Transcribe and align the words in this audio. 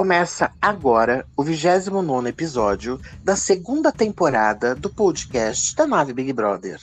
Começa 0.00 0.50
agora 0.62 1.26
o 1.36 1.42
29 1.44 2.26
episódio 2.26 2.98
da 3.22 3.36
segunda 3.36 3.92
temporada 3.92 4.74
do 4.74 4.88
podcast 4.88 5.76
da 5.76 5.86
Nave 5.86 6.14
Big 6.14 6.32
Brother. 6.32 6.80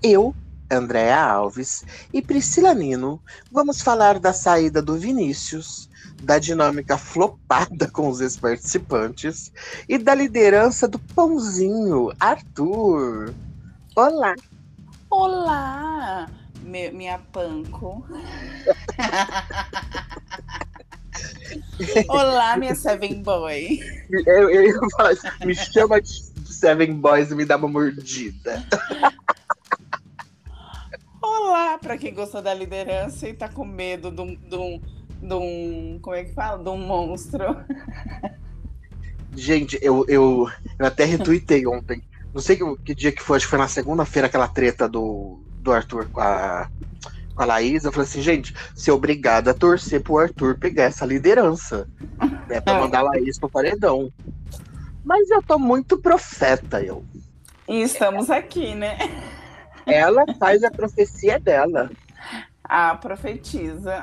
Eu, 0.00 0.32
Andréa 0.70 1.20
Alves 1.20 1.84
e 2.14 2.22
Priscila 2.22 2.72
Nino 2.72 3.20
vamos 3.50 3.82
falar 3.82 4.20
da 4.20 4.32
saída 4.32 4.80
do 4.80 4.96
Vinícius, 4.96 5.90
da 6.22 6.38
dinâmica 6.38 6.96
flopada 6.96 7.88
com 7.88 8.08
os 8.08 8.20
ex-participantes 8.20 9.52
e 9.88 9.98
da 9.98 10.14
liderança 10.14 10.86
do 10.86 11.00
pãozinho, 11.00 12.12
Arthur. 12.20 13.34
Olá! 13.96 14.36
Olá, 15.10 16.30
minha 16.62 17.18
panco. 17.32 18.06
Olá, 22.08 22.56
minha 22.56 22.74
Seven 22.74 23.22
Boy. 23.22 23.80
Eu, 24.10 24.50
eu 24.50 24.62
ia 24.66 24.80
falar 24.96 25.10
assim, 25.10 25.28
me 25.44 25.54
chama 25.54 26.00
de 26.00 26.22
Seven 26.44 26.94
Boys 26.94 27.30
e 27.30 27.34
me 27.34 27.44
dá 27.44 27.56
uma 27.56 27.68
mordida. 27.68 28.64
Olá, 31.22 31.78
para 31.78 31.96
quem 31.96 32.14
gostou 32.14 32.42
da 32.42 32.52
liderança 32.52 33.28
e 33.28 33.34
tá 33.34 33.48
com 33.48 33.64
medo 33.64 34.10
de 34.10 34.20
um, 34.20 34.34
de 34.34 34.56
um, 34.56 34.80
de 35.22 35.34
um 35.34 35.98
como 36.02 36.16
é 36.16 36.24
que 36.24 36.32
fala? 36.32 36.62
De 36.62 36.68
um 36.68 36.78
monstro. 36.78 37.56
Gente, 39.34 39.78
eu, 39.80 40.04
eu, 40.08 40.50
eu 40.78 40.86
até 40.86 41.04
retuitei 41.04 41.66
ontem. 41.66 42.02
Não 42.34 42.40
sei 42.40 42.56
que, 42.56 42.76
que 42.84 42.94
dia 42.94 43.12
que 43.12 43.22
foi, 43.22 43.36
acho 43.36 43.46
que 43.46 43.50
foi 43.50 43.58
na 43.58 43.68
segunda-feira 43.68 44.26
aquela 44.26 44.48
treta 44.48 44.88
do, 44.88 45.40
do 45.60 45.72
Arthur 45.72 46.08
com 46.10 46.20
a, 46.20 46.70
com 47.40 47.44
a 47.44 47.46
Laís. 47.46 47.84
Eu 47.84 47.92
falei 47.92 48.06
assim, 48.06 48.20
gente, 48.20 48.54
ser 48.74 48.90
obrigado 48.90 49.48
a 49.48 49.54
torcer 49.54 50.02
pro 50.02 50.18
Arthur 50.18 50.58
pegar 50.58 50.84
essa 50.84 51.06
liderança. 51.06 51.88
Né, 52.46 52.60
pra 52.60 52.80
mandar 52.80 52.98
a 53.00 53.02
Laís 53.04 53.38
pro 53.38 53.48
paredão. 53.48 54.12
Mas 55.02 55.30
eu 55.30 55.42
tô 55.42 55.58
muito 55.58 55.96
profeta, 55.96 56.82
eu. 56.82 57.02
E 57.66 57.80
estamos 57.80 58.28
aqui, 58.28 58.74
né? 58.74 58.98
Ela 59.86 60.24
faz 60.38 60.62
a 60.62 60.70
profecia 60.70 61.38
dela. 61.40 61.90
A 62.62 62.94
profetiza. 62.96 64.02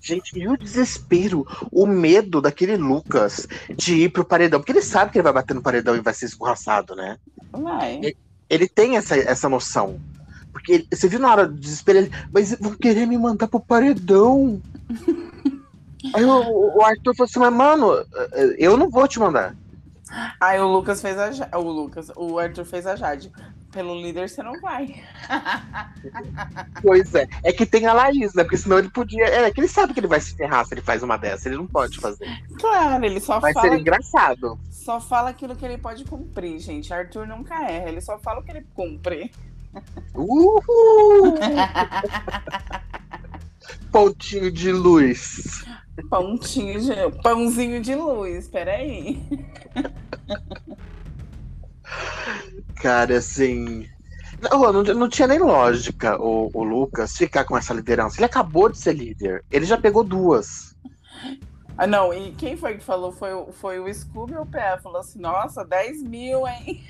Gente, 0.00 0.36
e 0.36 0.48
o 0.48 0.56
desespero, 0.56 1.46
o 1.70 1.86
medo 1.86 2.40
daquele 2.40 2.76
Lucas 2.76 3.46
de 3.76 4.04
ir 4.04 4.08
pro 4.08 4.24
paredão, 4.24 4.58
porque 4.58 4.72
ele 4.72 4.82
sabe 4.82 5.12
que 5.12 5.18
ele 5.18 5.22
vai 5.22 5.32
bater 5.32 5.54
no 5.54 5.62
paredão 5.62 5.94
e 5.94 6.00
vai 6.00 6.14
ser 6.14 6.24
escorraçado, 6.24 6.96
né? 6.96 7.18
Vai. 7.52 7.96
Ele, 7.98 8.16
ele 8.48 8.68
tem 8.68 8.96
essa, 8.96 9.16
essa 9.16 9.48
noção. 9.48 10.00
Porque 10.52 10.72
ele, 10.72 10.88
você 10.92 11.08
viu 11.08 11.18
na 11.18 11.30
hora 11.30 11.46
do 11.48 11.54
desespero, 11.58 11.98
ele, 11.98 12.12
mas 12.32 12.54
vão 12.60 12.74
querer 12.74 13.06
me 13.06 13.16
mandar 13.18 13.48
pro 13.48 13.58
paredão. 13.60 14.60
Aí 16.14 16.24
o, 16.24 16.76
o 16.78 16.82
Arthur 16.84 17.14
falou 17.14 17.28
assim, 17.30 17.38
mas 17.38 17.52
mano, 17.52 18.04
eu 18.58 18.76
não 18.76 18.90
vou 18.90 19.06
te 19.06 19.18
mandar. 19.20 19.54
Aí 20.40 20.60
o 20.60 20.66
Lucas 20.68 21.00
fez 21.00 21.16
a 21.18 21.30
Ja- 21.30 21.48
o 21.54 21.62
Lucas, 21.62 22.10
o 22.16 22.38
Arthur 22.38 22.64
fez 22.64 22.86
a 22.86 22.96
Jade. 22.96 23.32
Pelo 23.70 23.94
líder 23.98 24.28
você 24.28 24.42
não 24.42 24.60
vai. 24.60 25.02
Pois 26.82 27.14
é. 27.14 27.26
É 27.42 27.52
que 27.52 27.64
tem 27.64 27.86
a 27.86 27.92
Laís, 27.92 28.34
né? 28.34 28.42
Porque 28.42 28.56
senão 28.58 28.78
ele 28.78 28.90
podia. 28.90 29.24
É 29.24 29.50
que 29.50 29.60
ele 29.60 29.68
sabe 29.68 29.94
que 29.94 30.00
ele 30.00 30.06
vai 30.08 30.20
se 30.20 30.34
ferrar 30.34 30.66
se 30.66 30.74
ele 30.74 30.80
faz 30.82 31.02
uma 31.02 31.16
dessa. 31.16 31.48
Ele 31.48 31.56
não 31.56 31.66
pode 31.66 31.98
fazer. 31.98 32.26
Claro, 32.58 33.04
ele 33.04 33.20
só 33.20 33.40
Vai 33.40 33.52
fala 33.52 33.70
ser 33.70 33.80
engraçado. 33.80 34.58
só 34.70 35.00
fala 35.00 35.30
aquilo 35.30 35.56
que 35.56 35.64
ele 35.64 35.78
pode 35.78 36.04
cumprir, 36.04 36.58
gente. 36.58 36.92
Arthur 36.92 37.26
nunca 37.26 37.54
erra, 37.70 37.88
ele 37.88 38.00
só 38.00 38.18
fala 38.18 38.40
o 38.40 38.42
que 38.42 38.50
ele 38.50 38.66
cumpre. 38.74 39.30
Uhul! 40.14 41.38
Pontinho 43.90 44.50
de 44.50 44.72
luz. 44.72 45.64
Pontinho 46.08 46.80
de 46.80 47.22
pãozinho 47.22 47.80
de 47.80 47.94
luz, 47.94 48.48
peraí. 48.48 49.20
Cara, 52.76 53.18
assim. 53.18 53.86
Não, 54.40 54.72
não, 54.72 54.82
não 54.82 55.08
tinha 55.08 55.28
nem 55.28 55.38
lógica 55.38 56.20
o, 56.20 56.50
o 56.52 56.64
Lucas 56.64 57.16
ficar 57.16 57.44
com 57.44 57.56
essa 57.56 57.72
liderança. 57.72 58.16
Ele 58.18 58.26
acabou 58.26 58.68
de 58.68 58.78
ser 58.78 58.94
líder. 58.94 59.44
Ele 59.50 59.64
já 59.64 59.78
pegou 59.78 60.02
duas. 60.02 60.74
Ah, 61.76 61.86
não, 61.86 62.12
e 62.12 62.32
quem 62.32 62.56
foi 62.56 62.76
que 62.76 62.84
falou? 62.84 63.12
Foi, 63.12 63.32
o- 63.32 63.52
foi 63.52 63.78
o 63.80 63.92
Scooby 63.92 64.34
ou 64.36 64.42
o 64.42 64.46
Pé? 64.46 64.78
Falou 64.78 65.00
assim, 65.00 65.20
nossa, 65.20 65.64
10 65.64 66.02
mil, 66.02 66.46
hein? 66.46 66.82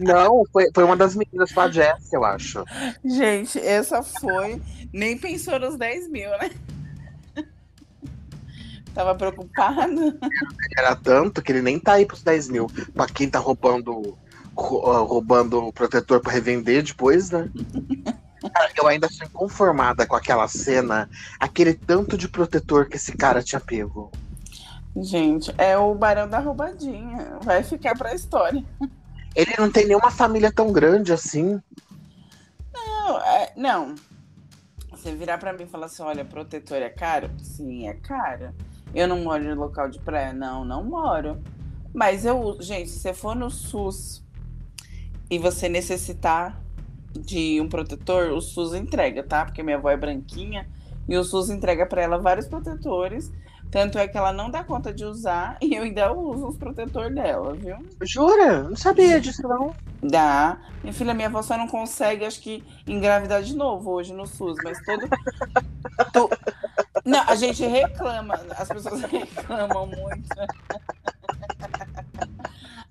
Não, 0.00 0.44
foi, 0.52 0.70
foi 0.74 0.84
uma 0.84 0.96
das 0.96 1.14
meninas 1.14 1.52
com 1.52 1.60
a 1.60 1.70
Jess, 1.70 2.12
eu 2.12 2.24
acho. 2.24 2.64
Gente, 3.04 3.58
essa 3.58 4.02
foi. 4.02 4.60
Nem 4.92 5.16
pensou 5.18 5.58
nos 5.58 5.76
10 5.76 6.08
mil, 6.08 6.30
né? 6.30 6.50
Tava 8.94 9.14
preocupado. 9.14 10.18
Era 10.76 10.96
tanto 10.96 11.40
que 11.42 11.52
ele 11.52 11.62
nem 11.62 11.78
tá 11.78 11.94
aí 11.94 12.06
pros 12.06 12.22
10 12.22 12.48
mil. 12.48 12.66
Pra 12.94 13.06
quem 13.06 13.28
tá 13.30 13.38
roubando, 13.38 14.18
rou- 14.56 14.90
ah, 14.92 14.98
roubando 15.00 15.62
o 15.64 15.72
protetor 15.72 16.20
pra 16.20 16.32
revender 16.32 16.82
depois, 16.82 17.30
né? 17.30 17.48
Cara, 18.52 18.70
eu 18.76 18.86
ainda 18.86 19.08
sou 19.08 19.26
inconformada 19.26 20.06
com 20.06 20.16
aquela 20.16 20.48
cena, 20.48 21.08
aquele 21.38 21.74
tanto 21.74 22.16
de 22.16 22.28
protetor 22.28 22.88
que 22.88 22.96
esse 22.96 23.12
cara 23.12 23.42
tinha 23.42 23.60
pego. 23.60 24.10
Gente, 25.02 25.52
é 25.58 25.76
o 25.76 25.94
Barão 25.94 26.28
da 26.28 26.38
Roubadinha. 26.38 27.38
Vai 27.42 27.62
ficar 27.62 27.96
pra 27.96 28.14
história. 28.14 28.64
Ele 29.34 29.52
não 29.58 29.70
tem 29.70 29.86
nenhuma 29.86 30.10
família 30.10 30.50
tão 30.50 30.72
grande 30.72 31.12
assim. 31.12 31.60
Não, 32.72 33.20
é- 33.20 33.52
não. 33.56 33.94
Você 34.90 35.14
virar 35.14 35.38
pra 35.38 35.52
mim 35.52 35.64
e 35.64 35.68
falar 35.68 35.86
assim: 35.86 36.02
olha, 36.02 36.24
protetor 36.24 36.78
é 36.78 36.88
caro? 36.88 37.30
Sim, 37.42 37.86
é 37.88 37.94
caro. 37.94 38.52
Eu 38.94 39.06
não 39.06 39.22
moro 39.22 39.44
em 39.44 39.54
local 39.54 39.88
de 39.88 39.98
praia? 40.00 40.32
Não, 40.32 40.64
não 40.64 40.82
moro. 40.82 41.40
Mas 41.94 42.24
eu, 42.24 42.56
gente, 42.60 42.90
se 42.90 42.98
você 42.98 43.14
for 43.14 43.36
no 43.36 43.50
SUS 43.50 44.24
e 45.30 45.38
você 45.38 45.68
necessitar 45.68 46.60
de 47.12 47.60
um 47.60 47.68
protetor, 47.68 48.30
o 48.32 48.40
SUS 48.40 48.74
entrega, 48.74 49.22
tá? 49.22 49.44
Porque 49.44 49.62
minha 49.62 49.76
avó 49.76 49.90
é 49.90 49.96
branquinha 49.96 50.68
e 51.08 51.16
o 51.16 51.24
SUS 51.24 51.50
entrega 51.50 51.86
pra 51.86 52.02
ela 52.02 52.18
vários 52.18 52.46
protetores. 52.46 53.30
Tanto 53.70 53.98
é 53.98 54.08
que 54.08 54.16
ela 54.16 54.32
não 54.32 54.50
dá 54.50 54.64
conta 54.64 54.92
de 54.92 55.04
usar 55.04 55.56
e 55.62 55.74
eu 55.74 55.82
ainda 55.82 56.12
uso 56.12 56.48
os 56.48 56.56
protetores 56.56 57.14
dela, 57.14 57.54
viu? 57.54 57.76
Jura? 58.02 58.62
Não 58.62 58.76
sabia 58.76 59.20
disso, 59.20 59.42
não. 59.46 59.74
Dá. 60.02 60.58
Minha 60.82 60.92
filha, 60.92 61.12
minha 61.14 61.28
avó 61.28 61.42
só 61.42 61.58
não 61.58 61.68
consegue, 61.68 62.24
acho 62.24 62.40
que, 62.40 62.62
engravidar 62.86 63.42
de 63.42 63.54
novo 63.54 63.90
hoje 63.90 64.14
no 64.14 64.26
SUS, 64.26 64.56
mas 64.62 64.82
todo. 64.84 65.06
to- 66.12 66.30
Não, 67.04 67.20
a 67.28 67.34
gente 67.34 67.66
reclama, 67.66 68.34
as 68.56 68.68
pessoas 68.68 69.02
reclamam 69.10 69.86
muito. 69.86 70.28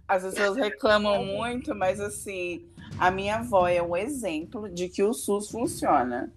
As 0.08 0.24
pessoas 0.24 0.56
reclamam 0.58 1.26
muito, 1.26 1.76
mas 1.76 2.00
assim, 2.00 2.66
a 2.98 3.12
minha 3.12 3.38
avó 3.38 3.68
é 3.68 3.82
um 3.82 3.96
exemplo 3.96 4.70
de 4.70 4.88
que 4.90 5.04
o 5.04 5.14
SUS 5.14 5.50
funciona. 5.50 6.32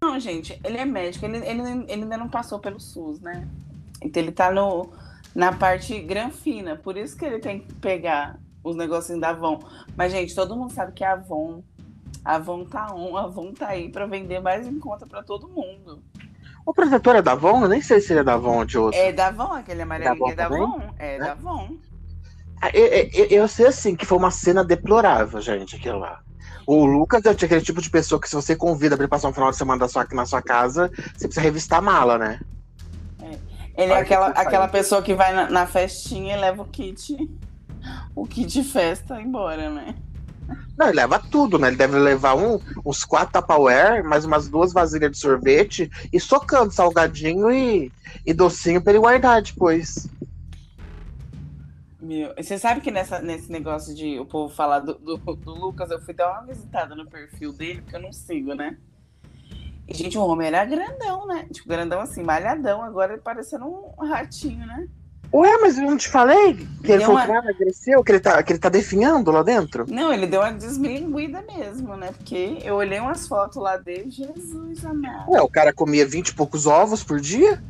Não, 0.00 0.18
gente, 0.20 0.60
ele 0.62 0.76
é 0.78 0.84
médico, 0.84 1.24
ele, 1.24 1.38
ele, 1.38 1.60
ele 1.88 2.02
ainda 2.02 2.16
não 2.16 2.28
passou 2.28 2.58
pelo 2.58 2.78
SUS, 2.78 3.20
né? 3.20 3.46
Então 4.02 4.22
ele 4.22 4.32
tá 4.32 4.50
no, 4.50 4.90
na 5.34 5.52
parte 5.52 5.98
granfina, 6.00 6.76
por 6.76 6.96
isso 6.96 7.16
que 7.16 7.24
ele 7.24 7.38
tem 7.38 7.60
que 7.60 7.72
pegar 7.74 8.38
os 8.62 8.76
negocinhos 8.76 9.20
da 9.20 9.30
Avon. 9.30 9.60
Mas, 9.96 10.12
gente, 10.12 10.34
todo 10.34 10.56
mundo 10.56 10.72
sabe 10.72 10.92
que 10.92 11.04
a 11.04 11.12
Avon, 11.12 11.62
a 12.24 12.34
Avon 12.36 12.64
tá 12.64 12.92
on, 12.94 13.16
a 13.16 13.22
Avon 13.24 13.52
tá 13.52 13.68
aí 13.68 13.90
pra 13.90 14.06
vender 14.06 14.40
mais 14.40 14.66
em 14.66 14.78
conta 14.78 15.06
pra 15.06 15.22
todo 15.22 15.48
mundo. 15.48 16.02
O 16.64 16.74
protetor 16.74 17.14
é 17.16 17.22
da 17.22 17.32
Avon? 17.32 17.62
Eu 17.62 17.68
nem 17.68 17.80
sei 17.80 18.00
se 18.00 18.12
ele 18.12 18.20
é 18.20 18.24
da 18.24 18.34
Avon 18.34 18.58
ou 18.58 18.64
de 18.64 18.76
outro. 18.76 18.98
É 18.98 19.12
da 19.12 19.28
Avon, 19.28 19.52
aquele 19.52 19.82
amarelinho 19.82 20.28
é 20.30 20.34
da 20.34 20.48
também? 20.48 20.62
Avon? 20.62 20.80
É 20.98 21.18
da 21.18 21.32
Avon. 21.32 21.76
Eu, 22.72 23.26
eu- 23.26 23.48
sei 23.48 23.66
assim 23.66 23.94
que 23.94 24.06
foi 24.06 24.18
uma 24.18 24.30
cena 24.30 24.64
deplorável, 24.64 25.40
gente, 25.40 25.76
aquilo 25.76 25.98
lá. 25.98 26.20
O 26.66 26.84
Lucas 26.84 27.24
é 27.24 27.30
aquele 27.30 27.60
tipo 27.60 27.80
de 27.80 27.88
pessoa 27.90 28.20
que 28.20 28.28
se 28.28 28.34
você 28.34 28.56
convida 28.56 28.96
pra 28.96 29.04
ele 29.04 29.10
passar 29.10 29.28
um 29.28 29.32
final 29.32 29.50
de 29.50 29.56
semana 29.56 29.78
da 29.78 29.88
sua- 29.88 30.06
na 30.10 30.26
sua 30.26 30.42
casa, 30.42 30.90
você 31.14 31.28
precisa 31.28 31.40
revistar 31.40 31.78
a 31.78 31.82
mala, 31.82 32.18
né? 32.18 32.40
Ele 33.76 33.92
é 33.92 33.98
aquela, 33.98 34.28
aquela 34.28 34.68
pessoa 34.68 35.02
que 35.02 35.14
vai 35.14 35.34
na, 35.34 35.50
na 35.50 35.66
festinha 35.66 36.36
e 36.36 36.40
leva 36.40 36.62
o 36.62 36.66
kit, 36.66 37.16
o 38.14 38.26
kit 38.26 38.62
festa 38.64 39.20
embora, 39.20 39.68
né? 39.68 39.94
Não, 40.78 40.86
ele 40.86 40.96
leva 40.96 41.18
tudo, 41.18 41.58
né? 41.58 41.68
Ele 41.68 41.76
deve 41.76 41.98
levar 41.98 42.36
um, 42.36 42.58
uns 42.84 43.04
quatro 43.04 43.40
Tupperware, 43.40 44.04
mais 44.04 44.24
umas 44.24 44.48
duas 44.48 44.72
vasilhas 44.72 45.10
de 45.10 45.18
sorvete 45.18 45.90
e 46.12 46.20
socando 46.20 46.72
salgadinho 46.72 47.50
e, 47.50 47.90
e 48.24 48.32
docinho 48.32 48.80
pra 48.80 48.92
ele 48.92 49.00
guardar 49.00 49.42
depois. 49.42 50.08
Meu, 52.00 52.34
você 52.36 52.58
sabe 52.58 52.80
que 52.80 52.90
nessa, 52.90 53.20
nesse 53.20 53.50
negócio 53.50 53.94
de 53.94 54.18
o 54.18 54.24
povo 54.24 54.54
falar 54.54 54.80
do, 54.80 54.94
do, 54.94 55.16
do 55.16 55.54
Lucas, 55.54 55.90
eu 55.90 56.00
fui 56.00 56.14
dar 56.14 56.30
uma 56.30 56.46
visitada 56.46 56.94
no 56.94 57.06
perfil 57.06 57.52
dele, 57.52 57.80
porque 57.80 57.96
eu 57.96 58.02
não 58.02 58.12
sigo, 58.12 58.54
né? 58.54 58.76
E, 59.88 59.94
gente, 59.94 60.18
o 60.18 60.22
homem 60.26 60.48
era 60.48 60.64
grandão, 60.64 61.26
né? 61.26 61.46
Tipo, 61.52 61.68
grandão 61.68 62.00
assim, 62.00 62.22
malhadão. 62.22 62.82
Agora 62.82 63.12
ele 63.12 63.22
parecendo 63.22 63.66
um 63.66 64.04
ratinho, 64.06 64.66
né? 64.66 64.86
Ué, 65.32 65.58
mas 65.60 65.76
eu 65.76 65.84
não 65.84 65.96
te 65.96 66.08
falei 66.08 66.54
que 66.84 66.92
ele 66.92 67.04
foi 67.04 67.14
uma- 67.14 67.24
emagreceu, 67.26 68.02
que 68.02 68.12
ele, 68.12 68.20
tá, 68.20 68.40
que 68.42 68.52
ele 68.52 68.60
tá 68.60 68.68
definhando 68.68 69.30
lá 69.30 69.42
dentro? 69.42 69.84
Não, 69.88 70.12
ele 70.12 70.26
deu 70.26 70.40
uma 70.40 70.52
desmilinguida 70.52 71.42
mesmo, 71.42 71.96
né? 71.96 72.12
Porque 72.16 72.58
eu 72.62 72.76
olhei 72.76 73.00
umas 73.00 73.26
fotos 73.26 73.60
lá 73.60 73.76
dele, 73.76 74.10
Jesus 74.10 74.84
amado. 74.84 75.30
Ué, 75.30 75.42
o 75.42 75.48
cara 75.48 75.72
comia 75.72 76.06
20 76.06 76.28
e 76.28 76.34
poucos 76.34 76.66
ovos 76.66 77.02
por 77.02 77.20
dia? 77.20 77.60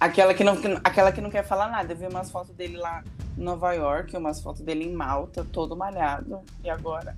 Aquela 0.00 0.32
que, 0.34 0.44
não, 0.44 0.56
aquela 0.84 1.10
que 1.10 1.20
não 1.20 1.30
quer 1.30 1.44
falar 1.44 1.68
nada. 1.68 1.92
Eu 1.92 1.96
vi 1.96 2.06
umas 2.06 2.30
fotos 2.30 2.54
dele 2.54 2.76
lá 2.76 3.02
em 3.36 3.42
Nova 3.42 3.72
York, 3.72 4.16
umas 4.16 4.40
fotos 4.40 4.60
dele 4.62 4.84
em 4.84 4.92
Malta, 4.92 5.44
todo 5.52 5.76
malhado. 5.76 6.40
E 6.62 6.70
agora? 6.70 7.16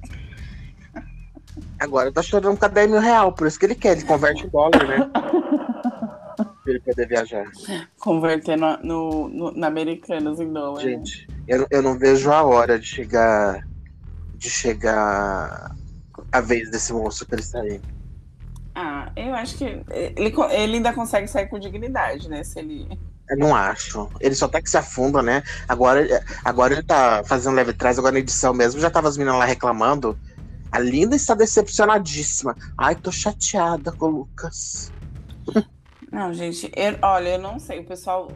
Agora 1.79 2.13
tá 2.13 2.23
chorando 2.23 2.59
com 2.59 2.69
10 2.69 2.91
mil 2.91 3.01
real, 3.01 3.33
por 3.33 3.47
isso 3.47 3.59
que 3.59 3.67
ele 3.67 3.75
quer, 3.75 3.97
ele 3.97 4.07
converte 4.07 4.47
em 4.47 4.49
dólar, 4.49 4.87
né? 4.87 5.11
pra 6.63 6.73
ele 6.73 6.81
poder 6.81 7.09
viajar. 7.09 7.51
Convertendo 7.99 8.79
no, 8.83 9.29
no, 9.29 9.51
na 9.53 9.67
Americanas 9.67 10.41
em 10.41 10.53
dólar. 10.53 10.85
né? 10.85 10.91
Gente, 10.91 11.27
eu, 11.47 11.67
eu 11.71 11.83
não 11.83 11.99
vejo 11.99 12.31
a 12.31 12.43
hora 12.43 12.79
de 12.79 12.87
chegar. 12.87 13.67
De 14.37 14.49
chegar 14.49 15.75
a 16.33 16.41
vez 16.41 16.71
desse 16.71 16.93
moço 16.93 17.27
pra 17.27 17.37
ele 17.37 17.47
sair. 17.47 17.81
Ah, 18.75 19.11
eu 19.17 19.35
acho 19.35 19.59
que 19.59 19.65
ele, 19.65 20.35
ele 20.53 20.77
ainda 20.77 20.93
consegue 20.93 21.29
sair 21.29 21.47
com 21.49 21.59
dignidade, 21.59 22.29
né? 22.29 22.43
Se 22.43 22.59
ele. 22.59 22.89
Eu 23.29 23.37
não 23.37 23.55
acho. 23.55 24.09
Ele 24.19 24.35
só 24.35 24.49
tá 24.49 24.61
que 24.61 24.71
se 24.71 24.77
afunda, 24.77 25.23
né? 25.23 25.43
Agora, 25.69 26.25
agora 26.45 26.73
ele 26.73 26.83
tá 26.83 27.23
fazendo 27.25 27.55
leve 27.55 27.73
trás, 27.73 27.99
agora 27.99 28.15
na 28.15 28.19
edição 28.19 28.55
mesmo. 28.55 28.81
Já 28.81 28.91
tava 28.91 29.09
as 29.09 29.17
meninas 29.17 29.39
lá 29.39 29.45
reclamando. 29.45 30.19
A 30.73 30.79
Linda 30.79 31.17
está 31.17 31.35
decepcionadíssima. 31.35 32.57
Ai, 32.77 32.95
tô 32.95 33.11
chateada 33.11 33.93
com 33.93 34.07
o 34.07 34.11
Lucas. 34.11 34.93
Não, 36.11 36.33
gente, 36.35 36.71
eu- 36.77 36.99
olha, 37.03 37.31
eu 37.31 37.39
não 37.39 37.59
sei. 37.59 37.81
O 37.81 37.85
pessoal, 37.85 38.29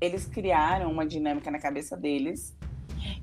eles 0.00 0.26
criaram 0.26 0.90
uma 0.90 1.06
dinâmica 1.06 1.50
na 1.50 1.58
cabeça 1.58 1.96
deles 1.96 2.54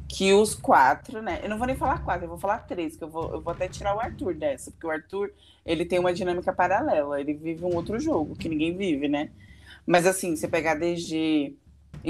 que 0.07 0.33
os 0.33 0.53
quatro, 0.53 1.21
né? 1.21 1.39
Eu 1.43 1.49
não 1.49 1.57
vou 1.57 1.67
nem 1.67 1.75
falar 1.75 1.99
quatro, 2.03 2.25
eu 2.25 2.29
vou 2.29 2.37
falar 2.37 2.59
três, 2.59 2.95
que 2.95 3.03
eu 3.03 3.09
vou, 3.09 3.33
eu 3.33 3.41
vou 3.41 3.51
até 3.51 3.67
tirar 3.67 3.95
o 3.95 3.99
Arthur 3.99 4.33
dessa, 4.35 4.71
porque 4.71 4.85
o 4.87 4.91
Arthur, 4.91 5.31
ele 5.65 5.85
tem 5.85 5.99
uma 5.99 6.13
dinâmica 6.13 6.53
paralela, 6.53 7.19
ele 7.19 7.33
vive 7.33 7.65
um 7.65 7.75
outro 7.75 7.99
jogo 7.99 8.35
que 8.35 8.47
ninguém 8.49 8.75
vive, 8.75 9.07
né? 9.07 9.31
Mas 9.85 10.05
assim, 10.05 10.35
você 10.35 10.47
pegar 10.47 10.75
DG, 10.75 11.55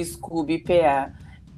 Scooby, 0.03 0.59
PA, 0.59 1.11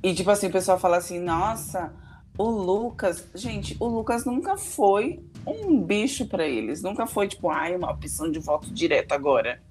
e 0.04 0.14
tipo 0.14 0.30
assim, 0.30 0.48
o 0.48 0.52
pessoal 0.52 0.80
fala 0.80 0.98
assim, 0.98 1.20
nossa, 1.20 1.92
o 2.38 2.50
Lucas, 2.50 3.28
gente, 3.34 3.78
o 3.80 3.88
Lucas 3.88 4.26
nunca 4.26 4.58
foi 4.58 5.24
um 5.46 5.82
bicho 5.82 6.26
pra 6.26 6.48
eles, 6.48 6.82
nunca 6.82 7.08
foi 7.08 7.28
tipo, 7.28 7.50
ai, 7.50 7.76
uma 7.76 7.92
opção 7.92 8.30
de 8.30 8.40
voto 8.40 8.74
direto 8.74 9.14
agora. 9.14 9.62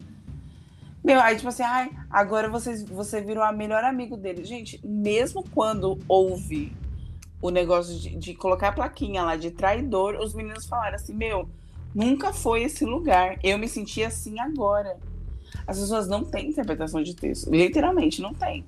Meu, 1.03 1.21
aí 1.21 1.37
tipo 1.37 1.49
assim, 1.49 1.63
ai, 1.63 1.91
agora 2.09 2.49
vocês, 2.49 2.83
você 2.83 3.21
virou 3.21 3.43
a 3.43 3.53
melhor 3.53 3.85
amigo 3.85 4.17
dele. 4.17 4.45
Gente, 4.45 4.81
mesmo 4.87 5.45
quando 5.51 5.99
houve 6.09 6.73
o 7.43 7.51
negócio 7.51 7.99
de, 7.99 8.17
de 8.17 8.35
colocar 8.35 8.69
a 8.69 8.73
plaquinha 8.73 9.23
lá 9.23 9.37
de 9.37 9.51
traidor, 9.51 10.17
os 10.17 10.33
meninos 10.33 10.65
falaram 10.65 10.95
assim, 10.95 11.15
meu, 11.15 11.47
nunca 11.95 12.33
foi 12.33 12.63
esse 12.63 12.87
lugar. 12.87 13.39
Eu 13.43 13.59
me 13.59 13.69
senti 13.69 14.03
assim 14.03 14.41
agora. 14.41 14.97
As 15.67 15.79
pessoas 15.79 16.09
não 16.09 16.25
têm 16.25 16.49
interpretação 16.49 17.03
de 17.03 17.15
texto. 17.15 17.51
Literalmente, 17.51 18.23
não 18.23 18.33
tem. 18.33 18.65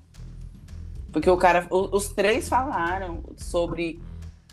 Porque 1.16 1.30
o 1.30 1.36
cara, 1.38 1.66
o- 1.70 1.96
os 1.96 2.10
três 2.10 2.46
falaram 2.46 3.24
sobre 3.38 3.98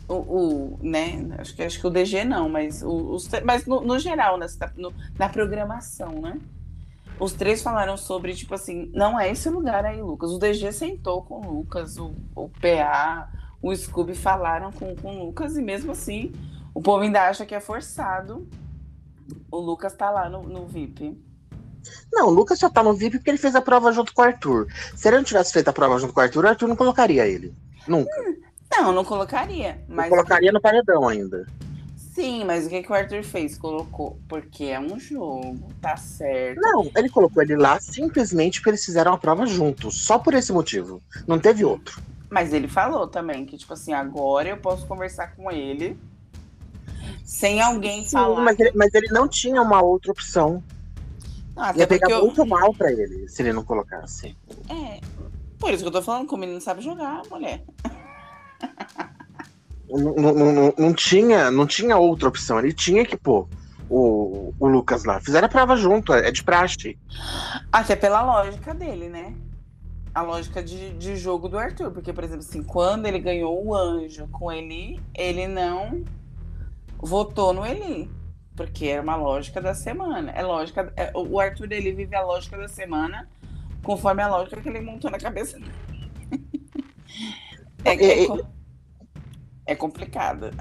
o, 0.07 0.13
o, 0.13 0.79
né? 0.81 1.27
Acho 1.37 1.53
que 1.53 1.61
acho 1.61 1.77
que 1.77 1.85
o 1.85 1.89
DG 1.89 2.23
não, 2.23 2.47
mas 2.47 2.81
o- 2.81 3.15
os, 3.15 3.27
mas 3.43 3.65
no, 3.65 3.81
no 3.81 3.99
geral, 3.99 4.37
né, 4.37 4.47
no- 4.77 4.93
na 5.19 5.27
programação, 5.27 6.21
né? 6.21 6.39
Os 7.19 7.33
três 7.33 7.61
falaram 7.61 7.97
sobre, 7.97 8.33
tipo 8.33 8.53
assim, 8.53 8.89
não 8.93 9.19
é 9.19 9.29
esse 9.29 9.49
lugar 9.49 9.83
aí, 9.83 10.01
Lucas. 10.01 10.31
O 10.31 10.39
DG 10.39 10.71
sentou 10.71 11.21
com 11.23 11.45
o 11.45 11.51
Lucas, 11.51 11.97
o, 11.97 12.15
o 12.33 12.47
PA, 12.47 13.29
o 13.61 13.75
Scooby 13.75 14.15
falaram 14.15 14.71
com, 14.71 14.95
com 14.95 15.17
o 15.17 15.25
Lucas, 15.25 15.57
e 15.57 15.61
mesmo 15.61 15.91
assim, 15.91 16.31
o 16.73 16.81
povo 16.81 17.03
ainda 17.03 17.27
acha 17.27 17.45
que 17.45 17.53
é 17.53 17.59
forçado. 17.59 18.47
O 19.51 19.57
Lucas 19.57 19.93
tá 19.93 20.09
lá 20.09 20.29
no, 20.29 20.43
no 20.43 20.65
VIP. 20.65 21.21
Não, 22.11 22.27
o 22.27 22.31
Lucas 22.31 22.59
só 22.59 22.69
tá 22.69 22.83
no 22.83 22.93
VIP 22.93 23.17
porque 23.17 23.29
ele 23.29 23.37
fez 23.37 23.55
a 23.55 23.61
prova 23.61 23.91
junto 23.91 24.13
com 24.13 24.21
o 24.21 24.25
Arthur. 24.25 24.67
Se 24.95 25.07
ele 25.07 25.17
não 25.17 25.23
tivesse 25.23 25.53
feito 25.53 25.67
a 25.67 25.73
prova 25.73 25.99
junto 25.99 26.13
com 26.13 26.19
o 26.19 26.23
Arthur, 26.23 26.45
o 26.45 26.47
Arthur 26.47 26.67
não 26.67 26.75
colocaria 26.75 27.27
ele. 27.27 27.53
Nunca. 27.87 28.11
Não, 28.71 28.91
não 28.91 29.03
colocaria. 29.03 29.81
Não 29.87 29.97
Mas 29.97 30.09
colocaria 30.09 30.51
no 30.51 30.61
paredão 30.61 31.07
ainda. 31.07 31.45
Sim, 32.13 32.43
mas 32.45 32.67
o 32.67 32.69
que, 32.69 32.83
que 32.83 32.91
o 32.91 32.95
Arthur 32.95 33.23
fez? 33.23 33.57
Colocou. 33.57 34.19
Porque 34.27 34.65
é 34.65 34.79
um 34.79 34.99
jogo, 34.99 35.67
tá 35.81 35.97
certo. 35.97 36.61
Não, 36.61 36.89
ele 36.95 37.09
colocou 37.09 37.41
ele 37.41 37.55
lá 37.55 37.79
simplesmente 37.79 38.59
porque 38.59 38.69
eles 38.71 38.85
fizeram 38.85 39.13
a 39.13 39.17
prova 39.17 39.47
juntos. 39.47 40.05
Só 40.05 40.19
por 40.19 40.35
esse 40.35 40.53
motivo. 40.53 41.01
Não 41.27 41.39
teve 41.39 41.65
outro. 41.65 42.01
Mas 42.29 42.53
ele 42.53 42.67
falou 42.67 43.07
também 43.07 43.45
que, 43.45 43.57
tipo 43.57 43.73
assim, 43.73 43.93
agora 43.93 44.49
eu 44.49 44.57
posso 44.57 44.85
conversar 44.85 45.35
com 45.35 45.51
ele 45.51 45.97
sem 47.23 47.61
alguém 47.61 48.03
Sim, 48.03 48.11
falar. 48.11 48.41
mas 48.41 48.59
ele, 48.59 48.71
mas 48.75 48.93
ele 48.93 49.07
não 49.07 49.27
tinha 49.27 49.61
uma 49.61 49.81
outra 49.81 50.11
opção. 50.11 50.63
Não, 51.55 51.63
até 51.63 51.79
Ia 51.79 51.87
pegar 51.87 52.09
eu- 52.09 52.21
muito 52.25 52.45
mal 52.45 52.73
pra 52.73 52.91
ele 52.91 53.27
se 53.27 53.41
ele 53.41 53.53
não 53.53 53.63
colocasse. 53.63 54.35
É. 54.69 54.99
Por 55.59 55.71
isso 55.71 55.83
que 55.83 55.87
eu 55.87 55.91
tô 55.93 56.01
falando 56.01 56.27
que 56.27 56.33
o 56.33 56.37
menino 56.37 56.59
sabe 56.59 56.81
jogar, 56.81 57.21
mulher. 57.29 57.63
Não, 59.89 60.13
não, 60.15 60.33
não, 60.53 60.73
não 60.77 60.93
tinha, 60.93 61.51
não 61.51 61.67
tinha 61.67 61.97
outra 61.97 62.27
opção. 62.27 62.59
Ele 62.59 62.73
tinha 62.73 63.05
que 63.05 63.15
pôr 63.15 63.47
o, 63.89 64.53
o 64.59 64.67
Lucas 64.67 65.03
lá. 65.03 65.19
Fizeram 65.21 65.45
a 65.45 65.49
prova 65.49 65.75
junto, 65.75 66.13
é 66.13 66.31
de 66.31 66.43
praxe. 66.43 66.97
Até 67.71 67.95
pela 67.95 68.23
lógica 68.23 68.73
dele, 68.73 69.07
né? 69.09 69.35
A 70.15 70.21
lógica 70.21 70.63
de, 70.63 70.93
de 70.93 71.15
jogo 71.15 71.47
do 71.47 71.57
Arthur. 71.57 71.91
Porque, 71.91 72.11
por 72.11 72.23
exemplo, 72.23 72.43
assim, 72.47 72.63
quando 72.63 73.05
ele 73.05 73.19
ganhou 73.19 73.63
o 73.63 73.75
anjo 73.75 74.27
com 74.31 74.51
Eli, 74.51 74.99
ele 75.13 75.47
não 75.47 76.03
votou 76.97 77.53
no 77.53 77.65
Eli. 77.65 78.09
Porque 78.55 78.85
era 78.85 79.01
uma 79.01 79.15
lógica 79.15 79.59
da 79.61 79.73
semana. 79.73 80.31
É 80.31 80.43
lógica. 80.43 80.91
é- 80.95 81.11
o 81.15 81.39
Arthur 81.39 81.71
ele 81.71 81.91
vive 81.91 82.15
a 82.15 82.21
lógica 82.23 82.57
da 82.57 82.67
semana 82.67 83.27
conforme 83.83 84.21
a 84.21 84.27
lógica 84.27 84.61
que 84.61 84.69
ele 84.69 84.81
montou 84.81 85.09
na 85.11 85.19
cabeça. 85.19 85.57
É, 87.85 87.91
é, 87.91 88.23
É, 88.23 88.27
co- 88.27 88.39
é 89.65 89.75
complicado. 89.75 90.51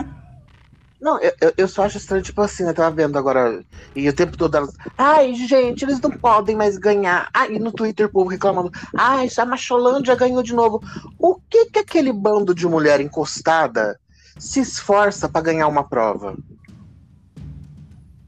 Não, 1.01 1.19
eu, 1.21 1.33
eu- 1.59 1.69
só 1.69 1.83
acho 1.85 1.97
estranho, 1.97 2.23
tipo 2.23 2.41
assim, 2.41 2.63
eu 2.65 2.73
tava 2.73 2.95
vendo 2.95 3.19
agora, 3.19 3.65
e 3.95 4.09
o 4.09 4.15
tempo 4.15 4.37
todo 4.37 4.57
elas, 4.57 4.73
ai, 4.97 5.35
gente, 5.35 5.85
eles 5.85 6.01
não 6.01 6.13
podem 6.13 6.55
mais 6.55 6.79
ganhar. 6.79 7.29
Ai, 7.35 7.55
e 7.55 7.59
no 7.59 7.73
Twitter 7.73 8.07
o 8.07 8.13
povo 8.13 8.31
reclamando, 8.31 8.71
ai, 8.97 9.27
a 9.37 9.45
Macholândia 9.45 10.15
ganhou 10.15 10.45
de 10.45 10.55
novo. 10.55 10.81
O 11.19 11.41
que 11.51 11.67
que 11.67 11.81
aquele 11.81 12.13
bando 12.13 12.55
de 12.55 12.69
mulher 12.69 13.01
encostada 13.01 13.99
se 14.39 14.61
esforça 14.61 15.29
pra 15.29 15.41
ganhar 15.43 15.67
uma 15.67 15.83
prova? 15.89 16.37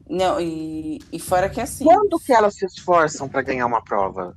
Não, 0.09 0.39
e, 0.39 0.99
e 1.11 1.19
fora 1.19 1.49
que 1.49 1.59
assim. 1.59 1.83
Quando 1.83 2.19
que 2.19 2.31
elas 2.31 2.55
se 2.55 2.65
esforçam 2.65 3.27
pra 3.27 3.41
ganhar 3.41 3.65
uma 3.65 3.81
prova? 3.81 4.35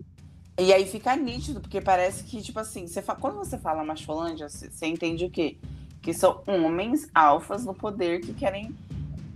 E 0.58 0.72
aí 0.72 0.86
fica 0.86 1.14
nítido, 1.14 1.60
porque 1.60 1.80
parece 1.80 2.24
que, 2.24 2.42
tipo 2.42 2.58
assim, 2.58 2.86
você 2.86 3.00
fa- 3.00 3.14
quando 3.14 3.36
você 3.36 3.56
fala 3.58 3.84
macholândia, 3.84 4.48
você 4.48 4.70
você 4.70 4.86
entende 4.86 5.24
o 5.24 5.30
quê? 5.30 5.58
Que 6.02 6.12
são 6.12 6.42
homens 6.46 7.08
alfas 7.14 7.64
no 7.64 7.74
poder 7.74 8.20
que 8.20 8.32
querem 8.32 8.74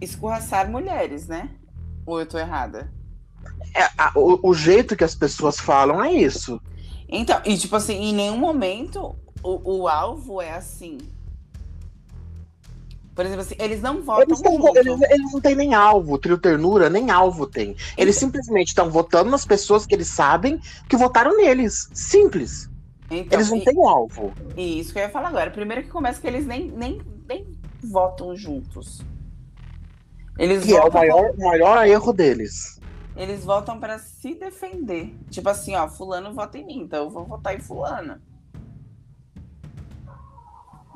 escorraçar 0.00 0.70
mulheres, 0.70 1.28
né? 1.28 1.50
Ou 2.04 2.18
eu 2.18 2.26
tô 2.26 2.38
errada? 2.38 2.90
É, 3.74 3.82
a- 3.96 4.12
o, 4.16 4.50
o 4.50 4.54
jeito 4.54 4.96
que 4.96 5.04
as 5.04 5.14
pessoas 5.14 5.60
falam 5.60 6.02
é 6.02 6.12
isso. 6.12 6.60
Então, 7.08 7.40
e 7.44 7.56
tipo 7.56 7.76
assim, 7.76 7.94
em 7.94 8.12
nenhum 8.14 8.38
momento 8.38 9.14
o, 9.42 9.80
o 9.82 9.88
alvo 9.88 10.40
é 10.40 10.54
assim. 10.54 10.98
Por 13.14 13.26
exemplo, 13.26 13.42
assim, 13.42 13.54
eles 13.58 13.82
não 13.82 14.02
votam 14.02 14.22
Eles, 14.24 14.40
tão- 14.40 14.76
eles- 14.76 15.10
eles 15.10 15.32
não 15.32 15.40
têm 15.40 15.54
nem 15.54 15.74
alvo, 15.74 16.16
trio 16.18 16.38
ternura 16.38 16.88
nem 16.88 17.10
alvo 17.10 17.46
tem. 17.46 17.76
Eles 17.96 18.16
simplesmente 18.16 18.68
estão 18.68 18.90
votando 18.90 19.30
nas 19.30 19.44
pessoas 19.44 19.84
que 19.84 19.94
eles 19.94 20.08
sabem 20.08 20.58
que 20.88 20.96
votaram 20.96 21.36
neles. 21.36 21.90
Simples. 21.92 22.70
Então, 23.10 23.38
Eles 23.38 23.50
não 23.50 23.58
e- 23.58 23.64
têm 23.64 23.86
alvo. 23.86 24.32
E 24.56 24.80
isso 24.80 24.92
que 24.94 24.98
eu 24.98 25.02
ia 25.02 25.10
falar 25.10 25.28
agora. 25.28 25.50
Primeiro 25.50 25.82
que 25.82 25.90
começa 25.90 26.18
que 26.20 26.26
eles 26.26 26.46
nem, 26.46 26.70
nem, 26.70 27.02
nem 27.28 27.46
votam 27.84 28.34
juntos. 28.34 29.02
Eles 30.38 30.64
Que 30.64 30.74
é 30.74 30.82
o 30.82 30.90
maior, 30.90 31.30
o 31.32 31.38
maior 31.38 31.86
erro 31.86 32.12
deles. 32.14 32.80
eles 33.14 33.44
votam 33.44 33.78
para 33.78 33.98
se 33.98 34.34
defender. 34.34 35.14
Tipo 35.30 35.50
assim, 35.50 35.74
ó, 35.76 35.86
fulano 35.86 36.32
vota 36.32 36.56
em 36.56 36.64
mim, 36.64 36.78
então 36.80 37.04
eu 37.04 37.10
vou 37.10 37.26
votar 37.26 37.54
em 37.54 37.60
fulano. 37.60 38.16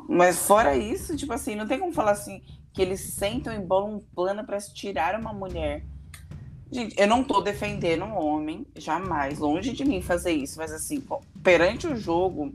Mas 0.09 0.39
fora 0.39 0.77
isso, 0.77 1.17
tipo 1.17 1.33
assim, 1.33 1.55
não 1.55 1.67
tem 1.67 1.79
como 1.79 1.93
falar 1.93 2.13
assim 2.13 2.43
que 2.73 2.83
eles 2.83 3.01
sentam 3.01 3.55
e 3.55 3.59
bolam 3.59 3.97
um 3.97 4.01
plano 4.15 4.45
para 4.45 4.59
tirar 4.61 5.19
uma 5.19 5.33
mulher. 5.33 5.85
Gente, 6.71 6.99
eu 7.01 7.07
não 7.07 7.25
tô 7.25 7.41
defendendo 7.41 8.05
um 8.05 8.17
homem, 8.17 8.67
jamais, 8.77 9.39
longe 9.39 9.73
de 9.73 9.85
mim 9.85 10.03
fazer 10.03 10.33
isso, 10.33 10.59
mas 10.59 10.73
assim, 10.73 11.03
perante 11.43 11.87
o 11.87 11.97
jogo, 11.97 12.55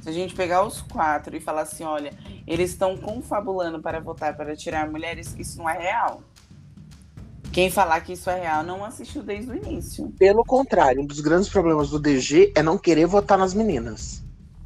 se 0.00 0.08
a 0.08 0.12
gente 0.12 0.34
pegar 0.34 0.64
os 0.64 0.80
quatro 0.80 1.36
e 1.36 1.40
falar 1.40 1.62
assim, 1.62 1.84
olha, 1.84 2.12
eles 2.46 2.70
estão 2.70 2.96
confabulando 2.96 3.82
para 3.82 4.00
votar 4.00 4.36
para 4.36 4.56
tirar 4.56 4.90
mulheres, 4.90 5.34
isso 5.38 5.58
não 5.58 5.68
é 5.68 5.78
real. 5.78 6.22
Quem 7.52 7.70
falar 7.70 8.00
que 8.00 8.14
isso 8.14 8.28
é 8.30 8.40
real 8.40 8.62
não 8.62 8.84
assistiu 8.84 9.22
desde 9.22 9.50
o 9.50 9.54
início. 9.54 10.12
Pelo 10.18 10.44
contrário, 10.44 11.02
um 11.02 11.06
dos 11.06 11.20
grandes 11.20 11.48
problemas 11.48 11.90
do 11.90 12.00
DG 12.00 12.52
é 12.54 12.62
não 12.62 12.78
querer 12.78 13.06
votar 13.06 13.38
nas 13.38 13.54
meninas. 13.54 14.24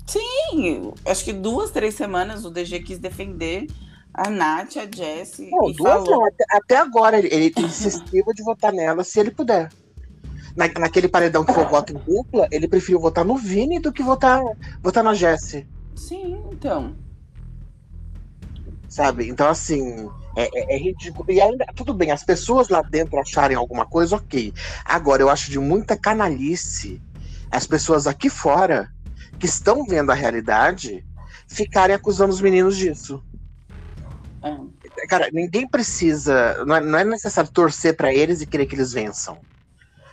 Sim, 0.09 0.93
acho 1.07 1.25
que 1.25 1.33
duas, 1.33 1.71
três 1.71 1.95
semanas 1.95 2.45
o 2.45 2.51
DG 2.51 2.81
quis 2.81 2.99
defender 2.99 3.67
a 4.15 4.31
Nath, 4.31 4.77
a 4.79 4.91
Jessie. 4.91 5.51
Não, 5.51 5.71
duas 5.71 5.77
falou... 5.77 6.11
não, 6.11 6.25
até, 6.25 6.45
até 6.51 6.77
agora 6.77 7.19
ele, 7.19 7.29
ele 7.29 7.55
insistiu 7.59 8.25
de 8.35 8.43
votar 8.43 8.73
nela 8.73 9.05
se 9.05 9.21
ele 9.21 9.31
puder. 9.31 9.71
Na, 10.57 10.67
naquele 10.81 11.09
paredão 11.09 11.45
que 11.45 11.53
foi 11.53 11.65
voto 11.67 11.93
em 11.93 11.99
dupla, 11.99 12.49
ele 12.51 12.67
preferiu 12.67 12.99
votar 12.99 13.25
no 13.25 13.37
Vini 13.37 13.81
do 13.81 13.93
que 13.93 14.03
votar, 14.03 14.43
votar 14.83 15.05
na 15.05 15.15
Jessie. 15.15 15.69
Sim, 15.95 16.39
então. 16.53 16.97
Sabe? 18.89 19.29
Então, 19.29 19.47
assim, 19.47 20.09
é, 20.37 20.45
é- 20.45 20.75
é 20.75 20.79
ridículo. 20.79 21.31
E 21.31 21.41
ainda, 21.41 21.67
tudo 21.77 21.93
bem, 21.93 22.11
as 22.11 22.25
pessoas 22.25 22.69
lá 22.69 22.83
dentro 22.83 23.21
acharem 23.21 23.57
alguma 23.57 23.85
coisa, 23.85 24.17
ok. 24.17 24.53
Agora, 24.85 25.23
eu 25.23 25.29
acho 25.29 25.51
de 25.51 25.59
muita 25.59 25.97
canalice 25.97 27.01
as 27.51 27.67
pessoas 27.67 28.07
aqui 28.07 28.29
fora, 28.29 28.89
que 29.39 29.47
estão 29.47 29.85
vendo 29.85 30.11
a 30.11 30.15
realidade, 30.15 31.05
ficarem 31.47 31.95
acusando 31.95 32.33
os 32.33 32.41
meninos 32.41 32.77
disso. 32.77 33.23
É. 34.43 35.07
Cara, 35.07 35.29
ninguém 35.33 35.67
precisa. 35.67 36.65
Não 36.65 36.77
é, 36.77 36.81
não 36.81 36.99
é 36.99 37.05
necessário 37.05 37.51
torcer 37.51 37.97
pra 37.97 38.13
eles 38.13 38.41
e 38.41 38.47
querer 38.47 38.67
que 38.67 38.75
eles 38.75 38.93
vençam. 38.93 39.39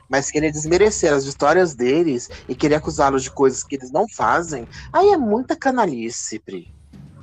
Mas 0.08 0.30
querer 0.30 0.52
desmerecer 0.52 1.12
as 1.12 1.26
histórias 1.26 1.74
deles 1.74 2.30
e 2.48 2.54
querer 2.54 2.76
acusá-los 2.76 3.24
de 3.24 3.32
coisas 3.32 3.64
que 3.64 3.76
eles 3.76 3.92
não 3.92 4.08
fazem, 4.08 4.68
aí 4.94 5.10
é 5.10 5.18
muita 5.18 5.56
canalice, 5.56 6.38
Pri. 6.38 6.72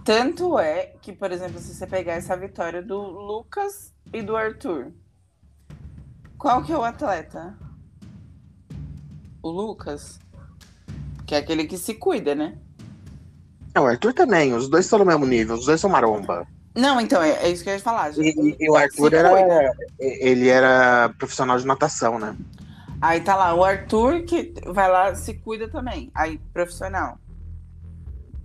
Tanto 0.04 0.58
é 0.58 0.94
que, 1.00 1.12
por 1.12 1.30
exemplo, 1.30 1.60
se 1.60 1.72
você 1.72 1.86
pegar 1.86 2.14
essa 2.14 2.36
vitória 2.36 2.82
do 2.82 3.00
Lucas 3.00 3.94
e 4.12 4.20
do 4.20 4.36
Arthur, 4.36 4.92
qual 6.36 6.64
que 6.64 6.72
é 6.72 6.76
o 6.76 6.82
atleta? 6.82 7.56
O 9.40 9.48
Lucas? 9.48 10.18
Que 11.32 11.36
é 11.36 11.38
aquele 11.38 11.64
que 11.64 11.78
se 11.78 11.94
cuida, 11.94 12.34
né? 12.34 12.58
É, 13.74 13.80
o 13.80 13.86
Arthur 13.86 14.12
também, 14.12 14.52
os 14.52 14.68
dois 14.68 14.84
estão 14.84 14.98
no 14.98 15.06
mesmo 15.06 15.24
nível, 15.24 15.54
os 15.56 15.64
dois 15.64 15.80
são 15.80 15.88
maromba. 15.88 16.46
Não, 16.74 17.00
então, 17.00 17.22
é, 17.22 17.30
é 17.44 17.48
isso 17.48 17.64
que 17.64 17.70
eu 17.70 17.74
ia 17.74 17.80
falar. 17.80 18.12
E, 18.18 18.20
e- 18.28 18.56
e 18.60 18.70
o 18.70 18.76
Arthur 18.76 19.14
era. 19.14 19.30
cuida. 19.30 19.72
Ele 19.98 20.50
era 20.50 21.08
profissional 21.16 21.56
de 21.58 21.66
natação, 21.66 22.18
né? 22.18 22.36
Aí 23.00 23.22
tá 23.22 23.34
lá, 23.34 23.54
o 23.54 23.64
Arthur 23.64 24.24
que 24.24 24.52
vai 24.66 24.90
lá, 24.90 25.14
se 25.14 25.32
cuida 25.32 25.66
também. 25.70 26.10
Aí, 26.14 26.36
profissional. 26.52 27.16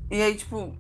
E 0.10 0.22
aí, 0.22 0.36
tipo. 0.36 0.74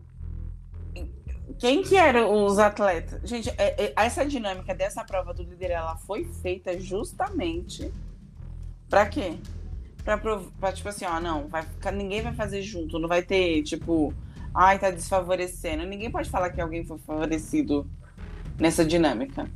Quem 1.59 1.83
que 1.83 1.97
eram 1.97 2.45
os 2.45 2.57
atletas? 2.57 3.19
Gente, 3.29 3.49
é- 3.57 3.87
é- 3.87 3.93
essa 3.97 4.25
dinâmica 4.25 4.73
dessa 4.73 5.03
prova 5.03 5.33
do 5.33 5.43
líder, 5.43 5.71
ela 5.71 5.97
foi 5.97 6.23
feita 6.41 6.79
justamente 6.79 7.91
pra 8.89 9.05
quê? 9.07 9.37
Pra, 10.07 10.17
pra 10.17 10.71
tipo 10.71 10.87
assim, 10.87 11.03
ó, 11.03 11.19
não, 11.19 11.49
vai 11.49 11.63
ficar, 11.63 11.91
ninguém 11.91 12.21
vai 12.21 12.33
fazer 12.33 12.61
junto, 12.61 12.97
não 12.97 13.09
vai 13.09 13.21
ter, 13.21 13.61
tipo, 13.63 14.13
ai, 14.55 14.79
tá 14.79 14.89
desfavorecendo. 14.89 15.85
Ninguém 15.85 16.09
pode 16.09 16.29
falar 16.29 16.49
que 16.49 16.61
alguém 16.61 16.85
foi 16.85 16.97
favorecido 16.99 17.85
nessa 18.57 18.85
dinâmica. 18.85 19.49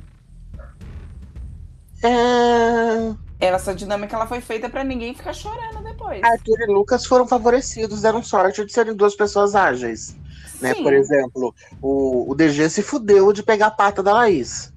É... 2.04 3.14
Essa 3.40 3.74
dinâmica 3.74 4.14
ela 4.14 4.26
foi 4.26 4.42
feita 4.42 4.68
pra 4.68 4.84
ninguém 4.84 5.14
ficar 5.14 5.32
chorando 5.32 5.82
depois. 5.82 6.22
Arthur 6.22 6.60
e 6.60 6.66
Lucas 6.66 7.06
foram 7.06 7.26
favorecidos, 7.26 8.02
deram 8.02 8.22
sorte 8.22 8.62
de 8.62 8.70
serem 8.74 8.94
duas 8.94 9.14
pessoas 9.14 9.54
ágeis. 9.54 10.14
Né? 10.60 10.74
Por 10.74 10.92
exemplo, 10.92 11.54
o, 11.80 12.30
o 12.30 12.34
DG 12.34 12.68
se 12.68 12.82
fudeu 12.82 13.32
de 13.32 13.42
pegar 13.42 13.68
a 13.68 13.70
pata 13.70 14.02
da 14.02 14.12
Laís, 14.12 14.70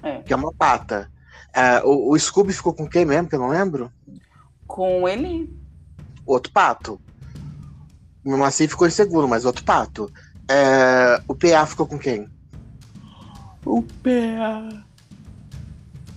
É. 0.00 0.18
que 0.18 0.32
é 0.32 0.36
uma 0.36 0.54
pata. 0.54 1.10
É, 1.52 1.82
o, 1.82 2.12
o 2.12 2.16
Scooby 2.16 2.52
ficou 2.52 2.72
com 2.72 2.88
quem 2.88 3.04
mesmo, 3.04 3.28
que 3.28 3.34
eu 3.34 3.40
não 3.40 3.48
lembro? 3.48 3.90
Com 4.80 5.06
ele. 5.06 5.54
Outro 6.24 6.50
pato. 6.54 6.98
O 8.24 8.34
Maci 8.34 8.66
ficou 8.66 8.86
em 8.88 8.90
segundo, 8.90 9.28
mas 9.28 9.44
outro 9.44 9.62
pato. 9.62 10.10
É, 10.48 11.20
o 11.28 11.34
PA 11.34 11.66
ficou 11.66 11.86
com 11.86 11.98
quem? 11.98 12.26
O 13.62 13.82
PA. 13.82 14.82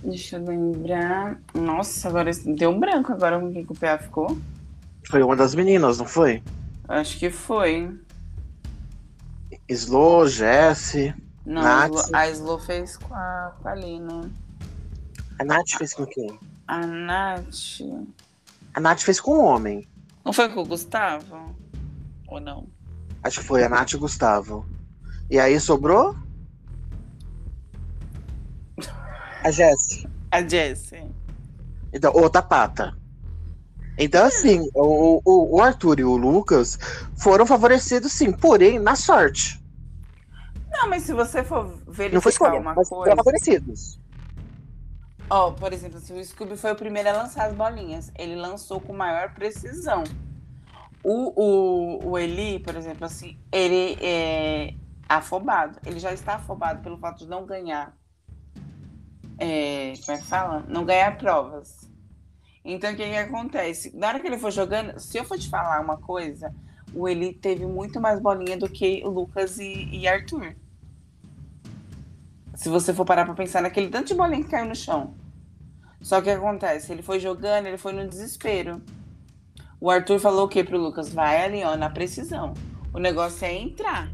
Deixa 0.02 0.36
eu 0.38 0.46
lembrar. 0.46 1.38
Nossa, 1.52 2.08
agora 2.08 2.30
deu 2.32 2.70
um 2.70 2.80
branco 2.80 3.12
agora 3.12 3.38
com 3.38 3.52
quem 3.52 3.66
que 3.66 3.72
o 3.72 3.74
PA 3.74 3.98
ficou. 3.98 4.38
Foi 5.10 5.22
uma 5.22 5.36
das 5.36 5.54
meninas, 5.54 5.98
não 5.98 6.06
foi? 6.06 6.42
Acho 6.88 7.18
que 7.18 7.28
foi. 7.28 7.94
Slow, 9.68 10.26
Jesse. 10.26 11.14
Não, 11.44 11.60
Nath. 11.60 11.90
a 11.92 11.96
Slo- 12.00 12.16
a 12.16 12.28
Slo 12.30 12.58
fez 12.60 12.96
com 12.96 13.14
a, 13.14 13.52
com 13.60 13.68
a 13.68 13.74
Lina. 13.74 14.30
A 15.38 15.44
Nath 15.44 15.68
fez 15.76 15.92
com 15.92 16.06
quem? 16.06 16.38
A 16.66 16.86
Nath. 16.86 17.82
A 18.74 18.80
Nath 18.80 19.00
fez 19.00 19.20
com 19.20 19.32
o 19.32 19.44
homem. 19.44 19.88
Não 20.24 20.32
foi 20.32 20.48
com 20.48 20.60
o 20.60 20.66
Gustavo? 20.66 21.54
Ou 22.28 22.40
não? 22.40 22.66
Acho 23.22 23.40
que 23.40 23.46
foi 23.46 23.62
a 23.64 23.68
Nath 23.68 23.92
e 23.92 23.96
o 23.96 24.00
Gustavo. 24.00 24.66
E 25.30 25.38
aí 25.38 25.58
sobrou? 25.60 26.16
A 29.42 29.50
Jess. 29.50 30.06
A 30.30 30.42
Jessie. 30.42 31.04
Então, 31.92 32.12
outra 32.14 32.42
pata. 32.42 32.96
Então, 33.96 34.24
assim, 34.26 34.68
o, 34.74 35.20
o, 35.24 35.56
o 35.56 35.62
Arthur 35.62 36.00
e 36.00 36.04
o 36.04 36.16
Lucas 36.16 36.78
foram 37.16 37.46
favorecidos, 37.46 38.12
sim, 38.12 38.32
porém, 38.32 38.78
na 38.78 38.96
sorte. 38.96 39.62
Não, 40.72 40.88
mas 40.90 41.04
se 41.04 41.12
você 41.12 41.44
for 41.44 41.64
Não 41.66 41.76
foi 41.76 41.94
verificar 41.94 42.28
escolha, 42.30 42.58
uma 42.60 42.74
mas 42.74 42.88
foram 42.88 43.02
coisa. 43.04 43.16
favorecidos. 43.16 44.00
Ó, 45.30 45.52
por 45.52 45.72
exemplo, 45.72 45.98
se 46.00 46.12
o 46.12 46.24
Scooby 46.24 46.56
foi 46.56 46.72
o 46.72 46.76
primeiro 46.76 47.08
a 47.08 47.12
lançar 47.12 47.48
as 47.48 47.54
bolinhas, 47.56 48.12
ele 48.18 48.36
lançou 48.36 48.80
com 48.80 48.92
maior 48.92 49.32
precisão. 49.34 50.04
O, 51.02 51.32
o, 51.40 52.10
o 52.10 52.18
Eli, 52.18 52.58
por 52.60 52.76
exemplo, 52.76 53.04
assim, 53.04 53.38
ele 53.52 53.96
é 54.00 54.74
afobado. 55.08 55.78
Ele 55.84 55.98
já 55.98 56.12
está 56.12 56.36
afobado 56.36 56.82
pelo 56.82 56.98
fato 56.98 57.18
de 57.18 57.26
não 57.26 57.44
ganhar. 57.46 57.96
é, 59.38 59.94
como 60.04 60.16
é 60.18 60.20
que 60.20 60.26
fala? 60.26 60.64
Não 60.68 60.84
ganhar 60.84 61.16
provas. 61.18 61.90
Então, 62.64 62.92
o 62.92 62.96
que, 62.96 63.08
que 63.08 63.16
acontece? 63.16 63.94
Na 63.96 64.08
hora 64.08 64.20
que 64.20 64.26
ele 64.26 64.38
for 64.38 64.50
jogando, 64.50 64.98
se 64.98 65.18
eu 65.18 65.24
for 65.24 65.38
te 65.38 65.48
falar 65.50 65.80
uma 65.80 65.98
coisa, 65.98 66.54
o 66.94 67.08
Eli 67.08 67.32
teve 67.34 67.66
muito 67.66 68.00
mais 68.00 68.20
bolinha 68.20 68.56
do 68.56 68.68
que 68.68 69.02
Lucas 69.04 69.58
e, 69.58 69.88
e 69.92 70.08
Arthur. 70.08 70.56
Se 72.54 72.68
você 72.68 72.94
for 72.94 73.04
parar 73.04 73.24
pra 73.24 73.34
pensar 73.34 73.62
naquele 73.62 73.88
tanto 73.88 74.08
de 74.08 74.14
bolinha 74.14 74.44
que 74.44 74.50
caiu 74.50 74.66
no 74.66 74.74
chão. 74.74 75.14
Só 76.00 76.20
que 76.20 76.30
acontece? 76.30 76.92
Ele 76.92 77.02
foi 77.02 77.18
jogando, 77.18 77.66
ele 77.66 77.78
foi 77.78 77.92
no 77.92 78.06
desespero. 78.06 78.80
O 79.80 79.90
Arthur 79.90 80.18
falou 80.18 80.46
o 80.46 80.48
que 80.48 80.62
pro 80.62 80.78
Lucas? 80.78 81.12
Vai 81.12 81.42
ali, 81.42 81.64
ó, 81.64 81.76
na 81.76 81.90
precisão. 81.90 82.54
O 82.92 82.98
negócio 82.98 83.44
é 83.44 83.54
entrar. 83.54 84.10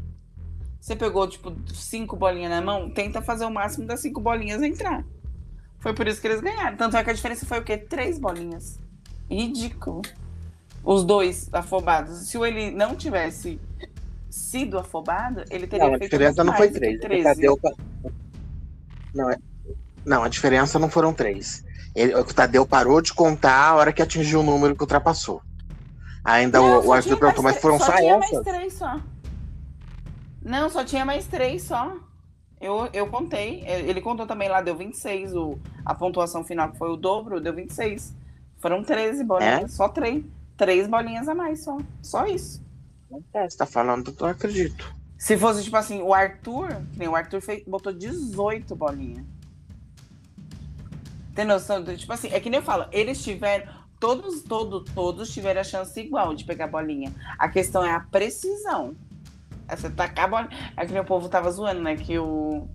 Você 0.79 0.95
pegou, 0.95 1.27
tipo, 1.27 1.55
cinco 1.73 2.15
bolinhas 2.15 2.49
na 2.49 2.61
mão, 2.61 2.89
tenta 2.89 3.21
fazer 3.21 3.45
o 3.45 3.51
máximo 3.51 3.85
das 3.85 3.99
cinco 3.99 4.19
bolinhas 4.19 4.61
entrar. 4.63 5.05
Foi 5.79 5.93
por 5.93 6.07
isso 6.07 6.19
que 6.19 6.27
eles 6.27 6.41
ganharam. 6.41 6.77
Tanto 6.77 6.97
é 6.97 7.03
que 7.03 7.09
a 7.09 7.13
diferença 7.13 7.45
foi 7.45 7.59
o 7.59 7.63
quê? 7.63 7.77
Três 7.77 8.17
bolinhas. 8.17 8.79
Ridículo. 9.29 10.01
Os 10.83 11.03
dois 11.03 11.49
afobados. 11.53 12.27
Se 12.27 12.37
o 12.37 12.45
ele 12.45 12.71
não 12.71 12.95
tivesse 12.95 13.59
sido 14.29 14.79
afobado, 14.79 15.43
ele 15.49 15.67
teria 15.67 15.85
Não, 15.85 15.95
a 15.95 15.97
feito 15.97 16.11
diferença 16.11 16.43
muito 16.43 16.51
não 16.51 16.57
foi 16.57 16.71
três. 16.71 16.97
O 16.97 17.01
13. 17.01 17.47
Não, 19.13 19.29
é- 19.29 19.37
não, 20.05 20.23
a 20.23 20.29
diferença 20.29 20.79
não 20.79 20.89
foram 20.89 21.13
três. 21.13 21.63
Ele, 21.95 22.15
o 22.15 22.23
Tadeu 22.23 22.65
parou 22.65 23.01
de 23.01 23.13
contar 23.13 23.55
a 23.69 23.75
hora 23.75 23.91
que 23.93 24.01
atingiu 24.01 24.39
o 24.39 24.43
número 24.43 24.75
que 24.75 24.81
ultrapassou. 24.83 25.41
Ainda 26.23 26.59
Não, 26.59 26.79
o, 26.79 26.81
só 26.81 26.87
o 26.87 26.93
Arthur 26.93 27.17
perguntou, 27.17 27.43
mas 27.43 27.57
foram 27.57 27.77
tre- 27.77 27.85
só 27.87 27.95
tinha 27.97 28.15
essas? 28.15 28.31
mais 28.31 28.43
três 28.45 28.73
só. 28.73 28.99
Não, 30.41 30.69
só 30.69 30.83
tinha 30.83 31.05
mais 31.05 31.25
três 31.27 31.63
só. 31.63 31.95
Eu, 32.59 32.87
eu 32.93 33.07
contei. 33.07 33.63
Ele 33.65 34.01
contou 34.01 34.25
também 34.27 34.47
lá, 34.47 34.61
deu 34.61 34.75
26. 34.75 35.35
O, 35.35 35.57
a 35.85 35.93
pontuação 35.95 36.43
final, 36.43 36.71
que 36.71 36.77
foi 36.77 36.89
o 36.91 36.95
dobro, 36.95 37.41
deu 37.41 37.53
26. 37.53 38.13
Foram 38.59 38.83
13 38.83 39.23
bolinhas. 39.23 39.63
É? 39.63 39.67
Só 39.67 39.89
três. 39.89 40.23
Três 40.55 40.87
bolinhas 40.87 41.27
a 41.27 41.33
mais 41.33 41.63
só. 41.63 41.77
Só 42.03 42.25
isso. 42.27 42.63
É, 43.33 43.49
você 43.49 43.57
tá 43.57 43.65
falando, 43.65 44.09
eu 44.11 44.15
não 44.21 44.29
acredito. 44.29 44.95
Se 45.21 45.37
fosse, 45.37 45.63
tipo 45.63 45.77
assim, 45.77 46.01
o 46.01 46.15
Arthur, 46.15 46.81
nem 46.97 47.07
o 47.07 47.15
Arthur 47.15 47.41
fez, 47.41 47.63
botou 47.63 47.93
18 47.93 48.75
bolinhas. 48.75 49.23
Tem 51.35 51.45
noção? 51.45 51.79
do- 51.83 51.95
Tipo 51.95 52.11
assim, 52.11 52.29
é 52.29 52.39
que 52.39 52.49
nem 52.49 52.59
eu 52.59 52.65
falo, 52.65 52.87
eles 52.91 53.23
tiveram. 53.23 53.71
Todos, 53.99 54.41
todos, 54.41 54.91
todos 54.95 55.31
tiveram 55.31 55.61
a 55.61 55.63
chance 55.63 55.97
igual 55.99 56.33
de 56.33 56.43
pegar 56.43 56.65
a 56.65 56.67
bolinha. 56.67 57.13
A 57.37 57.47
questão 57.47 57.85
é 57.85 57.91
a 57.91 57.99
precisão. 57.99 58.95
É 59.67 59.75
você 59.75 59.91
tacar 59.91 60.25
a 60.25 60.27
bolinha. 60.27 60.71
É 60.75 60.87
que 60.87 60.99
o 60.99 61.05
povo 61.05 61.29
tava 61.29 61.51
zoando, 61.51 61.83
né? 61.83 61.95
Que 61.95 62.17
o. 62.17 62.67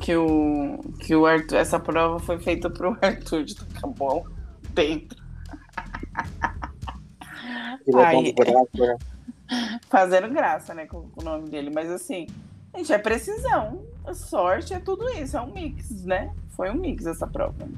Que 0.00 0.14
o. 0.14 0.78
Que 1.00 1.16
o 1.16 1.26
Arthur. 1.26 1.56
Essa 1.56 1.80
prova 1.80 2.20
foi 2.20 2.38
feita 2.38 2.70
pro 2.70 2.96
Arthur 3.02 3.42
de 3.42 3.56
tacar 3.56 3.82
a 3.82 3.88
bola 3.88 4.22
dentro. 4.70 5.20
Ele 7.88 7.98
é 8.00 8.04
Ai. 8.04 8.22
né? 8.22 8.96
fazendo 9.88 10.28
graça, 10.28 10.74
né, 10.74 10.86
com, 10.86 11.08
com 11.10 11.20
o 11.20 11.24
nome 11.24 11.48
dele. 11.48 11.70
Mas 11.70 11.90
assim, 11.90 12.26
Gente, 12.76 12.92
é 12.92 12.98
precisão. 12.98 13.84
Sorte 14.12 14.74
é 14.74 14.80
tudo 14.80 15.08
isso, 15.10 15.36
é 15.36 15.40
um 15.40 15.52
mix, 15.52 16.04
né? 16.04 16.34
Foi 16.50 16.70
um 16.70 16.74
mix 16.74 17.06
essa 17.06 17.26
prova. 17.26 17.68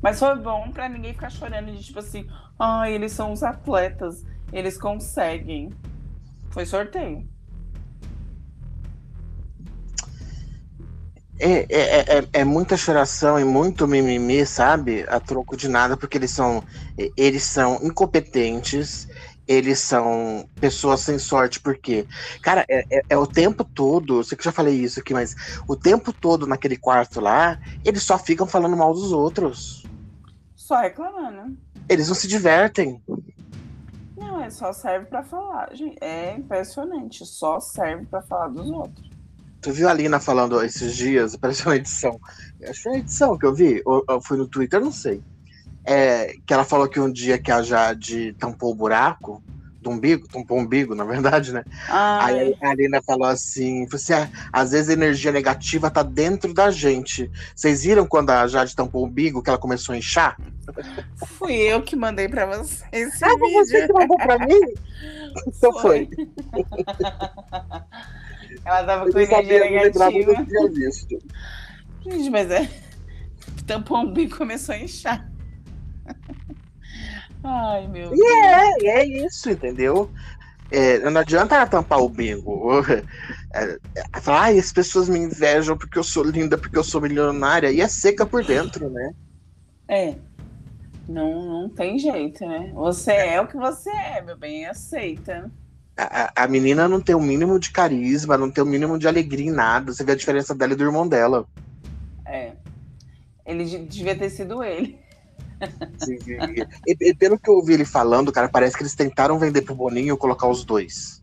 Mas 0.00 0.18
foi 0.20 0.36
bom 0.36 0.70
para 0.70 0.88
ninguém 0.88 1.12
ficar 1.12 1.30
chorando 1.30 1.72
de 1.72 1.82
tipo 1.82 1.98
assim, 1.98 2.26
ah, 2.58 2.88
eles 2.88 3.12
são 3.12 3.32
os 3.32 3.42
atletas, 3.42 4.24
eles 4.52 4.78
conseguem. 4.78 5.70
Foi 6.50 6.64
sorteio. 6.64 7.28
É, 11.38 11.66
é, 11.70 12.18
é, 12.18 12.28
é, 12.34 12.44
muita 12.44 12.76
choração 12.76 13.40
e 13.40 13.44
muito 13.44 13.88
mimimi, 13.88 14.44
sabe? 14.46 15.04
A 15.08 15.18
troco 15.18 15.56
de 15.56 15.68
nada, 15.68 15.96
porque 15.96 16.18
eles 16.18 16.30
são, 16.30 16.62
eles 17.16 17.42
são 17.42 17.80
incompetentes, 17.82 19.08
eles 19.50 19.80
são 19.80 20.48
pessoas 20.60 21.00
sem 21.00 21.18
sorte, 21.18 21.58
porque, 21.58 22.06
cara, 22.40 22.64
é, 22.68 22.98
é, 22.98 23.02
é, 23.10 23.18
o 23.18 23.26
tempo 23.26 23.64
todo, 23.64 24.20
eu 24.20 24.22
sei 24.22 24.38
que 24.38 24.42
eu 24.42 24.44
já 24.44 24.52
falei 24.52 24.76
isso 24.76 25.00
aqui, 25.00 25.12
mas 25.12 25.34
o 25.66 25.74
tempo 25.74 26.12
todo 26.12 26.46
naquele 26.46 26.76
quarto 26.76 27.20
lá, 27.20 27.60
eles 27.84 28.04
só 28.04 28.16
ficam 28.16 28.46
falando 28.46 28.76
mal 28.76 28.94
dos 28.94 29.10
outros. 29.10 29.84
Só 30.54 30.80
reclamando. 30.80 31.58
Eles 31.88 32.06
não 32.06 32.14
se 32.14 32.28
divertem. 32.28 33.02
Não, 34.16 34.40
é 34.40 34.50
só 34.50 34.72
serve 34.72 35.06
para 35.06 35.24
falar. 35.24 35.74
Gente, 35.74 35.96
é 36.00 36.36
impressionante, 36.36 37.26
só 37.26 37.58
serve 37.58 38.06
para 38.06 38.22
falar 38.22 38.46
dos 38.50 38.70
outros. 38.70 39.10
Tu 39.60 39.72
viu 39.72 39.88
a 39.88 39.92
Lina 39.92 40.20
falando 40.20 40.62
esses 40.62 40.94
dias, 40.94 41.34
parece 41.34 41.66
uma 41.66 41.74
edição. 41.74 42.20
Acho 42.62 42.72
que 42.72 42.82
foi 42.84 42.92
uma 42.92 42.98
edição 42.98 43.36
que 43.36 43.46
eu 43.46 43.52
vi, 43.52 43.82
ou, 43.84 44.04
ou 44.06 44.20
foi 44.20 44.36
no 44.36 44.46
Twitter, 44.46 44.80
não 44.80 44.92
sei. 44.92 45.20
É, 45.84 46.34
que 46.46 46.52
ela 46.52 46.64
falou 46.64 46.88
que 46.88 47.00
um 47.00 47.10
dia 47.10 47.38
que 47.38 47.50
a 47.50 47.62
Jade 47.62 48.34
tampou 48.38 48.70
o 48.70 48.74
buraco 48.74 49.42
do 49.80 49.90
umbigo, 49.90 50.28
tampou 50.28 50.58
o 50.58 50.60
umbigo, 50.60 50.94
na 50.94 51.04
verdade, 51.04 51.52
né? 51.52 51.64
Ai. 51.88 52.40
Aí 52.40 52.56
a 52.60 52.74
Lina 52.74 53.02
falou 53.02 53.26
assim: 53.26 53.86
você, 53.86 54.12
assim, 54.12 54.30
ah, 54.52 54.60
às 54.60 54.72
vezes 54.72 54.90
a 54.90 54.92
energia 54.92 55.32
negativa 55.32 55.90
tá 55.90 56.02
dentro 56.02 56.52
da 56.52 56.70
gente. 56.70 57.30
Vocês 57.54 57.82
viram 57.82 58.06
quando 58.06 58.30
a 58.30 58.46
Jade 58.46 58.76
tampou 58.76 59.02
o 59.02 59.06
umbigo, 59.06 59.42
que 59.42 59.48
ela 59.48 59.58
começou 59.58 59.94
a 59.94 59.98
inchar? 59.98 60.36
Fui 61.26 61.54
eu 61.54 61.82
que 61.82 61.96
mandei 61.96 62.28
pra 62.28 62.46
você 62.46 62.84
esse 62.92 63.24
ah, 63.24 63.28
vídeo. 63.28 63.64
você 63.64 63.86
que 63.86 63.92
mandou 63.92 64.16
pra 64.18 64.38
mim? 64.38 64.60
Então 65.46 65.72
foi. 65.80 66.08
foi. 66.10 66.28
Ela 68.64 68.84
tava 68.84 69.10
com 69.10 69.18
energia 69.18 69.60
negativa. 69.60 70.46
Gente, 72.04 72.30
mas 72.30 72.50
é. 72.50 72.68
Tampou 73.66 73.98
um 73.98 74.12
bico 74.12 74.36
começou 74.36 74.74
a 74.74 74.78
inchar. 74.78 75.30
Ai, 77.42 77.86
meu 77.88 78.10
Deus. 78.10 78.20
E 78.20 78.26
é, 78.26 79.00
é 79.00 79.06
isso, 79.06 79.50
entendeu? 79.50 80.10
É, 80.70 80.98
não 81.10 81.20
adianta 81.20 81.56
ela 81.56 81.66
tampar 81.66 82.00
o 82.00 82.08
bingo. 82.08 82.82
É, 83.52 83.76
é, 83.96 84.20
falar, 84.20 84.42
ai, 84.42 84.60
as 84.60 84.72
pessoas 84.72 85.08
me 85.08 85.18
invejam 85.18 85.76
porque 85.76 85.98
eu 85.98 86.04
sou 86.04 86.22
linda, 86.22 86.56
porque 86.56 86.78
eu 86.78 86.84
sou 86.84 87.00
milionária. 87.00 87.72
E 87.72 87.80
é 87.80 87.88
seca 87.88 88.24
por 88.24 88.44
dentro, 88.44 88.88
né? 88.88 89.12
É. 89.88 90.14
Não, 91.08 91.62
não 91.62 91.68
tem 91.68 91.98
jeito, 91.98 92.46
né? 92.46 92.70
Você 92.72 93.10
é 93.10 93.40
o 93.40 93.48
que 93.48 93.56
você 93.56 93.90
é, 93.90 94.22
meu 94.22 94.38
bem, 94.38 94.66
aceita 94.66 95.50
a, 96.00 96.44
a, 96.44 96.48
menina 96.48 96.88
não 96.88 97.00
tem 97.00 97.14
o 97.14 97.20
mínimo 97.20 97.58
de 97.58 97.70
carisma, 97.70 98.38
não 98.38 98.50
tem 98.50 98.62
o 98.64 98.66
mínimo 98.66 98.98
de 98.98 99.06
alegria 99.06 99.46
em 99.46 99.52
nada. 99.52 99.92
Você 99.92 100.04
vê 100.04 100.12
a 100.12 100.16
diferença 100.16 100.54
dela 100.54 100.72
e 100.72 100.76
do 100.76 100.84
irmão 100.84 101.06
dela. 101.06 101.46
É. 102.24 102.52
Ele 103.44 103.64
devia 103.86 104.16
ter 104.16 104.30
sido 104.30 104.62
ele. 104.62 104.98
E, 106.86 107.10
e, 107.10 107.14
pelo 107.14 107.38
que 107.38 107.50
eu 107.50 107.54
ouvi 107.54 107.74
ele 107.74 107.84
falando, 107.84 108.32
cara, 108.32 108.48
parece 108.48 108.76
que 108.76 108.82
eles 108.82 108.94
tentaram 108.94 109.38
vender 109.38 109.62
pro 109.62 109.74
Boninho 109.74 110.16
colocar 110.16 110.48
os 110.48 110.64
dois. 110.64 111.22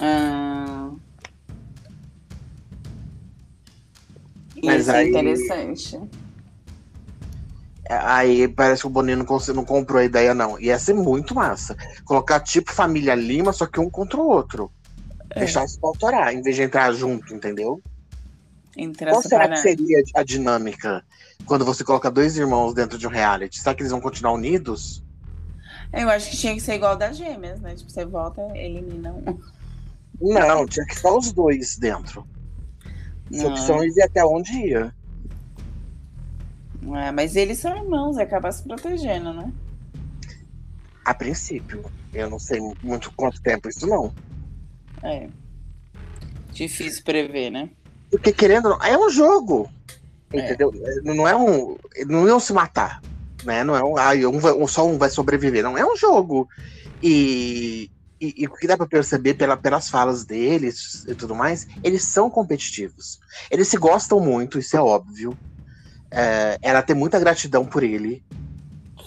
Ah. 0.00 0.90
Mas 4.64 4.82
Isso 4.82 4.90
é 4.90 4.96
aí... 4.96 5.06
é 5.06 5.10
interessante. 5.10 6.00
Aí 7.88 8.48
parece 8.48 8.82
que 8.82 8.86
o 8.86 8.90
Boninho 8.90 9.18
não, 9.18 9.54
não 9.54 9.64
comprou 9.64 10.00
a 10.00 10.04
ideia, 10.04 10.32
não. 10.32 10.58
Ia 10.58 10.78
ser 10.78 10.94
muito 10.94 11.34
massa. 11.34 11.76
Colocar 12.04 12.40
tipo 12.40 12.72
família 12.72 13.14
Lima, 13.14 13.52
só 13.52 13.66
que 13.66 13.80
um 13.80 13.90
contra 13.90 14.18
o 14.18 14.26
outro. 14.26 14.70
É. 15.30 15.40
Deixar 15.40 15.64
os 15.64 15.78
autorar, 15.82 16.32
em 16.32 16.42
vez 16.42 16.56
de 16.56 16.62
entrar 16.62 16.92
junto, 16.92 17.34
entendeu? 17.34 17.82
Qual 18.74 19.22
será 19.22 19.48
que 19.48 19.56
seria 19.56 20.02
a 20.14 20.22
dinâmica 20.22 21.04
quando 21.44 21.64
você 21.64 21.84
coloca 21.84 22.10
dois 22.10 22.36
irmãos 22.36 22.72
dentro 22.72 22.96
de 22.96 23.06
um 23.06 23.10
reality? 23.10 23.58
Será 23.58 23.74
que 23.74 23.82
eles 23.82 23.92
vão 23.92 24.00
continuar 24.00 24.32
unidos? 24.32 25.04
Eu 25.92 26.08
acho 26.08 26.30
que 26.30 26.36
tinha 26.36 26.54
que 26.54 26.60
ser 26.60 26.74
igual 26.74 26.96
das 26.96 27.16
gêmeas, 27.18 27.60
né? 27.60 27.74
Tipo, 27.74 27.90
você 27.90 28.04
volta, 28.06 28.40
elimina 28.56 29.12
um. 29.12 29.38
Não, 30.20 30.66
tinha 30.66 30.86
que 30.86 30.94
ficar 30.94 31.14
os 31.14 31.32
dois 31.32 31.76
dentro. 31.76 32.26
As 33.30 33.44
opções 33.44 33.96
e 33.96 34.02
até 34.02 34.24
onde 34.24 34.52
ia. 34.52 34.94
É, 36.94 37.12
mas 37.12 37.36
eles 37.36 37.58
são 37.58 37.76
irmãos, 37.76 38.16
acaba 38.16 38.50
se 38.50 38.62
protegendo, 38.62 39.34
né? 39.34 39.52
A 41.04 41.12
princípio. 41.12 41.84
Eu 42.12 42.30
não 42.30 42.38
sei 42.38 42.60
muito 42.82 43.12
quanto 43.12 43.42
tempo 43.42 43.68
isso 43.68 43.86
não. 43.86 44.14
É. 45.02 45.28
Difícil 46.52 47.04
prever, 47.04 47.50
né? 47.50 47.70
Porque 48.12 48.32
querendo 48.32 48.78
é 48.80 48.96
um 48.96 49.10
jogo. 49.10 49.68
É. 50.32 50.38
Entendeu? 50.38 50.72
Não 51.02 51.26
é 51.26 51.34
um. 51.34 51.76
Não 52.06 52.28
iam 52.28 52.38
se 52.38 52.52
matar. 52.52 53.02
Né? 53.44 53.64
Não 53.64 53.74
é 53.74 53.82
um. 53.82 53.96
Ah, 53.96 54.12
um, 54.28 54.38
vai, 54.38 54.52
só 54.68 54.86
um 54.86 54.96
vai 54.96 55.10
sobreviver. 55.10 55.64
Não, 55.64 55.76
é 55.76 55.84
um 55.84 55.96
jogo. 55.96 56.48
E, 57.02 57.90
e, 58.20 58.34
e, 58.44 58.46
o 58.46 58.52
que 58.52 58.68
dá 58.68 58.76
para 58.76 58.86
perceber 58.86 59.34
pela, 59.34 59.56
pelas 59.56 59.90
falas 59.90 60.24
deles 60.24 61.04
e 61.08 61.14
tudo 61.16 61.34
mais, 61.34 61.66
eles 61.82 62.04
são 62.04 62.30
competitivos. 62.30 63.18
Eles 63.50 63.66
se 63.66 63.76
gostam 63.76 64.20
muito, 64.20 64.60
isso 64.60 64.76
é 64.76 64.80
óbvio 64.80 65.36
é, 66.12 66.58
ela 66.60 66.82
tem 66.82 66.94
muita 66.94 67.18
gratidão 67.18 67.64
por 67.64 67.82
ele. 67.82 68.22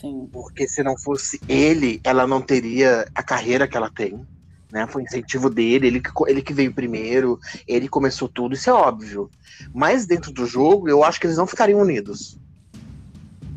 Sim. 0.01 0.27
Porque 0.31 0.67
se 0.67 0.83
não 0.83 0.97
fosse 0.97 1.39
ele, 1.47 2.01
ela 2.03 2.25
não 2.25 2.41
teria 2.41 3.07
a 3.13 3.21
carreira 3.21 3.67
que 3.67 3.77
ela 3.77 3.89
tem. 3.89 4.25
Né? 4.75 4.85
Foi 4.85 5.03
incentivo 5.03 5.49
dele, 5.49 5.87
ele 5.87 6.01
que, 6.01 6.11
ele 6.27 6.41
que 6.41 6.53
veio 6.53 6.73
primeiro, 6.73 7.39
ele 7.65 7.87
começou 7.87 8.27
tudo, 8.27 8.55
isso 8.55 8.69
é 8.69 8.73
óbvio. 8.73 9.31
Mas 9.73 10.05
dentro 10.05 10.33
do 10.33 10.45
jogo, 10.45 10.89
eu 10.89 11.01
acho 11.01 11.17
que 11.17 11.25
eles 11.25 11.37
não 11.37 11.47
ficariam 11.47 11.79
unidos. 11.79 12.37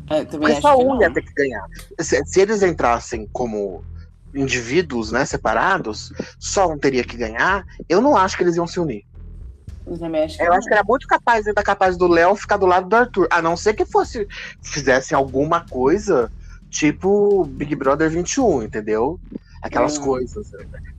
É, 0.09 0.25
Mas 0.37 0.59
só 0.59 0.77
um 0.77 1.01
ia 1.01 1.11
ter 1.11 1.21
que 1.21 1.33
ganhar. 1.33 1.67
Se, 1.99 2.25
se, 2.25 2.39
eles 2.39 2.63
entrassem 2.63 3.27
como 3.33 3.83
indivíduos 4.33 5.11
né, 5.11 5.25
separados, 5.25 6.13
só 6.39 6.71
um 6.71 6.77
teria 6.77 7.03
que 7.03 7.17
ganhar, 7.17 7.65
eu 7.89 7.99
não 7.99 8.15
acho 8.15 8.37
que 8.37 8.43
eles 8.43 8.55
iam 8.55 8.65
se 8.65 8.79
unir. 8.79 9.03
Acho 10.23 10.41
eu 10.41 10.53
acho 10.53 10.67
que 10.67 10.73
era 10.73 10.85
muito 10.85 11.05
capaz, 11.05 11.45
ainda 11.45 11.61
capaz 11.61 11.97
do 11.97 12.07
Léo 12.07 12.33
ficar 12.33 12.55
do 12.55 12.65
lado 12.65 12.87
do 12.87 12.95
Arthur. 12.95 13.27
A 13.29 13.41
não 13.41 13.57
ser 13.57 13.73
que 13.73 13.85
fosse 13.85 14.25
fizessem 14.61 15.17
alguma 15.17 15.65
coisa 15.65 16.31
tipo 16.69 17.43
Big 17.43 17.75
Brother 17.75 18.09
21, 18.09 18.63
entendeu? 18.63 19.19
Aquelas 19.61 19.97
hum. 19.97 20.03
coisas. 20.03 20.51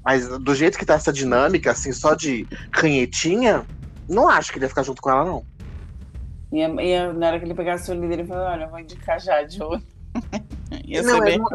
Mas 0.05 0.29
do 0.29 0.55
jeito 0.55 0.79
que 0.79 0.85
tá 0.85 0.94
essa 0.94 1.12
dinâmica, 1.12 1.70
assim, 1.70 1.92
só 1.92 2.14
de 2.14 2.46
canhetinha, 2.73 3.66
não 4.09 4.29
acho 4.29 4.53
que 4.53 4.59
ele 4.59 4.66
ia 4.66 4.68
ficar 4.68 4.83
junto 4.83 5.01
com 5.01 5.11
ela, 5.11 5.25
não. 5.25 5.44
E, 6.53 6.61
e 6.61 7.12
na 7.12 7.29
hora 7.29 7.38
que 7.38 7.44
ele 7.44 7.55
pegasse 7.55 7.90
o 7.90 7.94
líder, 7.94 8.20
ele 8.20 8.29
falou: 8.29 8.44
Olha, 8.44 8.64
eu 8.64 8.70
vou 8.70 8.79
indicar 8.79 9.20
já 9.20 9.42
de 9.42 9.62
hoje. 9.62 9.87
não, 11.05 11.20
bem... 11.20 11.38
não, 11.38 11.49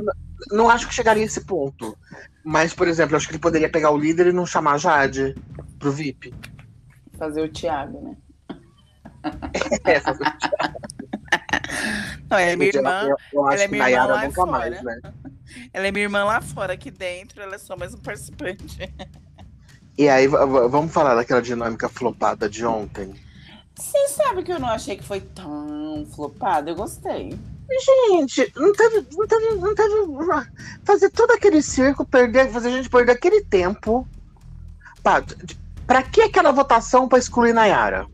não 0.51 0.69
acho 0.69 0.87
que 0.87 0.93
chegaria 0.93 1.23
a 1.23 1.25
esse 1.25 1.43
ponto. 1.45 1.97
Mas, 2.43 2.73
por 2.73 2.87
exemplo, 2.87 3.15
acho 3.15 3.27
que 3.27 3.33
ele 3.33 3.41
poderia 3.41 3.69
pegar 3.69 3.91
o 3.91 3.97
líder 3.97 4.27
e 4.27 4.31
não 4.31 4.45
chamar 4.45 4.77
Jade 4.77 5.35
pro 5.79 5.91
VIP 5.91 6.33
fazer 7.17 7.41
o 7.41 7.49
Thiago, 7.49 8.01
né? 8.01 8.17
É, 9.85 9.99
fazer 9.99 10.23
o 10.23 10.37
Thiago. 10.37 10.79
Não, 12.29 12.37
ela 12.37 12.51
é 12.51 12.55
minha 12.55 12.69
irmã. 12.69 13.01
Eu, 13.03 13.17
eu 13.33 13.51
ela 13.51 13.63
é 13.63 13.67
minha 13.67 13.89
irmã 13.89 14.05
lá 14.05 14.31
fora. 14.31 14.51
Mais, 14.51 14.83
né? 14.83 14.99
Ela 15.73 15.87
é 15.87 15.91
minha 15.91 16.03
irmã 16.03 16.23
lá 16.23 16.41
fora, 16.41 16.73
aqui 16.73 16.91
dentro 16.91 17.41
ela 17.41 17.55
é 17.55 17.57
só 17.57 17.75
mais 17.77 17.93
um 17.93 17.97
participante. 17.97 18.93
E 19.97 20.09
aí, 20.09 20.27
vamos 20.27 20.91
falar 20.91 21.15
daquela 21.15 21.41
dinâmica 21.41 21.87
flopada 21.87 22.49
de 22.49 22.65
ontem. 22.65 23.15
Você 23.75 24.07
sabe 24.09 24.43
que 24.43 24.51
eu 24.51 24.59
não 24.59 24.67
achei 24.67 24.97
que 24.97 25.03
foi 25.03 25.21
tão 25.21 26.05
flopada? 26.13 26.69
Eu 26.69 26.75
gostei. 26.75 27.37
Gente, 28.09 28.51
não 28.55 28.73
teve, 28.73 29.07
não 29.15 29.25
teve, 29.25 29.55
não 29.55 29.73
teve 29.73 30.49
fazer 30.83 31.09
todo 31.11 31.31
aquele 31.31 31.61
circo, 31.61 32.05
perder, 32.05 32.51
fazer 32.51 32.67
a 32.67 32.71
gente 32.71 32.89
perder 32.89 33.13
aquele 33.13 33.41
tempo. 33.41 34.07
Pá, 35.01 35.23
Pra 35.85 36.01
que 36.01 36.21
aquela 36.21 36.51
votação 36.51 37.07
para 37.07 37.19
excluir 37.19 37.53
Nayara? 37.53 38.07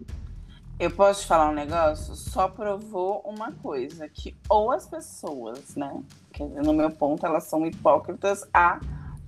Eu 0.82 0.90
posso 0.90 1.22
te 1.22 1.28
falar 1.28 1.52
um 1.52 1.54
negócio? 1.54 2.16
Só 2.16 2.48
provou 2.48 3.22
uma 3.24 3.52
coisa, 3.52 4.10
que 4.10 4.36
ou 4.50 4.72
as 4.72 4.88
pessoas, 4.88 5.76
né? 5.76 6.02
Que 6.34 6.44
no 6.44 6.74
meu 6.74 6.90
ponto, 6.90 7.24
elas 7.24 7.44
são 7.44 7.68
hipócritas 7.68 8.44
a 8.52 8.80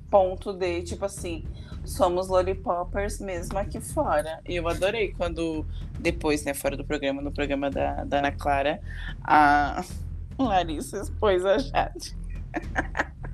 ponto 0.10 0.52
de, 0.52 0.82
tipo 0.82 1.06
assim, 1.06 1.46
somos 1.86 2.28
lollipoppers 2.28 3.20
mesmo 3.20 3.60
aqui 3.60 3.80
fora. 3.80 4.42
E 4.50 4.56
eu 4.56 4.68
adorei 4.68 5.14
quando, 5.14 5.64
depois, 6.00 6.44
né, 6.44 6.56
fora 6.56 6.76
do 6.76 6.84
programa, 6.84 7.22
no 7.22 7.32
programa 7.32 7.70
da, 7.70 8.04
da 8.04 8.18
Ana 8.18 8.32
Clara, 8.32 8.82
a 9.24 9.84
Larissa 10.40 11.02
expôs 11.02 11.46
a 11.46 11.60
Jade. 11.60 12.18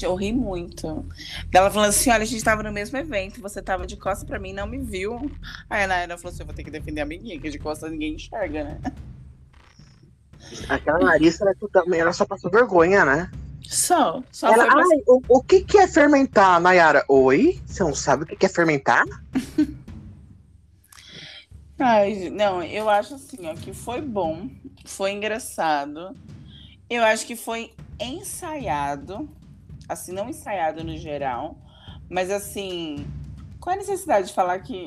Eu 0.00 0.14
ri 0.14 0.32
muito. 0.32 1.06
Ela 1.52 1.70
falando 1.70 1.90
assim: 1.90 2.10
olha, 2.10 2.22
a 2.22 2.26
gente 2.26 2.42
tava 2.42 2.62
no 2.62 2.72
mesmo 2.72 2.96
evento, 2.96 3.40
você 3.40 3.62
tava 3.62 3.86
de 3.86 3.96
costas 3.96 4.28
pra 4.28 4.38
mim 4.38 4.52
não 4.52 4.66
me 4.66 4.78
viu. 4.78 5.30
Aí 5.68 5.84
a 5.84 5.86
Nayara 5.86 6.18
falou 6.18 6.32
assim: 6.32 6.42
eu 6.42 6.46
vou 6.46 6.54
ter 6.54 6.64
que 6.64 6.70
defender 6.70 7.00
a 7.00 7.04
amiguinha, 7.04 7.38
que 7.40 7.50
de 7.50 7.58
costas 7.58 7.90
ninguém 7.90 8.14
enxerga, 8.14 8.64
né? 8.64 8.80
Aquela 10.68 10.98
Larissa, 10.98 11.44
ela, 11.44 11.96
ela 11.96 12.12
só 12.12 12.24
passou 12.24 12.50
vergonha, 12.50 13.04
né? 13.04 13.30
Só. 13.62 14.22
só 14.30 14.52
ela, 14.52 14.64
ai, 14.64 15.02
o, 15.08 15.20
o 15.28 15.42
que, 15.42 15.62
que 15.62 15.78
é 15.78 15.88
fermentar, 15.88 16.60
Nayara? 16.60 17.04
Oi? 17.08 17.60
Você 17.66 17.82
não 17.82 17.94
sabe 17.94 18.22
o 18.22 18.26
que, 18.26 18.36
que 18.36 18.46
é 18.46 18.48
fermentar? 18.48 19.04
Ai, 21.78 22.30
não, 22.30 22.62
eu 22.62 22.88
acho 22.88 23.16
assim, 23.16 23.46
ó, 23.46 23.54
que 23.54 23.74
foi 23.74 24.00
bom, 24.00 24.48
foi 24.86 25.12
engraçado. 25.12 26.16
Eu 26.88 27.04
acho 27.04 27.26
que 27.26 27.36
foi 27.36 27.74
ensaiado, 28.00 29.28
assim, 29.88 30.12
não 30.12 30.28
ensaiado 30.28 30.84
no 30.84 30.96
geral, 30.96 31.56
mas 32.08 32.30
assim, 32.30 33.06
qual 33.60 33.74
a 33.74 33.78
necessidade 33.78 34.28
de 34.28 34.32
falar 34.32 34.58
que. 34.60 34.86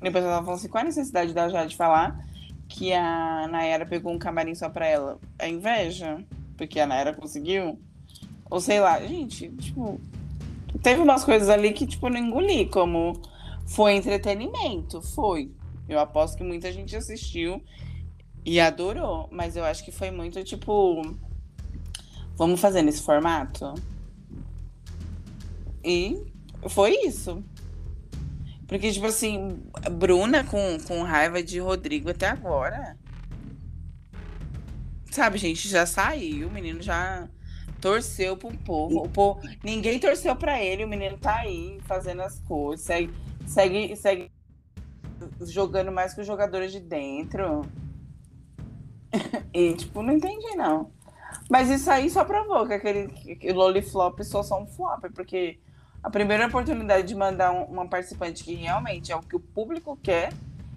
Pessoal 0.00 0.12
tava 0.12 0.44
falando 0.44 0.58
assim, 0.58 0.68
qual 0.68 0.82
a 0.82 0.86
necessidade 0.86 1.32
da 1.32 1.48
Jade 1.48 1.76
falar 1.76 2.24
que 2.68 2.92
a 2.92 3.48
Nayara 3.48 3.86
pegou 3.86 4.12
um 4.12 4.18
camarim 4.18 4.54
só 4.54 4.68
pra 4.68 4.86
ela? 4.86 5.18
É 5.38 5.48
inveja? 5.48 6.22
Porque 6.56 6.78
a 6.78 6.86
Nayara 6.86 7.14
conseguiu? 7.14 7.80
Ou 8.50 8.60
sei 8.60 8.80
lá, 8.80 9.00
gente, 9.00 9.48
tipo, 9.56 10.00
teve 10.82 11.00
umas 11.00 11.24
coisas 11.24 11.48
ali 11.48 11.72
que, 11.72 11.86
tipo, 11.86 12.08
não 12.08 12.18
engoli, 12.18 12.66
como 12.66 13.20
foi 13.66 13.94
entretenimento, 13.94 15.00
foi. 15.00 15.50
Eu 15.88 15.98
aposto 15.98 16.36
que 16.36 16.44
muita 16.44 16.72
gente 16.72 16.94
assistiu 16.94 17.62
e 18.44 18.60
adorou, 18.60 19.28
mas 19.30 19.56
eu 19.56 19.64
acho 19.64 19.84
que 19.84 19.90
foi 19.90 20.10
muito, 20.10 20.42
tipo, 20.44 21.02
vamos 22.38 22.60
fazer 22.60 22.80
nesse 22.82 23.02
formato? 23.02 23.74
E 25.84 26.24
foi 26.68 26.92
isso. 27.04 27.44
Porque, 28.66 28.92
tipo 28.92 29.06
assim, 29.06 29.62
Bruna 29.90 30.44
com, 30.44 30.78
com 30.86 31.02
raiva 31.02 31.42
de 31.42 31.58
Rodrigo 31.58 32.10
até 32.10 32.28
agora. 32.28 32.96
Sabe, 35.10 35.38
gente, 35.38 35.68
já 35.68 35.84
saiu, 35.84 36.48
o 36.48 36.50
menino 36.50 36.80
já 36.80 37.28
torceu 37.80 38.36
pro 38.36 38.56
povo. 38.58 39.04
O 39.04 39.08
povo 39.08 39.40
ninguém 39.64 39.98
torceu 39.98 40.36
para 40.36 40.62
ele, 40.62 40.84
o 40.84 40.88
menino 40.88 41.16
tá 41.16 41.38
aí 41.38 41.80
fazendo 41.86 42.22
as 42.22 42.38
coisas, 42.40 42.84
segue, 42.84 43.12
segue, 43.46 43.96
segue 43.96 44.30
jogando 45.40 45.90
mais 45.90 46.14
que 46.14 46.20
os 46.20 46.26
jogadores 46.26 46.70
de 46.70 46.80
dentro. 46.80 47.62
e, 49.52 49.72
tipo, 49.74 50.02
não 50.02 50.12
entendi, 50.12 50.54
não. 50.54 50.92
Mas 51.48 51.70
isso 51.70 51.90
aí 51.90 52.10
só 52.10 52.24
provou 52.24 52.66
que 52.66 52.74
aquele 52.74 53.08
que 53.08 53.52
Loliflop 53.52 54.20
só 54.22 54.42
são 54.42 54.62
um 54.62 54.66
flop, 54.66 55.04
porque 55.14 55.58
a 56.02 56.10
primeira 56.10 56.46
oportunidade 56.46 57.06
de 57.06 57.14
mandar 57.14 57.52
um, 57.52 57.64
uma 57.64 57.88
participante 57.88 58.44
que 58.44 58.54
realmente 58.54 59.12
é 59.12 59.16
o 59.16 59.20
que 59.20 59.36
o 59.36 59.40
público 59.40 59.98
quer, 60.02 60.32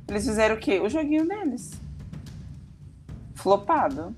eles 0.07 0.25
fizeram 0.25 0.55
o 0.55 0.59
quê? 0.59 0.79
O 0.79 0.89
joguinho 0.89 1.27
deles. 1.27 1.71
Flopado. 3.35 4.15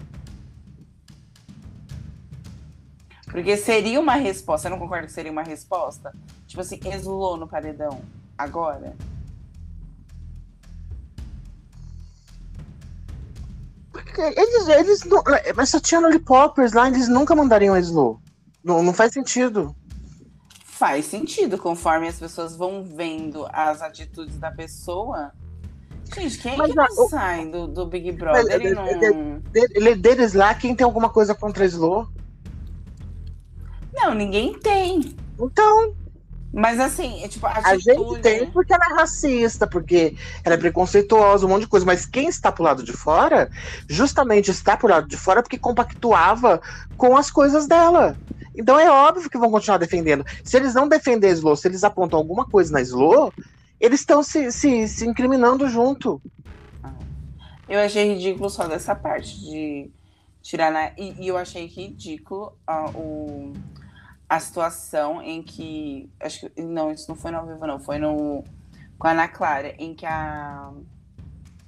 Porque 3.30 3.58
seria 3.58 4.00
uma 4.00 4.16
resposta. 4.16 4.68
Você 4.68 4.70
não 4.70 4.80
concorda 4.80 5.08
que 5.08 5.14
seria 5.14 5.32
uma 5.32 5.44
resposta? 5.44 6.14
Tipo 6.48 6.62
assim, 6.62 6.80
exulou 6.86 7.36
no 7.36 7.48
paredão. 7.48 8.02
Agora. 8.38 8.96
Eles, 14.22 14.68
eles 14.68 15.04
não, 15.04 15.24
mas 15.56 15.70
só 15.70 15.80
tinha 15.80 16.00
lollipoppers 16.00 16.74
lá, 16.74 16.88
eles 16.88 17.08
nunca 17.08 17.36
mandariam 17.36 17.78
slow. 17.78 18.20
Não, 18.64 18.82
não 18.82 18.94
faz 18.94 19.14
sentido. 19.14 19.76
Faz 20.64 21.06
sentido, 21.06 21.58
conforme 21.58 22.08
as 22.08 22.20
pessoas 22.20 22.56
vão 22.56 22.84
vendo 22.84 23.48
as 23.52 23.82
atitudes 23.82 24.38
da 24.38 24.52
pessoa. 24.52 25.32
Gente, 26.14 26.38
quem 26.38 26.58
mas, 26.58 26.70
é 26.70 26.74
que 26.74 26.96
não 26.96 27.10
sai 27.10 27.46
do, 27.48 27.68
do 27.68 27.86
Big 27.86 28.12
Brother 28.12 28.46
ele, 28.54 28.74
não... 28.74 29.42
ele, 29.54 29.96
deles 29.96 30.34
lá, 30.34 30.54
quem 30.54 30.76
tem 30.76 30.86
alguma 30.86 31.10
coisa 31.10 31.34
contra 31.34 31.66
Slow? 31.66 32.08
Não, 33.94 34.14
ninguém 34.14 34.58
tem. 34.60 35.16
Então, 35.40 35.96
mas 36.54 36.80
assim, 36.80 37.24
é 37.24 37.28
tipo, 37.28 37.48
a, 37.48 37.62
a 37.64 37.78
gente 37.80 38.22
tem 38.22 38.52
porque 38.52 38.72
ela 38.72 38.86
é 38.92 38.94
racista, 38.94 39.66
porque 39.66 40.16
ela 40.44 40.54
é 40.54 40.58
preconceituosa, 40.58 41.48
um 41.48 41.50
monte 41.50 41.62
de 41.62 41.68
coisa. 41.68 41.84
Mas 41.84 42.06
quem 42.06 42.28
está 42.28 42.52
pro 42.52 42.64
lado 42.64 42.84
de 42.84 42.94
fora, 42.94 43.50
justamente 43.90 44.52
está 44.52 44.78
pro 44.78 44.88
lado 44.88 45.08
de 45.08 45.18
fora 45.18 45.42
porque 45.42 45.58
compactuava 45.58 46.62
com 46.96 47.18
as 47.18 47.32
coisas 47.32 47.66
dela. 47.66 48.16
Então 48.56 48.80
é 48.80 48.88
óbvio 48.88 49.28
que 49.32 49.38
vão 49.38 49.50
continuar 49.50 49.80
defendendo. 49.80 50.24
Se 50.44 50.56
eles 50.56 50.76
não 50.76 50.88
defendem 50.88 51.32
a 51.32 51.34
Slow, 51.34 51.56
se 51.56 51.68
eles 51.68 51.84
apontam 51.84 52.20
alguma 52.20 52.46
coisa 52.46 52.72
na 52.72 52.82
Slow, 52.82 53.34
eles 53.80 54.02
estão 54.02 54.22
se, 54.22 54.52
se, 54.52 54.88
se 54.88 55.08
incriminando 55.08 55.68
junto. 55.68 56.22
Eu 57.68 57.80
achei 57.80 58.14
ridículo 58.14 58.48
só 58.48 58.68
dessa 58.68 58.94
parte 58.94 59.40
de 59.40 59.90
tirar 60.44 60.72
na. 60.72 60.92
E, 60.98 61.16
e 61.20 61.28
eu 61.30 61.36
achei 61.36 61.66
ridículo 61.66 62.56
uh, 62.70 62.96
o 62.96 63.54
a 64.34 64.40
situação 64.40 65.22
em 65.22 65.44
que. 65.44 66.10
Acho 66.20 66.50
que. 66.50 66.62
Não, 66.62 66.92
isso 66.92 67.08
não 67.08 67.16
foi 67.16 67.30
no 67.30 67.38
ao 67.38 67.46
vivo, 67.46 67.68
não. 67.68 67.80
Foi 67.80 68.00
no. 68.00 68.44
Com 68.98 69.08
a 69.08 69.12
Ana 69.12 69.28
Clara, 69.28 69.76
em 69.78 69.94
que 69.94 70.08
a. 70.08 70.72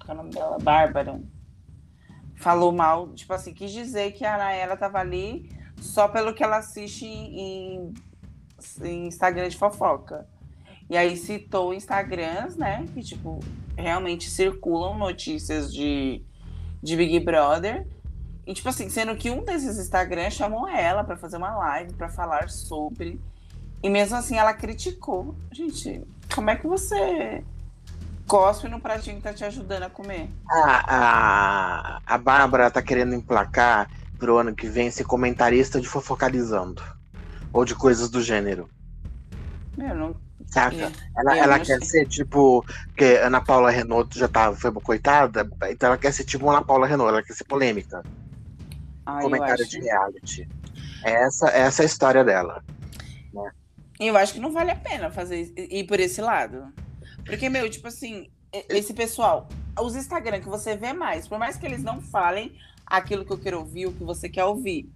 Qual 0.04 0.10
é 0.10 0.12
o 0.12 0.16
nome 0.16 0.32
dela? 0.32 0.58
Bárbara. 0.60 1.22
Falou 2.38 2.72
mal, 2.72 3.14
tipo 3.14 3.32
assim, 3.34 3.54
quis 3.54 3.72
dizer 3.72 4.12
que 4.14 4.26
a 4.26 4.36
Anaela 4.36 4.76
tava 4.76 5.00
ali 5.00 5.50
só 5.80 6.08
pelo 6.08 6.34
que 6.34 6.44
ela 6.44 6.58
assiste 6.58 7.06
em, 7.06 7.94
em 8.82 9.08
Instagram 9.08 9.48
de 9.48 9.58
fofoca. 9.58 10.28
E 10.90 10.98
aí 10.98 11.16
citou 11.16 11.74
Instagrams, 11.74 12.58
né? 12.58 12.86
Que, 12.94 13.02
tipo, 13.02 13.40
realmente 13.78 14.30
circulam 14.30 14.98
notícias 14.98 15.72
de, 15.72 16.24
de 16.82 16.96
Big 16.98 17.20
Brother. 17.20 17.88
E, 18.46 18.54
tipo 18.54 18.70
assim, 18.70 18.90
sendo 18.90 19.16
que 19.16 19.32
um 19.32 19.44
desses 19.44 19.78
Instagrams 19.80 20.36
chamou 20.36 20.68
ela 20.68 21.04
para 21.04 21.18
fazer 21.18 21.38
uma 21.38 21.56
live 21.56 21.94
para 21.94 22.10
falar 22.10 22.50
sobre. 22.50 23.20
E 23.82 23.90
mesmo 23.90 24.16
assim 24.16 24.38
ela 24.38 24.54
criticou. 24.54 25.36
Gente, 25.52 26.04
como 26.34 26.50
é 26.50 26.56
que 26.56 26.68
você 26.68 27.44
cospe 28.28 28.68
no 28.68 28.80
pratinho 28.80 29.18
que 29.18 29.24
tá 29.24 29.34
te 29.34 29.44
ajudando 29.44 29.84
a 29.84 29.90
comer? 29.90 30.30
A, 30.50 30.96
a, 30.96 32.02
a 32.06 32.18
Bárbara 32.18 32.70
tá 32.70 32.82
querendo 32.82 33.16
emplacar 33.16 33.90
pro 34.20 34.38
ano 34.38 34.56
que 34.56 34.68
vem 34.68 34.92
ser 34.92 35.06
comentarista 35.06 35.82
de 35.82 35.88
fofocalizando. 35.88 36.84
Ou 37.52 37.66
de 37.66 37.74
coisas 37.74 38.10
do 38.10 38.22
gênero. 38.22 38.70
Eu 39.78 39.96
não. 39.96 40.16
Saca? 40.48 40.92
Ela, 41.18 41.38
ela 41.38 41.60
quer 41.60 41.80
sei. 41.80 41.88
ser 42.02 42.08
tipo. 42.08 42.64
Porque 42.88 43.20
Ana 43.24 43.42
Paula 43.42 43.72
Renault 43.72 44.18
já 44.18 44.28
tá, 44.28 44.54
foi 44.54 44.72
coitada, 44.72 45.50
então 45.70 45.88
ela 45.88 45.98
quer 45.98 46.14
ser 46.14 46.24
tipo 46.24 46.50
Ana 46.50 46.62
Paula 46.62 46.86
Renault, 46.86 47.10
ela 47.10 47.24
quer 47.24 47.34
ser 47.34 47.46
polêmica. 47.46 48.04
Ah, 49.06 49.20
comentário 49.22 49.68
de 49.68 49.80
reality. 49.80 50.48
Essa, 51.04 51.50
essa 51.50 51.82
é 51.82 51.84
a 51.84 51.86
história 51.86 52.24
dela. 52.24 52.64
Né? 53.34 53.52
Eu 54.00 54.18
acho 54.18 54.34
que 54.34 54.40
não 54.40 54.52
vale 54.52 54.72
a 54.72 54.76
pena 54.76 55.12
fazer 55.12 55.54
ir 55.56 55.84
por 55.86 56.00
esse 56.00 56.22
lado. 56.22 56.74
Porque, 57.26 57.50
meu, 57.50 57.70
tipo 57.70 57.88
assim, 57.88 58.30
esse 58.70 58.94
pessoal, 58.94 59.48
os 59.80 59.96
Instagram 59.96 60.40
que 60.40 60.50
você 60.50 60.76
vê 60.76 60.94
mais, 60.94 61.28
por 61.28 61.38
mais 61.38 61.58
que 61.58 61.66
eles 61.66 61.84
não 61.84 62.02
falem 62.02 62.56
aquilo 62.86 63.26
que 63.26 63.32
eu 63.32 63.38
quero 63.38 63.60
ouvir, 63.60 63.88
o 63.88 63.94
que 63.94 64.04
você 64.04 64.30
quer 64.30 64.46
ouvir, 64.46 64.90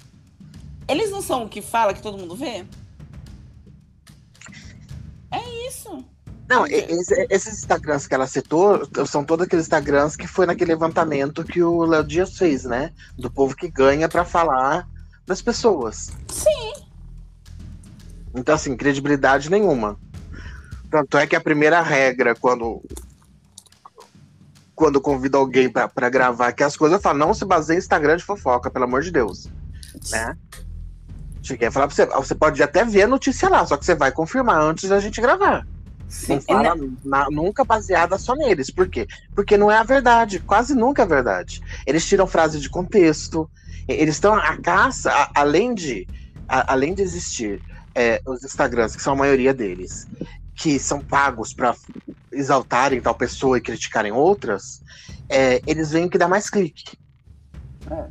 eles 0.88 1.12
não 1.12 1.22
são 1.22 1.43
o 1.43 1.50
que 1.50 1.62
fala 1.62 1.93
que 1.93 2.02
todo 2.02 2.17
mundo 2.17 2.36
vê? 2.36 2.65
É 5.32 5.67
isso. 5.67 6.04
Não, 6.50 6.66
esse, 6.66 7.28
esses 7.30 7.60
Instagrams 7.60 8.08
que 8.08 8.16
ela 8.16 8.26
citou 8.26 8.82
são 9.06 9.24
todos 9.24 9.46
aqueles 9.46 9.66
Instagrams 9.66 10.16
que 10.16 10.26
foi 10.26 10.48
naquele 10.48 10.72
levantamento 10.72 11.44
que 11.44 11.62
o 11.62 11.86
Léo 11.86 12.04
Dias 12.04 12.36
fez, 12.36 12.64
né? 12.64 12.92
Do 13.16 13.30
povo 13.30 13.56
que 13.56 13.70
ganha 13.70 14.10
para 14.10 14.26
falar 14.26 14.88
das 15.28 15.44
pessoas. 15.44 16.12
Sim. 16.28 16.74
Então, 18.34 18.56
assim, 18.56 18.76
credibilidade 18.76 19.50
nenhuma. 19.52 20.00
Tanto 20.90 21.20
é 21.20 21.28
que 21.28 21.36
a 21.36 21.42
primeira 21.42 21.82
regra, 21.82 22.34
quando 22.34 22.82
quando 24.74 25.02
convido 25.02 25.38
alguém 25.38 25.70
para 25.70 26.10
gravar 26.10 26.54
que 26.54 26.64
as 26.64 26.78
coisas, 26.78 26.98
eu 26.98 27.02
falo, 27.02 27.20
não 27.20 27.34
se 27.34 27.44
baseie 27.44 27.76
em 27.76 27.80
Instagram 27.80 28.16
de 28.16 28.24
fofoca, 28.24 28.72
pelo 28.72 28.86
amor 28.86 29.02
de 29.02 29.12
Deus. 29.12 29.50
Né? 30.10 30.38
Cheguei 31.44 31.68
a 31.68 31.72
falar 31.72 31.88
pra 31.88 31.96
você, 31.96 32.06
você 32.06 32.34
pode 32.34 32.64
até 32.64 32.86
ver 32.86 33.04
a 33.04 33.08
notícia 33.08 33.50
lá, 33.50 33.66
só 33.66 33.76
que 33.76 33.86
você 33.86 33.94
vai 33.94 34.10
confirmar 34.10 34.62
antes 34.62 34.90
da 34.90 35.00
gente 35.00 35.20
gravar. 35.20 35.68
Sim, 36.10 36.36
não 36.36 36.41
fala 36.41 36.76
né? 36.76 36.89
na, 37.06 37.30
nunca 37.30 37.63
baseada 37.63 38.17
só 38.17 38.36
neles. 38.36 38.72
Por 38.72 38.89
quê? 38.89 39.08
Porque 39.36 39.56
não 39.56 39.72
é 39.72 39.78
a 39.78 39.84
verdade, 39.84 40.39
quase 40.39 40.74
nunca 40.74 41.04
é 41.04 41.06
verdade. 41.06 41.62
Eles 41.86 42.06
tiram 42.06 42.26
frases 42.26 42.62
de 42.62 42.69
contexto, 42.69 43.50
eles 43.88 44.15
estão 44.15 44.34
a 44.34 44.58
caça, 44.58 45.12
a, 45.12 45.30
além 45.36 45.74
de 45.76 46.08
a, 46.48 46.74
além 46.74 46.95
de 46.95 47.04
existir 47.04 47.62
é, 47.93 48.19
os 48.26 48.43
Instagrams, 48.43 48.95
que 48.95 49.04
são 49.04 49.13
a 49.13 49.15
maioria 49.15 49.54
deles, 49.54 50.08
que 50.56 50.80
são 50.80 51.00
pagos 51.00 51.54
para 51.54 51.76
exaltarem 52.32 53.00
tal 53.00 53.13
pessoa 53.13 53.58
e 53.58 53.62
criticarem 53.62 54.12
outras, 54.12 54.82
é, 55.30 55.62
eles 55.67 55.91
veem 55.91 56.10
que 56.10 56.17
dá 56.17 56.28
mais 56.28 56.50
clique. 56.50 56.98
É. 57.89 58.06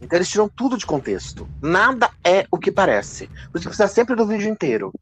Então 0.00 0.16
eles 0.16 0.28
tiram 0.28 0.48
tudo 0.48 0.76
de 0.76 0.86
contexto. 0.86 1.48
Nada 1.60 2.10
é 2.22 2.46
o 2.50 2.58
que 2.58 2.70
parece. 2.70 3.26
Por 3.50 3.58
isso 3.58 3.68
precisa 3.68 3.88
sempre 3.88 4.14
do 4.14 4.26
vídeo 4.26 4.48
inteiro. 4.48 4.92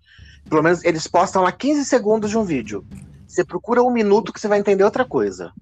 Pelo 0.49 0.63
menos 0.63 0.85
eles 0.85 1.07
postam 1.07 1.43
lá 1.43 1.53
15 1.53 1.85
segundos 1.85 2.31
de 2.31 2.39
um 2.39 2.45
vídeo. 2.45 2.85
Você 3.27 3.45
procura 3.45 3.83
um 3.83 3.91
minuto 3.91 4.33
que 4.33 4.41
você 4.41 4.49
vai 4.49 4.59
entender 4.59 4.85
outra 4.85 5.05
coisa. 5.05 5.53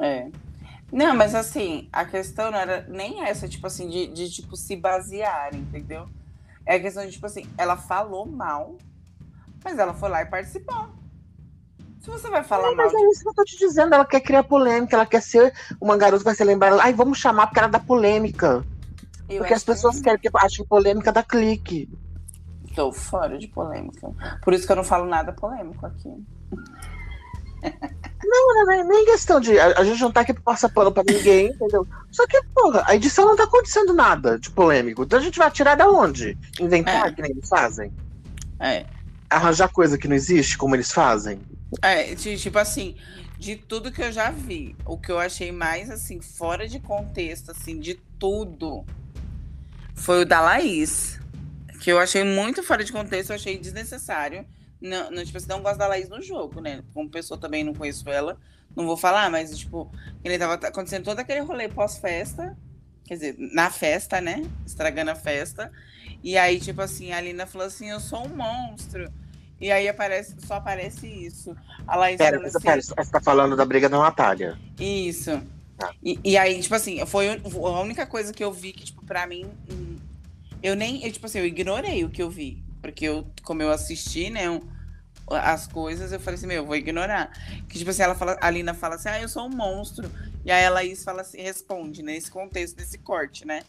É. 0.00 0.30
Não, 0.92 1.14
mas 1.16 1.34
assim, 1.34 1.88
a 1.92 2.04
questão 2.04 2.50
não 2.50 2.58
era 2.58 2.86
nem 2.88 3.24
essa, 3.24 3.48
tipo 3.48 3.66
assim, 3.66 3.88
de, 3.88 4.06
de 4.08 4.30
tipo 4.30 4.56
se 4.56 4.76
basear, 4.76 5.54
entendeu? 5.54 6.08
É 6.66 6.76
a 6.76 6.80
questão 6.80 7.04
de, 7.04 7.12
tipo 7.12 7.26
assim, 7.26 7.52
ela 7.58 7.76
falou 7.76 8.26
mal, 8.26 8.78
mas 9.64 9.78
ela 9.78 9.94
foi 9.94 10.08
lá 10.10 10.22
e 10.22 10.26
participou. 10.26 10.88
Se 12.00 12.10
você 12.10 12.30
vai 12.30 12.44
falar 12.44 12.70
É, 12.70 12.74
mal 12.74 12.86
mas 12.86 12.92
de 12.92 12.96
é 12.96 13.10
isso 13.10 13.22
que 13.22 13.28
eu 13.28 13.34
tô 13.34 13.44
te 13.44 13.58
dizendo. 13.58 13.94
Ela 13.94 14.06
quer 14.06 14.20
criar 14.20 14.44
polêmica, 14.44 14.96
ela 14.96 15.06
quer 15.06 15.22
ser 15.22 15.52
uma 15.80 15.96
garota 15.96 16.20
que 16.20 16.24
vai 16.24 16.34
ser 16.34 16.44
lembrada. 16.44 16.82
Ai, 16.82 16.92
vamos 16.94 17.18
chamar 17.18 17.46
porque 17.46 17.58
ela 17.60 17.68
dá 17.68 17.80
polêmica. 17.80 18.64
Eu 19.28 19.38
Porque 19.38 19.54
as 19.54 19.62
acho 19.62 19.66
que 19.66 19.72
pessoas 19.72 20.00
querem 20.00 20.20
que 20.20 20.30
acham 20.34 20.66
polêmica 20.66 21.12
da 21.12 21.22
clique. 21.22 21.88
Tô 22.74 22.92
fora 22.92 23.38
de 23.38 23.46
polêmica. 23.48 24.10
Por 24.42 24.52
isso 24.52 24.66
que 24.66 24.72
eu 24.72 24.76
não 24.76 24.84
falo 24.84 25.06
nada 25.06 25.32
polêmico 25.32 25.86
aqui. 25.86 26.08
Não, 28.22 28.64
não 28.66 28.72
é 28.72 28.84
nem 28.84 29.04
questão 29.04 29.40
de. 29.40 29.58
A, 29.58 29.78
a 29.78 29.84
gente 29.84 30.00
não 30.00 30.10
tá 30.10 30.20
aqui 30.20 30.32
pra 30.32 30.42
passar 30.42 30.68
pano 30.68 30.90
pra 30.92 31.04
ninguém, 31.06 31.48
entendeu? 31.48 31.86
Só 32.10 32.26
que, 32.26 32.40
porra, 32.54 32.82
a 32.86 32.94
edição 32.96 33.26
não 33.26 33.36
tá 33.36 33.44
acontecendo 33.44 33.94
nada 33.94 34.38
de 34.38 34.50
polêmico. 34.50 35.02
Então 35.02 35.18
a 35.18 35.22
gente 35.22 35.38
vai 35.38 35.50
tirar 35.50 35.74
da 35.74 35.88
onde? 35.88 36.36
Inventar 36.60 37.08
É. 37.08 37.12
que 37.12 37.22
nem 37.22 37.30
eles 37.30 37.48
fazem? 37.48 37.92
É. 38.58 38.86
Arranjar 39.30 39.68
coisa 39.68 39.98
que 39.98 40.08
não 40.08 40.16
existe, 40.16 40.58
como 40.58 40.74
eles 40.74 40.90
fazem? 40.92 41.40
É, 41.82 42.14
tipo 42.14 42.58
assim, 42.58 42.96
de 43.38 43.56
tudo 43.56 43.90
que 43.90 44.02
eu 44.02 44.12
já 44.12 44.30
vi, 44.30 44.76
o 44.86 44.96
que 44.96 45.10
eu 45.10 45.18
achei 45.18 45.50
mais 45.50 45.90
assim, 45.90 46.20
fora 46.20 46.68
de 46.68 46.80
contexto, 46.80 47.50
assim, 47.50 47.78
de 47.78 47.94
tudo, 48.18 48.84
foi 49.94 50.22
o 50.22 50.26
da 50.26 50.40
Laís. 50.40 51.20
Que 51.84 51.92
eu 51.92 51.98
achei 51.98 52.24
muito 52.24 52.62
fora 52.62 52.82
de 52.82 52.90
contexto, 52.90 53.28
eu 53.28 53.36
achei 53.36 53.58
desnecessário. 53.58 54.46
Não, 54.80 55.10
não, 55.10 55.22
tipo 55.22 55.36
assim, 55.36 55.48
não 55.48 55.60
gosto 55.60 55.76
da 55.76 55.86
Laís 55.86 56.08
no 56.08 56.22
jogo, 56.22 56.58
né? 56.58 56.82
Como 56.94 57.10
pessoa 57.10 57.38
também 57.38 57.62
não 57.62 57.74
conheço 57.74 58.08
ela, 58.08 58.38
não 58.74 58.86
vou 58.86 58.96
falar, 58.96 59.30
mas, 59.30 59.56
tipo, 59.58 59.92
ele 60.24 60.38
tava 60.38 60.54
acontecendo 60.54 61.04
todo 61.04 61.20
aquele 61.20 61.40
rolê 61.40 61.68
pós-festa, 61.68 62.56
quer 63.04 63.14
dizer, 63.14 63.36
na 63.38 63.70
festa, 63.70 64.18
né? 64.18 64.42
Estragando 64.64 65.10
a 65.10 65.14
festa. 65.14 65.70
E 66.22 66.38
aí, 66.38 66.58
tipo 66.58 66.80
assim, 66.80 67.12
a 67.12 67.20
Lina 67.20 67.44
falou 67.44 67.66
assim: 67.66 67.90
Eu 67.90 68.00
sou 68.00 68.24
um 68.24 68.34
monstro. 68.34 69.12
E 69.60 69.70
aí 69.70 69.86
aparece, 69.86 70.36
só 70.38 70.54
aparece 70.54 71.06
isso. 71.06 71.54
A 71.86 71.96
Laís 71.96 72.16
Pera, 72.16 72.38
assim, 72.46 72.60
pera, 72.60 72.80
você 72.80 73.10
tá 73.10 73.20
falando 73.20 73.54
da 73.54 73.64
briga 73.66 73.90
da 73.90 73.98
Natália. 73.98 74.58
Isso. 74.80 75.38
Tá. 75.76 75.92
E, 76.02 76.18
e 76.24 76.38
aí, 76.38 76.62
tipo 76.62 76.74
assim, 76.74 77.04
foi 77.04 77.28
a 77.28 77.80
única 77.80 78.06
coisa 78.06 78.32
que 78.32 78.42
eu 78.42 78.50
vi 78.50 78.72
que, 78.72 78.86
tipo, 78.86 79.04
pra 79.04 79.26
mim. 79.26 79.50
Eu 80.64 80.74
nem. 80.74 81.04
Eu, 81.04 81.12
tipo 81.12 81.26
assim, 81.26 81.38
eu 81.38 81.46
ignorei 81.46 82.04
o 82.04 82.08
que 82.08 82.22
eu 82.22 82.30
vi. 82.30 82.64
Porque 82.80 83.04
eu, 83.04 83.26
como 83.42 83.60
eu 83.62 83.70
assisti, 83.70 84.30
né? 84.30 84.44
as 85.30 85.66
coisas, 85.66 86.12
eu 86.12 86.20
falei 86.20 86.36
assim, 86.36 86.46
meu, 86.46 86.56
eu 86.56 86.66
vou 86.66 86.76
ignorar. 86.76 87.30
Que, 87.68 87.78
tipo 87.78 87.90
assim, 87.90 88.02
ela 88.02 88.14
fala, 88.14 88.36
a 88.40 88.50
Lina 88.50 88.74
fala 88.74 88.96
assim, 88.96 89.08
ah, 89.08 89.20
eu 89.20 89.28
sou 89.28 89.46
um 89.46 89.50
monstro. 89.50 90.10
E 90.44 90.50
aí 90.50 90.64
a 90.64 90.70
Laís 90.70 91.04
fala 91.04 91.22
assim, 91.22 91.40
responde, 91.40 92.02
nesse 92.02 92.30
contexto, 92.30 92.78
nesse 92.78 92.98
corte, 92.98 93.46
né? 93.46 93.62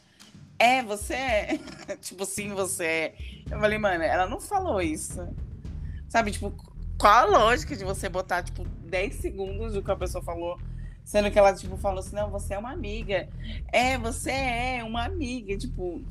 É, 0.58 0.82
você 0.84 1.14
é. 1.14 1.60
tipo, 2.02 2.26
sim, 2.26 2.54
você 2.54 2.86
é. 2.86 3.16
Eu 3.52 3.60
falei, 3.60 3.78
mano, 3.78 4.04
ela 4.04 4.28
não 4.28 4.40
falou 4.40 4.82
isso. 4.82 5.26
Sabe, 6.10 6.32
tipo, 6.32 6.54
qual 6.98 7.14
a 7.14 7.26
lógica 7.26 7.76
de 7.76 7.84
você 7.84 8.08
botar, 8.08 8.44
tipo, 8.44 8.66
10 8.66 9.16
segundos 9.16 9.74
do 9.74 9.84
que 9.84 9.92
a 9.92 9.96
pessoa 9.96 10.24
falou, 10.24 10.58
sendo 11.04 11.30
que 11.30 11.38
ela, 11.38 11.54
tipo, 11.54 11.78
falou 11.78 12.00
assim, 12.00 12.16
não, 12.16 12.30
você 12.30 12.54
é 12.54 12.58
uma 12.58 12.72
amiga. 12.72 13.28
É, 13.72 13.98
você 13.98 14.32
é 14.32 14.84
uma 14.84 15.04
amiga, 15.04 15.58
tipo. 15.58 16.02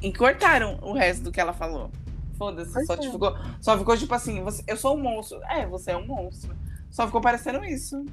E 0.00 0.12
cortaram 0.12 0.78
o 0.82 0.92
resto 0.92 1.24
do 1.24 1.32
que 1.32 1.40
ela 1.40 1.52
falou. 1.52 1.90
Foda-se, 2.36 2.86
só, 2.86 2.94
é. 2.94 3.02
ficou, 3.02 3.36
só 3.60 3.76
ficou 3.76 3.96
tipo 3.96 4.14
assim, 4.14 4.42
você, 4.42 4.62
eu 4.66 4.76
sou 4.76 4.96
um 4.96 5.00
monstro. 5.00 5.42
É, 5.44 5.66
você 5.66 5.90
é 5.90 5.96
um 5.96 6.06
monstro. 6.06 6.54
Só 6.88 7.06
ficou 7.06 7.20
parecendo 7.20 7.64
isso. 7.64 8.04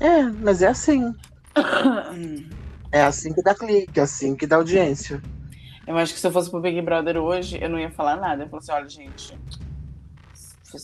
É, 0.00 0.22
mas 0.22 0.62
é 0.62 0.68
assim. 0.68 1.12
É 2.92 3.02
assim 3.02 3.32
que 3.32 3.42
dá 3.42 3.54
clique, 3.54 3.98
é 3.98 4.02
assim 4.02 4.36
que 4.36 4.46
dá 4.46 4.56
audiência. 4.56 5.20
Eu 5.86 5.96
acho 5.98 6.14
que 6.14 6.20
se 6.20 6.26
eu 6.26 6.30
fosse 6.30 6.50
pro 6.50 6.60
Big 6.60 6.80
Brother 6.80 7.16
hoje, 7.16 7.58
eu 7.60 7.68
não 7.68 7.78
ia 7.78 7.90
falar 7.90 8.16
nada. 8.16 8.44
Eu 8.44 8.48
falei 8.48 8.58
assim, 8.58 8.72
olha, 8.72 8.88
gente. 8.88 9.38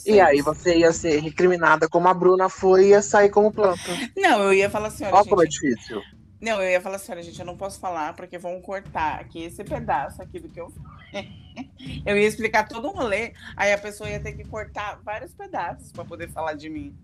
E 0.06 0.20
aí 0.20 0.40
você 0.40 0.78
ia 0.78 0.92
ser 0.92 1.20
recriminada 1.20 1.88
como 1.88 2.08
a 2.08 2.14
Bruna 2.14 2.48
foi 2.48 2.87
e 2.87 2.88
ia 2.90 3.02
sair 3.02 3.30
como 3.30 3.52
planta. 3.52 3.78
Não, 4.16 4.42
eu 4.42 4.52
ia 4.52 4.70
falar 4.70 4.88
assim, 4.88 5.04
olha, 5.04 5.14
Olha 5.14 5.22
gente. 5.22 5.30
como 5.30 5.42
é 5.42 5.46
difícil. 5.46 6.02
Não, 6.42 6.61
eu 6.61 6.68
ia 6.68 6.81
falar 6.81 6.96
assim, 6.96 7.12
olha, 7.12 7.22
gente, 7.22 7.38
eu 7.38 7.46
não 7.46 7.57
posso 7.57 7.78
falar 7.78 8.16
porque 8.16 8.37
vão 8.37 8.61
cortar 8.61 9.20
aqui 9.20 9.44
esse 9.44 9.62
pedaço 9.62 10.20
aqui 10.20 10.40
do 10.40 10.48
que 10.48 10.61
eu. 10.61 10.72
eu 12.05 12.16
ia 12.16 12.26
explicar 12.26 12.66
todo 12.66 12.88
o 12.88 12.90
rolê, 12.90 13.33
aí 13.57 13.72
a 13.72 13.78
pessoa 13.78 14.11
ia 14.11 14.18
ter 14.18 14.33
que 14.33 14.42
cortar 14.42 14.98
vários 15.05 15.33
pedaços 15.33 15.92
pra 15.92 16.05
poder 16.05 16.28
falar 16.31 16.55
de 16.55 16.68
mim. 16.68 16.96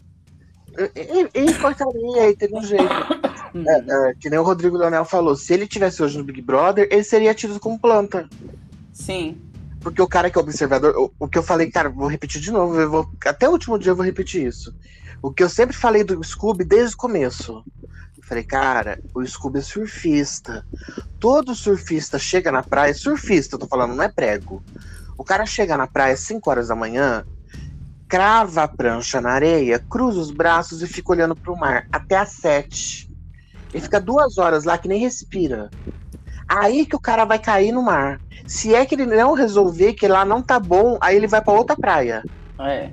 E, 0.77 1.39
e, 1.39 1.51
e 1.51 1.55
cortaria, 1.55 2.31
e 2.31 2.37
teria 2.37 2.59
um 2.59 2.65
jeito. 2.65 2.85
É, 2.85 4.11
é, 4.11 4.15
que 4.15 4.29
nem 4.29 4.41
o 4.41 4.43
Rodrigo 4.43 4.77
Leonel 4.77 5.05
falou, 5.05 5.37
se 5.37 5.55
ele 5.55 5.69
tivesse 5.69 6.03
hoje 6.03 6.19
no 6.19 6.25
Big 6.25 6.43
Brother, 6.43 6.89
ele 6.91 7.05
seria 7.05 7.33
tido 7.33 7.61
como 7.61 7.79
planta. 7.79 8.29
Sim. 8.93 9.41
Porque 9.89 10.03
o 10.03 10.07
cara 10.07 10.31
que 10.31 10.37
é 10.37 10.41
observador, 10.41 10.95
o, 10.97 11.13
o 11.19 11.27
que 11.27 11.39
eu 11.39 11.43
falei, 11.43 11.71
cara, 11.71 11.89
vou 11.89 12.09
repetir 12.09 12.43
de 12.43 12.51
novo, 12.51 12.89
vou, 12.91 13.11
até 13.25 13.49
o 13.49 13.53
último 13.53 13.79
dia 13.79 13.93
eu 13.93 13.97
vou 13.97 14.05
repetir 14.05 14.47
isso. 14.47 14.75
O 15.23 15.33
que 15.33 15.43
eu 15.43 15.49
sempre 15.49 15.75
falei 15.75 16.05
do 16.05 16.23
Scooby 16.23 16.63
desde 16.63 16.95
o 16.95 16.99
começo. 16.99 17.65
Eu 18.17 18.23
falei, 18.23 18.45
cara, 18.45 19.01
o 19.15 19.27
Scooby 19.27 19.61
é 19.61 19.63
surfista. 19.63 20.63
Todo 21.19 21.55
surfista 21.55 22.19
chega 22.19 22.53
na 22.53 22.63
praia, 22.63 22.93
surfista, 22.93 23.55
eu 23.55 23.61
tô 23.61 23.67
falando, 23.67 23.95
não 23.95 24.05
é 24.05 24.09
prego. 24.09 24.63
O 25.17 25.25
cara 25.25 25.47
chega 25.47 25.75
na 25.75 25.87
praia 25.87 26.13
às 26.13 26.21
5 26.21 26.51
horas 26.51 26.69
da 26.69 26.77
manhã, 26.77 27.25
crava 28.07 28.65
a 28.65 28.69
prancha 28.69 29.23
na 29.23 29.31
areia, 29.31 29.79
cruza 29.79 30.21
os 30.21 30.31
braços 30.31 30.83
e 30.83 30.87
fica 30.87 31.13
olhando 31.13 31.35
pro 31.35 31.57
mar 31.57 31.89
até 31.91 32.19
às 32.19 32.33
7. 32.33 33.11
Ele 33.73 33.83
fica 33.83 33.99
duas 33.99 34.37
horas 34.37 34.65
lá 34.65 34.77
que 34.77 34.87
nem 34.87 35.01
respira. 35.01 35.71
Aí 36.49 36.87
que 36.87 36.97
o 36.97 37.01
cara 37.01 37.25
vai 37.25 37.39
cair 37.39 37.73
no 37.73 37.83
mar. 37.83 38.21
Se 38.47 38.75
é 38.75 38.87
que 38.87 38.95
ele 38.95 39.05
não 39.05 39.35
resolver 39.35 39.93
que 39.93 40.09
lá 40.09 40.25
não 40.25 40.43
tá 40.43 40.59
bom, 40.59 40.97
aí 41.01 41.15
ele 41.17 41.27
vai 41.27 41.43
pra 41.43 41.53
outra 41.53 41.77
praia. 41.77 42.23
É. 42.59 42.91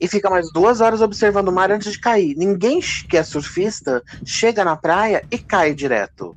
E 0.00 0.08
fica 0.08 0.30
mais 0.30 0.52
duas 0.52 0.80
horas 0.80 1.00
observando 1.00 1.48
o 1.48 1.52
mar 1.52 1.70
antes 1.70 1.92
de 1.92 1.98
cair. 2.00 2.36
Ninguém 2.36 2.80
que 3.08 3.16
é 3.16 3.22
surfista 3.22 4.02
chega 4.24 4.64
na 4.64 4.76
praia 4.76 5.24
e 5.30 5.38
cai 5.38 5.74
direto. 5.74 6.36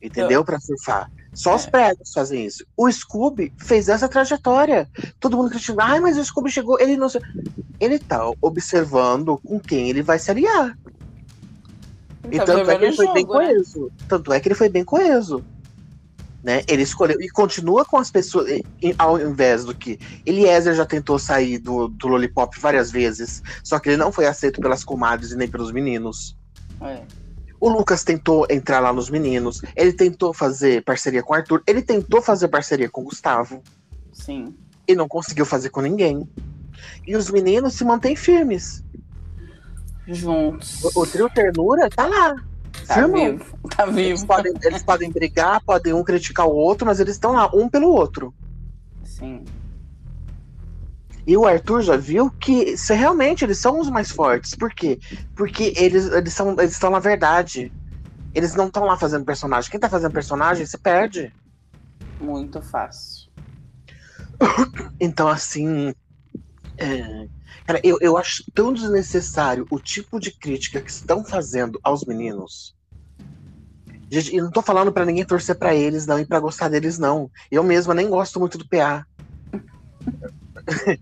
Entendeu? 0.00 0.44
Pra 0.44 0.58
surfar. 0.58 1.10
Só 1.32 1.54
os 1.54 1.66
É. 1.66 1.70
pregos 1.70 2.12
fazem 2.12 2.44
isso. 2.44 2.64
O 2.76 2.90
Scooby 2.90 3.52
fez 3.56 3.88
essa 3.88 4.08
trajetória. 4.08 4.88
Todo 5.18 5.36
mundo 5.36 5.50
critica. 5.50 5.76
Ai, 5.82 6.00
mas 6.00 6.18
o 6.18 6.24
Scooby 6.24 6.50
chegou. 6.50 6.78
Ele 6.80 6.96
não. 6.96 7.08
sei-" 7.08 7.22
Ele 7.80 7.98
tá 7.98 8.30
observando 8.40 9.38
com 9.38 9.58
quem 9.58 9.88
ele 9.88 10.02
vai 10.02 10.18
se 10.18 10.30
aliar. 10.30 10.76
E 12.30 12.38
Tá 12.38 12.44
tanto 12.44 12.70
é 12.70 12.78
que 12.78 12.84
ele 12.84 12.96
foi 12.96 13.12
bem 13.12 13.24
né? 13.24 13.28
coeso. 13.28 13.92
Tanto 14.08 14.32
é 14.32 14.40
que 14.40 14.48
ele 14.48 14.54
foi 14.54 14.68
bem 14.68 14.84
coeso. 14.84 15.44
Né? 16.42 16.62
Ele 16.66 16.82
escolheu 16.82 17.20
e 17.20 17.28
continua 17.28 17.84
com 17.84 17.96
as 17.96 18.10
pessoas, 18.10 18.60
ao 18.98 19.20
invés 19.20 19.64
do 19.64 19.74
que 19.74 19.98
Eliezer 20.26 20.74
já 20.74 20.84
tentou 20.84 21.16
sair 21.16 21.58
do, 21.58 21.86
do 21.86 22.08
Lollipop 22.08 22.58
várias 22.58 22.90
vezes, 22.90 23.40
só 23.62 23.78
que 23.78 23.90
ele 23.90 23.96
não 23.96 24.10
foi 24.10 24.26
aceito 24.26 24.60
pelas 24.60 24.82
comadres 24.82 25.30
e 25.30 25.36
nem 25.36 25.48
pelos 25.48 25.70
meninos. 25.70 26.36
É. 26.80 27.02
O 27.60 27.68
Lucas 27.68 28.02
tentou 28.02 28.44
entrar 28.50 28.80
lá 28.80 28.92
nos 28.92 29.08
meninos, 29.08 29.62
ele 29.76 29.92
tentou 29.92 30.34
fazer 30.34 30.82
parceria 30.82 31.22
com 31.22 31.32
o 31.32 31.36
Arthur, 31.36 31.62
ele 31.64 31.80
tentou 31.80 32.20
fazer 32.20 32.48
parceria 32.48 32.90
com 32.90 33.02
o 33.02 33.04
Gustavo 33.04 33.62
Sim. 34.12 34.52
e 34.88 34.96
não 34.96 35.06
conseguiu 35.06 35.46
fazer 35.46 35.68
com 35.68 35.80
ninguém. 35.80 36.28
E 37.06 37.14
os 37.14 37.30
meninos 37.30 37.74
se 37.74 37.84
mantêm 37.84 38.16
firmes. 38.16 38.82
Juntos. 40.12 40.82
O, 40.84 41.00
o 41.00 41.06
trio 41.06 41.28
Ternura 41.30 41.88
tá 41.90 42.06
lá. 42.06 42.34
Tá 42.86 42.94
firmão. 42.94 43.32
vivo. 43.32 43.58
Tá 43.76 43.84
Eles 43.84 43.94
vivo. 43.94 44.26
podem, 44.26 44.52
eles 44.62 44.82
podem 44.82 45.10
brigar, 45.10 45.62
podem 45.64 45.92
um 45.92 46.02
criticar 46.04 46.46
o 46.46 46.54
outro, 46.54 46.86
mas 46.86 47.00
eles 47.00 47.14
estão 47.14 47.32
lá, 47.32 47.50
um 47.54 47.68
pelo 47.68 47.88
outro. 47.88 48.34
Sim. 49.04 49.44
E 51.26 51.36
o 51.36 51.46
Arthur 51.46 51.82
já 51.82 51.96
viu 51.96 52.30
que 52.30 52.76
se 52.76 52.92
realmente 52.94 53.44
eles 53.44 53.58
são 53.58 53.78
os 53.78 53.88
mais 53.88 54.10
fortes. 54.10 54.54
Por 54.56 54.74
quê? 54.74 54.98
Porque 55.36 55.72
eles, 55.76 56.06
eles, 56.06 56.32
são, 56.32 56.52
eles 56.58 56.72
estão 56.72 56.90
na 56.90 56.98
verdade. 56.98 57.72
Eles 58.34 58.54
não 58.54 58.66
estão 58.66 58.84
lá 58.84 58.96
fazendo 58.96 59.24
personagem. 59.24 59.70
Quem 59.70 59.78
tá 59.78 59.88
fazendo 59.88 60.12
personagem 60.12 60.66
se 60.66 60.76
perde. 60.78 61.32
Muito 62.20 62.60
fácil. 62.60 63.30
Então, 64.98 65.28
assim. 65.28 65.94
é, 66.78 67.28
Cara, 67.66 67.80
eu, 67.84 67.98
eu 68.00 68.16
acho 68.16 68.44
tão 68.54 68.72
desnecessário 68.72 69.66
o 69.70 69.78
tipo 69.78 70.18
de 70.18 70.36
crítica 70.36 70.80
que 70.80 70.90
estão 70.90 71.24
fazendo 71.24 71.78
aos 71.82 72.04
meninos. 72.04 72.74
Gente, 74.10 74.36
eu 74.36 74.44
não 74.44 74.50
tô 74.50 74.60
falando 74.60 74.92
pra 74.92 75.06
ninguém 75.06 75.24
torcer 75.24 75.56
pra 75.56 75.74
eles, 75.74 76.06
não, 76.06 76.18
e 76.18 76.26
pra 76.26 76.40
gostar 76.40 76.68
deles, 76.68 76.98
não. 76.98 77.30
Eu 77.50 77.62
mesma 77.62 77.94
nem 77.94 78.10
gosto 78.10 78.38
muito 78.38 78.58
do 78.58 78.68
PA. 78.68 79.06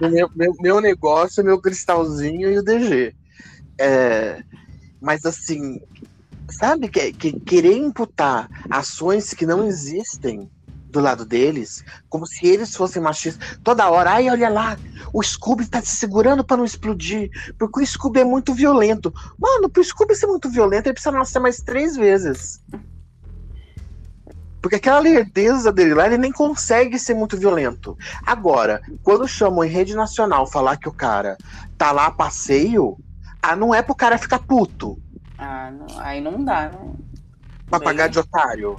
meu, 0.00 0.28
meu, 0.34 0.54
meu 0.60 0.80
negócio 0.80 1.40
é 1.40 1.44
meu 1.44 1.60
cristalzinho 1.60 2.50
e 2.50 2.58
o 2.58 2.62
DG. 2.62 3.14
É, 3.80 4.42
Mas 5.00 5.24
assim, 5.24 5.78
sabe, 6.50 6.88
que, 6.88 7.12
que 7.12 7.38
querer 7.40 7.76
imputar 7.76 8.48
ações 8.70 9.32
que 9.32 9.46
não 9.46 9.64
existem 9.64 10.50
do 10.90 11.00
lado 11.00 11.24
deles, 11.24 11.84
como 12.08 12.26
se 12.26 12.46
eles 12.46 12.74
fossem 12.74 13.00
machistas. 13.00 13.58
Toda 13.62 13.88
hora, 13.88 14.12
ai, 14.12 14.28
olha 14.28 14.48
lá, 14.48 14.76
o 15.12 15.22
Scooby 15.22 15.66
tá 15.66 15.80
se 15.80 15.96
segurando 15.96 16.44
para 16.44 16.56
não 16.56 16.64
explodir, 16.64 17.30
porque 17.58 17.80
o 17.80 17.86
Scooby 17.86 18.20
é 18.20 18.24
muito 18.24 18.52
violento. 18.52 19.12
Mano, 19.38 19.68
pro 19.68 19.82
Scooby 19.84 20.14
ser 20.14 20.26
muito 20.26 20.50
violento, 20.50 20.86
ele 20.86 20.94
precisa 20.94 21.16
nascer 21.16 21.38
mais 21.38 21.58
três 21.62 21.96
vezes. 21.96 22.60
Porque 24.60 24.76
aquela 24.76 24.98
lerdeza 24.98 25.72
dele 25.72 25.94
lá, 25.94 26.06
ele 26.06 26.18
nem 26.18 26.30
consegue 26.32 26.98
ser 26.98 27.14
muito 27.14 27.36
violento. 27.38 27.96
Agora, 28.26 28.82
quando 29.02 29.26
chamam 29.26 29.64
em 29.64 29.70
rede 29.70 29.94
nacional 29.94 30.46
falar 30.46 30.76
que 30.76 30.88
o 30.88 30.92
cara 30.92 31.38
tá 31.78 31.92
lá 31.92 32.06
a 32.06 32.10
passeio, 32.10 32.98
ah, 33.42 33.56
não 33.56 33.74
é 33.74 33.80
pro 33.80 33.94
cara 33.94 34.18
ficar 34.18 34.38
puto. 34.40 35.00
Ah, 35.38 35.70
não, 35.70 35.98
aí 36.00 36.20
não 36.20 36.44
dá, 36.44 36.68
né? 36.68 36.92
Pra 37.70 37.78
Bem- 37.78 37.86
pagar 37.86 38.08
de 38.08 38.18
otário. 38.18 38.78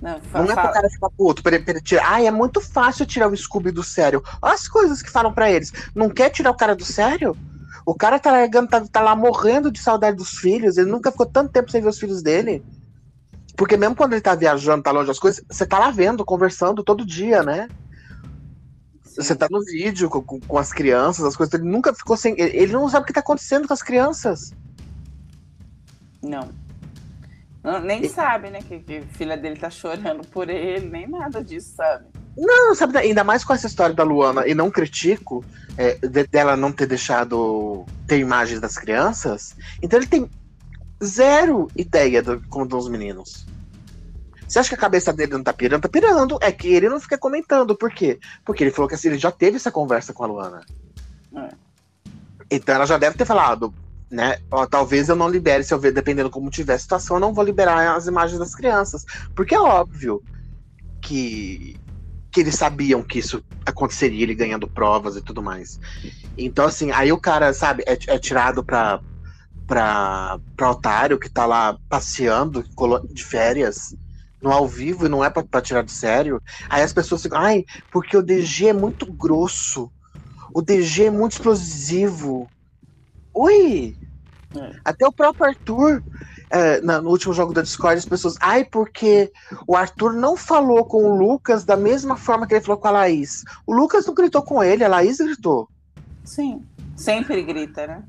Não, 0.00 0.20
Não 0.32 0.50
é 0.50 0.54
pro 0.54 0.72
cara 0.72 0.90
ficar 0.90 1.10
puto. 1.10 1.42
Pra, 1.42 1.58
pra 1.60 1.80
tirar. 1.80 2.12
Ai, 2.12 2.26
é 2.26 2.30
muito 2.30 2.60
fácil 2.60 3.06
tirar 3.06 3.28
o 3.28 3.36
Scooby 3.36 3.70
do 3.70 3.82
sério. 3.82 4.22
Olha 4.42 4.54
as 4.54 4.68
coisas 4.68 5.02
que 5.02 5.10
falam 5.10 5.32
pra 5.32 5.50
eles. 5.50 5.72
Não 5.94 6.10
quer 6.10 6.30
tirar 6.30 6.50
o 6.50 6.56
cara 6.56 6.76
do 6.76 6.84
sério? 6.84 7.36
O 7.84 7.94
cara 7.94 8.18
tá 8.18 8.30
largando, 8.30 8.68
tá, 8.68 8.80
tá 8.80 9.00
lá 9.00 9.16
morrendo 9.16 9.70
de 9.70 9.80
saudade 9.80 10.16
dos 10.16 10.30
filhos. 10.30 10.76
Ele 10.76 10.90
nunca 10.90 11.10
ficou 11.10 11.26
tanto 11.26 11.52
tempo 11.52 11.70
sem 11.70 11.80
ver 11.80 11.88
os 11.88 11.98
filhos 11.98 12.22
dele. 12.22 12.64
Porque 13.56 13.76
mesmo 13.76 13.96
quando 13.96 14.12
ele 14.12 14.20
tá 14.20 14.34
viajando, 14.34 14.82
tá 14.82 14.90
longe 14.90 15.06
das 15.06 15.18
coisas, 15.18 15.42
você 15.48 15.64
tá 15.64 15.78
lá 15.78 15.90
vendo, 15.90 16.24
conversando 16.24 16.84
todo 16.84 17.06
dia, 17.06 17.42
né? 17.42 17.68
sim. 19.02 19.22
Você 19.22 19.34
tá 19.34 19.48
no 19.50 19.64
vídeo 19.64 20.10
com, 20.10 20.22
com, 20.22 20.40
com 20.40 20.58
as 20.58 20.72
crianças, 20.72 21.24
as 21.24 21.36
coisas. 21.36 21.54
Ele 21.54 21.68
nunca 21.68 21.94
ficou 21.94 22.16
sem. 22.16 22.34
Ele 22.38 22.56
ele 22.56 22.72
não 22.72 22.88
sabe 22.88 23.04
o 23.04 23.06
que 23.06 23.12
tá 23.12 23.20
acontecendo 23.20 23.66
com 23.66 23.72
as 23.72 23.82
crianças. 23.82 24.52
Não. 26.22 26.50
Nem 27.82 28.04
E- 28.04 28.08
sabe, 28.08 28.50
né? 28.50 28.60
Que, 28.60 28.78
que 28.80 28.98
a 28.98 29.02
filha 29.16 29.36
dele 29.36 29.56
tá 29.56 29.68
chorando 29.70 30.26
por 30.28 30.48
ele, 30.48 30.88
nem 30.88 31.06
nada 31.08 31.42
disso, 31.42 31.74
sabe? 31.76 32.04
Não, 32.36 32.74
sabe, 32.74 32.98
ainda 32.98 33.24
mais 33.24 33.42
com 33.44 33.52
essa 33.54 33.66
história 33.66 33.94
da 33.94 34.02
Luana, 34.04 34.46
e 34.46 34.54
não 34.54 34.70
critico 34.70 35.44
é, 35.76 35.94
de- 35.94 36.26
dela 36.26 36.56
não 36.56 36.70
ter 36.70 36.86
deixado 36.86 37.84
ter 38.06 38.18
imagens 38.18 38.60
das 38.60 38.76
crianças. 38.76 39.56
Então 39.82 39.98
ele 39.98 40.06
tem 40.06 40.30
zero 41.02 41.68
ideia 41.76 42.22
do, 42.22 42.40
como 42.48 42.64
estão 42.64 42.78
os 42.78 42.88
meninos. 42.88 43.46
Você 44.46 44.60
acha 44.60 44.68
que 44.68 44.74
a 44.76 44.78
cabeça 44.78 45.12
dele 45.12 45.32
não 45.32 45.42
tá 45.42 45.52
pirando? 45.52 45.82
Tá 45.82 45.88
pirando. 45.88 46.38
É 46.40 46.52
que 46.52 46.68
ele 46.68 46.88
não 46.88 47.00
fica 47.00 47.18
comentando. 47.18 47.74
Por 47.74 47.90
quê? 47.90 48.20
Porque 48.44 48.62
ele 48.62 48.70
falou 48.70 48.88
que 48.88 48.94
assim, 48.94 49.08
ele 49.08 49.18
já 49.18 49.32
teve 49.32 49.56
essa 49.56 49.72
conversa 49.72 50.12
com 50.12 50.22
a 50.22 50.26
Luana. 50.28 50.60
É. 51.36 51.48
Então 52.50 52.74
ela 52.76 52.86
já 52.86 52.96
deve 52.96 53.16
ter 53.16 53.24
falado, 53.24 53.74
né? 54.10 54.36
Ó, 54.50 54.66
talvez 54.66 55.08
eu 55.08 55.16
não 55.16 55.28
libere, 55.28 55.64
se 55.64 55.74
eu 55.74 55.80
ver, 55.80 55.92
dependendo 55.92 56.30
como 56.30 56.50
tiver 56.50 56.74
a 56.74 56.78
situação, 56.78 57.16
eu 57.16 57.20
não 57.20 57.34
vou 57.34 57.44
liberar 57.44 57.96
as 57.96 58.06
imagens 58.06 58.38
das 58.38 58.54
crianças. 58.54 59.04
Porque 59.34 59.54
é 59.54 59.60
óbvio 59.60 60.22
que, 61.02 61.80
que 62.32 62.40
eles 62.40 62.56
sabiam 62.56 63.02
que 63.02 63.18
isso 63.18 63.42
aconteceria, 63.66 64.22
ele 64.22 64.34
ganhando 64.34 64.68
provas 64.70 65.16
e 65.16 65.22
tudo 65.22 65.42
mais. 65.42 65.78
Então, 66.36 66.66
assim, 66.66 66.90
aí 66.92 67.12
o 67.12 67.20
cara, 67.20 67.52
sabe, 67.52 67.82
é, 67.86 67.98
é 68.08 68.18
tirado 68.18 68.64
pra, 68.64 69.00
pra, 69.66 70.38
pra 70.56 70.70
otário 70.70 71.18
que 71.18 71.30
tá 71.30 71.46
lá 71.46 71.78
passeando 71.88 72.64
de 73.12 73.24
férias. 73.24 73.96
No 74.40 74.52
ao 74.52 74.68
vivo 74.68 75.06
e 75.06 75.08
não 75.08 75.24
é 75.24 75.30
pra 75.30 75.62
tirar 75.62 75.82
de 75.82 75.92
sério. 75.92 76.42
Aí 76.68 76.82
as 76.82 76.92
pessoas 76.92 77.22
ficam, 77.22 77.38
ai, 77.40 77.64
porque 77.90 78.16
o 78.16 78.22
DG 78.22 78.68
é 78.68 78.72
muito 78.72 79.10
grosso. 79.12 79.90
O 80.54 80.62
DG 80.62 81.04
é 81.06 81.10
muito 81.10 81.32
explosivo. 81.32 82.52
Ui! 83.36 83.94
É. 84.56 84.72
Até 84.82 85.06
o 85.06 85.12
próprio 85.12 85.46
Arthur, 85.46 86.02
é, 86.50 86.80
no 86.80 87.10
último 87.10 87.34
jogo 87.34 87.52
da 87.52 87.60
Discord, 87.60 87.98
as 87.98 88.06
pessoas, 88.06 88.36
ai, 88.40 88.64
porque 88.64 89.30
o 89.66 89.76
Arthur 89.76 90.14
não 90.14 90.36
falou 90.36 90.84
com 90.86 91.04
o 91.04 91.16
Lucas 91.16 91.64
da 91.64 91.76
mesma 91.76 92.16
forma 92.16 92.46
que 92.46 92.54
ele 92.54 92.64
falou 92.64 92.80
com 92.80 92.88
a 92.88 92.92
Laís. 92.92 93.44
O 93.66 93.74
Lucas 93.74 94.06
não 94.06 94.14
gritou 94.14 94.42
com 94.42 94.64
ele, 94.64 94.82
a 94.82 94.88
Laís 94.88 95.18
gritou. 95.18 95.68
Sim. 96.24 96.64
Sempre 96.96 97.42
grita, 97.42 97.86
né? 97.86 98.02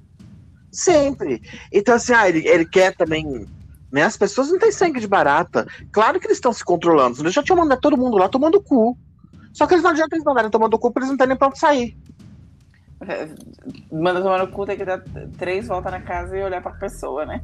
Sempre. 0.71 1.41
Então, 1.73 1.95
assim, 1.95 2.13
ah, 2.13 2.29
ele, 2.29 2.47
ele 2.47 2.65
quer 2.65 2.95
também. 2.95 3.45
Né? 3.91 4.03
As 4.03 4.15
pessoas 4.15 4.49
não 4.49 4.59
têm 4.59 4.71
sangue 4.71 4.99
de 4.99 5.07
barata. 5.07 5.67
Claro 5.91 6.19
que 6.19 6.27
eles 6.27 6.37
estão 6.37 6.53
se 6.53 6.63
controlando. 6.63 7.21
Eles 7.21 7.33
já 7.33 7.43
tinham 7.43 7.57
mandado 7.57 7.81
todo 7.81 7.97
mundo 7.97 8.17
lá 8.17 8.29
tomando 8.29 8.61
cu. 8.61 8.97
Só 9.51 9.65
que 9.65 9.73
eles 9.73 9.83
não 9.83 9.91
adianta 9.91 10.15
eles 10.15 10.23
mandarem 10.23 10.51
tomando 10.51 10.77
cu 10.77 10.91
porque 10.91 10.99
eles 10.99 11.09
não 11.09 11.17
têm 11.17 11.27
nem 11.27 11.37
pra 11.37 11.47
onde 11.47 11.59
sair. 11.59 11.97
É, 13.01 13.27
Manda 13.91 14.21
tomar 14.21 14.39
no 14.39 14.47
cu, 14.51 14.65
tem 14.65 14.77
que 14.77 14.85
dar 14.85 15.01
três 15.37 15.67
voltas 15.67 15.91
na 15.91 16.01
casa 16.01 16.35
e 16.37 16.43
olhar 16.43 16.61
pra 16.61 16.71
pessoa, 16.71 17.25
né? 17.25 17.41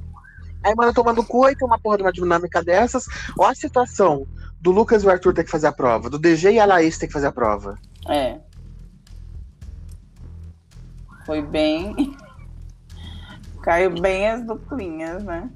Aí 0.63 0.73
manda 0.75 0.93
tomando 0.93 1.23
cu 1.25 1.49
e 1.49 1.55
tem 1.55 1.67
uma 1.67 1.77
porra 1.77 1.97
de 1.97 2.03
uma 2.03 2.11
dinâmica 2.11 2.63
dessas. 2.63 3.05
Olha 3.37 3.51
a 3.51 3.55
situação 3.55 4.25
do 4.61 4.71
Lucas 4.71 5.03
e 5.03 5.05
o 5.05 5.09
Arthur 5.09 5.33
ter 5.33 5.43
que 5.43 5.51
fazer 5.51 5.67
a 5.67 5.73
prova, 5.73 6.09
do 6.09 6.17
DG 6.17 6.51
e 6.53 6.59
a 6.59 6.65
Laís 6.65 6.97
ter 6.97 7.07
que 7.07 7.13
fazer 7.13 7.27
a 7.27 7.31
prova. 7.31 7.77
É. 8.09 8.39
Foi 11.25 11.41
bem. 11.41 11.93
Caiu 13.61 13.91
bem 13.91 14.29
as 14.29 14.45
duplinhas, 14.45 15.23
né? 15.23 15.49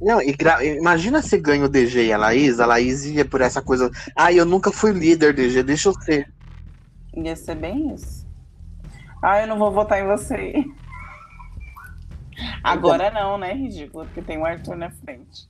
Não, 0.00 0.20
e 0.20 0.32
gra- 0.32 0.62
imagina 0.64 1.22
se 1.22 1.38
ganha 1.38 1.64
o 1.64 1.68
DG 1.68 2.06
e 2.06 2.12
a 2.12 2.18
Laís, 2.18 2.60
a 2.60 2.66
Laís 2.66 3.04
ia 3.04 3.24
por 3.24 3.40
essa 3.40 3.62
coisa. 3.62 3.90
Ah, 4.14 4.32
eu 4.32 4.44
nunca 4.44 4.70
fui 4.70 4.92
líder, 4.92 5.34
DG, 5.34 5.62
deixa 5.62 5.88
eu 5.88 5.94
ser. 6.00 6.30
Ia 7.14 7.34
ser 7.34 7.54
bem 7.54 7.94
isso. 7.94 8.15
Ah, 9.22 9.40
eu 9.40 9.46
não 9.46 9.58
vou 9.58 9.72
votar 9.72 10.00
em 10.00 10.06
você. 10.06 10.64
Agora 12.62 13.10
não, 13.10 13.38
né? 13.38 13.52
Ridículo, 13.52 14.04
porque 14.06 14.22
tem 14.22 14.38
o 14.38 14.44
Arthur 14.44 14.76
na 14.76 14.90
frente. 14.90 15.48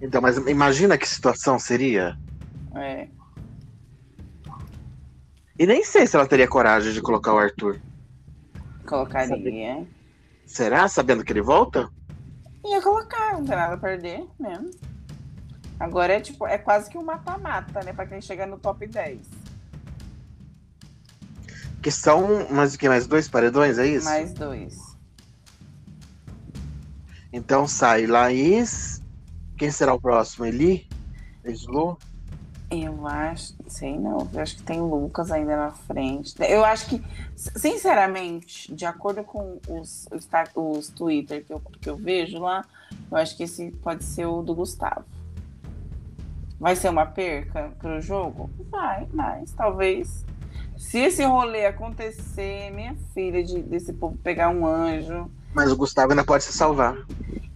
Então, 0.00 0.22
mas 0.22 0.36
imagina 0.36 0.96
que 0.96 1.08
situação 1.08 1.58
seria. 1.58 2.16
É. 2.76 3.08
E 5.58 5.66
nem 5.66 5.84
sei 5.84 6.06
se 6.06 6.16
ela 6.16 6.26
teria 6.26 6.46
coragem 6.46 6.92
de 6.92 7.02
colocar 7.02 7.34
o 7.34 7.38
Arthur. 7.38 7.80
Colocaria. 8.86 9.84
Será? 10.46 10.86
Sabendo 10.86 11.24
que 11.24 11.32
ele 11.32 11.42
volta? 11.42 11.90
Ia 12.64 12.80
colocar, 12.80 13.34
não 13.34 13.44
tem 13.44 13.56
nada 13.56 13.74
a 13.74 13.78
perder 13.78 14.24
mesmo. 14.38 14.70
Agora 15.80 16.14
é 16.14 16.20
tipo, 16.20 16.46
é 16.46 16.58
quase 16.58 16.88
que 16.88 16.96
um 16.96 17.04
mata-mata, 17.04 17.80
né? 17.84 17.92
Pra 17.92 18.06
quem 18.06 18.20
chega 18.20 18.46
no 18.46 18.58
top 18.58 18.86
10. 18.86 19.18
Que 21.82 21.90
são 21.90 22.48
mais 22.50 22.74
o 22.74 22.78
que? 22.78 22.88
Mais 22.88 23.06
dois 23.06 23.28
paredões, 23.28 23.78
é 23.78 23.86
isso? 23.86 24.04
Mais 24.04 24.32
dois. 24.32 24.78
Então 27.32 27.66
sai 27.66 28.06
Laís. 28.06 29.02
Quem 29.56 29.70
será 29.70 29.94
o 29.94 30.00
próximo? 30.00 30.46
Eli? 30.46 30.88
Slu? 31.44 31.98
Eu 32.70 33.06
acho, 33.06 33.54
sei 33.66 33.98
não, 33.98 34.28
eu 34.30 34.40
acho 34.40 34.56
que 34.56 34.62
tem 34.62 34.78
Lucas 34.78 35.30
ainda 35.30 35.56
na 35.56 35.70
frente. 35.70 36.34
Eu 36.38 36.62
acho 36.62 36.86
que, 36.86 37.02
sinceramente, 37.34 38.74
de 38.74 38.84
acordo 38.84 39.24
com 39.24 39.58
os, 39.66 40.06
os, 40.12 40.28
os 40.54 40.88
Twitter 40.90 41.42
que 41.46 41.52
eu, 41.52 41.60
que 41.80 41.88
eu 41.88 41.96
vejo 41.96 42.38
lá, 42.38 42.62
eu 43.10 43.16
acho 43.16 43.34
que 43.36 43.44
esse 43.44 43.70
pode 43.70 44.04
ser 44.04 44.26
o 44.26 44.42
do 44.42 44.54
Gustavo. 44.54 45.04
Vai 46.60 46.76
ser 46.76 46.90
uma 46.90 47.06
perca 47.06 47.72
pro 47.78 48.02
jogo? 48.02 48.50
Vai, 48.70 49.08
mas 49.14 49.50
talvez. 49.52 50.26
Se 50.78 50.98
esse 50.98 51.24
rolê 51.24 51.66
acontecer, 51.66 52.70
minha 52.70 52.96
filha, 53.12 53.42
de, 53.44 53.62
desse 53.62 53.92
povo 53.92 54.16
pegar 54.18 54.48
um 54.48 54.66
anjo. 54.66 55.30
Mas 55.52 55.70
o 55.72 55.76
Gustavo 55.76 56.12
ainda 56.12 56.24
pode 56.24 56.44
se 56.44 56.52
salvar. 56.52 56.96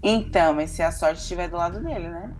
Então, 0.03 0.53
mas 0.53 0.71
se 0.71 0.83
a 0.83 0.91
sorte 0.91 1.21
estiver 1.23 1.49
do 1.49 1.57
lado 1.57 1.81
dele, 1.81 2.09
né? 2.09 2.35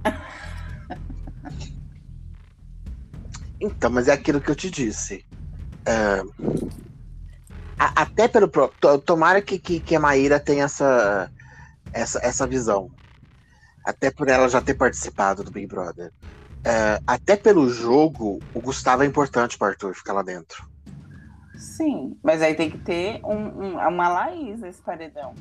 Então, 3.61 3.91
mas 3.91 4.09
é 4.09 4.13
aquilo 4.13 4.41
que 4.41 4.51
eu 4.51 4.57
te 4.57 4.69
disse. 4.71 5.25
É, 5.87 6.23
a- 7.79 8.03
até 8.03 8.27
pelo 8.27 8.49
próprio. 8.49 8.79
to- 8.81 8.99
Tomara 8.99 9.41
que, 9.41 9.59
que, 9.59 9.79
que 9.79 9.95
a 9.95 10.01
Maíra 10.01 10.41
tenha 10.41 10.65
essa, 10.65 11.31
essa, 11.93 12.19
essa 12.25 12.47
visão. 12.47 12.91
Até 13.85 14.11
por 14.11 14.29
ela 14.29 14.49
já 14.49 14.61
ter 14.61 14.75
participado 14.75 15.45
do 15.45 15.51
Big 15.51 15.67
Brother. 15.69 16.13
É, 16.65 17.01
até 17.07 17.37
pelo 17.37 17.69
jogo, 17.69 18.41
o 18.55 18.61
Gustavo 18.61 19.03
é 19.05 19.07
importante 19.07 19.57
para 19.57 19.69
Arthur 19.69 19.95
ficar 19.95 20.13
lá 20.13 20.23
dentro. 20.23 20.65
Sim, 21.63 22.19
mas 22.25 22.43
aí 22.43 22.55
tem 22.57 22.69
que 22.69 22.77
ter 22.79 23.21
um, 23.25 23.37
um- 23.37 23.79
uma 23.79 24.09
Laís 24.09 24.59
nesse 24.61 24.83
paredão. 24.83 25.33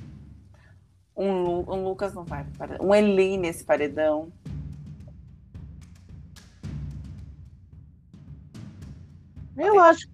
Um, 1.18 1.42
Lu- 1.44 1.74
um 1.74 1.84
Lucas 1.84 2.14
não 2.14 2.24
vai 2.24 2.44
pro 2.44 2.58
paredão. 2.60 2.88
Um 2.88 2.94
Eli 2.94 3.38
nesse 3.38 3.64
paredão. 3.64 4.32
Eu 9.58 9.80
acho, 9.80 10.08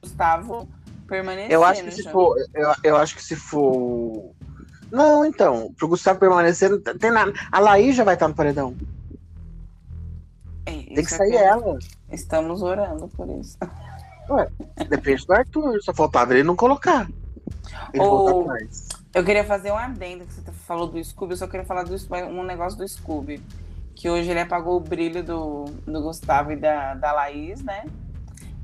Gustavo 0.00 0.68
permanecendo. 1.06 1.52
eu 1.54 1.64
acho 1.64 1.84
que 1.84 1.90
se 1.90 2.10
for. 2.10 2.36
Eu, 2.54 2.74
eu 2.84 2.96
acho 2.96 3.14
que 3.16 3.22
se 3.24 3.36
for. 3.36 4.32
Não, 4.90 5.24
então. 5.24 5.72
Pro 5.76 5.88
Gustavo 5.88 6.18
permanecer, 6.20 6.70
não 6.70 6.80
tem 6.80 7.10
nada. 7.10 7.32
A 7.50 7.58
Laís 7.58 7.96
já 7.96 8.04
vai 8.04 8.14
estar 8.14 8.28
no 8.28 8.34
paredão. 8.34 8.76
É, 10.64 10.70
Tem 10.72 10.94
que 10.94 11.00
é 11.00 11.04
sair 11.04 11.34
ela. 11.36 11.78
Estamos 12.10 12.62
orando 12.62 13.08
por 13.08 13.28
isso. 13.28 13.58
Depende 14.88 15.26
do 15.26 15.32
Arthur. 15.32 15.82
Só 15.82 15.94
faltava 15.94 16.34
ele 16.34 16.42
não 16.42 16.56
colocar. 16.56 17.08
Ele 17.92 18.02
Ou-. 18.02 18.48
Eu 19.14 19.24
queria 19.24 19.44
fazer 19.44 19.72
um 19.72 19.76
adendo 19.76 20.26
que 20.26 20.34
você 20.34 20.52
falou 20.52 20.86
do 20.86 21.02
Scooby, 21.02 21.32
eu 21.32 21.36
só 21.38 21.46
queria 21.46 21.64
falar 21.64 21.84
do, 21.84 21.96
um 22.28 22.42
negócio 22.42 22.78
do 22.78 22.86
Scooby. 22.86 23.40
Que 23.94 24.10
hoje 24.10 24.30
ele 24.30 24.40
apagou 24.40 24.76
o 24.76 24.80
brilho 24.80 25.24
do, 25.24 25.64
do 25.86 26.02
Gustavo 26.02 26.52
e 26.52 26.56
da, 26.56 26.94
da 26.94 27.12
Laís, 27.12 27.62
né? 27.62 27.86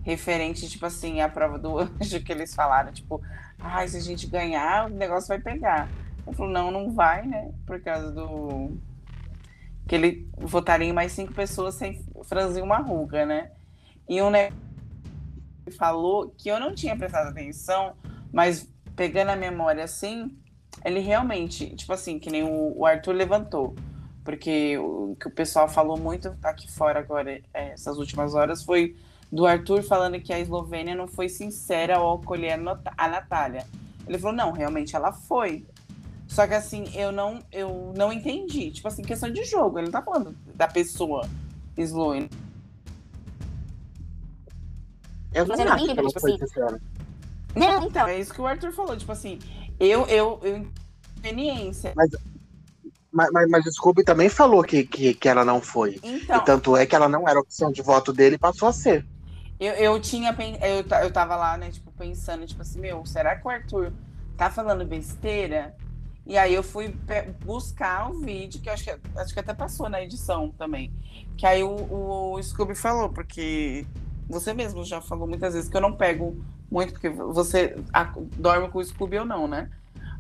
Referente, 0.03 0.69
tipo 0.69 0.85
assim, 0.85 1.23
à 1.23 1.29
prova 1.29 1.59
do 1.59 1.79
anjo 2.03 2.23
que 2.23 2.31
eles 2.31 2.55
falaram, 2.55 2.93
tipo, 2.93 3.23
ai, 3.59 3.87
ah, 3.87 3.89
se 3.89 3.97
a 3.97 4.01
gente 4.01 4.27
ganhar, 4.27 4.87
o 4.87 4.89
negócio 4.91 5.29
vai 5.29 5.39
pegar. 5.39 5.89
Ele 6.27 6.37
falou, 6.37 6.53
não, 6.53 6.71
não 6.71 6.93
vai, 6.93 7.27
né? 7.27 7.51
Por 7.67 7.81
causa 7.81 8.13
do. 8.13 8.77
Que 9.89 9.95
ele 9.95 10.29
votaria 10.37 10.89
em 10.89 10.93
mais 10.93 11.13
cinco 11.13 11.33
pessoas 11.33 11.77
sem 11.77 12.05
franzir 12.25 12.63
uma 12.63 12.77
ruga, 12.77 13.25
né? 13.25 13.53
E 14.07 14.21
um 14.21 14.29
negócio 14.29 14.62
falou 15.71 16.35
que 16.37 16.49
eu 16.49 16.59
não 16.59 16.75
tinha 16.75 16.97
prestado 16.97 17.29
atenção, 17.29 17.95
mas 18.33 18.69
pegando 18.97 19.31
a 19.31 19.37
memória 19.37 19.85
assim, 19.85 20.37
ele 20.85 21.01
realmente, 21.01 21.75
tipo 21.77 21.93
assim, 21.93 22.19
que 22.19 22.31
nem 22.31 22.43
o, 22.43 22.85
Arthur 22.85 23.13
levantou. 23.13 23.75
Porque 24.25 24.79
o 24.79 25.17
que 25.19 25.29
o 25.29 25.31
pessoal 25.31 25.69
falou 25.69 25.97
muito 25.99 26.35
aqui 26.43 26.71
fora 26.71 27.01
agora, 27.01 27.41
é, 27.53 27.73
essas 27.73 27.99
últimas 27.99 28.35
horas, 28.35 28.63
foi 28.63 28.97
do 29.31 29.47
Arthur 29.47 29.83
falando 29.83 30.21
que 30.21 30.33
a 30.33 30.39
Eslovênia 30.39 30.95
não 30.95 31.09
foi 31.09 31.29
sincera 31.29 31.97
ao 31.97 32.17
acolher 32.17 32.53
a 32.97 33.09
Natália. 33.09 33.67
Ele 34.07 34.19
falou, 34.19 34.37
não, 34.37 34.53
realmente 34.53 34.95
ela 34.95 35.13
foi. 35.13 35.67
Só 36.29 36.47
que 36.47 36.55
assim, 36.55 36.85
eu 36.95 37.13
não, 37.13 37.41
eu 37.51 37.93
não 37.97 38.13
entendi. 38.13 38.71
Tipo 38.71 38.89
assim, 38.89 39.03
questão 39.03 39.31
de 39.31 39.45
jogo. 39.45 39.79
Ele 39.79 39.87
não 39.87 39.93
tá 39.93 40.03
falando 40.03 40.37
da 40.55 40.69
pessoa 40.69 41.29
eslovênia. 41.77 42.29
Eu 45.35 45.47
não 45.47 45.55
acho 45.55 45.85
que 45.85 45.91
ela 45.91 46.09
tipo 46.09 46.20
foi 46.20 46.33
assim, 46.33 46.47
sincera. 46.47 46.80
Não, 47.55 47.85
então, 47.85 48.07
é 48.07 48.18
isso 48.18 48.33
que 48.33 48.41
o 48.41 48.47
Arthur 48.47 48.72
falou. 48.72 48.97
Tipo 48.97 49.12
assim, 49.12 49.39
eu, 49.78 50.07
eu, 50.07 50.41
eu 50.43 50.66
conveniência. 51.22 51.93
Mas, 51.95 52.11
mas, 53.12 53.30
mas, 53.33 53.49
mas 53.49 53.66
o 53.66 53.72
Scooby 53.72 54.03
também 54.03 54.28
falou 54.28 54.64
que, 54.64 54.85
que, 54.85 55.14
que 55.14 55.28
ela 55.28 55.45
não 55.45 55.61
foi. 55.61 56.01
Então, 56.03 56.37
e 56.37 56.45
tanto 56.45 56.76
é 56.76 56.85
que 56.85 56.97
ela 56.97 57.09
não 57.09 57.28
era 57.28 57.39
opção 57.39 57.70
de 57.70 57.80
voto 57.80 58.12
dele 58.12 58.35
e 58.35 58.39
passou 58.39 58.68
a 58.68 58.72
ser. 58.72 59.07
Eu, 59.61 59.74
eu 59.74 60.01
tinha 60.01 60.37
eu, 60.61 60.85
eu 61.03 61.12
tava 61.12 61.37
lá, 61.37 61.57
né, 61.57 61.70
tipo, 61.70 61.93
pensando, 61.93 62.45
tipo 62.45 62.62
assim, 62.62 62.80
meu, 62.80 63.07
será 63.07 63.37
que 63.37 63.47
o 63.47 63.51
Arthur 63.51 63.93
tá 64.37 64.51
falando 64.51 64.85
besteira? 64.85 65.74
E 66.26 66.37
aí 66.37 66.55
eu 66.55 66.62
fui 66.62 66.97
buscar 67.45 68.11
o 68.11 68.20
vídeo, 68.20 68.61
que 68.61 68.70
acho 68.70 68.85
que, 68.85 68.97
acho 69.16 69.35
que 69.35 69.41
até 69.41 69.55
passou 69.55 69.89
na 69.89 70.03
edição 70.03 70.51
também. 70.51 70.93
Que 71.37 71.47
aí 71.47 71.62
o, 71.62 72.35
o 72.35 72.43
Scooby 72.43 72.74
falou, 72.74 73.09
porque 73.09 73.87
você 74.29 74.53
mesmo 74.55 74.85
já 74.85 75.01
falou 75.01 75.27
muitas 75.27 75.55
vezes 75.55 75.68
que 75.68 75.77
eu 75.77 75.81
não 75.81 75.95
pego 75.95 76.43
muito, 76.70 76.93
porque 76.93 77.11
você 77.11 77.77
dorme 78.37 78.68
com 78.68 78.79
o 78.79 78.85
Scooby 78.85 79.18
ou 79.18 79.25
não, 79.25 79.47
né? 79.47 79.70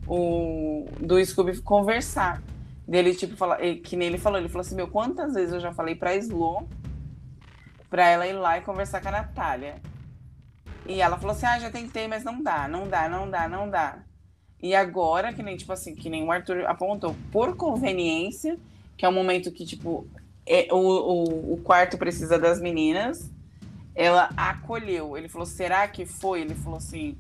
O, 0.06 0.86
do 1.00 1.24
Scooby 1.24 1.60
conversar. 1.60 2.42
Dele, 2.86 3.14
tipo, 3.14 3.36
falar, 3.36 3.58
que 3.82 3.96
nem 3.96 4.08
ele 4.08 4.18
falou, 4.18 4.38
ele 4.38 4.48
falou 4.48 4.62
assim, 4.62 4.74
meu, 4.74 4.88
quantas 4.88 5.34
vezes 5.34 5.54
eu 5.54 5.60
já 5.60 5.72
falei 5.72 5.94
pra 5.94 6.16
Slo 6.16 6.68
pra 7.88 8.08
ela 8.08 8.26
ir 8.26 8.32
lá 8.32 8.58
e 8.58 8.62
conversar 8.62 9.00
com 9.00 9.08
a 9.08 9.12
Natália. 9.12 9.76
E 10.86 11.00
ela 11.00 11.16
falou 11.16 11.36
assim, 11.36 11.46
ah, 11.46 11.58
já 11.58 11.70
tentei, 11.70 12.08
mas 12.08 12.24
não 12.24 12.42
dá, 12.42 12.66
não 12.66 12.88
dá, 12.88 13.08
não 13.08 13.30
dá, 13.30 13.48
não 13.48 13.70
dá. 13.70 13.98
E 14.60 14.74
agora, 14.74 15.32
que 15.32 15.42
nem, 15.42 15.56
tipo 15.56 15.72
assim, 15.72 15.94
que 15.94 16.08
nem 16.08 16.24
o 16.24 16.30
Arthur 16.30 16.64
apontou, 16.66 17.14
por 17.30 17.56
conveniência, 17.56 18.58
que 18.96 19.04
é 19.04 19.08
o 19.08 19.12
momento 19.12 19.52
que, 19.52 19.64
tipo, 19.64 20.06
é, 20.46 20.68
o, 20.72 20.76
o, 20.76 21.54
o 21.54 21.56
quarto 21.58 21.98
precisa 21.98 22.38
das 22.38 22.60
meninas, 22.60 23.30
ela 23.94 24.30
acolheu. 24.36 25.16
Ele 25.16 25.28
falou, 25.28 25.46
será 25.46 25.86
que 25.88 26.06
foi? 26.06 26.40
Ele 26.40 26.54
falou 26.54 26.78
assim, 26.78 27.18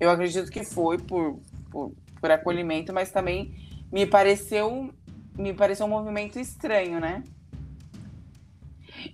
eu 0.00 0.10
acredito 0.10 0.50
que 0.50 0.64
foi 0.64 0.98
por, 0.98 1.40
por, 1.70 1.92
por 2.20 2.30
acolhimento, 2.30 2.92
mas 2.92 3.10
também 3.10 3.54
me 3.92 4.06
pareceu 4.06 4.92
me 5.36 5.52
pareceu 5.52 5.86
um 5.86 5.88
movimento 5.88 6.38
estranho, 6.38 7.00
né? 7.00 7.24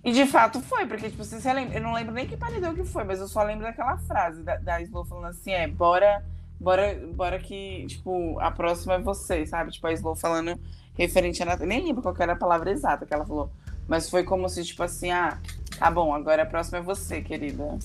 E 0.03 0.11
de 0.11 0.25
fato 0.25 0.61
foi, 0.61 0.85
porque, 0.85 1.09
tipo, 1.09 1.23
você 1.23 1.51
lembra, 1.51 1.77
eu 1.77 1.81
não 1.81 1.93
lembro 1.93 2.13
nem 2.13 2.27
que 2.27 2.37
paredão 2.37 2.73
que 2.73 2.83
foi, 2.83 3.03
mas 3.03 3.19
eu 3.19 3.27
só 3.27 3.43
lembro 3.43 3.63
daquela 3.63 3.97
frase 3.97 4.43
da, 4.43 4.57
da 4.57 4.81
Slow 4.81 5.03
falando 5.03 5.27
assim, 5.27 5.51
é, 5.51 5.67
bora, 5.67 6.23
bora, 6.59 6.99
bora 7.13 7.39
que, 7.39 7.85
tipo, 7.87 8.39
a 8.39 8.51
próxima 8.51 8.93
é 8.93 8.99
você, 8.99 9.45
sabe? 9.45 9.71
Tipo, 9.71 9.87
a 9.87 9.93
Slow 9.93 10.15
falando 10.15 10.59
referente 10.93 11.41
a 11.41 11.45
Natália. 11.45 11.67
Nem 11.67 11.85
lembro 11.85 12.01
qual 12.01 12.15
era 12.19 12.33
a 12.33 12.37
palavra 12.37 12.71
exata 12.71 13.05
que 13.05 13.13
ela 13.13 13.25
falou. 13.25 13.51
Mas 13.87 14.09
foi 14.09 14.23
como 14.23 14.47
se, 14.47 14.63
tipo 14.63 14.83
assim, 14.83 15.11
ah, 15.11 15.39
Tá 15.81 15.89
bom, 15.89 16.13
agora 16.13 16.43
a 16.43 16.45
próxima 16.45 16.77
é 16.77 16.81
você, 16.83 17.21
querida. 17.21 17.79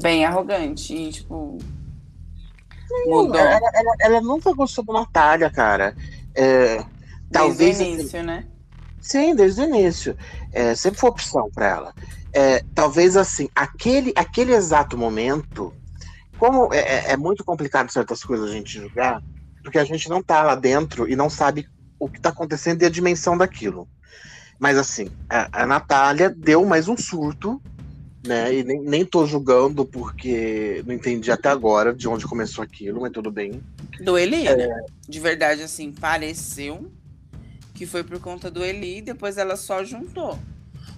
Bem 0.00 0.24
arrogante 0.24 0.94
e, 0.94 1.12
tipo. 1.12 1.58
mudou. 3.04 3.36
Ela, 3.36 3.70
ela, 3.74 3.96
ela, 4.00 4.20
nunca 4.22 4.54
gostou 4.54 4.82
da 4.82 4.94
Natália, 4.94 5.50
cara. 5.50 5.94
É, 6.34 6.82
talvez. 7.30 7.76
Desde 7.76 7.84
o 7.84 7.86
início, 8.00 8.22
né? 8.22 8.46
Sim, 9.02 9.34
desde 9.34 9.60
o 9.60 9.64
início. 9.64 10.16
É, 10.50 10.74
sempre 10.74 10.98
foi 10.98 11.10
opção 11.10 11.50
para 11.54 11.68
ela. 11.68 11.94
É, 12.32 12.64
talvez 12.74 13.18
assim, 13.18 13.50
aquele, 13.54 14.14
aquele 14.16 14.54
exato 14.54 14.96
momento, 14.96 15.74
como 16.38 16.72
é, 16.72 16.78
é, 16.78 17.12
é, 17.12 17.16
muito 17.18 17.44
complicado 17.44 17.92
certas 17.92 18.24
coisas 18.24 18.48
a 18.48 18.52
gente 18.54 18.80
julgar, 18.80 19.22
porque 19.62 19.78
a 19.78 19.84
gente 19.84 20.08
não 20.08 20.22
tá 20.22 20.42
lá 20.42 20.54
dentro 20.54 21.06
e 21.06 21.14
não 21.14 21.28
sabe 21.28 21.68
o 21.98 22.08
que 22.08 22.18
tá 22.18 22.30
acontecendo 22.30 22.80
e 22.80 22.86
a 22.86 22.90
dimensão 22.90 23.36
daquilo. 23.36 23.86
Mas 24.60 24.76
assim, 24.76 25.08
a, 25.26 25.62
a 25.62 25.66
Natália 25.66 26.28
deu 26.28 26.66
mais 26.66 26.86
um 26.86 26.96
surto, 26.96 27.60
né? 28.24 28.54
E 28.54 28.62
nem, 28.62 28.82
nem 28.82 29.04
tô 29.06 29.26
julgando 29.26 29.86
porque 29.86 30.84
não 30.86 30.94
entendi 30.94 31.32
até 31.32 31.48
agora 31.48 31.94
de 31.94 32.06
onde 32.06 32.26
começou 32.26 32.62
aquilo, 32.62 33.00
mas 33.00 33.10
tudo 33.10 33.30
bem. 33.30 33.62
Do 34.02 34.18
Eli, 34.18 34.46
é... 34.46 34.54
né? 34.54 34.84
De 35.08 35.18
verdade, 35.18 35.62
assim, 35.62 35.90
pareceu 35.90 36.92
que 37.74 37.86
foi 37.86 38.04
por 38.04 38.20
conta 38.20 38.50
do 38.50 38.62
Eli 38.62 38.98
e 38.98 39.02
depois 39.02 39.38
ela 39.38 39.56
só 39.56 39.82
juntou. 39.82 40.38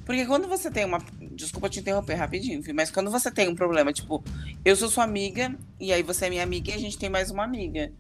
Porque 0.04 0.26
quando 0.26 0.48
você 0.48 0.68
tem 0.68 0.84
uma. 0.84 0.98
Desculpa 1.30 1.68
te 1.68 1.78
interromper 1.78 2.14
rapidinho, 2.14 2.60
mas 2.74 2.90
quando 2.90 3.12
você 3.12 3.30
tem 3.30 3.48
um 3.48 3.54
problema, 3.54 3.92
tipo, 3.92 4.24
eu 4.64 4.74
sou 4.74 4.88
sua 4.88 5.04
amiga, 5.04 5.56
e 5.78 5.92
aí 5.92 6.02
você 6.02 6.26
é 6.26 6.30
minha 6.30 6.42
amiga 6.42 6.72
e 6.72 6.74
a 6.74 6.78
gente 6.78 6.98
tem 6.98 7.08
mais 7.08 7.30
uma 7.30 7.44
amiga. 7.44 7.92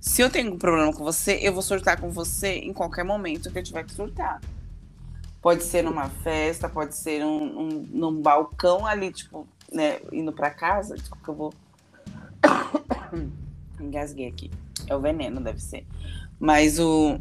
Se 0.00 0.20
eu 0.20 0.28
tenho 0.28 0.52
um 0.52 0.58
problema 0.58 0.92
com 0.92 1.04
você, 1.04 1.38
eu 1.40 1.52
vou 1.52 1.62
surtar 1.62 2.00
com 2.00 2.10
você 2.10 2.54
em 2.54 2.72
qualquer 2.72 3.04
momento 3.04 3.50
que 3.52 3.58
eu 3.58 3.62
tiver 3.62 3.84
que 3.84 3.92
surtar. 3.92 4.40
Pode 5.46 5.62
ser 5.62 5.84
numa 5.84 6.08
festa, 6.08 6.68
pode 6.68 6.96
ser 6.96 7.24
um, 7.24 7.60
um, 7.60 7.68
num 7.92 8.20
balcão 8.20 8.84
ali, 8.84 9.12
tipo, 9.12 9.46
né, 9.72 10.00
indo 10.10 10.32
para 10.32 10.50
casa. 10.50 10.96
Desculpa 10.96 11.22
que 11.22 11.30
eu 11.30 11.34
vou. 11.36 11.54
Engasguei 13.80 14.26
aqui. 14.26 14.50
É 14.88 14.96
o 14.96 15.00
veneno, 15.00 15.40
deve 15.40 15.62
ser. 15.62 15.86
Mas 16.40 16.80
o. 16.80 17.20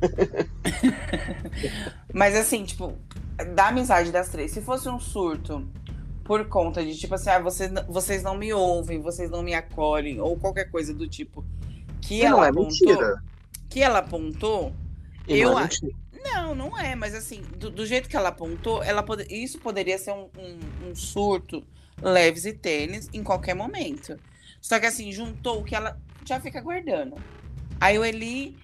Mas 2.14 2.34
assim, 2.34 2.64
tipo, 2.64 2.94
da 3.54 3.68
amizade 3.68 4.10
das 4.10 4.30
três, 4.30 4.50
se 4.50 4.62
fosse 4.62 4.88
um 4.88 4.98
surto 4.98 5.68
por 6.24 6.48
conta 6.48 6.82
de, 6.82 6.96
tipo 6.96 7.14
assim, 7.14 7.28
ah, 7.28 7.40
vocês, 7.40 7.70
vocês 7.86 8.22
não 8.22 8.38
me 8.38 8.54
ouvem, 8.54 9.02
vocês 9.02 9.30
não 9.30 9.42
me 9.42 9.52
acolhem, 9.52 10.18
ou 10.18 10.34
qualquer 10.38 10.70
coisa 10.70 10.94
do 10.94 11.06
tipo. 11.06 11.44
Que 12.00 12.22
ela 12.22 12.46
é 12.46 12.48
apontou, 12.48 12.64
mentira. 12.64 13.22
Que 13.68 13.82
ela 13.82 13.98
apontou, 13.98 14.72
eu 15.28 15.58
é 15.58 15.64
acho. 15.64 16.07
Não, 16.22 16.54
não 16.54 16.78
é, 16.78 16.94
mas 16.94 17.14
assim, 17.14 17.42
do, 17.56 17.70
do 17.70 17.86
jeito 17.86 18.08
que 18.08 18.16
ela 18.16 18.30
apontou, 18.30 18.82
ela 18.82 19.02
pode, 19.02 19.32
isso 19.32 19.58
poderia 19.58 19.98
ser 19.98 20.12
um, 20.12 20.28
um, 20.36 20.88
um, 20.88 20.94
surto 20.94 21.64
leves 22.02 22.44
e 22.44 22.52
tênis 22.52 23.08
em 23.12 23.22
qualquer 23.22 23.54
momento. 23.54 24.18
Só 24.60 24.80
que 24.80 24.86
assim, 24.86 25.12
juntou 25.12 25.60
o 25.60 25.64
que 25.64 25.74
ela 25.74 26.00
já 26.24 26.40
fica 26.40 26.60
guardando. 26.60 27.16
Aí 27.80 27.98
o 27.98 28.04
Eli 28.04 28.56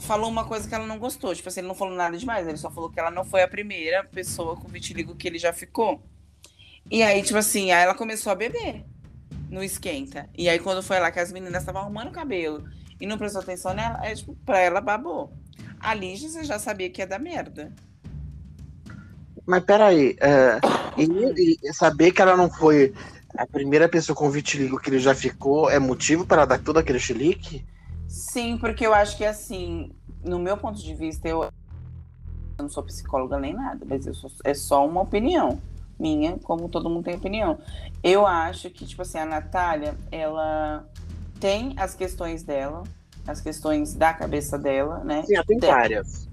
falou 0.00 0.30
uma 0.30 0.44
coisa 0.44 0.68
que 0.68 0.74
ela 0.74 0.86
não 0.86 0.98
gostou. 0.98 1.34
Tipo 1.34 1.48
assim, 1.48 1.60
ele 1.60 1.68
não 1.68 1.74
falou 1.74 1.94
nada 1.94 2.16
demais, 2.16 2.46
ele 2.46 2.56
só 2.56 2.70
falou 2.70 2.90
que 2.90 2.98
ela 2.98 3.10
não 3.10 3.24
foi 3.24 3.42
a 3.42 3.48
primeira 3.48 4.04
pessoa 4.04 4.56
com 4.56 4.68
vitiligo 4.68 5.14
que 5.14 5.28
ele 5.28 5.38
já 5.38 5.52
ficou. 5.52 6.02
E 6.90 7.02
aí, 7.02 7.22
tipo 7.22 7.38
assim, 7.38 7.70
aí 7.70 7.82
ela 7.82 7.94
começou 7.94 8.32
a 8.32 8.34
beber 8.34 8.84
no 9.50 9.62
esquenta. 9.62 10.28
E 10.36 10.48
aí, 10.48 10.58
quando 10.58 10.82
foi 10.82 10.98
lá 10.98 11.10
que 11.10 11.20
as 11.20 11.32
meninas 11.32 11.62
estavam 11.62 11.82
arrumando 11.82 12.08
o 12.08 12.12
cabelo 12.12 12.64
e 13.00 13.06
não 13.06 13.18
prestou 13.18 13.42
atenção 13.42 13.74
nela, 13.74 14.04
é, 14.04 14.14
tipo, 14.14 14.34
pra 14.46 14.58
ela 14.58 14.80
babou. 14.80 15.32
A 15.80 15.94
Lígia 15.94 16.28
você 16.28 16.44
já 16.44 16.58
sabia 16.58 16.90
que 16.90 17.00
ia 17.00 17.06
dar 17.06 17.18
merda. 17.18 17.72
Mas 19.46 19.64
peraí, 19.64 20.16
é, 20.20 20.60
e, 20.96 21.58
e 21.62 21.72
saber 21.72 22.12
que 22.12 22.20
ela 22.20 22.36
não 22.36 22.50
foi 22.50 22.92
a 23.36 23.46
primeira 23.46 23.88
pessoa 23.88 24.14
com 24.14 24.30
vitiligo 24.30 24.78
que 24.78 24.90
ele 24.90 24.98
já 24.98 25.14
ficou 25.14 25.70
é 25.70 25.78
motivo 25.78 26.26
para 26.26 26.44
dar 26.44 26.58
todo 26.58 26.78
aquele 26.78 26.98
chilique? 26.98 27.64
Sim, 28.06 28.58
porque 28.58 28.86
eu 28.86 28.92
acho 28.92 29.16
que 29.16 29.24
assim, 29.24 29.92
no 30.24 30.38
meu 30.38 30.56
ponto 30.56 30.82
de 30.82 30.94
vista, 30.94 31.28
eu, 31.28 31.44
eu 31.44 31.52
não 32.58 32.68
sou 32.68 32.82
psicóloga 32.82 33.38
nem 33.38 33.54
nada, 33.54 33.86
mas 33.88 34.04
sou, 34.16 34.30
é 34.44 34.54
só 34.54 34.86
uma 34.86 35.02
opinião 35.02 35.60
minha, 35.98 36.38
como 36.38 36.68
todo 36.68 36.88
mundo 36.88 37.04
tem 37.04 37.16
opinião. 37.16 37.58
Eu 38.02 38.26
acho 38.26 38.70
que, 38.70 38.86
tipo 38.86 39.02
assim, 39.02 39.18
a 39.18 39.24
Natália, 39.24 39.96
ela 40.12 40.86
tem 41.40 41.74
as 41.76 41.94
questões 41.94 42.42
dela, 42.42 42.84
as 43.28 43.42
questões 43.42 43.94
da 43.94 44.14
cabeça 44.14 44.58
dela, 44.58 45.04
né? 45.04 45.22
Sim, 45.24 45.34
tem 45.46 45.58
várias. 45.58 46.26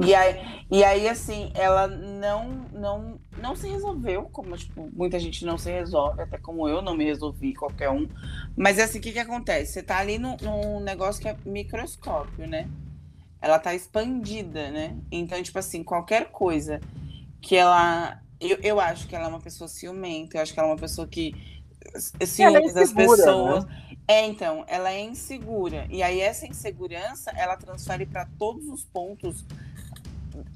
E 0.00 0.14
aí, 0.14 0.64
e 0.70 0.84
aí, 0.84 1.08
assim, 1.08 1.50
ela 1.54 1.86
não, 1.88 2.48
não, 2.72 3.20
não 3.36 3.54
se 3.54 3.68
resolveu, 3.68 4.22
como 4.32 4.56
tipo, 4.56 4.88
muita 4.94 5.18
gente 5.18 5.44
não 5.44 5.58
se 5.58 5.70
resolve, 5.70 6.22
até 6.22 6.38
como 6.38 6.66
eu 6.66 6.80
não 6.80 6.96
me 6.96 7.04
resolvi, 7.04 7.54
qualquer 7.54 7.90
um. 7.90 8.08
Mas 8.56 8.78
assim, 8.78 8.98
o 8.98 9.02
que, 9.02 9.12
que 9.12 9.18
acontece? 9.18 9.72
Você 9.72 9.82
tá 9.82 9.98
ali 9.98 10.16
num, 10.16 10.36
num 10.40 10.80
negócio 10.80 11.20
que 11.20 11.28
é 11.28 11.36
microscópio, 11.44 12.46
né? 12.46 12.66
Ela 13.42 13.58
tá 13.58 13.74
expandida, 13.74 14.70
né? 14.70 14.96
Então, 15.12 15.42
tipo 15.42 15.58
assim, 15.58 15.82
qualquer 15.82 16.30
coisa 16.30 16.80
que 17.42 17.54
ela. 17.54 18.22
Eu, 18.40 18.56
eu 18.62 18.80
acho 18.80 19.06
que 19.08 19.14
ela 19.14 19.26
é 19.26 19.28
uma 19.28 19.40
pessoa 19.40 19.68
ciumenta, 19.68 20.38
eu 20.38 20.42
acho 20.42 20.54
que 20.54 20.60
ela 20.60 20.68
é 20.68 20.72
uma 20.72 20.78
pessoa 20.78 21.06
que 21.06 21.34
ciúmes 22.24 22.70
é 22.70 22.74
das 22.74 22.92
pessoas. 22.92 23.64
Né? 23.64 23.87
É, 24.08 24.24
então, 24.24 24.64
ela 24.66 24.90
é 24.90 25.02
insegura. 25.02 25.86
E 25.90 26.02
aí, 26.02 26.18
essa 26.18 26.46
insegurança, 26.46 27.30
ela 27.36 27.58
transfere 27.58 28.06
para 28.06 28.26
todos 28.38 28.66
os 28.66 28.82
pontos 28.82 29.44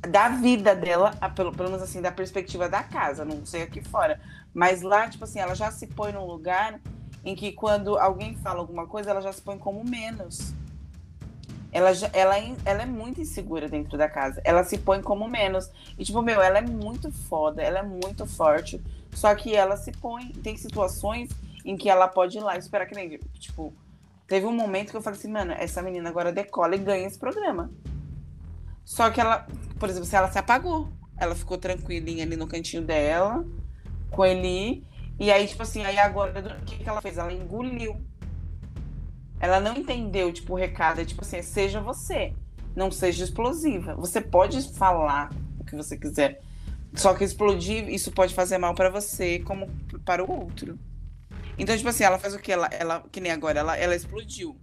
da 0.08 0.30
vida 0.30 0.74
dela, 0.74 1.10
pelo, 1.36 1.52
pelo 1.52 1.68
menos 1.68 1.82
assim, 1.82 2.00
da 2.00 2.10
perspectiva 2.10 2.66
da 2.66 2.82
casa, 2.82 3.26
não 3.26 3.44
sei 3.44 3.62
aqui 3.62 3.82
fora. 3.82 4.18
Mas 4.54 4.80
lá, 4.80 5.06
tipo 5.06 5.24
assim, 5.24 5.38
ela 5.38 5.54
já 5.54 5.70
se 5.70 5.86
põe 5.86 6.12
num 6.12 6.24
lugar 6.24 6.80
em 7.22 7.34
que 7.34 7.52
quando 7.52 7.98
alguém 7.98 8.34
fala 8.36 8.60
alguma 8.60 8.86
coisa, 8.86 9.10
ela 9.10 9.20
já 9.20 9.32
se 9.32 9.42
põe 9.42 9.58
como 9.58 9.84
menos. 9.84 10.54
Ela, 11.70 11.92
já, 11.92 12.08
ela, 12.14 12.38
é, 12.38 12.54
ela 12.64 12.82
é 12.82 12.86
muito 12.86 13.20
insegura 13.20 13.68
dentro 13.68 13.98
da 13.98 14.08
casa. 14.08 14.40
Ela 14.44 14.64
se 14.64 14.78
põe 14.78 15.02
como 15.02 15.28
menos. 15.28 15.70
E, 15.98 16.04
tipo, 16.04 16.22
meu, 16.22 16.40
ela 16.40 16.58
é 16.58 16.62
muito 16.62 17.10
foda, 17.10 17.62
ela 17.62 17.80
é 17.80 17.82
muito 17.82 18.26
forte. 18.26 18.80
Só 19.12 19.34
que 19.34 19.54
ela 19.54 19.76
se 19.76 19.92
põe. 19.92 20.28
Tem 20.42 20.56
situações 20.56 21.30
em 21.64 21.76
que 21.76 21.88
ela 21.88 22.08
pode 22.08 22.38
ir 22.38 22.40
lá 22.40 22.56
e 22.56 22.58
esperar 22.58 22.86
que 22.86 22.94
nem. 22.94 23.18
Tipo, 23.34 23.74
teve 24.26 24.46
um 24.46 24.52
momento 24.52 24.90
que 24.90 24.96
eu 24.96 25.02
falei 25.02 25.18
assim, 25.18 25.30
mano, 25.30 25.52
essa 25.52 25.82
menina 25.82 26.08
agora 26.08 26.32
decola 26.32 26.74
e 26.74 26.78
ganha 26.78 27.06
esse 27.06 27.18
programa. 27.18 27.70
Só 28.84 29.10
que 29.10 29.20
ela, 29.20 29.46
por 29.78 29.88
exemplo, 29.88 30.06
se 30.06 30.16
ela 30.16 30.30
se 30.30 30.38
apagou. 30.38 30.88
Ela 31.16 31.34
ficou 31.34 31.56
tranquilinha 31.56 32.24
ali 32.24 32.36
no 32.36 32.48
cantinho 32.48 32.82
dela, 32.82 33.44
com 34.10 34.24
ele. 34.24 34.84
E 35.20 35.30
aí, 35.30 35.46
tipo 35.46 35.62
assim, 35.62 35.84
aí 35.84 35.98
agora, 35.98 36.58
o 36.60 36.64
que, 36.64 36.78
que 36.78 36.88
ela 36.88 37.00
fez? 37.00 37.16
Ela 37.16 37.32
engoliu. 37.32 38.00
Ela 39.38 39.60
não 39.60 39.76
entendeu, 39.76 40.32
tipo, 40.32 40.52
o 40.52 40.56
recado 40.56 41.00
é 41.00 41.04
tipo 41.04 41.22
assim, 41.22 41.42
seja 41.42 41.80
você. 41.80 42.34
Não 42.74 42.90
seja 42.90 43.24
explosiva. 43.24 43.94
Você 43.96 44.20
pode 44.20 44.72
falar 44.72 45.30
o 45.60 45.64
que 45.64 45.76
você 45.76 45.96
quiser. 45.96 46.40
Só 46.94 47.14
que 47.14 47.24
explodir, 47.24 47.88
isso 47.88 48.12
pode 48.12 48.34
fazer 48.34 48.58
mal 48.58 48.74
para 48.74 48.90
você 48.90 49.38
como 49.40 49.68
para 50.04 50.24
o 50.24 50.30
outro. 50.30 50.78
Então, 51.58 51.76
tipo 51.76 51.88
assim, 51.88 52.04
ela 52.04 52.18
faz 52.18 52.34
o 52.34 52.38
que? 52.38 52.50
Ela, 52.52 52.66
ela, 52.66 53.04
que 53.10 53.20
nem 53.20 53.30
agora, 53.30 53.60
ela, 53.60 53.76
ela 53.76 53.94
explodiu. 53.94 54.58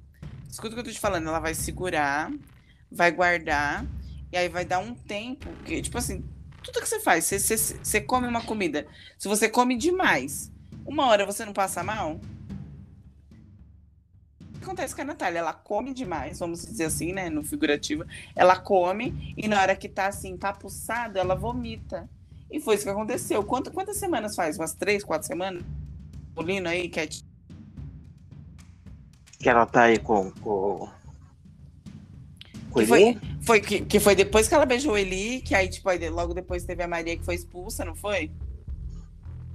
Escuta 0.50 0.70
o 0.70 0.74
que 0.74 0.80
eu 0.80 0.84
tô 0.86 0.92
te 0.92 1.00
falando, 1.00 1.28
ela 1.28 1.40
vai 1.40 1.54
segurar, 1.54 2.32
vai 2.92 3.12
guardar, 3.12 3.86
e 4.32 4.38
aí 4.38 4.50
vai 4.50 4.66
dar 4.66 4.80
um 4.80 4.96
tempo, 4.96 5.48
que, 5.64 5.82
tipo 5.82 5.98
assim, 5.98 6.24
tudo 6.64 6.82
que 6.82 6.88
você 6.88 7.00
faz, 7.00 7.26
você, 7.26 7.40
você, 7.40 7.58
você 7.58 8.02
come 8.02 8.28
uma 8.28 8.44
comida, 8.44 8.88
se 9.18 9.28
você 9.28 9.48
come 9.48 9.78
demais, 9.78 10.52
uma 10.86 11.06
hora 11.06 11.26
você 11.26 11.46
não 11.46 11.54
passa 11.54 11.84
mal? 11.84 12.20
O 14.40 14.60
que 14.60 14.66
acontece 14.66 14.96
com 14.96 15.02
a 15.02 15.06
Natália? 15.06 15.40
Ela 15.40 15.54
come 15.54 15.94
demais, 15.94 16.40
vamos 16.40 16.66
dizer 16.66 16.86
assim, 16.86 17.14
né, 17.14 17.30
no 17.30 17.44
figurativo, 17.44 18.04
ela 18.36 18.60
come, 18.60 19.34
e 19.38 19.48
na 19.48 19.62
hora 19.62 19.76
que 19.76 19.88
tá 19.88 20.08
assim, 20.08 20.32
empapuçada, 20.32 21.20
ela 21.20 21.36
vomita. 21.36 22.10
E 22.52 22.60
foi 22.60 22.76
isso 22.76 22.84
que 22.84 22.90
aconteceu. 22.90 23.44
Quanto, 23.44 23.72
quantas 23.72 23.98
semanas 23.98 24.36
faz? 24.36 24.58
Umas 24.58 24.74
três, 24.74 25.04
quatro 25.04 25.28
semanas? 25.28 25.64
Polino 26.40 26.70
aí, 26.70 26.88
Cat. 26.88 27.22
Que 29.38 29.50
ela 29.50 29.66
tá 29.66 29.84
aí 29.84 30.00
com. 30.00 30.32
com... 30.32 30.88
com 32.72 32.80
que 32.80 32.86
foi, 32.86 33.18
foi, 33.42 33.60
que, 33.60 33.82
que 33.82 34.00
foi 34.00 34.16
depois 34.16 34.48
que 34.48 34.56
ela 34.56 34.66
beijou 34.66 34.98
Eli, 34.98 35.42
que 35.42 35.54
aí, 35.54 35.68
tipo, 35.68 35.90
aí, 35.90 36.10
logo 36.10 36.34
depois 36.34 36.64
teve 36.64 36.82
a 36.82 36.88
Maria 36.88 37.18
que 37.18 37.26
foi 37.26 37.36
expulsa, 37.36 37.84
não 37.84 37.94
foi? 37.94 38.32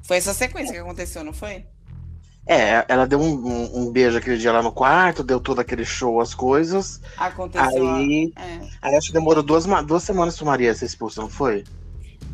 Foi 0.02 0.18
essa 0.18 0.34
sequência 0.34 0.74
que 0.74 0.80
aconteceu, 0.80 1.24
não 1.24 1.32
foi? 1.32 1.64
É, 2.46 2.84
ela 2.86 3.06
deu 3.06 3.18
um, 3.18 3.32
um, 3.32 3.78
um, 3.78 3.90
beijo 3.90 4.18
aquele 4.18 4.36
dia 4.36 4.52
lá 4.52 4.62
no 4.62 4.70
quarto, 4.70 5.24
deu 5.24 5.40
todo 5.40 5.60
aquele 5.60 5.86
show, 5.86 6.20
as 6.20 6.34
coisas. 6.34 7.00
Aconteceu. 7.16 7.88
Aí, 7.94 8.30
é. 8.36 8.60
aí 8.82 8.94
acho 8.94 9.06
que 9.06 9.14
demorou 9.14 9.42
duas, 9.42 9.64
duas 9.86 10.02
semanas 10.02 10.36
pra 10.36 10.44
Maria 10.44 10.74
ser 10.74 10.84
expulsa, 10.84 11.22
não 11.22 11.30
foi? 11.30 11.64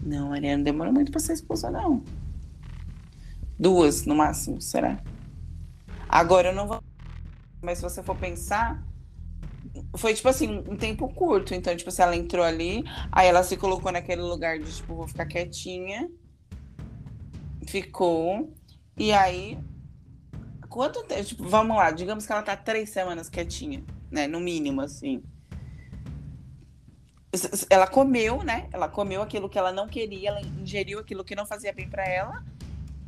Não, 0.03 0.31
Maria 0.31 0.57
não 0.57 0.65
demorou 0.65 0.93
muito 0.93 1.13
pra 1.13 1.21
ser 1.21 1.35
expulsa, 1.35 1.71
não. 1.71 2.03
Duas, 3.61 4.07
no 4.07 4.17
máximo, 4.17 4.59
será? 4.59 4.99
Agora 6.09 6.49
eu 6.49 6.55
não 6.55 6.67
vou. 6.67 6.83
Mas 7.61 7.77
se 7.77 7.85
você 7.85 8.03
for 8.03 8.17
pensar, 8.17 8.83
foi 9.99 10.15
tipo 10.15 10.29
assim, 10.31 10.65
um 10.67 10.79
tempo 10.79 11.07
curto. 11.11 11.55
Então, 11.55 11.77
tipo, 11.77 11.91
se 11.91 12.01
ela 12.01 12.17
entrou 12.17 12.43
ali, 12.43 12.83
aí 13.13 13.29
ela 13.29 13.43
se 13.43 13.59
colocou 13.59 13.93
naquele 13.93 14.23
lugar 14.23 14.59
de 14.59 14.75
tipo, 14.75 14.95
vou 14.95 15.07
ficar 15.07 15.27
quietinha. 15.27 16.11
Ficou. 17.67 18.51
E 18.97 19.13
aí. 19.13 19.59
Quanto 20.71 21.03
tempo? 21.05 21.25
Tipo, 21.25 21.47
vamos 21.47 21.77
lá, 21.77 21.91
digamos 21.91 22.25
que 22.25 22.33
ela 22.33 22.43
tá 22.43 22.57
três 22.57 22.89
semanas 22.89 23.29
quietinha, 23.29 23.85
né? 24.11 24.27
No 24.27 24.41
mínimo, 24.41 24.81
assim 24.81 25.23
ela 27.69 27.87
comeu, 27.87 28.43
né? 28.43 28.69
Ela 28.73 28.89
comeu 28.89 29.23
aquilo 29.23 29.49
que 29.49 29.59
ela 29.59 29.71
não 29.71 29.87
queria, 29.87 30.31
ela 30.31 30.41
ingeriu 30.41 30.99
aquilo 30.99 31.25
que 31.25 31.37
não 31.37 31.47
fazia 31.47 31.73
bem 31.73 31.89
para 31.89 32.05
ela. 32.05 32.43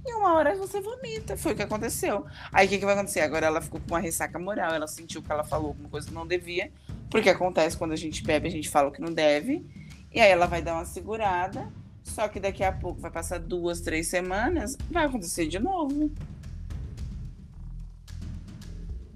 E 0.04 0.14
uma 0.14 0.34
hora 0.34 0.56
você 0.56 0.80
vomita. 0.80 1.36
Foi 1.36 1.52
o 1.52 1.56
que 1.56 1.62
aconteceu. 1.62 2.26
Aí 2.52 2.66
o 2.66 2.68
que, 2.68 2.78
que 2.78 2.84
vai 2.84 2.94
acontecer? 2.94 3.20
Agora 3.20 3.46
ela 3.46 3.60
ficou 3.60 3.80
com 3.80 3.88
uma 3.88 4.00
ressaca 4.00 4.38
moral. 4.38 4.72
Ela 4.72 4.88
sentiu 4.88 5.22
que 5.22 5.30
ela 5.30 5.44
falou 5.44 5.68
alguma 5.68 5.88
coisa 5.88 6.08
que 6.08 6.14
não 6.14 6.26
devia. 6.26 6.72
Porque 7.10 7.28
acontece 7.28 7.76
quando 7.76 7.92
a 7.92 7.96
gente 7.96 8.24
bebe, 8.24 8.48
a 8.48 8.50
gente 8.50 8.68
fala 8.68 8.88
o 8.88 8.92
que 8.92 9.00
não 9.00 9.12
deve. 9.12 9.64
E 10.12 10.20
aí 10.20 10.30
ela 10.30 10.46
vai 10.46 10.60
dar 10.60 10.74
uma 10.74 10.84
segurada. 10.84 11.70
Só 12.02 12.28
que 12.28 12.40
daqui 12.40 12.64
a 12.64 12.72
pouco 12.72 13.00
vai 13.00 13.10
passar 13.10 13.38
duas, 13.38 13.80
três 13.80 14.08
semanas, 14.08 14.76
vai 14.90 15.06
acontecer 15.06 15.46
de 15.46 15.58
novo. 15.58 16.10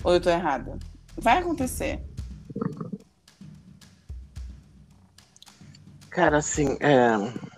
Ou 0.04 0.14
eu 0.14 0.20
tô 0.20 0.30
errada? 0.30 0.78
Vai 1.16 1.38
acontecer. 1.38 2.00
Cara, 6.10 6.38
assim, 6.38 6.78
é... 6.80 7.55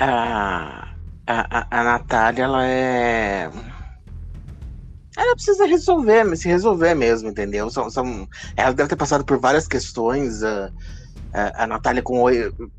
a, 0.00 0.94
a, 1.26 1.66
a 1.80 1.84
Natália, 1.84 2.44
ela 2.44 2.66
é. 2.66 3.50
Ela 5.16 5.34
precisa 5.34 5.66
resolver, 5.66 6.36
se 6.36 6.48
resolver 6.48 6.94
mesmo, 6.94 7.28
entendeu? 7.28 7.68
São, 7.68 7.90
são... 7.90 8.28
Ela 8.56 8.72
deve 8.72 8.88
ter 8.88 8.96
passado 8.96 9.24
por 9.24 9.38
várias 9.38 9.66
questões. 9.68 10.42
A, 10.42 10.70
a, 11.32 11.64
a 11.64 11.66
Natália, 11.66 12.02
com 12.02 12.20
oito. 12.22 12.70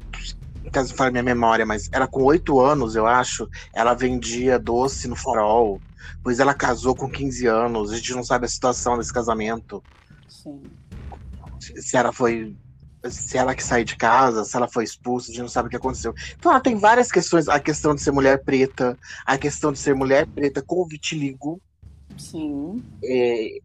Caso 0.72 0.94
fale 0.96 1.12
minha 1.12 1.24
memória, 1.24 1.66
mas 1.66 1.90
ela 1.92 2.08
com 2.08 2.24
oito 2.24 2.60
anos, 2.60 2.96
eu 2.96 3.06
acho, 3.06 3.50
ela 3.74 3.94
vendia 3.94 4.58
doce 4.58 5.08
no 5.08 5.16
farol. 5.16 5.82
Pois 6.24 6.40
ela 6.40 6.54
casou 6.54 6.96
com 6.96 7.10
15 7.10 7.46
anos, 7.48 7.92
a 7.92 7.96
gente 7.96 8.14
não 8.14 8.24
sabe 8.24 8.46
a 8.46 8.50
situação 8.50 8.98
desse 8.98 9.14
casamento. 9.14 9.84
Sim 10.30 10.62
se 11.62 11.96
ela 11.96 12.12
foi 12.12 12.56
se 13.10 13.38
ela 13.38 13.56
que 13.56 13.64
saiu 13.64 13.86
de 13.86 13.96
casa, 13.96 14.46
se 14.46 14.56
ela 14.56 14.68
foi 14.68 14.84
expulsa, 14.84 15.32
a 15.32 15.34
gente 15.34 15.42
não 15.42 15.50
sabe 15.50 15.68
o 15.68 15.70
que 15.70 15.78
aconteceu. 15.78 16.14
Então 16.38 16.52
ela 16.52 16.62
tem 16.62 16.76
várias 16.76 17.12
questões, 17.12 17.48
a 17.48 17.60
questão 17.60 17.96
de 17.96 18.02
ser 18.02 18.12
mulher 18.12 18.44
preta, 18.44 18.98
a 19.26 19.38
questão 19.38 19.72
de 19.72 19.80
ser 19.80 19.96
mulher 19.96 20.28
preta 20.28 20.62
com 20.62 20.86
vitiligo. 20.86 21.60
Sim. 22.18 22.84
É, 23.04 23.58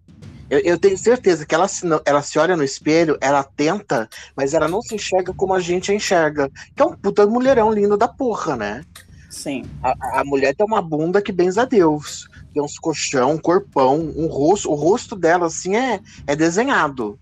eu, 0.49 0.61
eu, 0.61 0.79
tenho 0.79 0.97
certeza 0.97 1.45
que 1.45 1.55
ela 1.55 1.67
se, 1.67 1.85
ela 2.05 2.23
se 2.23 2.39
olha 2.39 2.57
no 2.57 2.63
espelho, 2.63 3.19
ela 3.21 3.43
tenta, 3.43 4.09
mas 4.37 4.55
ela 4.55 4.69
não 4.69 4.81
se 4.81 4.95
enxerga 4.95 5.35
como 5.35 5.53
a 5.53 5.61
gente 5.61 5.91
a 5.91 5.95
enxerga. 5.95 6.51
Que 6.75 6.83
é 6.83 6.85
um 6.85 6.97
puta 6.97 7.27
mulherão 7.27 7.73
lindo 7.73 7.97
da 7.97 8.07
porra, 8.07 8.57
né? 8.57 8.85
Sim. 9.29 9.65
A, 9.83 10.21
a 10.21 10.25
mulher 10.25 10.55
tem 10.55 10.65
uma 10.65 10.81
bunda 10.81 11.21
que 11.21 11.33
benza 11.33 11.63
a 11.63 11.65
Deus. 11.65 12.29
Tem 12.55 12.63
uns 12.63 12.79
colchão, 12.79 13.33
um 13.33 13.39
corpão, 13.39 13.99
um 14.17 14.27
rosto. 14.29 14.71
O 14.71 14.75
rosto 14.75 15.17
dela, 15.17 15.47
assim, 15.47 15.77
é, 15.77 16.01
é 16.27 16.37
desenhado. 16.37 17.19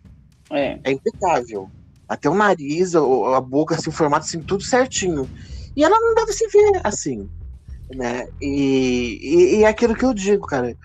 É. 0.50 0.78
É 0.84 0.92
impecável. 0.92 1.70
Até 2.08 2.28
o 2.28 2.34
nariz, 2.34 2.94
a, 2.94 3.40
boca, 3.40 3.74
assim, 3.74 3.90
o 3.90 3.92
formato, 3.92 4.26
assim, 4.26 4.42
tudo 4.42 4.62
certinho. 4.62 5.28
E 5.76 5.82
ela 5.82 5.98
não 5.98 6.14
deve 6.14 6.32
se 6.32 6.46
ver 6.48 6.80
assim, 6.84 7.28
né? 7.90 8.26
E, 8.40 9.18
e, 9.22 9.56
e 9.56 9.64
é 9.64 9.68
aquilo 9.68 9.94
que 9.94 10.04
eu 10.04 10.14
digo, 10.14 10.46
cara. 10.46 10.76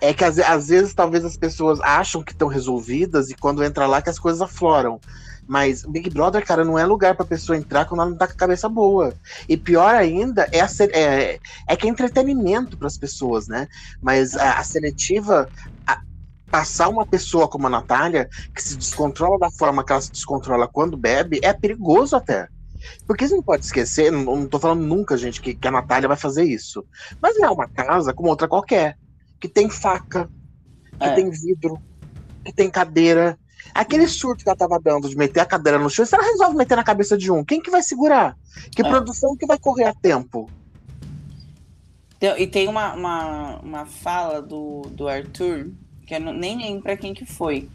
É 0.00 0.12
que 0.12 0.24
às, 0.24 0.38
às 0.38 0.68
vezes 0.68 0.94
talvez 0.94 1.24
as 1.24 1.36
pessoas 1.36 1.80
acham 1.80 2.22
que 2.22 2.32
estão 2.32 2.48
resolvidas 2.48 3.30
e 3.30 3.36
quando 3.36 3.62
entra 3.62 3.86
lá 3.86 4.02
que 4.02 4.10
as 4.10 4.18
coisas 4.18 4.42
afloram. 4.42 5.00
Mas 5.46 5.84
Big 5.84 6.10
Brother, 6.10 6.44
cara, 6.44 6.64
não 6.64 6.76
é 6.76 6.84
lugar 6.84 7.14
pra 7.14 7.24
pessoa 7.24 7.56
entrar 7.56 7.84
quando 7.84 8.00
ela 8.00 8.10
não 8.10 8.16
tá 8.16 8.26
com 8.26 8.32
a 8.32 8.36
cabeça 8.36 8.68
boa. 8.68 9.14
E 9.48 9.56
pior 9.56 9.94
ainda 9.94 10.48
é, 10.50 10.60
a, 10.60 10.68
é, 10.92 11.38
é 11.68 11.76
que 11.76 11.86
é 11.86 11.90
entretenimento 11.90 12.76
para 12.76 12.88
as 12.88 12.98
pessoas, 12.98 13.46
né? 13.46 13.68
Mas 14.02 14.36
a, 14.36 14.58
a 14.58 14.64
seletiva, 14.64 15.48
passar 16.50 16.88
uma 16.88 17.04
pessoa 17.06 17.48
como 17.48 17.66
a 17.66 17.70
Natália, 17.70 18.28
que 18.54 18.62
se 18.62 18.76
descontrola 18.76 19.38
da 19.38 19.50
forma 19.50 19.84
que 19.84 19.92
ela 19.92 20.00
se 20.00 20.12
descontrola 20.12 20.68
quando 20.68 20.96
bebe, 20.96 21.40
é 21.42 21.52
perigoso 21.52 22.16
até. 22.16 22.48
Porque 23.06 23.26
você 23.26 23.34
não 23.34 23.42
pode 23.42 23.64
esquecer, 23.64 24.12
não, 24.12 24.24
não 24.24 24.46
tô 24.46 24.58
falando 24.58 24.82
nunca, 24.82 25.16
gente, 25.16 25.40
que, 25.40 25.54
que 25.54 25.68
a 25.68 25.72
Natália 25.72 26.08
vai 26.08 26.16
fazer 26.16 26.44
isso. 26.44 26.84
Mas 27.20 27.36
é 27.38 27.48
uma 27.48 27.68
casa 27.68 28.12
como 28.12 28.28
outra 28.28 28.46
qualquer. 28.46 28.96
Que 29.40 29.48
tem 29.48 29.68
faca, 29.68 30.28
que 30.98 31.04
é. 31.06 31.14
tem 31.14 31.28
vidro, 31.30 31.80
que 32.44 32.52
tem 32.52 32.70
cadeira, 32.70 33.38
Aquele 33.74 34.06
surto 34.06 34.42
que 34.42 34.48
ela 34.48 34.56
tava 34.56 34.80
dando 34.80 35.08
de 35.08 35.16
meter 35.16 35.40
a 35.40 35.44
cadeira 35.44 35.78
no 35.78 35.90
chão, 35.90 36.06
se 36.06 36.14
ela 36.14 36.24
resolve 36.24 36.56
meter 36.56 36.76
na 36.76 36.84
cabeça 36.84 37.18
de 37.18 37.30
um, 37.30 37.44
quem 37.44 37.60
que 37.60 37.70
vai 37.70 37.82
segurar? 37.82 38.36
Que 38.70 38.80
É. 38.80 38.88
produção 38.88 39.36
que 39.36 39.44
vai 39.46 39.58
correr 39.58 39.84
a 39.84 39.92
tempo? 39.94 40.48
Tem- 42.18 42.40
E 42.40 42.46
tem 42.46 42.68
uma, 42.68 42.94
uma, 42.94 43.56
uma 43.60 43.86
fala 43.86 44.40
do, 44.40 44.82
do 44.90 45.08
Arthur, 45.08 45.70
que 46.06 46.14
eu 46.14 46.20
nem 46.20 46.56
lembro 46.56 46.82
pra 46.82 46.96
quem 46.96 47.12
que 47.12 47.26
foi. 47.26 47.68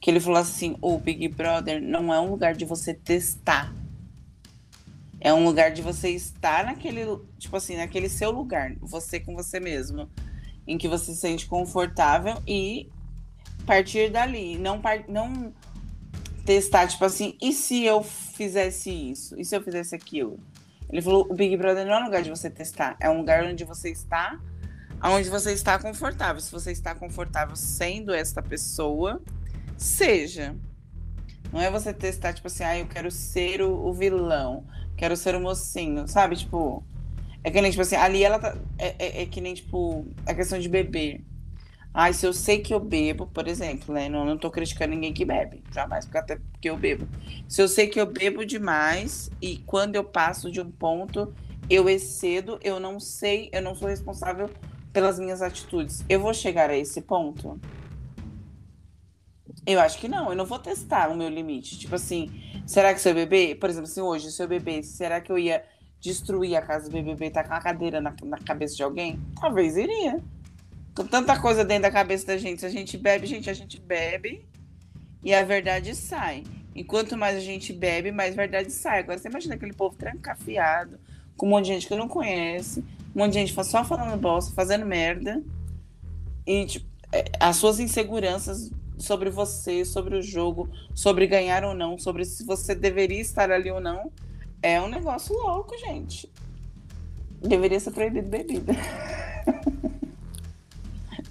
Que 0.00 0.10
ele 0.10 0.20
falou 0.20 0.40
assim: 0.40 0.76
o 0.80 0.98
Big 0.98 1.28
Brother 1.28 1.80
não 1.80 2.12
é 2.12 2.20
um 2.20 2.30
lugar 2.30 2.54
de 2.54 2.64
você 2.64 2.94
testar. 2.94 3.72
É 5.20 5.32
um 5.32 5.44
lugar 5.44 5.70
de 5.70 5.82
você 5.82 6.10
estar 6.10 6.64
naquele, 6.64 7.02
tipo 7.38 7.56
assim, 7.56 7.76
naquele 7.76 8.08
seu 8.08 8.30
lugar, 8.30 8.74
você 8.80 9.18
com 9.18 9.34
você 9.34 9.58
mesmo, 9.58 10.08
em 10.66 10.76
que 10.76 10.88
você 10.88 11.14
se 11.14 11.20
sente 11.20 11.46
confortável 11.46 12.40
e 12.46 12.88
partir 13.64 14.10
dali, 14.10 14.56
não 14.58 14.80
não 15.08 15.52
testar 16.44 16.86
tipo 16.86 17.04
assim, 17.04 17.36
e 17.42 17.52
se 17.52 17.84
eu 17.84 18.02
fizesse 18.02 18.90
isso? 18.90 19.38
E 19.40 19.44
se 19.44 19.56
eu 19.56 19.62
fizesse 19.62 19.94
aquilo? 19.94 20.38
Ele 20.88 21.02
falou, 21.02 21.26
o 21.28 21.34
Big 21.34 21.56
Brother 21.56 21.84
não 21.84 21.94
é 21.94 22.00
um 22.00 22.04
lugar 22.04 22.22
de 22.22 22.30
você 22.30 22.48
testar, 22.48 22.96
é 23.00 23.10
um 23.10 23.18
lugar 23.18 23.44
onde 23.44 23.64
você 23.64 23.90
está, 23.90 24.38
onde 25.02 25.28
você 25.28 25.52
está 25.52 25.78
confortável. 25.78 26.40
Se 26.40 26.50
você 26.50 26.72
está 26.72 26.94
confortável 26.94 27.56
sendo 27.56 28.12
esta 28.14 28.42
pessoa, 28.42 29.22
seja. 29.76 30.56
Não 31.52 31.60
é 31.60 31.70
você 31.70 31.92
testar, 31.94 32.32
tipo 32.32 32.48
assim, 32.48 32.64
ah, 32.64 32.78
eu 32.78 32.86
quero 32.86 33.10
ser 33.10 33.62
o, 33.62 33.70
o 33.72 33.92
vilão, 33.92 34.66
quero 34.96 35.16
ser 35.16 35.34
o 35.34 35.40
mocinho, 35.40 36.08
sabe? 36.08 36.36
Tipo, 36.36 36.84
é 37.44 37.50
que 37.50 37.60
nem, 37.60 37.70
tipo 37.70 37.82
assim, 37.82 37.96
ali 37.96 38.24
ela 38.24 38.38
tá. 38.38 38.56
É, 38.78 38.94
é- 38.98 39.22
é 39.22 39.26
que 39.26 39.40
nem, 39.40 39.54
tipo, 39.54 40.06
a 40.26 40.34
questão 40.34 40.58
de 40.58 40.68
beber. 40.68 41.24
Ai, 41.94 42.12
se 42.12 42.26
eu 42.26 42.32
sei 42.32 42.58
que 42.58 42.74
eu 42.74 42.80
bebo, 42.80 43.26
por 43.26 43.48
exemplo, 43.48 43.94
né? 43.94 44.08
Não, 44.08 44.24
não 44.24 44.36
tô 44.36 44.50
criticando 44.50 44.94
ninguém 44.94 45.14
que 45.14 45.24
bebe, 45.24 45.62
jamais, 45.72 46.04
porque 46.04 46.18
até 46.18 46.36
porque 46.36 46.68
eu 46.68 46.76
bebo. 46.76 47.08
Se 47.48 47.62
eu 47.62 47.68
sei 47.68 47.86
que 47.86 47.98
eu 47.98 48.04
bebo 48.06 48.44
demais 48.44 49.30
e 49.40 49.58
quando 49.58 49.94
eu 49.96 50.04
passo 50.04 50.50
de 50.50 50.60
um 50.60 50.70
ponto, 50.70 51.32
eu 51.70 51.88
excedo, 51.88 52.58
eu 52.62 52.78
não 52.78 53.00
sei, 53.00 53.48
eu 53.52 53.62
não 53.62 53.74
sou 53.74 53.88
responsável 53.88 54.50
pelas 54.96 55.18
minhas 55.18 55.42
atitudes. 55.42 56.02
Eu 56.08 56.18
vou 56.18 56.32
chegar 56.32 56.70
a 56.70 56.74
esse 56.74 57.02
ponto? 57.02 57.60
Eu 59.66 59.78
acho 59.78 59.98
que 59.98 60.08
não, 60.08 60.30
eu 60.30 60.34
não 60.34 60.46
vou 60.46 60.58
testar 60.58 61.10
o 61.10 61.14
meu 61.14 61.28
limite. 61.28 61.78
Tipo 61.78 61.96
assim, 61.96 62.30
será 62.66 62.94
que 62.94 63.00
se 63.02 63.10
eu 63.10 63.14
beber, 63.14 63.58
por 63.58 63.68
exemplo, 63.68 63.90
assim, 63.90 64.00
hoje, 64.00 64.32
se 64.32 64.42
eu 64.42 64.48
beber, 64.48 64.82
será 64.84 65.20
que 65.20 65.30
eu 65.30 65.36
ia 65.36 65.62
destruir 66.00 66.56
a 66.56 66.62
casa 66.62 66.88
do 66.88 66.94
BBB 66.94 67.26
e 67.26 67.30
tacar 67.30 67.58
uma 67.58 67.62
cadeira 67.62 68.00
na, 68.00 68.14
na 68.24 68.38
cabeça 68.38 68.74
de 68.74 68.82
alguém? 68.82 69.20
Talvez 69.38 69.76
iria. 69.76 70.18
Com 70.94 71.06
tanta 71.06 71.38
coisa 71.38 71.62
dentro 71.62 71.82
da 71.82 71.90
cabeça 71.90 72.28
da 72.28 72.38
gente, 72.38 72.60
se 72.60 72.66
a 72.66 72.70
gente 72.70 72.96
bebe, 72.96 73.26
gente, 73.26 73.50
a 73.50 73.54
gente 73.54 73.78
bebe 73.78 74.48
e 75.22 75.34
a 75.34 75.44
verdade 75.44 75.94
sai. 75.94 76.42
E 76.74 76.82
quanto 76.82 77.18
mais 77.18 77.36
a 77.36 77.40
gente 77.40 77.70
bebe, 77.70 78.10
mais 78.10 78.34
verdade 78.34 78.72
sai. 78.72 79.00
Agora 79.00 79.18
você 79.18 79.28
imagina 79.28 79.56
aquele 79.56 79.74
povo 79.74 79.94
trancafiado, 79.94 80.98
com 81.36 81.44
um 81.44 81.50
monte 81.50 81.66
de 81.66 81.74
gente 81.74 81.86
que 81.86 81.94
não 81.94 82.08
conhece, 82.08 82.82
um 83.16 83.20
monte 83.20 83.32
de 83.32 83.38
gente 83.38 83.64
só 83.64 83.82
falando 83.82 84.20
bosta, 84.20 84.54
fazendo 84.54 84.84
merda. 84.84 85.42
E 86.46 86.66
tipo, 86.66 86.86
é, 87.10 87.24
as 87.40 87.56
suas 87.56 87.80
inseguranças 87.80 88.70
sobre 88.98 89.30
você, 89.30 89.86
sobre 89.86 90.18
o 90.18 90.22
jogo, 90.22 90.68
sobre 90.94 91.26
ganhar 91.26 91.64
ou 91.64 91.74
não, 91.74 91.98
sobre 91.98 92.26
se 92.26 92.44
você 92.44 92.74
deveria 92.74 93.20
estar 93.20 93.50
ali 93.50 93.70
ou 93.70 93.80
não, 93.80 94.12
é 94.62 94.78
um 94.80 94.88
negócio 94.88 95.34
louco, 95.34 95.76
gente. 95.78 96.30
Deveria 97.40 97.80
ser 97.80 97.92
proibido 97.92 98.28
bebida. 98.28 98.74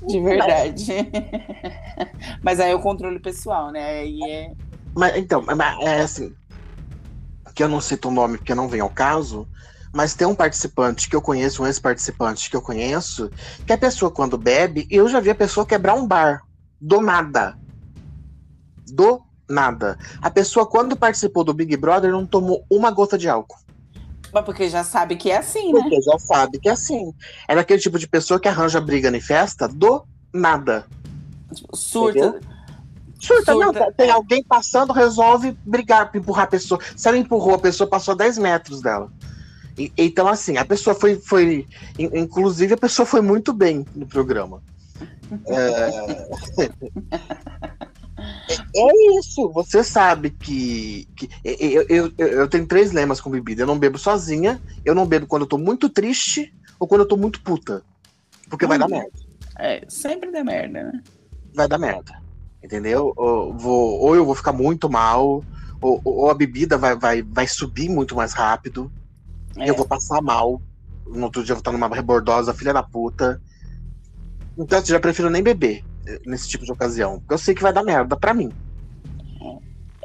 De 0.08 0.20
verdade. 0.20 0.88
Mas 2.42 2.60
aí 2.60 2.72
é 2.72 2.76
o 2.76 2.82
controle 2.82 3.20
pessoal, 3.20 3.72
né? 3.72 4.00
Aí 4.00 4.20
é. 4.24 4.52
Mas 4.96 5.16
então, 5.18 5.42
mas, 5.42 5.60
é 5.82 6.02
assim, 6.02 6.34
que 7.54 7.62
eu 7.62 7.68
não 7.68 7.82
cito 7.82 8.08
o 8.08 8.12
nome 8.12 8.38
porque 8.38 8.56
não 8.56 8.70
vem 8.70 8.80
ao 8.80 8.90
caso, 8.90 9.48
mas 9.96 10.14
tem 10.14 10.28
um 10.28 10.36
participante 10.36 11.10
que 11.10 11.16
eu 11.16 11.22
conheço, 11.22 11.64
um 11.64 11.66
ex-participante 11.66 12.50
que 12.50 12.56
eu 12.56 12.62
conheço, 12.62 13.32
que 13.66 13.72
a 13.72 13.78
pessoa 13.78 14.12
quando 14.12 14.38
bebe, 14.38 14.86
eu 14.92 15.08
já 15.08 15.22
vi 15.22 15.30
a 15.30 15.36
pessoa 15.36 15.66
quebrar 15.66 15.94
um 15.94 16.06
bar. 16.06 16.42
Do 16.82 17.00
nada. 17.00 17.58
Do 18.92 19.22
nada. 19.50 19.98
A 20.22 20.30
pessoa, 20.30 20.66
quando 20.66 20.98
participou 20.98 21.46
do 21.46 21.54
Big 21.54 21.78
Brother, 21.78 22.12
não 22.12 22.26
tomou 22.26 22.66
uma 22.70 22.92
gota 22.92 23.18
de 23.18 23.30
álcool. 23.30 23.58
Mas 24.34 24.44
porque 24.44 24.68
já 24.68 24.84
sabe 24.84 25.16
que 25.16 25.32
é 25.32 25.38
assim, 25.38 25.72
né? 25.72 25.80
Porque 25.80 26.02
já 26.02 26.20
sabe 26.20 26.60
que 26.60 26.68
é 26.68 26.74
assim. 26.74 27.14
É 27.48 27.56
daquele 27.56 27.80
tipo 27.80 27.98
de 27.98 28.06
pessoa 28.06 28.38
que 28.38 28.50
arranja 28.50 28.82
briga 28.82 29.08
em 29.16 29.22
festa 29.22 29.66
do 29.66 30.04
nada. 30.34 30.86
Surta. 31.74 32.20
Entendeu? 32.20 32.42
Surta, 33.18 33.54
não, 33.54 33.74
Surta, 33.74 33.94
tem 33.94 34.12
alguém 34.12 34.44
passando, 34.44 34.92
resolve 34.92 35.58
brigar, 35.66 36.12
empurrar 36.14 36.44
a 36.44 36.48
pessoa. 36.48 36.82
Se 36.98 37.08
ela 37.08 37.18
empurrou, 37.18 37.56
a 37.56 37.60
pessoa 37.60 37.90
passou 37.90 38.12
a 38.12 38.18
10 38.18 38.40
metros 38.40 38.82
dela. 38.82 39.10
E- 39.78 39.92
então, 39.98 40.28
assim, 40.28 40.58
a 40.58 40.66
pessoa 40.66 40.96
foi, 40.96 41.16
foi. 41.16 41.68
in- 42.00 42.10
Inclusive, 42.14 42.74
a 42.74 42.78
pessoa 42.78 43.06
foi 43.06 43.22
muito 43.22 43.54
bem 43.54 43.86
no 43.96 44.08
programa. 44.08 44.62
É, 45.48 46.28
é 48.76 49.20
isso, 49.20 49.52
você 49.52 49.84
sabe 49.84 50.30
que. 50.30 51.08
que 51.16 51.30
eu, 51.44 51.86
eu, 51.90 52.14
eu, 52.18 52.48
tenho 52.48 52.66
três 52.66 52.92
lemas 52.92 53.20
com 53.20 53.30
bebida. 53.30 53.64
Eu 53.64 53.68
não 53.68 53.78
bebo 53.78 53.98
sozinha, 53.98 54.62
eu 54.84 54.96
não 54.96 55.06
bebo 55.06 55.28
quando 55.28 55.42
eu 55.44 55.48
tô 55.50 55.58
muito 55.58 55.90
triste 55.90 56.54
ou 56.80 56.88
quando 56.88 57.02
eu 57.02 57.08
tô 57.08 57.18
muito 57.18 57.42
puta. 57.42 57.84
Porque 58.50 58.66
vai 58.66 58.78
dar 58.78 58.88
Hum. 58.88 58.92
merda. 58.92 59.12
É, 59.58 59.84
sempre 59.88 60.32
dá 60.32 60.44
merda, 60.44 60.84
né? 60.84 61.04
vai 61.54 61.68
dar 61.68 61.78
merda. 61.78 62.14
Entendeu? 62.62 63.14
Ou, 63.16 63.54
vou, 63.54 64.00
ou 64.02 64.16
eu 64.16 64.26
vou 64.26 64.36
ficar 64.36 64.52
muito 64.52 64.90
mal, 64.90 65.44
ou, 65.82 66.02
ou 66.04 66.30
a 66.30 66.34
bebida 66.34 66.78
vai, 66.78 66.96
vai, 66.96 67.22
vai 67.22 67.48
subir 67.48 67.90
muito 67.90 68.16
mais 68.16 68.34
rápido, 68.34 68.92
É. 69.58 69.70
eu 69.70 69.76
vou 69.76 69.88
passar 69.88 70.22
mal. 70.22 70.62
No 71.06 71.26
outro 71.26 71.44
dia 71.44 71.54
eu 71.54 71.58
vou 71.58 71.62
estar 71.62 71.72
numa 71.72 71.88
rebordosa, 71.94 72.54
filha 72.54 72.74
da 72.74 72.84
puta. 72.84 73.42
Então 74.58 74.80
eu 74.80 74.86
já 74.86 75.00
prefiro 75.00 75.30
nem 75.30 75.44
beber 75.44 75.84
eh, 76.08 76.20
nesse 76.26 76.48
tipo 76.48 76.66
de 76.66 76.72
ocasião, 76.72 77.20
porque 77.20 77.34
eu 77.34 77.38
sei 77.38 77.54
que 77.54 77.62
vai 77.62 77.74
dar 77.74 77.84
merda 77.84 78.16
pra 78.16 78.34
mim. 78.34 78.52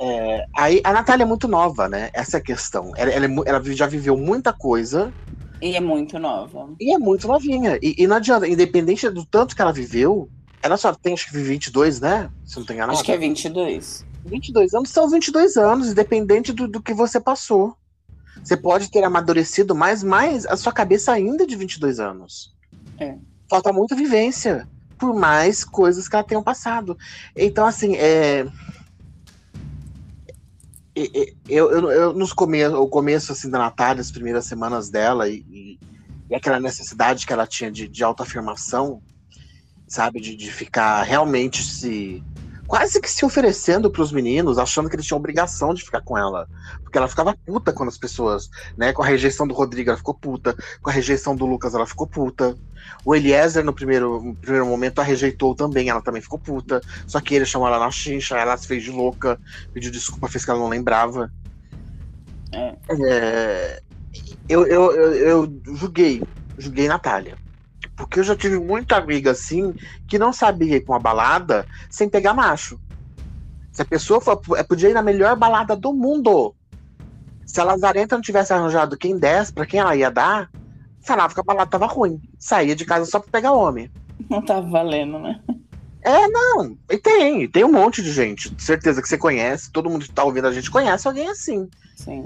É, 0.03 0.47
aí 0.57 0.81
a 0.83 0.95
Natália 0.95 1.25
é 1.25 1.27
muito 1.27 1.47
nova, 1.47 1.87
né? 1.87 2.09
Essa 2.15 2.39
é 2.39 2.41
a 2.41 2.43
questão. 2.43 2.93
Ela, 2.97 3.11
ela, 3.11 3.27
é 3.27 3.31
ela 3.45 3.63
já 3.75 3.87
viveu 3.87 4.17
muita 4.17 4.51
coisa 4.51 5.13
E 5.61 5.77
é 5.77 5.81
muito 5.81 6.19
nova. 6.19 6.71
e 6.81 6.91
é 6.91 6.99
muito 6.99 7.29
novinha. 7.29 7.79
E, 7.83 7.95
e 7.99 8.07
não 8.07 8.17
adianta, 8.17 8.49
independente 8.49 9.09
do 9.11 9.27
tanto 9.27 9.55
que 9.55 9.61
ela 9.61 9.73
viveu, 9.73 10.27
ela 10.63 10.79
só 10.79 10.95
tem 10.95 11.13
acho 11.13 11.31
que 11.31 11.37
22, 11.37 12.01
né? 12.01 12.31
Se 12.47 12.59
não 12.59 12.65
tem 12.65 12.77
enganado. 12.77 12.97
Acho 12.97 13.05
que 13.05 13.13
é 13.13 13.19
22. 13.19 14.07
22 14.25 14.75
anos 14.75 14.89
são 14.89 15.09
22 15.09 15.57
anos, 15.59 15.89
independente 15.89 16.53
do, 16.53 16.67
do 16.67 16.83
que 16.83 16.95
você 16.95 17.21
passou. 17.21 17.77
Você 18.43 18.57
pode 18.57 18.91
ter 18.91 19.05
amadurecido 19.05 19.75
mais, 19.75 20.03
mas 20.03 20.47
a 20.47 20.57
sua 20.57 20.73
cabeça 20.73 21.13
ainda 21.13 21.45
é 21.45 21.47
de 21.47 21.57
22 21.57 22.01
anos. 22.01 22.55
É. 22.99 23.17
Falta 23.49 23.73
muita 23.73 23.95
vivência, 23.95 24.69
por 24.99 25.15
mais 25.15 25.65
coisas 25.65 26.09
que 26.09 26.15
ela 26.15 26.25
tenha 26.25 26.43
passado. 26.43 26.97
Então, 27.37 27.67
assim, 27.67 27.97
é. 27.97 28.47
Eu, 31.49 31.71
eu, 31.71 31.91
eu 31.91 32.13
nos 32.13 32.33
come... 32.33 32.67
o 32.67 32.87
começo 32.89 33.33
assim, 33.33 33.49
da 33.49 33.59
Natália, 33.59 34.01
as 34.01 34.11
primeiras 34.11 34.45
semanas 34.47 34.91
dela, 34.91 35.29
e, 35.29 35.45
e- 35.49 35.79
e 36.29 36.35
aquela 36.35 36.61
necessidade 36.61 37.27
que 37.27 37.33
ela 37.33 37.47
tinha 37.47 37.71
de, 37.73 37.89
de 37.89 38.05
autoafirmação, 38.05 39.03
sabe? 39.89 40.21
De, 40.21 40.37
de 40.37 40.51
ficar 40.51 41.03
realmente 41.03 41.63
se 41.65 42.23
quase 42.71 43.01
que 43.01 43.11
se 43.11 43.25
oferecendo 43.25 43.91
para 43.91 44.01
os 44.01 44.13
meninos, 44.13 44.57
achando 44.57 44.89
que 44.89 44.95
eles 44.95 45.05
tinham 45.05 45.19
obrigação 45.19 45.75
de 45.75 45.83
ficar 45.83 46.03
com 46.03 46.17
ela. 46.17 46.49
Porque 46.85 46.97
ela 46.97 47.09
ficava 47.09 47.37
puta 47.45 47.73
quando 47.73 47.89
as 47.89 47.99
pessoas, 47.99 48.49
né? 48.77 48.93
Com 48.93 49.03
a 49.03 49.07
rejeição 49.07 49.45
do 49.45 49.53
Rodrigo, 49.53 49.91
ela 49.91 49.97
ficou 49.97 50.15
puta. 50.15 50.57
Com 50.81 50.89
a 50.89 50.93
rejeição 50.93 51.35
do 51.35 51.45
Lucas, 51.45 51.75
ela 51.75 51.85
ficou 51.85 52.07
puta. 52.07 52.57
O 53.05 53.13
Eliezer, 53.13 53.65
no 53.65 53.73
primeiro, 53.73 54.23
no 54.23 54.37
primeiro 54.37 54.67
momento, 54.67 55.01
a 55.01 55.03
rejeitou 55.03 55.53
também, 55.53 55.89
ela 55.89 56.01
também 56.01 56.23
ficou 56.23 56.39
puta. 56.39 56.81
Só 57.09 57.21
que 57.21 57.35
ele 57.35 57.45
chamou 57.45 57.67
ela 57.67 57.81
na 57.81 57.91
chincha, 57.91 58.39
ela 58.39 58.57
se 58.57 58.69
fez 58.69 58.85
de 58.85 58.93
louca, 58.93 59.37
pediu 59.75 59.91
desculpa, 59.91 60.29
fez 60.29 60.45
que 60.45 60.53
ela 60.53 60.61
não 60.61 60.69
lembrava. 60.69 61.29
É. 62.53 62.77
É, 62.89 63.83
eu, 64.49 64.65
eu, 64.69 64.93
eu, 64.93 65.15
eu 65.15 65.61
julguei, 65.75 66.23
julguei 66.57 66.87
Natália. 66.87 67.37
Porque 68.01 68.21
eu 68.21 68.25
já 68.25 68.35
tive 68.35 68.59
muita 68.59 68.97
amiga 68.97 69.31
assim 69.33 69.75
que 70.09 70.19
não 70.19 70.33
sabia 70.33 70.77
ir 70.77 70.81
com 70.81 70.93
uma 70.93 70.99
balada 70.99 71.67
sem 71.89 72.09
pegar 72.09 72.35
macho. 72.35 72.81
Se 73.73 73.83
a 73.83 73.85
pessoa 73.85 74.21
for, 74.21 74.41
é, 74.57 74.63
podia 74.63 74.91
ir 74.91 74.95
na 74.95 75.03
melhor 75.03 75.37
balada 75.37 75.77
do 75.77 75.93
mundo. 75.93 76.55
Se 77.45 77.61
a 77.61 77.65
Lazarenta 77.65 78.17
não 78.17 78.23
tivesse 78.23 78.53
arranjado 78.53 78.97
quem 78.97 79.19
desse, 79.19 79.53
pra 79.53 79.67
quem 79.67 79.81
ela 79.81 79.95
ia 79.95 80.11
dar, 80.11 80.51
falava 81.01 81.35
que 81.35 81.41
a 81.41 81.45
balada 81.45 81.71
tava 81.71 81.87
ruim. 81.87 82.21
Saía 82.39 82.75
de 82.75 82.85
casa 82.85 83.05
só 83.05 83.21
pra 83.21 83.31
pegar 83.31 83.53
homem. 83.53 83.91
Não 84.29 84.43
tá 84.43 84.61
valendo, 84.61 85.19
né? 85.19 85.41
Não, 86.03 86.79
e 86.91 86.97
tem, 86.97 87.49
tem 87.49 87.65
um 87.65 87.73
monte 87.73 88.03
de 88.03 88.11
gente. 88.13 88.55
Certeza 88.59 89.03
que 89.03 89.09
você 89.09 89.19
conhece, 89.19 89.71
todo 89.71 89.91
mundo 89.91 90.07
que 90.07 90.13
tá 90.13 90.25
ouvindo 90.25 90.47
a 90.47 90.53
gente 90.53 90.71
conhece 90.71 91.07
alguém 91.07 91.29
assim. 91.29 91.69
Sim. 91.97 92.25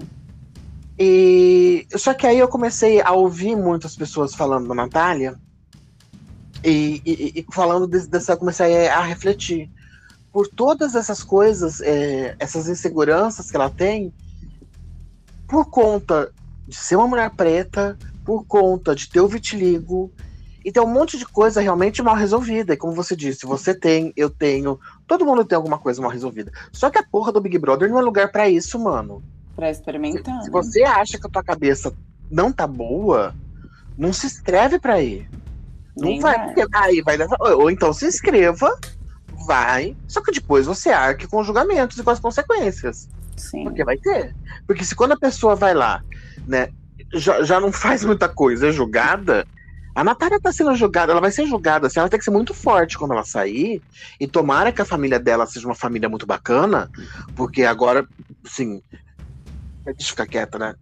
E 0.97 1.87
só 1.97 2.15
que 2.15 2.27
aí 2.27 2.39
eu 2.39 2.47
comecei 2.47 3.03
a 3.03 3.11
ouvir 3.11 3.57
muitas 3.57 3.97
pessoas 3.97 4.35
falando 4.35 4.69
da 4.69 4.75
Natália 4.75 5.37
e, 6.65 7.03
e- 7.05 7.33
e 7.41 7.47
falando 7.53 7.87
desse- 7.87 8.09
dessa, 8.09 8.33
eu 8.33 8.37
comecei 8.39 8.89
a 8.89 9.01
refletir. 9.03 9.71
por 10.33 10.49
todas 10.49 10.97
essas 10.97 11.23
coisas, 11.23 11.81
é, 11.81 12.35
essas 12.41 12.69
inseguranças 12.69 13.49
que 13.53 13.57
ela 13.57 13.71
tem, 13.71 14.13
por 15.47 15.67
conta 15.67 16.33
de 16.67 16.75
ser 16.75 16.97
uma 16.97 17.07
mulher 17.07 17.31
preta, 17.31 17.97
por 18.25 18.45
conta 18.45 18.97
de 18.97 19.09
ter 19.09 19.21
o 19.21 19.29
vitiligo, 19.29 20.11
e 20.65 20.73
tem 20.73 20.83
um 20.83 20.89
monte 20.93 21.17
de 21.19 21.25
coisa 21.27 21.61
realmente 21.61 22.03
mal 22.03 22.17
resolvida. 22.17 22.73
E 22.73 22.77
como 22.77 22.95
você 22.95 23.15
disse, 23.15 23.47
você 23.47 23.73
tem, 23.75 24.13
eu 24.17 24.29
tenho, 24.31 24.81
todo 25.07 25.25
mundo 25.25 25.45
tem 25.45 25.55
alguma 25.55 25.79
coisa 25.79 26.01
mal 26.03 26.11
resolvida. 26.11 26.51
Só 26.73 26.91
que 26.91 26.99
a 26.99 27.03
porra 27.05 27.31
do 27.31 27.41
Big 27.41 27.57
Brother 27.59 27.89
não 27.89 27.99
é 27.99 28.03
lugar 28.03 28.33
para 28.33 28.49
isso, 28.49 28.77
mano. 28.79 29.23
Pra 29.55 29.71
experimentar. 29.71 30.39
Se, 30.41 30.47
se, 30.47 30.51
você 30.51 30.83
acha 30.83 31.17
que 31.17 31.27
a 31.27 31.31
tua 31.31 31.45
cabeça 31.45 31.93
não 32.29 32.51
tá 32.51 32.67
boa, 32.67 33.33
não 33.97 34.13
se 34.13 34.27
inscreve 34.27 34.81
pra 34.81 35.01
ir. 35.01 35.29
Não 35.97 36.09
Nem 36.09 36.21
vai. 36.21 36.55
vai. 36.55 36.67
Aí 36.73 37.03
vai 37.03 37.17
dessa, 37.17 37.37
ou 37.41 37.71
então 37.71 37.93
se 37.93 38.07
inscreva, 38.07 38.77
vai. 39.47 39.97
Só 40.09 40.21
que 40.21 40.33
depois 40.33 40.67
você 40.67 40.91
arque 40.91 41.27
com 41.27 41.41
os 41.41 41.47
julgamentos 41.47 41.99
e 41.99 42.03
com 42.03 42.11
as 42.11 42.21
consequências. 42.21 43.09
Sim. 43.37 43.65
Porque 43.65 43.85
vai 43.85 43.97
ter. 43.97 44.35
Porque 44.67 44.85
se 44.85 44.95
quando 44.95 45.13
a 45.13 45.19
pessoa 45.19 45.55
vai 45.55 45.75
lá, 45.75 46.03
né, 46.47 46.69
já, 47.13 47.43
já 47.43 47.61
não 47.61 47.73
faz 47.73 48.05
muita 48.05 48.29
coisa, 48.29 48.69
é 48.69 48.73
julgada, 48.73 49.47
a 49.95 50.03
Natália 50.03 50.41
tá 50.41 50.53
sendo 50.53 50.75
julgada, 50.75 51.13
ela 51.13 51.21
vai 51.21 51.31
ser 51.31 51.47
julgada, 51.47 51.87
assim, 51.87 52.01
ela 52.01 52.09
tem 52.09 52.19
que 52.19 52.25
ser 52.25 52.33
muito 52.33 52.53
forte 52.53 52.99
quando 52.99 53.13
ela 53.13 53.25
sair. 53.25 53.81
E 54.19 54.27
tomara 54.27 54.73
que 54.73 54.83
a 54.83 54.85
família 54.85 55.21
dela 55.21 55.47
seja 55.47 55.67
uma 55.67 55.75
família 55.75 56.09
muito 56.09 56.27
bacana, 56.27 56.91
porque 57.37 57.63
agora, 57.63 58.07
assim. 58.45 58.83
Deixa 59.85 60.03
eu 60.03 60.07
ficar 60.07 60.27
quieta, 60.27 60.59
né? 60.59 60.75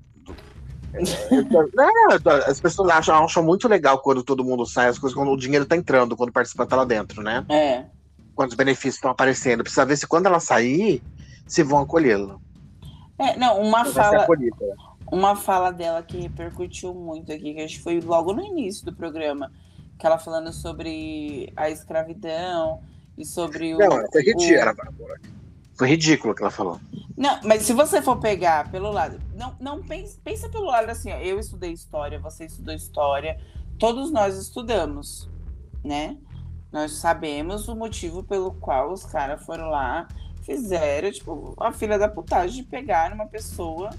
Não, 0.94 2.32
as 2.46 2.60
pessoas 2.60 2.90
acham, 2.90 3.24
acham 3.24 3.42
muito 3.42 3.66
legal 3.68 3.98
quando 3.98 4.22
todo 4.22 4.44
mundo 4.44 4.66
sai, 4.66 4.88
as 4.88 4.98
coisas, 4.98 5.16
quando 5.16 5.30
o 5.30 5.36
dinheiro 5.36 5.64
tá 5.64 5.76
entrando, 5.76 6.16
quando 6.16 6.30
o 6.30 6.32
participante 6.32 6.70
tá 6.70 6.76
lá 6.76 6.84
dentro, 6.84 7.22
né? 7.22 7.44
É. 7.48 7.84
Quando 8.34 8.50
os 8.50 8.56
benefícios 8.56 8.96
estão 8.96 9.10
aparecendo. 9.10 9.62
Precisa 9.62 9.86
ver 9.86 9.96
se 9.96 10.06
quando 10.06 10.26
ela 10.26 10.40
sair, 10.40 11.02
se 11.46 11.62
vão 11.62 11.80
acolhê-la. 11.80 12.38
É, 13.18 13.36
não, 13.36 13.60
uma 13.60 13.84
fala 13.84 14.26
uma 15.12 15.36
fala 15.36 15.70
dela 15.70 16.02
que 16.02 16.18
repercutiu 16.18 16.94
muito 16.94 17.30
aqui, 17.30 17.52
que 17.52 17.60
acho 17.60 17.76
que 17.76 17.82
foi 17.82 18.00
logo 18.00 18.32
no 18.32 18.42
início 18.42 18.86
do 18.86 18.94
programa, 18.94 19.52
que 19.98 20.06
ela 20.06 20.18
falando 20.18 20.50
sobre 20.52 21.52
a 21.54 21.68
escravidão 21.68 22.80
e 23.16 23.24
sobre 23.24 23.74
o. 23.74 23.78
Não, 23.78 24.10
foi 24.10 24.22
ridículo. 24.22 24.72
O... 24.98 25.41
Foi 25.74 25.88
ridículo 25.88 26.32
o 26.32 26.36
que 26.36 26.42
ela 26.42 26.50
falou. 26.50 26.80
Não, 27.16 27.40
mas 27.44 27.62
se 27.62 27.72
você 27.72 28.02
for 28.02 28.18
pegar 28.18 28.70
pelo 28.70 28.90
lado. 28.90 29.20
Não, 29.34 29.54
não 29.60 29.82
pensa, 29.82 30.18
pensa 30.22 30.48
pelo 30.48 30.66
lado 30.66 30.90
assim, 30.90 31.12
ó, 31.12 31.16
eu 31.16 31.38
estudei 31.38 31.72
história, 31.72 32.18
você 32.18 32.46
estudou 32.46 32.74
história, 32.74 33.38
todos 33.78 34.10
nós 34.10 34.36
estudamos, 34.36 35.28
né? 35.84 36.16
Nós 36.70 36.92
sabemos 36.92 37.68
o 37.68 37.76
motivo 37.76 38.22
pelo 38.22 38.52
qual 38.52 38.92
os 38.92 39.04
caras 39.04 39.44
foram 39.44 39.68
lá, 39.68 40.08
fizeram, 40.42 41.10
tipo, 41.10 41.54
a 41.58 41.72
filha 41.72 41.98
da 41.98 42.08
putagem 42.08 42.62
de 42.62 42.68
pegar 42.68 43.12
uma 43.12 43.26
pessoa 43.26 43.90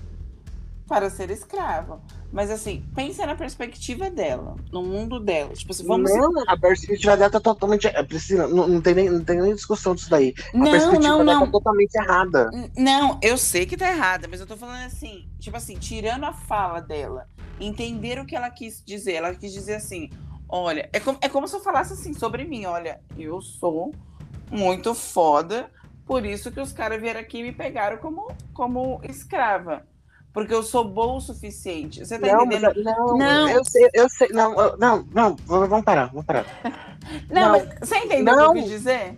para 0.87 1.09
ser 1.09 1.29
escrava. 1.29 2.01
Mas 2.31 2.49
assim, 2.49 2.83
pensa 2.95 3.25
na 3.25 3.35
perspectiva 3.35 4.09
dela, 4.09 4.55
no 4.71 4.81
mundo 4.83 5.19
dela. 5.19 5.53
Tipo, 5.53 5.71
assim, 5.71 5.85
vamos 5.85 6.11
não, 6.11 6.43
a 6.47 6.57
perspectiva 6.57 7.15
dela 7.15 7.29
tá 7.29 7.39
totalmente. 7.39 7.87
É, 7.87 8.03
Priscila, 8.03 8.47
não, 8.47 8.67
não, 8.67 8.81
tem 8.81 8.95
nem, 8.95 9.09
não 9.09 9.23
tem 9.23 9.39
nem 9.39 9.53
discussão 9.53 9.93
disso 9.93 10.09
daí. 10.09 10.33
A 10.53 10.57
não, 10.57 10.71
perspectiva 10.71 11.07
não, 11.09 11.25
dela 11.25 11.39
não. 11.39 11.45
tá 11.45 11.51
totalmente 11.51 11.95
errada. 11.95 12.49
Não, 12.75 13.19
eu 13.21 13.37
sei 13.37 13.65
que 13.65 13.77
tá 13.77 13.89
errada, 13.89 14.27
mas 14.27 14.39
eu 14.39 14.47
tô 14.47 14.57
falando 14.57 14.83
assim, 14.83 15.29
tipo 15.39 15.55
assim, 15.55 15.75
tirando 15.75 16.25
a 16.25 16.33
fala 16.33 16.79
dela, 16.79 17.27
entender 17.59 18.19
o 18.19 18.25
que 18.25 18.35
ela 18.35 18.49
quis 18.49 18.83
dizer. 18.83 19.13
Ela 19.13 19.35
quis 19.35 19.53
dizer 19.53 19.75
assim: 19.75 20.09
olha, 20.49 20.89
é 20.91 20.99
como, 20.99 21.17
é 21.21 21.29
como 21.29 21.47
se 21.47 21.55
eu 21.55 21.61
falasse 21.61 21.93
assim 21.93 22.13
sobre 22.13 22.45
mim: 22.45 22.65
olha, 22.65 22.99
eu 23.15 23.41
sou 23.41 23.93
muito 24.51 24.95
foda, 24.95 25.69
por 26.03 26.25
isso 26.25 26.51
que 26.51 26.59
os 26.59 26.73
caras 26.73 26.99
vieram 26.99 27.19
aqui 27.19 27.39
e 27.39 27.43
me 27.43 27.51
pegaram 27.51 27.97
como, 27.97 28.27
como 28.53 28.99
escrava 29.03 29.85
porque 30.33 30.53
eu 30.53 30.63
sou 30.63 30.83
boa 30.83 31.13
o 31.13 31.21
suficiente. 31.21 32.03
Você 32.03 32.17
tá 32.17 32.27
não, 32.27 32.45
entendendo? 32.45 32.83
Não, 32.83 33.17
não, 33.17 33.49
eu 33.49 33.63
sei, 33.63 33.89
eu 33.93 34.09
sei. 34.09 34.29
Não, 34.29 34.75
não, 34.77 35.07
não, 35.13 35.35
vamos 35.45 35.85
parar, 35.85 36.07
vamos 36.07 36.25
parar. 36.25 36.45
não, 37.29 37.41
não, 37.41 37.51
mas 37.51 37.79
você 37.79 37.97
entendeu 37.97 38.35
não. 38.35 38.49
o 38.49 38.53
que 38.53 38.59
eu 38.59 38.63
quis 38.63 38.71
dizer? 38.71 39.15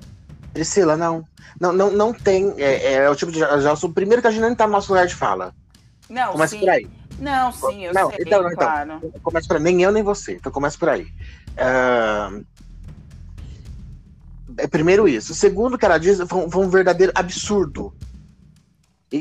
Priscila, 0.53 0.97
não. 0.97 1.25
Não, 1.59 1.71
não, 1.71 1.89
não 1.91 2.13
tem. 2.13 2.53
É, 2.57 2.95
é 2.95 3.09
o 3.09 3.15
tipo 3.15 3.31
de. 3.31 3.39
Já 3.39 3.73
o 3.73 3.93
primeiro 3.93 4.21
que 4.21 4.27
a 4.27 4.31
gente 4.31 4.41
nem 4.41 4.53
tá 4.53 4.67
no 4.67 4.73
nosso 4.73 4.91
lugar 4.91 5.07
de 5.07 5.15
fala. 5.15 5.55
Não, 6.09 6.33
começa 6.33 6.55
sim. 6.55 6.59
por 6.59 6.69
aí. 6.69 6.87
Não, 7.17 7.51
sim, 7.51 7.85
eu 7.85 7.93
não, 7.93 8.09
sei, 8.09 8.19
então, 8.19 8.43
claro. 8.53 8.99
Então, 9.01 9.21
começa 9.23 9.47
por 9.47 9.55
aí. 9.55 9.63
Nem 9.63 9.81
eu, 9.81 9.91
nem 9.93 10.03
você. 10.03 10.33
Então 10.33 10.51
começa 10.51 10.77
por 10.77 10.89
aí. 10.89 11.07
Uh... 11.53 12.45
É, 14.57 14.67
primeiro 14.67 15.07
isso. 15.07 15.33
Segundo 15.33 15.77
que 15.77 15.85
ela 15.85 15.97
diz, 15.97 16.19
foi 16.27 16.39
um, 16.39 16.51
foi 16.51 16.65
um 16.65 16.69
verdadeiro 16.69 17.11
absurdo 17.15 17.93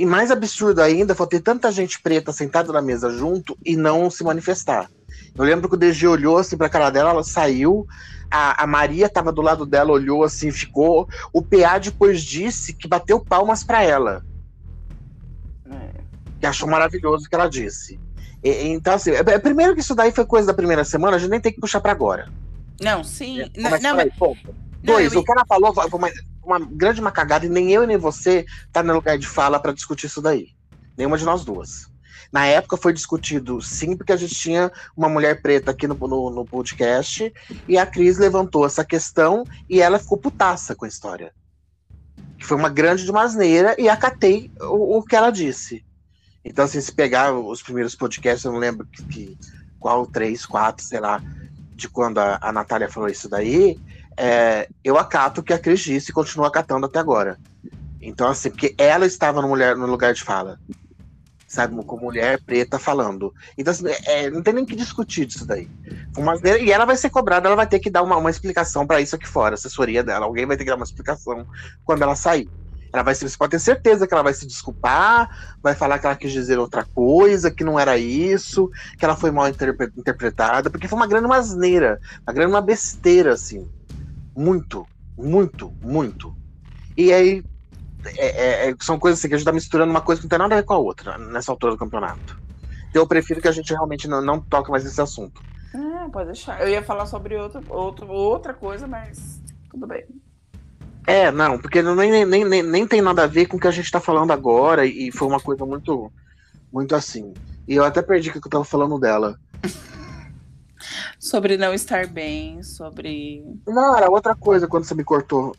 e 0.02 0.06
mais 0.06 0.30
absurdo 0.30 0.82
ainda 0.82 1.14
foi 1.14 1.26
ter 1.26 1.40
tanta 1.40 1.70
gente 1.70 2.00
preta 2.00 2.32
sentada 2.32 2.72
na 2.72 2.82
mesa 2.82 3.10
junto 3.10 3.56
e 3.64 3.76
não 3.76 4.10
se 4.10 4.24
manifestar. 4.24 4.90
Eu 5.36 5.44
lembro 5.44 5.68
que 5.68 5.74
o 5.74 5.78
DG 5.78 6.06
olhou 6.06 6.38
assim 6.38 6.56
pra 6.56 6.68
cara 6.68 6.90
dela, 6.90 7.10
ela 7.10 7.22
saiu, 7.22 7.86
a, 8.30 8.64
a 8.64 8.66
Maria 8.66 9.08
tava 9.08 9.30
do 9.30 9.40
lado 9.40 9.64
dela, 9.64 9.92
olhou 9.92 10.24
assim, 10.24 10.50
ficou. 10.50 11.08
O 11.32 11.42
PA 11.42 11.78
depois 11.78 12.22
disse 12.22 12.72
que 12.72 12.88
bateu 12.88 13.20
palmas 13.20 13.62
para 13.62 13.82
ela. 13.82 14.24
É. 15.70 15.90
Que 16.40 16.46
achou 16.46 16.68
maravilhoso 16.68 17.26
o 17.26 17.28
que 17.28 17.34
ela 17.34 17.48
disse. 17.48 18.00
E, 18.42 18.68
então, 18.68 18.94
assim, 18.94 19.12
é, 19.12 19.18
é, 19.18 19.38
primeiro 19.38 19.74
que 19.74 19.80
isso 19.80 19.94
daí 19.94 20.10
foi 20.10 20.26
coisa 20.26 20.48
da 20.48 20.54
primeira 20.54 20.84
semana, 20.84 21.16
a 21.16 21.18
gente 21.18 21.30
nem 21.30 21.40
tem 21.40 21.52
que 21.52 21.60
puxar 21.60 21.80
para 21.80 21.92
agora. 21.92 22.28
Não, 22.80 23.04
sim. 23.04 23.40
É, 23.40 23.50
não, 23.56 23.70
não, 23.80 23.98
aí, 24.00 24.10
Dois, 24.82 25.12
eu... 25.12 25.20
o 25.20 25.24
que 25.24 25.32
ela 25.32 25.44
falou 25.46 25.72
foi 25.72 25.86
uma, 25.92 26.10
uma 26.44 26.58
grande 26.58 27.00
uma 27.00 27.10
cagada 27.10 27.46
e 27.46 27.48
nem 27.48 27.72
eu 27.72 27.84
e 27.84 27.86
nem 27.86 27.96
você 27.96 28.44
tá 28.72 28.82
no 28.82 28.94
lugar 28.94 29.18
de 29.18 29.26
fala 29.26 29.58
para 29.58 29.72
discutir 29.72 30.06
isso 30.06 30.22
daí. 30.22 30.48
Nenhuma 30.96 31.18
de 31.18 31.24
nós 31.24 31.44
duas. 31.44 31.92
Na 32.34 32.46
época 32.46 32.76
foi 32.76 32.92
discutido 32.92 33.62
sim, 33.62 33.96
porque 33.96 34.12
a 34.12 34.16
gente 34.16 34.34
tinha 34.34 34.72
uma 34.96 35.08
mulher 35.08 35.40
preta 35.40 35.70
aqui 35.70 35.86
no, 35.86 35.94
no, 35.94 36.30
no 36.30 36.44
podcast 36.44 37.32
e 37.68 37.78
a 37.78 37.86
Cris 37.86 38.18
levantou 38.18 38.66
essa 38.66 38.84
questão 38.84 39.44
e 39.70 39.80
ela 39.80 40.00
ficou 40.00 40.18
putaça 40.18 40.74
com 40.74 40.84
a 40.84 40.88
história. 40.88 41.32
Que 42.36 42.44
foi 42.44 42.56
uma 42.56 42.68
grande 42.68 43.04
de 43.04 43.10
uma 43.12 43.22
asneira 43.22 43.76
e 43.78 43.88
acatei 43.88 44.50
o, 44.60 44.98
o, 44.98 45.02
que 45.04 45.14
ela 45.14 45.30
disse. 45.30 45.84
Então, 46.44 46.64
assim, 46.64 46.80
se 46.80 46.92
pegar 46.92 47.32
os 47.32 47.62
primeiros 47.62 47.94
podcasts, 47.94 48.44
eu 48.44 48.50
não 48.50 48.58
lembro 48.58 48.84
que, 48.86 49.04
que 49.04 49.38
qual, 49.78 50.04
três, 50.04 50.44
quatro, 50.44 50.84
sei 50.84 50.98
lá, 50.98 51.22
de 51.74 51.88
quando 51.88 52.18
a, 52.18 52.38
a 52.40 52.52
Natália 52.52 52.88
falou 52.88 53.08
isso 53.08 53.28
daí, 53.28 53.78
é, 54.16 54.68
eu 54.82 54.98
acato 54.98 55.40
o 55.40 55.44
que 55.44 55.52
a 55.52 55.58
Cris 55.58 55.80
disse 55.80 56.10
e 56.10 56.14
continuo 56.14 56.46
acatando 56.46 56.86
até 56.86 56.98
agora. 56.98 57.38
Então, 58.00 58.28
assim, 58.28 58.50
porque 58.50 58.74
ela 58.76 59.06
estava 59.06 59.40
no, 59.40 59.48
mulher, 59.48 59.76
no 59.76 59.86
lugar 59.86 60.12
de 60.12 60.22
fala. 60.22 60.58
Sabe, 61.46 61.82
com 61.84 61.96
mulher 61.96 62.42
preta 62.42 62.78
falando. 62.78 63.32
Então, 63.56 63.70
assim, 63.70 63.84
é, 64.06 64.28
não 64.28 64.42
tem 64.42 64.54
nem 64.54 64.66
que 64.66 64.74
discutir 64.74 65.24
disso 65.24 65.46
daí. 65.46 65.70
Uma, 66.16 66.34
e 66.60 66.72
ela 66.72 66.84
vai 66.84 66.96
ser 66.96 67.10
cobrada, 67.10 67.46
ela 67.48 67.56
vai 67.56 67.66
ter 67.66 67.78
que 67.78 67.88
dar 67.88 68.02
uma, 68.02 68.16
uma 68.16 68.30
explicação 68.30 68.86
para 68.86 69.00
isso 69.00 69.14
aqui 69.14 69.28
fora, 69.28 69.54
assessoria 69.54 70.02
dela. 70.02 70.26
Alguém 70.26 70.46
vai 70.46 70.56
ter 70.56 70.64
que 70.64 70.70
dar 70.70 70.76
uma 70.76 70.84
explicação 70.84 71.46
quando 71.84 72.02
ela 72.02 72.16
sair. 72.16 72.48
Ela 72.94 73.02
vai 73.02 73.14
se, 73.14 73.28
você 73.28 73.36
pode 73.36 73.50
ter 73.50 73.58
certeza 73.58 74.06
que 74.06 74.14
ela 74.14 74.22
vai 74.22 74.32
se 74.32 74.46
desculpar, 74.46 75.56
vai 75.60 75.74
falar 75.74 75.98
que 75.98 76.06
ela 76.06 76.14
quis 76.14 76.30
dizer 76.30 76.60
outra 76.60 76.84
coisa, 76.84 77.50
que 77.50 77.64
não 77.64 77.78
era 77.78 77.98
isso, 77.98 78.70
que 78.96 79.04
ela 79.04 79.16
foi 79.16 79.32
mal 79.32 79.48
interpretada, 79.48 80.70
porque 80.70 80.86
foi 80.86 80.96
uma 80.96 81.06
grande 81.06 81.32
asneira, 81.32 82.00
uma 82.24 82.32
grande 82.32 82.52
uma 82.52 82.60
besteira, 82.60 83.32
assim. 83.32 83.68
Muito, 84.36 84.86
muito, 85.16 85.72
muito. 85.80 86.36
E 86.96 87.12
aí 87.12 87.44
é, 88.16 88.26
é, 88.26 88.70
é, 88.70 88.74
são 88.80 88.98
coisas 88.98 89.18
assim 89.18 89.28
que 89.28 89.34
a 89.34 89.38
gente 89.38 89.46
tá 89.46 89.52
misturando 89.52 89.90
uma 89.90 90.00
coisa 90.00 90.20
que 90.20 90.26
não 90.26 90.30
tem 90.30 90.38
nada 90.38 90.54
a 90.54 90.58
ver 90.58 90.64
com 90.64 90.74
a 90.74 90.78
outra 90.78 91.16
nessa 91.18 91.50
altura 91.50 91.72
do 91.72 91.78
campeonato. 91.78 92.38
Então 92.90 93.02
eu 93.02 93.08
prefiro 93.08 93.40
que 93.40 93.48
a 93.48 93.52
gente 93.52 93.72
realmente 93.72 94.06
não, 94.06 94.22
não 94.22 94.40
toque 94.40 94.70
mais 94.70 94.84
nesse 94.84 95.00
assunto. 95.00 95.42
Ah, 95.74 96.08
pode 96.12 96.26
deixar. 96.26 96.60
Eu 96.60 96.68
ia 96.68 96.82
falar 96.82 97.06
sobre 97.06 97.36
outro, 97.36 97.62
outro, 97.68 98.08
outra 98.08 98.54
coisa, 98.54 98.86
mas 98.86 99.40
tudo 99.70 99.86
bem. 99.86 100.04
É, 101.06 101.30
não, 101.30 101.58
porque 101.58 101.82
nem, 101.82 102.24
nem, 102.24 102.44
nem, 102.44 102.62
nem 102.62 102.86
tem 102.86 103.02
nada 103.02 103.24
a 103.24 103.26
ver 103.26 103.46
com 103.46 103.56
o 103.56 103.60
que 103.60 103.66
a 103.66 103.72
gente 103.72 103.90
tá 103.90 104.00
falando 104.00 104.30
agora, 104.30 104.86
e 104.86 105.10
foi 105.12 105.28
uma 105.28 105.40
coisa 105.40 105.66
muito, 105.66 106.10
muito 106.72 106.94
assim. 106.94 107.34
E 107.68 107.74
eu 107.74 107.84
até 107.84 108.00
perdi 108.00 108.30
o 108.30 108.32
que 108.32 108.38
eu 108.38 108.50
tava 108.50 108.64
falando 108.64 108.98
dela. 108.98 109.38
sobre 111.18 111.56
não 111.56 111.72
estar 111.74 112.06
bem, 112.06 112.62
sobre. 112.62 113.44
Não, 113.66 113.96
era 113.96 114.10
outra 114.10 114.34
coisa 114.34 114.66
quando 114.66 114.84
você 114.84 114.94
me 114.94 115.04
cortou 115.04 115.56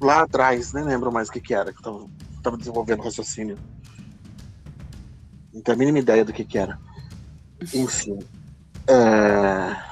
lá 0.00 0.22
atrás, 0.22 0.72
nem 0.72 0.84
lembro 0.84 1.12
mais 1.12 1.28
o 1.28 1.32
que, 1.32 1.40
que 1.40 1.54
era, 1.54 1.72
que 1.72 1.78
eu 1.78 1.82
tava, 1.82 2.10
tava 2.42 2.56
desenvolvendo 2.56 3.02
raciocínio. 3.02 3.58
Não 5.52 5.60
tenho 5.60 5.76
a 5.76 5.78
mínima 5.78 5.98
ideia 5.98 6.24
do 6.24 6.32
que, 6.32 6.44
que 6.44 6.58
era. 6.58 6.78
Enfim. 7.74 8.18
É... 8.86 9.88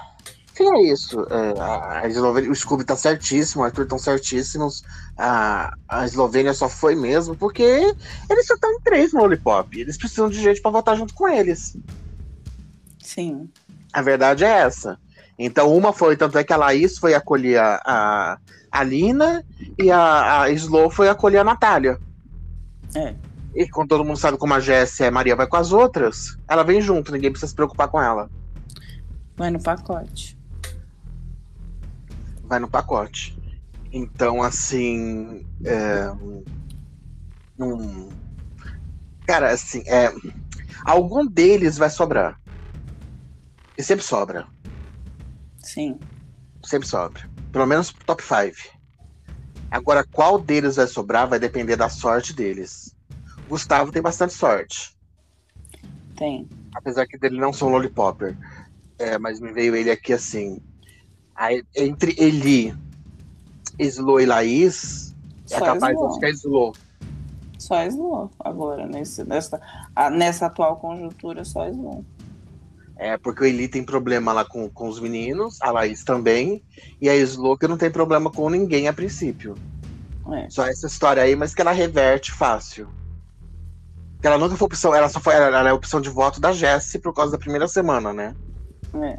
Enfim, 0.53 0.71
é 0.71 0.83
isso. 0.91 1.21
É, 1.29 1.61
a 1.61 2.09
Eslovênia, 2.09 2.51
o 2.51 2.55
Scooby 2.55 2.83
tá 2.83 2.97
certíssimo, 2.97 3.63
o 3.63 3.65
Arthur 3.67 3.83
estão 3.83 3.99
certíssimos. 3.99 4.83
A, 5.15 5.75
a 5.87 6.07
Eslovênia 6.07 6.55
só 6.55 6.67
foi 6.67 6.95
mesmo 6.95 7.37
porque 7.37 7.63
eles 7.63 8.47
só 8.47 8.55
estão 8.55 8.73
em 8.73 8.81
três 8.81 9.13
no 9.13 9.21
Lollipop. 9.21 9.79
Eles 9.79 9.99
precisam 9.99 10.31
de 10.31 10.41
gente 10.41 10.63
para 10.63 10.71
votar 10.71 10.97
junto 10.97 11.13
com 11.13 11.29
eles. 11.29 11.77
Sim. 13.03 13.51
A 13.97 14.03
verdade 14.03 14.45
é 14.45 14.49
essa. 14.49 14.99
Então, 15.39 15.75
uma 15.75 15.91
foi, 15.91 16.19
tanto 16.19 16.37
é 16.37 16.45
que 16.45 16.53
a 16.53 16.57
Laís 16.59 16.99
foi 16.99 17.15
acolher 17.15 17.59
a, 17.59 17.81
a, 17.83 18.39
a 18.71 18.83
Lina 18.85 19.43
e 19.79 19.91
a, 19.91 20.43
a 20.43 20.51
Slow 20.51 20.91
foi 20.91 21.09
acolher 21.09 21.39
a 21.39 21.45
Natália. 21.45 21.99
É. 22.95 23.15
E 23.55 23.67
quando 23.67 23.89
todo 23.89 24.05
mundo 24.05 24.19
sabe 24.19 24.37
como 24.37 24.53
a 24.53 24.61
Jéssica 24.61 25.05
e 25.05 25.09
a 25.09 25.11
Maria 25.11 25.35
vai 25.35 25.47
com 25.47 25.57
as 25.57 25.73
outras, 25.73 26.37
ela 26.47 26.63
vem 26.63 26.79
junto, 26.79 27.11
ninguém 27.11 27.31
precisa 27.31 27.49
se 27.49 27.55
preocupar 27.55 27.89
com 27.89 27.99
ela. 27.99 28.29
Vai 29.35 29.51
no 29.51 29.63
pacote. 29.63 30.39
Vai 32.45 32.59
no 32.59 32.69
pacote. 32.69 33.35
Então, 33.91 34.43
assim. 34.43 35.47
É, 35.65 36.13
um, 37.59 38.11
cara, 39.27 39.53
assim, 39.53 39.83
é, 39.87 40.13
algum 40.85 41.27
deles 41.27 41.79
vai 41.79 41.89
sobrar. 41.89 42.39
E 43.77 43.83
sempre 43.83 44.05
sobra. 44.05 44.47
Sim. 45.59 45.99
Sempre 46.65 46.89
sobra. 46.89 47.29
Pelo 47.53 47.67
menos 47.67 47.93
top 48.07 48.23
5. 48.23 48.77
Agora, 49.71 50.05
qual 50.05 50.39
deles 50.39 50.77
vai 50.77 50.87
sobrar 50.87 51.29
vai 51.29 51.39
depender 51.39 51.77
da 51.77 51.89
sorte 51.89 52.33
deles. 52.33 52.95
Gustavo 53.49 53.93
tem 53.93 54.03
bastante 54.03 54.33
sorte. 54.33 54.97
Tem. 56.17 56.49
Apesar 56.75 57.07
que 57.07 57.19
dele 57.19 57.39
não 57.39 57.53
sou 57.53 57.69
um 57.69 57.73
lollipopper. 57.73 58.37
É, 58.99 59.19
mas 59.19 59.41
me 59.41 59.53
veio 59.53 59.77
ele 59.77 59.91
aqui 59.91 60.13
assim. 60.13 60.61
Aí, 61.35 61.63
entre 61.77 62.15
Eli, 62.19 62.75
Slo 63.79 64.19
e 64.21 64.27
Laís, 64.27 65.15
é 65.51 65.59
Só 65.59 65.65
capaz 65.65 65.95
Slow. 65.95 66.09
de 66.09 66.15
ficar 66.15 66.31
Slo. 66.31 66.73
Só 67.59 67.85
Slow 67.85 68.31
agora, 68.41 68.87
nesse, 68.87 69.25
nessa, 69.25 69.61
nessa 70.13 70.47
atual 70.47 70.77
conjuntura, 70.77 71.45
só 71.45 71.69
Slow. 71.69 72.05
É, 72.99 73.19
porque 73.19 73.43
o 73.43 73.47
Eli 73.47 73.69
tem 73.69 73.85
problema 73.85 74.33
lá 74.33 74.45
com, 74.45 74.69
com 74.71 74.89
os 74.89 74.99
meninos, 74.99 75.61
a 75.61 75.71
Laís 75.71 76.03
também, 76.03 76.63
e 77.01 77.11
a 77.11 77.17
Slo 77.17 77.59
que 77.59 77.69
não 77.69 77.77
tem 77.77 77.91
problema 77.91 78.31
com 78.31 78.49
ninguém 78.49 78.89
a 78.89 78.93
princípio. 78.93 79.55
É. 80.33 80.49
Só 80.49 80.67
essa 80.67 80.87
história 80.87 81.23
aí, 81.23 81.37
mas 81.37 81.55
que 81.55 81.61
ela 81.61 81.73
reverte 81.73 82.33
fácil. 82.33 82.89
Porque 84.15 84.27
ela 84.27 84.39
nunca 84.39 84.57
foi 84.57 84.67
opção, 84.67 84.95
ela 84.95 85.09
só 85.11 85.21
foi, 85.21 85.35
ela 85.35 85.59
ela 85.59 85.69
é 85.69 85.73
opção 85.73 86.01
de 86.01 86.09
voto 86.09 86.41
da 86.41 86.53
Jessie 86.53 86.99
por 86.99 87.13
causa 87.13 87.33
da 87.33 87.39
primeira 87.39 87.69
semana, 87.69 88.13
né? 88.13 88.35
É. 88.95 89.19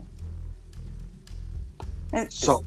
É, 2.12 2.28
Só. 2.30 2.62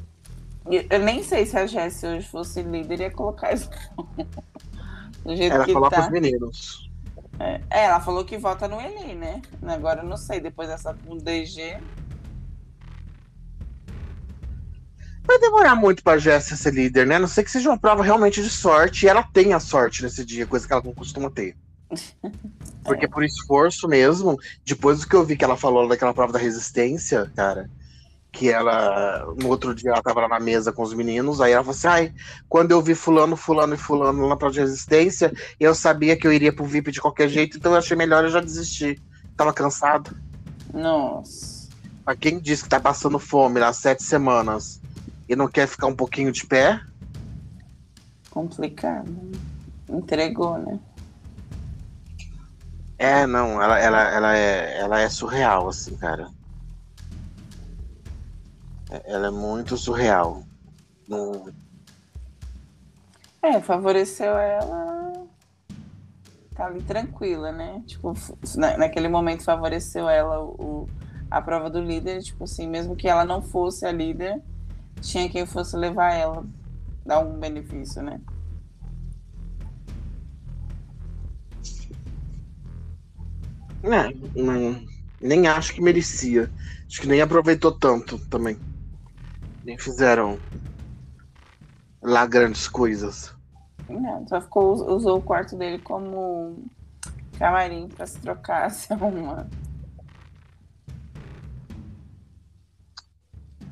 Eu 0.66 0.84
eu 0.88 0.98
nem 1.00 1.22
sei 1.22 1.44
se 1.44 1.56
a 1.56 1.66
Jessie 1.66 2.08
hoje 2.08 2.28
fosse 2.28 2.62
líder, 2.62 3.00
ia 3.00 3.10
colocar 3.10 3.52
isso. 3.52 3.68
Do 5.24 5.36
jeito 5.36 5.54
Ela 5.54 5.64
que 5.64 5.72
coloca 5.72 5.96
tá. 5.96 6.02
os 6.02 6.10
meninos. 6.10 6.89
É, 7.40 7.60
É, 7.70 7.84
ela 7.86 8.00
falou 8.00 8.24
que 8.24 8.36
vota 8.36 8.68
no 8.68 8.80
Eli, 8.80 9.14
né? 9.14 9.40
Agora 9.62 10.02
eu 10.02 10.06
não 10.06 10.16
sei, 10.16 10.40
depois 10.40 10.68
dessa 10.68 10.94
com 10.94 11.16
DG. 11.16 11.78
Vai 15.24 15.38
demorar 15.38 15.74
muito 15.74 16.02
pra 16.02 16.18
Jessie 16.18 16.56
ser 16.56 16.74
líder, 16.74 17.06
né? 17.06 17.16
A 17.16 17.18
não 17.18 17.28
sei 17.28 17.42
que 17.44 17.50
seja 17.50 17.70
uma 17.70 17.78
prova 17.78 18.02
realmente 18.02 18.42
de 18.42 18.50
sorte, 18.50 19.06
e 19.06 19.08
ela 19.08 19.22
tenha 19.22 19.58
sorte 19.58 20.02
nesse 20.02 20.24
dia, 20.24 20.46
coisa 20.46 20.66
que 20.66 20.72
ela 20.72 20.82
não 20.82 20.92
costuma 20.92 21.30
ter. 21.30 21.56
Porque 22.84 23.06
por 23.06 23.22
esforço 23.22 23.86
mesmo, 23.86 24.38
depois 24.64 25.00
do 25.00 25.06
que 25.06 25.14
eu 25.14 25.24
vi 25.24 25.36
que 25.36 25.44
ela 25.44 25.56
falou 25.56 25.86
daquela 25.86 26.14
prova 26.14 26.32
da 26.32 26.38
resistência, 26.38 27.30
cara, 27.36 27.70
que 28.32 28.50
ela, 28.50 29.26
no 29.40 29.48
outro 29.48 29.74
dia, 29.74 29.90
ela 29.90 30.02
tava 30.02 30.20
lá 30.20 30.28
na 30.28 30.40
mesa 30.40 30.72
com 30.72 30.82
os 30.82 30.94
meninos, 30.94 31.40
aí 31.40 31.52
ela 31.52 31.64
falou 31.64 31.76
assim, 31.76 31.88
ai, 31.88 32.14
quando 32.48 32.70
eu 32.70 32.80
vi 32.80 32.94
fulano, 32.94 33.36
fulano 33.36 33.74
e 33.74 33.78
fulano 33.78 34.28
na 34.28 34.36
prova 34.36 34.52
de 34.52 34.60
resistência, 34.60 35.32
eu 35.58 35.74
sabia 35.74 36.16
que 36.16 36.26
eu 36.26 36.32
iria 36.32 36.52
pro 36.52 36.64
VIP 36.64 36.92
de 36.92 37.00
qualquer 37.00 37.28
jeito, 37.28 37.56
então 37.56 37.72
eu 37.72 37.78
achei 37.78 37.96
melhor 37.96 38.24
eu 38.24 38.30
já 38.30 38.40
desistir. 38.40 39.00
Tava 39.36 39.52
cansado. 39.52 40.16
Nossa. 40.72 41.68
Pra 42.04 42.14
quem 42.14 42.38
diz 42.38 42.62
que 42.62 42.68
tá 42.68 42.78
passando 42.78 43.18
fome 43.18 43.58
lá 43.58 43.72
sete 43.72 44.02
semanas 44.02 44.80
e 45.28 45.34
não 45.34 45.48
quer 45.48 45.66
ficar 45.66 45.86
um 45.86 45.96
pouquinho 45.96 46.30
de 46.30 46.46
pé, 46.46 46.80
Complicado. 48.30 49.10
Entregou, 49.88 50.56
né? 50.58 50.78
é, 52.96 53.26
não, 53.26 53.60
ela, 53.60 53.78
ela, 53.78 54.02
ela, 54.02 54.36
é, 54.36 54.78
ela 54.78 55.00
é 55.00 55.08
surreal, 55.08 55.68
assim, 55.68 55.96
cara. 55.96 56.28
Ela 59.04 59.28
é 59.28 59.30
muito 59.30 59.76
surreal. 59.76 60.44
Não- 61.08 61.52
É, 63.42 63.60
favoreceu 63.60 64.36
ela. 64.36 65.26
Tá 66.54 66.66
ali 66.66 66.82
tranquila, 66.82 67.52
né? 67.52 67.82
Tipo, 67.86 68.12
na- 68.56 68.76
naquele 68.76 69.08
momento 69.08 69.44
favoreceu 69.44 70.08
ela 70.08 70.40
o, 70.44 70.88
a 71.30 71.40
prova 71.40 71.70
do 71.70 71.80
líder. 71.80 72.22
Tipo 72.22 72.44
assim, 72.44 72.68
mesmo 72.68 72.96
que 72.96 73.08
ela 73.08 73.24
não 73.24 73.40
fosse 73.40 73.86
a 73.86 73.92
líder, 73.92 74.42
tinha 75.00 75.28
quem 75.30 75.46
fosse 75.46 75.76
levar 75.76 76.12
ela, 76.12 76.44
dar 77.06 77.16
algum 77.16 77.38
benefício, 77.38 78.02
né? 78.02 78.20
É, 83.82 84.40
não- 84.40 84.84
nem 85.20 85.46
acho 85.46 85.74
que 85.74 85.80
merecia. 85.82 86.50
Acho 86.86 87.00
que 87.00 87.06
nem 87.08 87.20
aproveitou 87.20 87.72
tanto 87.72 88.18
também. 88.28 88.58
Nem 89.64 89.78
fizeram 89.78 90.38
lá 92.02 92.26
grandes 92.26 92.66
coisas. 92.68 93.34
Não, 93.88 94.26
só 94.28 94.40
ficou, 94.40 94.72
usou 94.94 95.18
o 95.18 95.22
quarto 95.22 95.56
dele 95.56 95.78
como 95.80 96.64
camarim 97.38 97.88
pra 97.88 98.06
se 98.06 98.18
trocar, 98.18 98.70
se 98.72 98.92
arrumar. 98.92 99.46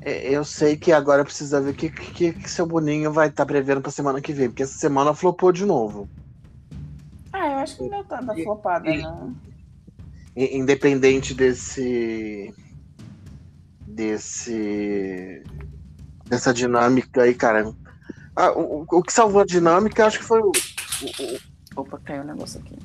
É, 0.01 0.29
eu 0.29 0.45
sei 0.45 0.77
que 0.77 0.91
agora 0.91 1.25
precisa 1.25 1.59
ver 1.61 1.71
o 1.71 1.73
que, 1.73 1.89
que, 1.89 2.33
que 2.33 2.49
seu 2.49 2.65
Boninho 2.65 3.11
vai 3.11 3.27
estar 3.27 3.45
prevendo 3.45 3.81
pra 3.81 3.91
semana 3.91 4.21
que 4.21 4.31
vem, 4.31 4.49
porque 4.49 4.63
essa 4.63 4.77
semana 4.77 5.13
flopou 5.13 5.51
de 5.51 5.65
novo. 5.65 6.07
Ah, 7.33 7.47
eu 7.51 7.57
acho 7.59 7.75
que 7.77 7.83
não 7.83 7.89
deu 7.89 8.03
tanta 8.05 8.39
E- 8.39 8.43
flopada, 8.43 8.89
e- 8.89 9.01
não. 9.01 9.35
Independente 10.35 11.33
desse. 11.33 12.53
desse. 13.85 15.43
Dessa 16.29 16.53
dinâmica 16.53 17.23
aí, 17.23 17.33
cara. 17.33 17.73
Ah, 18.35 18.51
o, 18.51 18.81
o- 18.83 18.97
o 18.99 19.03
que 19.03 19.11
salvou 19.11 19.41
a 19.41 19.45
dinâmica, 19.45 20.05
acho 20.05 20.19
que 20.19 20.25
foi 20.25 20.39
o, 20.41 20.51
o, 20.51 21.39
Opa, 21.81 21.99
caiu 22.03 22.21
um 22.21 22.25
negócio 22.25 22.59
aqui. 22.61 22.77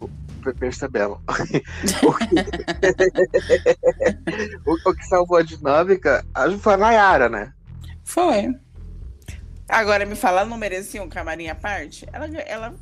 o 0.00 0.08
percebemos. 0.54 1.18
o, 2.02 2.14
que... 2.14 2.34
o, 4.66 4.90
o 4.90 4.94
que 4.94 5.06
salvou 5.06 5.38
a 5.38 5.42
dinâmica, 5.42 6.24
acho 6.34 6.56
que 6.56 6.62
foi 6.62 6.74
a 6.74 6.78
Nayara, 6.78 7.28
né? 7.28 7.52
Foi. 8.04 8.54
Agora, 9.68 10.06
me 10.06 10.14
fala, 10.14 10.40
ela 10.40 10.48
não 10.48 10.56
merecia 10.56 11.02
um 11.02 11.08
camarim 11.08 11.48
à 11.48 11.54
parte? 11.54 12.06
Ela, 12.12 12.26
ela 12.42 12.74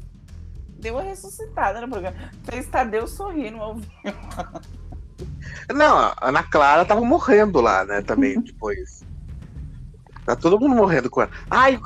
deu 0.79 0.99
a 0.99 1.03
ressuscitada 1.03 1.81
no 1.81 1.89
programa. 1.89 2.17
Fez 2.45 2.67
Tadeu 2.69 3.09
sorrindo 3.09 3.61
ao 3.61 3.75
vivo. 3.77 3.91
Não, 5.75 5.97
a 5.99 6.17
Ana 6.21 6.43
Clara 6.45 6.85
tava 6.85 7.01
morrendo 7.01 7.61
lá, 7.61 7.85
né, 7.85 8.03
também, 8.03 8.39
depois. 8.45 9.05
Tá 10.27 10.35
todo 10.35 10.59
mundo 10.59 10.75
morrendo 10.75 11.09
com 11.09 11.23
ela. 11.23 11.31
Ai, 11.49 11.79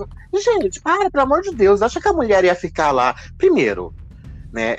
gente, 0.43 0.81
para, 0.81 1.11
pelo 1.11 1.25
amor 1.25 1.43
de 1.43 1.55
Deus, 1.55 1.83
acha 1.83 2.01
que 2.01 2.09
a 2.09 2.13
mulher 2.13 2.43
ia 2.43 2.55
ficar 2.55 2.91
lá? 2.91 3.15
Primeiro, 3.37 3.95
né, 4.51 4.79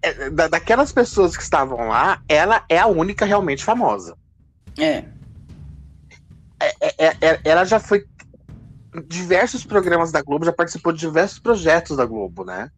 é, 0.00 0.30
da- 0.30 0.46
daquelas 0.48 0.92
pessoas 0.92 1.36
que 1.36 1.42
estavam 1.42 1.88
lá, 1.88 2.22
ela 2.28 2.64
é 2.68 2.78
a 2.78 2.86
única 2.86 3.24
realmente 3.24 3.64
famosa. 3.64 4.16
É. 4.78 5.04
É, 6.62 7.06
é, 7.06 7.16
é, 7.20 7.40
ela 7.44 7.64
já 7.64 7.80
foi 7.80 8.04
em 8.94 9.02
diversos 9.08 9.64
programas 9.64 10.12
da 10.12 10.22
Globo, 10.22 10.44
já 10.44 10.52
participou 10.52 10.92
de 10.92 11.00
diversos 11.00 11.38
projetos 11.38 11.96
da 11.96 12.06
Globo, 12.06 12.44
né? 12.44 12.70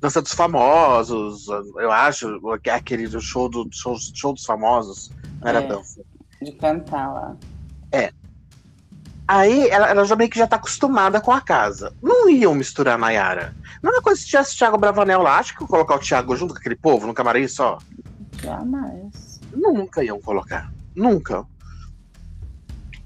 Dança 0.00 0.20
dos 0.22 0.32
Famosos, 0.32 1.48
eu 1.48 1.90
acho, 1.90 2.40
aquele 2.70 3.08
do 3.08 3.20
show, 3.20 3.48
do, 3.48 3.68
show, 3.72 3.96
show 4.14 4.32
dos 4.32 4.44
famosos, 4.44 5.10
não 5.40 5.48
era 5.48 5.60
É. 5.60 5.66
dança. 5.66 6.02
De 6.40 6.52
cantar 6.52 7.12
lá. 7.12 7.36
Aí 9.28 9.68
ela, 9.70 9.88
ela 9.88 10.04
já 10.04 10.14
meio 10.14 10.30
que 10.30 10.38
já 10.38 10.46
tá 10.46 10.56
acostumada 10.56 11.20
com 11.20 11.32
a 11.32 11.40
casa. 11.40 11.92
Não 12.02 12.28
iam 12.28 12.54
misturar 12.54 12.94
a 12.94 12.98
Nayara. 12.98 13.54
Não 13.82 13.96
é 13.96 14.00
coisa 14.00 14.20
se 14.20 14.26
tivesse 14.26 14.54
o 14.54 14.58
Thiago 14.58 14.78
Bravanel 14.78 15.20
lá, 15.22 15.38
acho 15.38 15.56
que 15.56 15.66
colocar 15.66 15.96
o 15.96 15.98
Thiago 15.98 16.36
junto 16.36 16.54
com 16.54 16.60
aquele 16.60 16.76
povo 16.76 17.06
no 17.06 17.14
camarim 17.14 17.48
só. 17.48 17.78
Jamais. 18.40 19.40
Nunca 19.52 20.04
iam 20.04 20.20
colocar. 20.20 20.70
Nunca. 20.94 21.44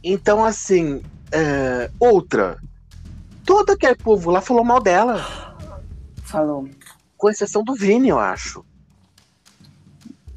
Então, 0.02 0.44
assim, 0.44 1.02
é, 1.32 1.90
outra. 1.98 2.58
Todo 3.44 3.70
aquele 3.70 3.94
povo 3.94 4.30
lá 4.30 4.40
falou 4.40 4.64
mal 4.64 4.80
dela. 4.82 5.24
Falou. 6.24 6.68
Com 7.16 7.28
exceção 7.30 7.62
do 7.64 7.74
Vini, 7.74 8.08
eu 8.08 8.18
acho. 8.18 8.64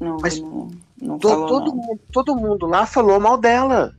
Não, 0.00 0.18
Mas 0.20 0.40
não, 0.40 0.70
não 1.00 1.18
To- 1.18 1.28
falou, 1.28 1.48
todo, 1.48 1.74
mundo, 1.74 2.00
todo 2.12 2.36
mundo 2.36 2.66
lá 2.66 2.84
falou 2.86 3.18
mal 3.20 3.36
dela. 3.38 3.94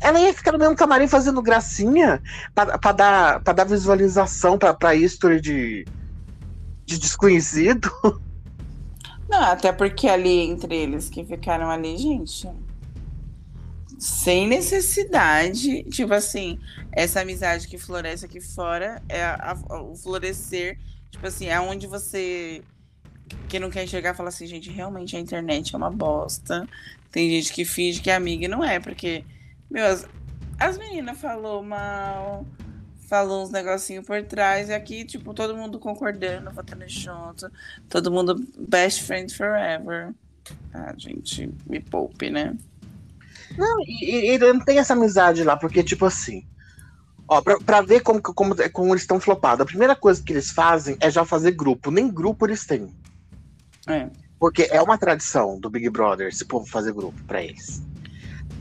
Ela 0.00 0.20
ia 0.20 0.34
ficar 0.34 0.52
no 0.52 0.58
mesmo 0.58 0.76
camarim 0.76 1.08
fazendo 1.08 1.40
gracinha 1.42 2.22
pra 2.54 2.92
dar, 2.92 3.40
pra 3.42 3.52
dar 3.52 3.64
visualização 3.64 4.58
pra 4.58 4.94
history 4.94 5.40
de, 5.40 5.86
de 6.84 6.98
desconhecido. 6.98 7.90
Não, 9.28 9.42
até 9.42 9.72
porque 9.72 10.06
ali, 10.08 10.40
entre 10.40 10.74
eles 10.76 11.08
que 11.08 11.24
ficaram 11.24 11.70
ali, 11.70 11.96
gente. 11.96 12.48
sem 13.98 14.46
necessidade. 14.46 15.82
Tipo 15.84 16.14
assim, 16.14 16.58
essa 16.92 17.20
amizade 17.20 17.66
que 17.66 17.78
floresce 17.78 18.24
aqui 18.24 18.40
fora 18.40 19.02
é 19.08 19.24
a, 19.24 19.56
a, 19.70 19.82
o 19.82 19.96
florescer. 19.96 20.78
Tipo 21.10 21.26
assim, 21.26 21.46
é 21.46 21.58
onde 21.60 21.86
você 21.86 22.62
que 23.48 23.58
não 23.58 23.70
quer 23.70 23.84
enxergar 23.84 24.14
fala 24.14 24.28
assim, 24.28 24.46
gente, 24.46 24.70
realmente 24.70 25.16
a 25.16 25.20
internet 25.20 25.74
é 25.74 25.78
uma 25.78 25.90
bosta. 25.90 26.66
Tem 27.10 27.30
gente 27.30 27.52
que 27.52 27.64
finge 27.64 28.00
que 28.00 28.10
é 28.10 28.14
amiga 28.14 28.44
e 28.44 28.48
não 28.48 28.62
é, 28.62 28.78
porque, 28.78 29.24
meu, 29.70 29.86
as, 29.86 30.06
as 30.58 30.78
meninas 30.78 31.18
falou 31.18 31.62
mal, 31.62 32.46
falou 33.08 33.42
uns 33.42 33.50
negocinhos 33.50 34.04
por 34.04 34.22
trás, 34.22 34.68
e 34.68 34.74
aqui, 34.74 35.04
tipo, 35.04 35.34
todo 35.34 35.56
mundo 35.56 35.78
concordando, 35.78 36.50
votando 36.50 36.88
junto, 36.88 37.50
todo 37.88 38.10
mundo 38.10 38.34
best 38.58 39.02
friend 39.04 39.34
forever. 39.34 40.14
Ah, 40.72 40.94
gente, 40.96 41.52
me 41.66 41.80
poupe, 41.80 42.30
né? 42.30 42.56
Não, 43.56 43.80
e, 43.86 44.32
e 44.34 44.38
não 44.38 44.60
tem 44.60 44.78
essa 44.78 44.94
amizade 44.94 45.42
lá, 45.44 45.56
porque, 45.56 45.82
tipo 45.82 46.04
assim, 46.04 46.44
ó, 47.28 47.40
pra, 47.40 47.58
pra 47.58 47.80
ver 47.80 48.00
como, 48.00 48.20
como, 48.20 48.54
como 48.70 48.92
eles 48.92 49.02
estão 49.02 49.20
flopados, 49.20 49.60
a 49.60 49.66
primeira 49.66 49.94
coisa 49.94 50.22
que 50.22 50.32
eles 50.32 50.50
fazem 50.50 50.96
é 51.00 51.10
já 51.10 51.24
fazer 51.24 51.52
grupo. 51.52 51.90
Nem 51.90 52.08
grupo 52.08 52.46
eles 52.46 52.64
têm. 52.64 52.88
É. 53.86 54.08
Porque 54.38 54.68
é 54.70 54.82
uma 54.82 54.98
tradição 54.98 55.58
do 55.58 55.70
Big 55.70 55.88
Brother 55.88 56.28
esse 56.28 56.44
povo 56.44 56.66
fazer 56.66 56.92
grupo 56.92 57.18
pra 57.24 57.42
eles. 57.42 57.82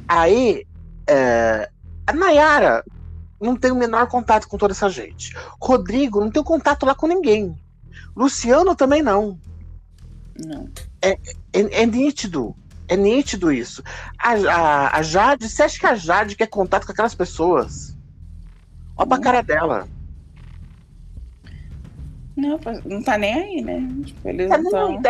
Aí, 0.07 0.65
é, 1.07 1.69
a 2.07 2.13
Nayara 2.13 2.83
não 3.39 3.55
tem 3.55 3.71
o 3.71 3.75
menor 3.75 4.07
contato 4.07 4.47
com 4.47 4.57
toda 4.57 4.73
essa 4.73 4.89
gente. 4.89 5.35
Rodrigo 5.61 6.19
não 6.19 6.31
tem 6.31 6.43
contato 6.43 6.85
lá 6.85 6.95
com 6.95 7.07
ninguém. 7.07 7.57
Luciano 8.15 8.75
também 8.75 9.01
não. 9.01 9.37
Não. 10.43 10.69
É, 11.01 11.11
é, 11.11 11.81
é 11.81 11.85
nítido. 11.85 12.55
É 12.87 12.95
nítido 12.95 13.51
isso. 13.51 13.83
A, 14.17 14.33
a, 14.33 14.97
a, 14.97 15.01
Jade, 15.01 15.49
você 15.49 15.63
acha 15.63 15.79
que 15.79 15.85
a 15.85 15.95
Jade 15.95 16.35
quer 16.35 16.47
contato 16.47 16.85
com 16.85 16.91
aquelas 16.91 17.15
pessoas? 17.15 17.95
Olha 18.95 19.07
pra 19.07 19.19
cara 19.19 19.41
dela. 19.41 19.87
Não, 22.35 22.59
não 22.85 23.01
tá 23.01 23.17
nem 23.17 23.33
aí, 23.33 23.61
né? 23.61 23.87
Tipo, 24.05 24.29
eles 24.29 24.51
é, 24.51 24.57
não, 24.57 25.01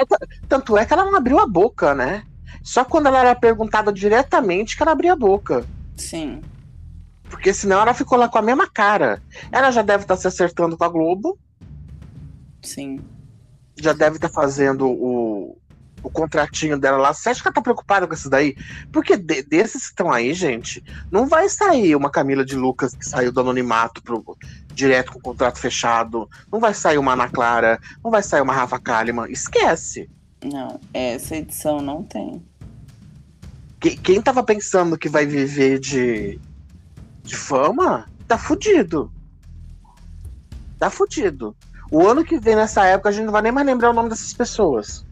Tanto 0.47 0.77
é 0.77 0.85
que 0.85 0.93
ela 0.93 1.05
não 1.05 1.15
abriu 1.15 1.39
a 1.39 1.47
boca, 1.47 1.93
né? 1.93 2.23
Só 2.63 2.85
quando 2.85 3.07
ela 3.07 3.19
era 3.19 3.35
perguntada 3.35 3.91
diretamente 3.91 4.77
que 4.77 4.83
ela 4.83 4.91
abria 4.91 5.13
a 5.13 5.17
boca. 5.17 5.65
Sim. 5.95 6.41
Porque 7.29 7.53
senão 7.53 7.81
ela 7.81 7.93
ficou 7.93 8.17
lá 8.17 8.29
com 8.29 8.37
a 8.37 8.41
mesma 8.41 8.69
cara. 8.69 9.21
Ela 9.51 9.71
já 9.71 9.81
deve 9.81 10.03
estar 10.03 10.15
tá 10.15 10.21
se 10.21 10.27
acertando 10.27 10.77
com 10.77 10.83
a 10.83 10.89
Globo. 10.89 11.37
Sim. 12.61 12.99
Já 13.77 13.93
deve 13.93 14.17
estar 14.17 14.29
tá 14.29 14.33
fazendo 14.33 14.87
o, 14.87 15.57
o 16.03 16.09
contratinho 16.09 16.77
dela 16.79 16.97
lá. 16.97 17.13
Você 17.13 17.29
acha 17.29 17.41
que 17.41 17.47
ela 17.47 17.55
tá 17.55 17.61
preocupada 17.61 18.07
com 18.07 18.13
isso 18.13 18.29
daí? 18.29 18.55
Porque 18.91 19.17
de, 19.17 19.41
desses 19.43 19.83
que 19.83 19.89
estão 19.89 20.11
aí, 20.11 20.33
gente, 20.33 20.83
não 21.11 21.27
vai 21.27 21.49
sair 21.49 21.95
uma 21.95 22.09
Camila 22.09 22.45
de 22.45 22.55
Lucas 22.55 22.95
que 22.95 23.05
saiu 23.05 23.31
do 23.31 23.41
anonimato 23.41 24.01
pro, 24.03 24.37
direto 24.73 25.11
com 25.13 25.19
o 25.19 25.21
contrato 25.21 25.59
fechado. 25.59 26.29
Não 26.51 26.59
vai 26.59 26.73
sair 26.73 26.97
uma 26.97 27.13
Ana 27.13 27.29
Clara. 27.29 27.79
Não 28.03 28.11
vai 28.11 28.21
sair 28.21 28.41
uma 28.41 28.53
Rafa 28.53 28.79
Kalimann. 28.79 29.31
Esquece. 29.31 30.09
Não, 30.43 30.79
essa 30.93 31.35
edição 31.35 31.81
não 31.81 32.03
tem. 32.03 32.43
Que, 33.79 33.95
quem 33.97 34.21
tava 34.21 34.43
pensando 34.43 34.97
que 34.97 35.09
vai 35.09 35.25
viver 35.25 35.79
de, 35.79 36.39
de 37.23 37.35
fama, 37.35 38.09
tá 38.27 38.37
fudido. 38.37 39.11
Tá 40.79 40.89
fudido. 40.89 41.55
O 41.91 42.07
ano 42.07 42.23
que 42.23 42.39
vem, 42.39 42.55
nessa 42.55 42.85
época, 42.85 43.09
a 43.09 43.11
gente 43.11 43.25
não 43.25 43.31
vai 43.31 43.41
nem 43.41 43.51
mais 43.51 43.67
lembrar 43.67 43.91
o 43.91 43.93
nome 43.93 44.09
dessas 44.09 44.33
pessoas. 44.33 45.05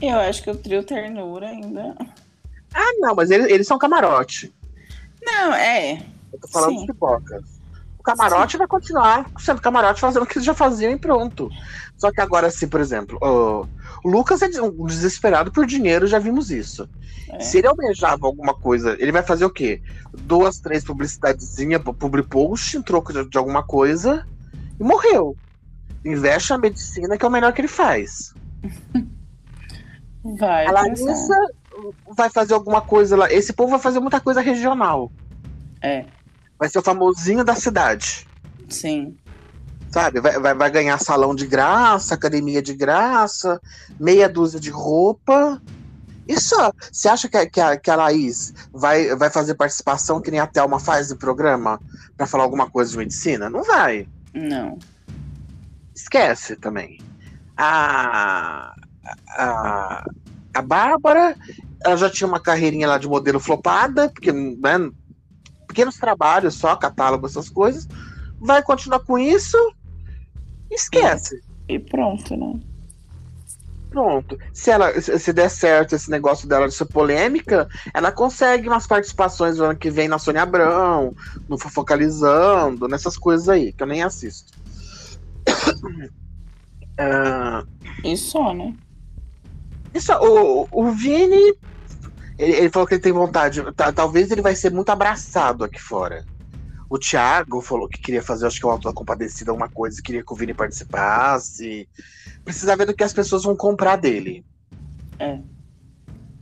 Eu 0.00 0.18
acho 0.18 0.42
que 0.42 0.50
o 0.50 0.56
trio 0.56 0.82
Ternura 0.82 1.48
ainda. 1.48 1.96
Ah, 2.74 2.92
não, 2.98 3.14
mas 3.14 3.30
eles, 3.30 3.46
eles 3.46 3.66
são 3.66 3.78
camarote. 3.78 4.52
Não, 5.22 5.54
é. 5.54 6.04
Eu 6.32 6.40
tô 6.40 6.48
falando 6.48 6.74
Sim. 6.74 6.80
de 6.80 6.86
pipocas. 6.86 7.61
O 8.02 8.04
camarote 8.04 8.52
Sim. 8.52 8.58
vai 8.58 8.66
continuar 8.66 9.30
sendo 9.38 9.60
camarote 9.60 10.00
fazendo 10.00 10.24
o 10.24 10.26
que 10.26 10.36
eles 10.36 10.44
já 10.44 10.52
faziam 10.52 10.90
e 10.90 10.98
pronto. 10.98 11.48
Só 11.96 12.10
que 12.10 12.20
agora, 12.20 12.48
assim, 12.48 12.66
por 12.66 12.80
exemplo, 12.80 13.16
o, 13.22 13.64
Lucas 14.04 14.42
é 14.42 14.60
um 14.60 14.84
desesperado 14.86 15.52
por 15.52 15.64
dinheiro, 15.64 16.08
já 16.08 16.18
vimos 16.18 16.50
isso. 16.50 16.90
É. 17.30 17.38
Se 17.38 17.58
ele 17.58 17.68
almejava 17.68 18.26
alguma 18.26 18.54
coisa, 18.54 18.96
ele 18.98 19.12
vai 19.12 19.22
fazer 19.22 19.44
o 19.44 19.50
quê? 19.50 19.80
Duas, 20.12 20.58
três 20.58 20.82
publicidadezinhas, 20.82 21.80
public 21.80 22.28
post 22.28 22.76
em 22.76 22.82
troco 22.82 23.12
de, 23.12 23.24
de 23.24 23.38
alguma 23.38 23.62
coisa 23.62 24.26
e 24.80 24.82
morreu. 24.82 25.36
Investe 26.04 26.50
na 26.50 26.58
medicina, 26.58 27.16
que 27.16 27.24
é 27.24 27.28
o 27.28 27.30
melhor 27.30 27.52
que 27.52 27.60
ele 27.60 27.68
faz. 27.68 28.34
Vai. 30.24 30.66
A 30.66 30.72
Larissa 30.72 31.36
vai 32.16 32.30
fazer 32.30 32.54
alguma 32.54 32.80
coisa 32.80 33.16
lá. 33.16 33.32
Esse 33.32 33.52
povo 33.52 33.70
vai 33.70 33.80
fazer 33.80 34.00
muita 34.00 34.20
coisa 34.20 34.40
regional. 34.40 35.10
É. 35.80 36.04
Vai 36.62 36.68
ser 36.68 36.78
o 36.78 36.82
famosinho 36.82 37.42
da 37.44 37.56
cidade. 37.56 38.24
Sim. 38.68 39.16
Sabe? 39.90 40.20
Vai, 40.20 40.38
vai, 40.38 40.54
vai 40.54 40.70
ganhar 40.70 40.96
salão 41.00 41.34
de 41.34 41.44
graça, 41.44 42.14
academia 42.14 42.62
de 42.62 42.72
graça, 42.72 43.60
meia 43.98 44.28
dúzia 44.28 44.60
de 44.60 44.70
roupa. 44.70 45.60
E 46.28 46.40
só. 46.40 46.72
Você 46.92 47.08
acha 47.08 47.28
que, 47.28 47.46
que, 47.46 47.60
a, 47.60 47.76
que 47.76 47.90
a 47.90 47.96
Laís 47.96 48.54
vai, 48.72 49.12
vai 49.16 49.28
fazer 49.28 49.56
participação 49.56 50.20
que 50.20 50.30
nem 50.30 50.38
a 50.38 50.46
Thelma 50.46 50.78
faz 50.78 51.10
no 51.10 51.16
programa 51.16 51.80
para 52.16 52.28
falar 52.28 52.44
alguma 52.44 52.70
coisa 52.70 52.92
de 52.92 52.98
medicina? 52.98 53.50
Não 53.50 53.64
vai. 53.64 54.06
Não. 54.32 54.78
Esquece 55.92 56.54
também. 56.54 57.00
A, 57.56 58.72
a, 59.30 60.04
a 60.54 60.62
Bárbara, 60.62 61.34
ela 61.84 61.96
já 61.96 62.08
tinha 62.08 62.28
uma 62.28 62.38
carreirinha 62.38 62.86
lá 62.86 62.98
de 62.98 63.08
modelo 63.08 63.40
flopada, 63.40 64.08
porque 64.10 64.30
né, 64.30 64.92
pequenos 65.72 65.96
trabalhos, 65.96 66.54
só 66.54 66.76
catálogo, 66.76 67.26
essas 67.26 67.48
coisas. 67.48 67.88
Vai 68.38 68.62
continuar 68.62 69.00
com 69.00 69.18
isso, 69.18 69.56
esquece. 70.70 71.42
E, 71.68 71.74
e 71.74 71.78
pronto, 71.78 72.36
né? 72.36 72.60
Pronto. 73.88 74.38
Se 74.52 74.70
ela 74.70 75.00
se 75.00 75.32
der 75.32 75.50
certo 75.50 75.94
esse 75.94 76.10
negócio 76.10 76.48
dela 76.48 76.68
de 76.68 76.74
ser 76.74 76.86
polêmica, 76.86 77.68
ela 77.92 78.12
consegue 78.12 78.68
umas 78.68 78.86
participações 78.86 79.58
no 79.58 79.64
ano 79.64 79.76
que 79.78 79.90
vem 79.90 80.08
na 80.08 80.18
Sônia 80.18 80.42
Abrão, 80.42 81.14
no 81.48 81.58
Fofocalizando, 81.58 82.88
nessas 82.88 83.16
coisas 83.18 83.48
aí, 83.48 83.72
que 83.72 83.82
eu 83.82 83.86
nem 83.86 84.02
assisto. 84.02 84.52
uh... 86.98 87.66
E 88.04 88.16
só, 88.16 88.52
né? 88.52 88.74
Isso, 89.94 90.12
o, 90.14 90.66
o 90.72 90.90
Vini, 90.90 91.54
ele, 92.42 92.56
ele, 92.56 92.70
falou 92.70 92.88
que 92.88 92.94
ele 92.94 93.02
tem 93.02 93.12
vontade. 93.12 93.62
Talvez 93.94 94.30
ele 94.32 94.42
vai 94.42 94.56
ser 94.56 94.72
muito 94.72 94.90
abraçado 94.90 95.62
aqui 95.62 95.80
fora. 95.80 96.24
O 96.90 96.98
Thiago 96.98 97.60
falou 97.60 97.88
que 97.88 98.00
queria 98.00 98.20
fazer, 98.20 98.46
acho 98.46 98.58
que 98.58 98.66
o 98.66 98.70
Auto 98.70 98.88
da 98.88 98.92
Compadecida, 98.92 99.52
uma 99.52 99.68
coisa, 99.68 100.02
queria 100.02 100.24
que 100.24 100.32
o 100.32 100.36
Vini 100.36 100.52
participasse. 100.52 101.88
Precisa 102.44 102.74
ver 102.74 102.86
do 102.86 102.94
que 102.94 103.04
as 103.04 103.12
pessoas 103.12 103.44
vão 103.44 103.54
comprar 103.54 103.94
dele. 103.94 104.44
É. 105.20 105.38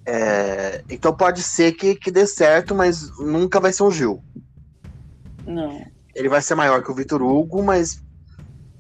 é 0.07 0.85
então 0.89 1.15
pode 1.15 1.43
ser 1.43 1.73
que, 1.73 1.95
que 1.95 2.11
dê 2.11 2.27
certo, 2.27 2.75
mas 2.75 3.11
nunca 3.19 3.61
vai 3.61 3.71
ser 3.71 3.83
um 3.83 3.91
Gil. 3.91 4.25
Não. 5.47 5.85
Ele 6.15 6.31
vai 6.31 6.41
ser 6.41 6.55
maior 6.55 6.83
que 6.83 6.91
o 6.91 6.95
Vitor 6.95 7.21
Hugo, 7.23 7.63
mas 7.63 8.03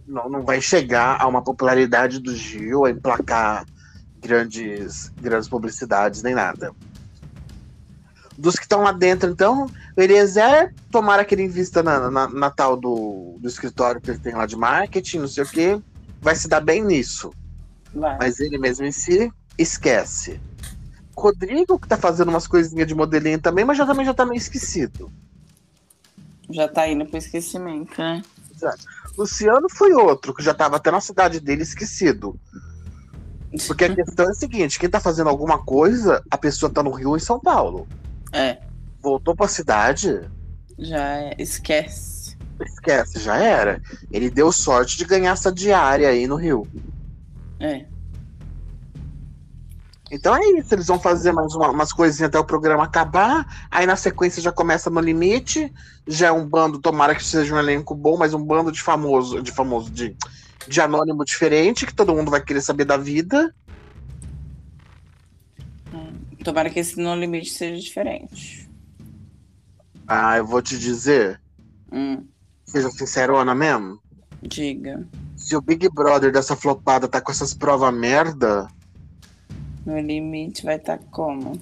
não, 0.09 0.27
não 0.31 0.43
vai 0.43 0.61
chegar 0.63 1.21
a 1.21 1.29
uma 1.29 1.45
popularidade 1.45 2.19
do 2.19 2.35
Gil, 2.35 2.87
a 2.87 2.91
emplacar 2.91 3.67
grandes, 4.19 5.11
grandes 5.21 5.51
publicidades 5.51 6.23
nem 6.23 6.35
nada. 6.35 6.75
Dos 8.41 8.57
que 8.57 8.63
estão 8.63 8.83
lá 8.83 8.91
dentro, 8.91 9.29
então, 9.31 9.67
o 9.95 10.01
Eliezer, 10.01 10.75
tomara 10.91 11.27
que 11.27 11.35
ele 11.35 11.43
invista 11.43 11.83
na, 11.83 12.11
na, 12.11 12.27
na, 12.27 12.51
tal 12.51 12.75
do, 12.75 13.37
do 13.39 13.47
escritório 13.47 14.01
que 14.01 14.11
ele 14.11 14.19
tem 14.19 14.35
lá 14.35 14.47
de 14.47 14.57
marketing, 14.57 15.19
não 15.19 15.29
sei 15.29 15.45
o 15.45 15.47
que, 15.47 15.79
vai 16.23 16.35
se 16.35 16.49
dar 16.49 16.61
bem 16.61 16.83
nisso. 16.83 17.31
Vai. 17.95 18.17
Mas 18.19 18.41
ele 18.41 18.57
mesmo 18.57 18.87
em 18.87 18.93
si, 18.93 19.31
esquece. 19.59 20.41
Rodrigo, 21.15 21.79
que 21.79 21.87
tá 21.87 21.99
fazendo 21.99 22.31
umas 22.31 22.47
coisinhas 22.47 22.89
de 22.89 22.95
modelinho 22.95 23.39
também, 23.39 23.63
mas 23.63 23.77
já 23.77 23.85
também 23.85 24.07
já 24.07 24.15
tá 24.15 24.25
meio 24.25 24.39
esquecido. 24.39 25.13
Já 26.49 26.67
tá 26.67 26.89
indo 26.89 27.05
pro 27.05 27.19
esquecimento, 27.19 28.01
né? 28.01 28.23
Exato. 28.55 28.85
Luciano 29.19 29.69
foi 29.69 29.93
outro, 29.93 30.33
que 30.33 30.43
já 30.43 30.55
tava 30.55 30.77
até 30.77 30.91
na 30.91 31.01
cidade 31.01 31.41
dele 31.41 31.63
esquecido. 31.63 32.41
Porque 33.67 33.85
a 33.85 33.93
questão 33.95 34.25
é 34.27 34.31
a 34.31 34.35
seguinte: 34.35 34.79
quem 34.79 34.89
tá 34.89 34.99
fazendo 34.99 35.29
alguma 35.29 35.59
coisa, 35.59 36.23
a 36.31 36.39
pessoa 36.39 36.73
tá 36.73 36.83
no 36.83 36.91
Rio 36.91 37.11
ou 37.11 37.17
em 37.19 37.21
São 37.21 37.39
Paulo. 37.39 37.87
É. 38.33 38.59
Voltou 39.01 39.35
pra 39.35 39.49
cidade. 39.49 40.21
Já 40.79 41.19
é. 41.19 41.35
esquece. 41.39 42.37
Esquece, 42.61 43.19
já 43.19 43.37
era. 43.37 43.81
Ele 44.11 44.31
deu 44.31 44.53
sorte 44.53 44.97
de 44.97 45.05
ganhar 45.05 45.33
essa 45.33 45.51
diária 45.51 46.09
aí 46.09 46.27
no 46.27 46.37
Rio. 46.37 46.67
É. 47.59 47.87
Então 50.11 50.35
é 50.35 50.41
isso, 50.59 50.75
eles 50.75 50.89
vão 50.89 50.99
fazer 50.99 51.31
mais 51.31 51.55
uma, 51.55 51.71
umas 51.71 51.93
coisinhas 51.93 52.29
até 52.29 52.39
o 52.39 52.45
programa 52.45 52.83
acabar, 52.83 53.47
aí 53.71 53.87
na 53.87 53.95
sequência 53.95 54.43
já 54.43 54.51
começa 54.51 54.91
no 54.91 54.99
limite, 54.99 55.73
já 56.05 56.27
é 56.27 56.33
um 56.33 56.45
bando, 56.45 56.81
tomara 56.81 57.15
que 57.15 57.25
seja 57.25 57.55
um 57.55 57.59
elenco 57.59 57.95
bom, 57.95 58.17
mas 58.17 58.35
um 58.35 58.45
bando 58.45 58.73
de 58.73 58.83
famoso, 58.83 59.41
de 59.41 59.53
famoso, 59.53 59.89
de 59.89 60.17
de 60.67 60.81
anônimo 60.81 61.25
diferente, 61.25 61.87
que 61.87 61.95
todo 61.95 62.15
mundo 62.15 62.31
vai 62.31 62.41
querer 62.41 62.61
saber 62.61 62.85
da 62.85 62.97
vida. 62.97 63.55
Tomara 66.45 66.71
que 66.71 66.81
esse 66.81 66.99
No 66.99 67.15
Limite 67.15 67.51
seja 67.51 67.81
diferente. 67.81 68.69
Ah, 70.07 70.37
eu 70.39 70.47
vou 70.47 70.61
te 70.63 70.79
dizer. 70.79 71.41
Hum, 71.93 72.25
Seja 72.65 72.91
sincerona 72.91 73.55
mesmo. 73.55 73.99
diga. 74.43 75.07
Se 75.37 75.57
o 75.57 75.61
Big 75.61 75.89
Brother 75.89 76.33
dessa 76.33 76.55
flopada 76.57 77.09
tá 77.09 77.21
com 77.21 77.31
essas 77.33 77.53
provas 77.55 77.93
merda, 77.95 78.69
No 79.85 79.99
limite 79.99 80.65
vai 80.65 80.77
estar 80.77 80.99
como? 81.11 81.59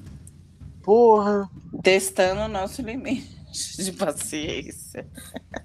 porra. 0.83 1.49
Testando 1.83 2.41
o 2.43 2.49
nosso 2.49 2.81
limite 2.83 3.83
de 3.83 3.93
paciência. 3.93 5.07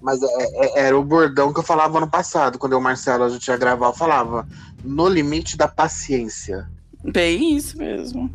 Mas 0.02 0.22
é- 0.22 0.26
é- 0.26 0.80
era 0.86 0.98
o 0.98 1.04
bordão 1.04 1.52
que 1.52 1.58
eu 1.60 1.64
falava 1.64 1.96
ano 1.98 2.08
passado, 2.10 2.58
quando 2.58 2.72
eu 2.72 2.78
e 2.78 2.80
o 2.80 2.84
Marcelo 2.84 3.24
a 3.24 3.28
gente 3.30 3.46
ia 3.48 3.56
gravar, 3.56 3.86
eu 3.86 3.94
falava 3.94 4.46
no 4.84 5.08
limite 5.08 5.56
da 5.56 5.66
paciência. 5.68 6.70
Bem 7.02 7.56
isso 7.56 7.76
mesmo. 7.78 8.30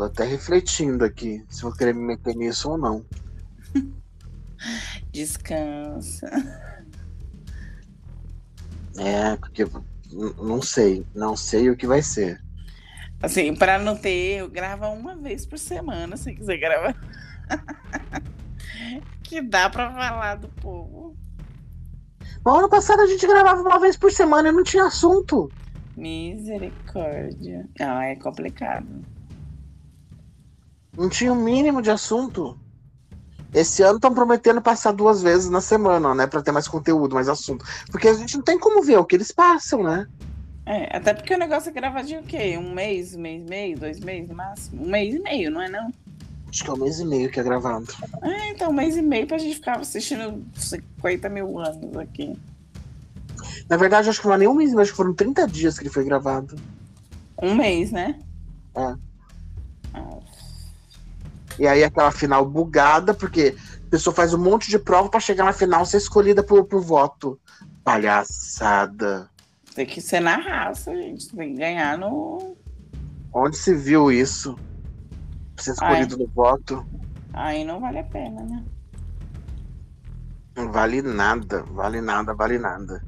Tô 0.00 0.04
até 0.04 0.24
refletindo 0.24 1.04
aqui 1.04 1.44
se 1.50 1.60
vou 1.60 1.72
querer 1.74 1.94
me 1.94 2.00
meter 2.00 2.34
nisso 2.34 2.70
ou 2.70 2.78
não. 2.78 3.04
Descansa. 5.12 6.26
É, 8.96 9.36
porque 9.36 9.68
não 10.38 10.62
sei, 10.62 11.06
não 11.14 11.36
sei 11.36 11.68
o 11.68 11.76
que 11.76 11.86
vai 11.86 12.00
ser. 12.00 12.42
Assim, 13.22 13.54
para 13.54 13.78
não 13.78 13.94
ter 13.94 14.08
erro, 14.08 14.48
grava 14.48 14.88
uma 14.88 15.14
vez 15.14 15.44
por 15.44 15.58
semana, 15.58 16.16
se 16.16 16.32
quiser 16.32 16.56
gravar. 16.56 16.96
que 19.22 19.42
dá 19.42 19.68
pra 19.68 19.92
falar 19.92 20.36
do 20.36 20.48
povo. 20.48 21.14
No 22.42 22.54
ano 22.54 22.70
passado 22.70 23.02
a 23.02 23.06
gente 23.06 23.26
gravava 23.26 23.60
uma 23.60 23.78
vez 23.78 23.98
por 23.98 24.10
semana 24.10 24.48
e 24.48 24.52
não 24.52 24.64
tinha 24.64 24.84
assunto. 24.84 25.52
Misericórdia. 25.94 27.68
Não, 27.78 28.00
é 28.00 28.16
complicado. 28.16 29.19
Não 30.96 31.08
tinha 31.08 31.32
o 31.32 31.36
mínimo 31.36 31.80
de 31.80 31.90
assunto. 31.90 32.58
Esse 33.52 33.82
ano 33.82 33.96
estão 33.96 34.14
prometendo 34.14 34.62
passar 34.62 34.92
duas 34.92 35.22
vezes 35.22 35.50
na 35.50 35.60
semana, 35.60 36.14
né? 36.14 36.26
Pra 36.26 36.42
ter 36.42 36.52
mais 36.52 36.68
conteúdo, 36.68 37.14
mais 37.14 37.28
assunto. 37.28 37.64
Porque 37.90 38.08
a 38.08 38.14
gente 38.14 38.36
não 38.36 38.44
tem 38.44 38.58
como 38.58 38.82
ver 38.82 38.98
o 38.98 39.04
que 39.04 39.16
eles 39.16 39.32
passam, 39.32 39.82
né? 39.82 40.06
É, 40.66 40.96
até 40.96 41.12
porque 41.12 41.34
o 41.34 41.38
negócio 41.38 41.68
é 41.68 41.72
gravadinho 41.72 42.20
o 42.20 42.24
quê? 42.24 42.56
Um 42.56 42.72
mês, 42.72 43.14
um 43.14 43.20
mês 43.20 43.42
e 43.42 43.48
meio, 43.48 43.78
dois 43.78 43.98
meses 43.98 44.28
no 44.28 44.36
máximo? 44.36 44.84
Um 44.84 44.88
mês 44.88 45.14
e 45.14 45.18
meio, 45.18 45.50
não 45.50 45.60
é 45.60 45.68
não? 45.68 45.92
Acho 46.48 46.64
que 46.64 46.70
é 46.70 46.72
um 46.72 46.76
mês 46.76 47.00
e 47.00 47.04
meio 47.04 47.30
que 47.30 47.40
é 47.40 47.42
gravado. 47.42 47.92
É, 48.22 48.50
então 48.50 48.70
um 48.70 48.72
mês 48.72 48.96
e 48.96 49.02
meio 49.02 49.26
pra 49.26 49.38
gente 49.38 49.56
ficar 49.56 49.80
assistindo 49.80 50.44
50 50.54 51.28
mil 51.28 51.58
anos 51.58 51.96
aqui. 51.96 52.36
Na 53.68 53.76
verdade, 53.76 54.08
acho 54.08 54.20
que 54.20 54.26
não 54.26 54.34
é 54.34 54.38
nem 54.38 54.48
um 54.48 54.54
mês, 54.54 54.76
acho 54.76 54.90
que 54.90 54.96
foram 54.96 55.14
30 55.14 55.46
dias 55.46 55.76
que 55.76 55.84
ele 55.84 55.92
foi 55.92 56.04
gravado. 56.04 56.56
Um 57.42 57.54
mês, 57.54 57.90
né? 57.90 58.18
É. 58.76 58.94
E 61.60 61.66
aí 61.66 61.84
aquela 61.84 62.10
final 62.10 62.44
bugada, 62.46 63.12
porque 63.12 63.54
a 63.86 63.90
pessoa 63.90 64.14
faz 64.16 64.32
um 64.32 64.38
monte 64.38 64.70
de 64.70 64.78
prova 64.78 65.10
pra 65.10 65.20
chegar 65.20 65.44
na 65.44 65.52
final 65.52 65.84
ser 65.84 65.98
escolhida 65.98 66.42
por, 66.42 66.64
por 66.64 66.80
voto. 66.80 67.38
Palhaçada. 67.84 69.28
tem 69.74 69.84
que 69.84 70.00
ser 70.00 70.20
na 70.20 70.36
raça, 70.36 70.90
gente. 70.96 71.28
Tem 71.28 71.52
que 71.52 71.58
ganhar 71.60 71.98
no. 71.98 72.56
Onde 73.30 73.58
se 73.58 73.74
viu 73.74 74.10
isso? 74.10 74.58
Pra 75.54 75.62
ser 75.64 75.72
escolhido 75.72 76.16
no 76.16 76.26
voto. 76.28 76.82
Aí 77.34 77.62
não 77.62 77.78
vale 77.78 77.98
a 77.98 78.04
pena, 78.04 78.40
né? 78.42 78.64
Não 80.56 80.72
vale 80.72 81.02
nada, 81.02 81.62
vale 81.64 82.00
nada, 82.00 82.34
vale 82.34 82.58
nada. 82.58 83.04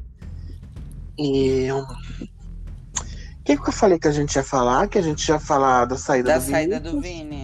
E. 1.18 1.68
O 1.72 3.44
que, 3.44 3.56
que 3.56 3.68
eu 3.68 3.72
falei 3.72 3.98
que 3.98 4.06
a 4.08 4.12
gente 4.12 4.36
ia 4.36 4.44
falar? 4.44 4.86
Que 4.88 4.98
a 4.98 5.02
gente 5.02 5.26
ia 5.26 5.40
falar 5.40 5.86
da 5.86 5.96
saída 5.96 6.32
Da 6.32 6.38
do 6.38 6.44
saída 6.44 6.78
Vinícius. 6.78 6.94
do 6.94 7.00
Vini. 7.00 7.41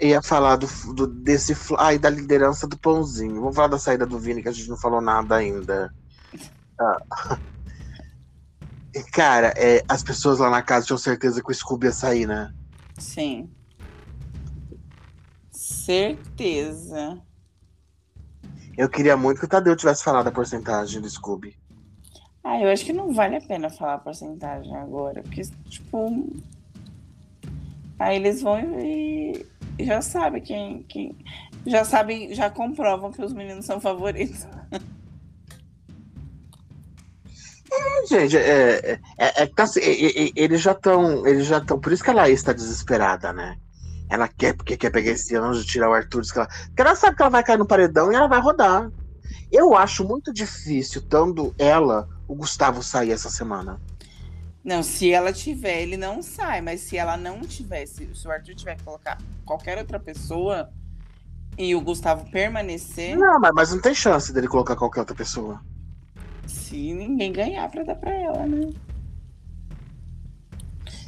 Ia 0.00 0.22
falar 0.22 0.56
do, 0.56 0.66
do, 0.94 1.06
desse. 1.06 1.56
Ai, 1.76 1.98
da 1.98 2.08
liderança 2.08 2.66
do 2.66 2.78
pãozinho. 2.78 3.40
Vamos 3.40 3.56
falar 3.56 3.68
da 3.68 3.78
saída 3.78 4.06
do 4.06 4.18
Vini, 4.18 4.42
que 4.42 4.48
a 4.48 4.52
gente 4.52 4.68
não 4.68 4.76
falou 4.76 5.00
nada 5.00 5.36
ainda. 5.36 5.92
Ah. 6.80 7.38
E, 8.94 9.02
Cara, 9.02 9.52
é, 9.54 9.84
as 9.86 10.02
pessoas 10.02 10.38
lá 10.38 10.48
na 10.48 10.62
casa 10.62 10.86
tinham 10.86 10.98
certeza 10.98 11.42
que 11.42 11.50
o 11.50 11.54
Scooby 11.54 11.86
ia 11.86 11.92
sair, 11.92 12.26
né? 12.26 12.52
Sim. 12.98 13.50
Certeza. 15.52 17.20
Eu 18.76 18.88
queria 18.88 19.16
muito 19.16 19.38
que 19.38 19.44
o 19.44 19.48
Tadeu 19.48 19.76
tivesse 19.76 20.02
falado 20.02 20.28
a 20.28 20.32
porcentagem 20.32 21.00
do 21.00 21.08
Scooby. 21.08 21.56
Ah, 22.42 22.60
eu 22.60 22.70
acho 22.70 22.84
que 22.84 22.92
não 22.92 23.12
vale 23.12 23.36
a 23.36 23.40
pena 23.40 23.68
falar 23.68 23.94
a 23.94 23.98
porcentagem 23.98 24.74
agora, 24.76 25.22
porque, 25.22 25.42
tipo. 25.68 26.26
Aí 27.98 28.16
eles 28.16 28.40
vão 28.40 28.58
e 28.80 29.44
já 29.78 30.02
sabem 30.02 30.42
quem, 30.42 30.82
quem. 30.84 31.16
Já 31.66 31.84
sabem, 31.84 32.34
já 32.34 32.50
comprovam 32.50 33.12
que 33.12 33.22
os 33.22 33.32
meninos 33.32 33.64
são 33.64 33.80
favoritos. 33.80 34.46
Gente, 38.08 38.36
é, 38.36 38.40
é, 38.40 39.00
é, 39.18 39.42
é 39.42 39.46
tá 39.46 39.64
assim, 39.64 39.80
eles 40.34 40.60
já 40.60 40.72
estão. 40.72 41.26
Eles 41.26 41.46
já 41.46 41.58
estão. 41.58 41.78
Por 41.78 41.92
isso 41.92 42.02
que 42.02 42.10
a 42.10 42.14
Laís 42.14 42.42
tá 42.42 42.52
desesperada, 42.52 43.32
né? 43.32 43.56
Ela 44.10 44.26
quer, 44.26 44.54
porque 44.54 44.76
quer 44.76 44.90
pegar 44.90 45.12
esse 45.12 45.36
anjo, 45.36 45.66
tirar 45.66 45.90
o 45.90 45.92
Arthur. 45.92 46.22
que 46.22 46.38
ela, 46.38 46.46
porque 46.46 46.82
ela 46.82 46.96
sabe 46.96 47.16
que 47.16 47.22
ela 47.22 47.30
vai 47.30 47.44
cair 47.44 47.58
no 47.58 47.66
paredão 47.66 48.10
e 48.10 48.14
ela 48.14 48.26
vai 48.26 48.40
rodar. 48.40 48.90
Eu 49.52 49.76
acho 49.76 50.04
muito 50.04 50.32
difícil, 50.32 51.02
tanto 51.02 51.54
ela, 51.58 52.08
o 52.26 52.34
Gustavo 52.34 52.82
sair 52.82 53.12
essa 53.12 53.30
semana. 53.30 53.80
Não, 54.64 54.82
se 54.82 55.10
ela 55.12 55.32
tiver, 55.32 55.82
ele 55.82 55.96
não 55.96 56.22
sai, 56.22 56.60
mas 56.60 56.80
se 56.82 56.96
ela 56.96 57.16
não 57.16 57.40
tiver, 57.40 57.86
se, 57.86 58.14
se 58.14 58.26
o 58.28 58.30
Arthur 58.30 58.54
tiver 58.54 58.76
que 58.76 58.82
colocar 58.82 59.16
qualquer 59.44 59.78
outra 59.78 59.98
pessoa 59.98 60.70
e 61.56 61.74
o 61.74 61.80
Gustavo 61.80 62.30
permanecer, 62.30 63.16
Não, 63.16 63.40
mas, 63.40 63.52
mas 63.54 63.70
não 63.72 63.80
tem 63.80 63.94
chance 63.94 64.32
dele 64.32 64.46
colocar 64.48 64.76
qualquer 64.76 65.00
outra 65.00 65.14
pessoa. 65.16 65.60
se 66.46 66.92
ninguém 66.94 67.32
ganhar 67.32 67.68
pra 67.70 67.82
dar 67.82 67.94
pra 67.94 68.12
ela, 68.12 68.46
né? 68.46 68.72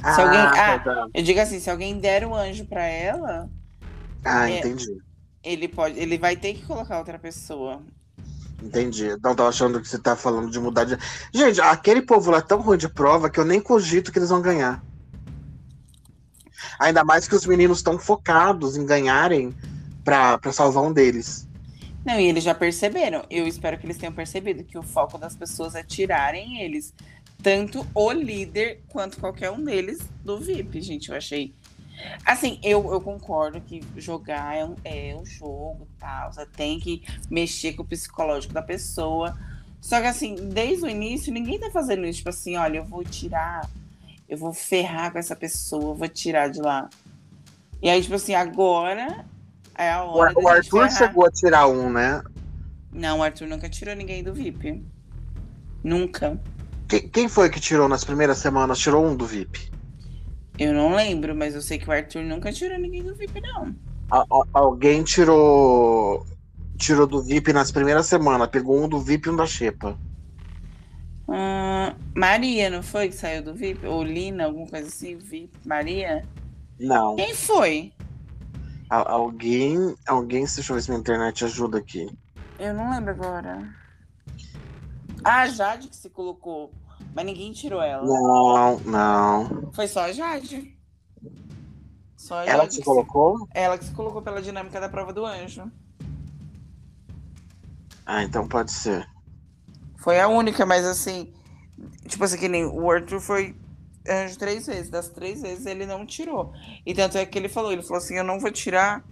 Ah, 0.03 0.21
alguém- 0.21 0.39
ah, 0.39 0.79
tá. 0.79 1.07
Eu 1.13 1.23
digo 1.23 1.39
assim, 1.39 1.59
se 1.59 1.69
alguém 1.69 1.99
der 1.99 2.25
o 2.25 2.33
anjo 2.33 2.65
pra 2.65 2.83
ela, 2.85 3.49
ah, 4.23 4.49
é. 4.49 4.59
entendi. 4.59 4.97
ele 5.43 5.67
pode, 5.67 5.99
ele 5.99 6.17
vai 6.17 6.35
ter 6.35 6.53
que 6.55 6.65
colocar 6.65 6.97
outra 6.97 7.19
pessoa. 7.19 7.81
Entendi. 8.61 9.09
Não 9.23 9.35
tava 9.35 9.49
achando 9.49 9.81
que 9.81 9.87
você 9.87 9.97
tá 9.97 10.15
falando 10.15 10.51
de 10.51 10.59
mudar 10.59 10.85
de. 10.85 10.97
Gente, 11.33 11.59
aquele 11.59 12.01
povo 12.01 12.31
lá 12.31 12.37
é 12.37 12.41
tão 12.41 12.61
ruim 12.61 12.77
de 12.77 12.87
prova 12.87 13.29
que 13.29 13.39
eu 13.39 13.45
nem 13.45 13.59
cogito 13.59 14.11
que 14.11 14.19
eles 14.19 14.29
vão 14.29 14.41
ganhar. 14.41 14.83
Ainda 16.79 17.03
mais 17.03 17.27
que 17.27 17.35
os 17.35 17.45
meninos 17.45 17.79
estão 17.79 17.97
focados 17.97 18.77
em 18.77 18.85
ganharem 18.85 19.55
pra 20.03 20.39
salvar 20.51 20.83
um 20.83 20.93
deles. 20.93 21.47
Não, 22.05 22.19
e 22.19 22.25
eles 22.25 22.43
já 22.43 22.55
perceberam. 22.55 23.23
Eu 23.29 23.47
espero 23.47 23.77
que 23.77 23.85
eles 23.85 23.97
tenham 23.97 24.13
percebido 24.13 24.63
que 24.63 24.77
o 24.77 24.83
foco 24.83 25.17
das 25.17 25.35
pessoas 25.35 25.75
é 25.75 25.83
tirarem 25.83 26.61
eles, 26.61 26.93
tanto 27.41 27.85
o 27.93 28.11
líder 28.11 28.83
quanto 28.89 29.19
qualquer 29.19 29.51
um 29.51 29.63
deles 29.63 29.99
do 30.23 30.39
VIP, 30.39 30.81
gente. 30.81 31.09
Eu 31.09 31.15
achei. 31.15 31.53
Assim, 32.25 32.59
eu, 32.63 32.91
eu 32.91 33.01
concordo 33.01 33.59
que 33.61 33.81
jogar 33.97 34.55
é 34.55 34.65
um, 34.65 34.75
é 34.83 35.15
um 35.15 35.25
jogo 35.25 35.87
tal. 35.99 36.31
Você 36.33 36.45
tem 36.45 36.79
que 36.79 37.03
mexer 37.29 37.73
com 37.73 37.83
o 37.83 37.85
psicológico 37.85 38.53
da 38.53 38.61
pessoa. 38.61 39.37
Só 39.79 39.99
que, 39.99 40.07
assim, 40.07 40.35
desde 40.35 40.85
o 40.85 40.89
início, 40.89 41.33
ninguém 41.33 41.59
tá 41.59 41.69
fazendo 41.71 42.05
isso. 42.05 42.17
Tipo 42.19 42.29
assim, 42.29 42.55
olha, 42.55 42.77
eu 42.77 42.85
vou 42.85 43.03
tirar, 43.03 43.67
eu 44.29 44.37
vou 44.37 44.53
ferrar 44.53 45.11
com 45.11 45.17
essa 45.17 45.35
pessoa, 45.35 45.91
eu 45.91 45.95
vou 45.95 46.07
tirar 46.07 46.49
de 46.49 46.61
lá. 46.61 46.89
E 47.81 47.89
aí, 47.89 48.01
tipo 48.01 48.13
assim, 48.15 48.35
agora 48.35 49.25
é 49.75 49.91
a 49.91 50.03
O, 50.03 50.17
hora 50.17 50.33
o 50.35 50.41
gente 50.41 50.47
Arthur 50.47 50.89
ferrar. 50.89 50.91
chegou 50.91 51.25
a 51.25 51.31
tirar 51.31 51.67
um, 51.67 51.89
né? 51.91 52.21
Não, 52.93 53.19
o 53.19 53.23
Arthur 53.23 53.47
nunca 53.47 53.67
tirou 53.69 53.95
ninguém 53.95 54.23
do 54.23 54.33
VIP. 54.33 54.83
Nunca. 55.83 56.39
Quem, 56.87 57.07
quem 57.09 57.27
foi 57.27 57.49
que 57.49 57.59
tirou 57.59 57.87
nas 57.89 58.03
primeiras 58.03 58.37
semanas? 58.37 58.77
Tirou 58.77 59.03
um 59.05 59.15
do 59.15 59.25
VIP. 59.25 59.71
Eu 60.61 60.75
não 60.75 60.93
lembro, 60.93 61.35
mas 61.35 61.55
eu 61.55 61.61
sei 61.61 61.79
que 61.79 61.89
o 61.89 61.91
Arthur 61.91 62.21
nunca 62.21 62.53
tirou 62.53 62.77
ninguém 62.77 63.01
do 63.01 63.15
VIP, 63.15 63.41
não. 63.41 63.75
Alguém 64.53 65.03
tirou. 65.03 66.23
Tirou 66.77 67.07
do 67.07 67.19
VIP 67.19 67.51
nas 67.51 67.71
primeiras 67.71 68.05
semanas. 68.05 68.47
Pegou 68.47 68.79
um 68.79 68.87
do 68.87 68.99
VIP 68.99 69.27
e 69.27 69.31
um 69.31 69.35
da 69.35 69.47
Xepa. 69.47 69.97
Maria, 72.15 72.69
não 72.69 72.83
foi 72.83 73.09
que 73.09 73.15
saiu 73.15 73.41
do 73.41 73.55
VIP? 73.55 73.87
Ou 73.87 74.03
Lina, 74.03 74.45
alguma 74.45 74.67
coisa 74.67 74.87
assim? 74.87 75.17
VIP? 75.17 75.51
Maria? 75.65 76.23
Não. 76.79 77.15
Quem 77.15 77.33
foi? 77.33 77.91
Alguém. 78.87 79.95
Alguém. 80.05 80.45
Deixa 80.45 80.71
eu 80.71 80.75
ver 80.75 80.81
se 80.83 80.91
minha 80.91 80.99
internet 80.99 81.43
ajuda 81.43 81.79
aqui. 81.79 82.07
Eu 82.59 82.75
não 82.75 82.91
lembro 82.91 83.09
agora. 83.09 83.67
Ah, 85.23 85.47
Jade 85.47 85.87
que 85.87 85.95
se 85.95 86.07
colocou. 86.07 86.71
Mas 87.13 87.25
ninguém 87.25 87.51
tirou 87.51 87.81
ela. 87.81 88.05
Não, 88.05 88.79
não. 88.79 89.71
Foi 89.73 89.87
só 89.87 90.01
a 90.05 90.11
Jade. 90.11 90.77
Só 92.15 92.35
a 92.39 92.45
Ela 92.45 92.63
Jade 92.63 92.75
se 92.75 92.79
que 92.79 92.85
colocou? 92.85 93.47
ela 93.53 93.77
que 93.77 93.85
se 93.85 93.91
colocou 93.93 94.21
pela 94.21 94.41
dinâmica 94.41 94.79
da 94.79 94.87
prova 94.89 95.11
do 95.11 95.25
anjo. 95.25 95.69
Ah, 98.05 98.23
então 98.23 98.47
pode 98.47 98.71
ser. 98.71 99.07
Foi 99.97 100.19
a 100.19 100.27
única, 100.27 100.65
mas 100.65 100.85
assim, 100.85 101.33
tipo 102.07 102.23
assim, 102.23 102.37
que 102.37 102.47
nem 102.47 102.65
o 102.65 102.89
Arthur 102.89 103.19
foi 103.19 103.55
anjo 104.07 104.37
três 104.37 104.65
vezes. 104.67 104.89
Das 104.89 105.09
três 105.09 105.41
vezes 105.41 105.65
ele 105.65 105.85
não 105.85 106.05
tirou. 106.05 106.53
E 106.85 106.93
tanto 106.93 107.17
é 107.17 107.25
que 107.25 107.37
ele 107.37 107.49
falou, 107.49 107.71
ele 107.71 107.83
falou 107.83 107.97
assim, 107.97 108.15
eu 108.17 108.23
não 108.23 108.39
vou 108.39 108.51
tirar. 108.51 109.03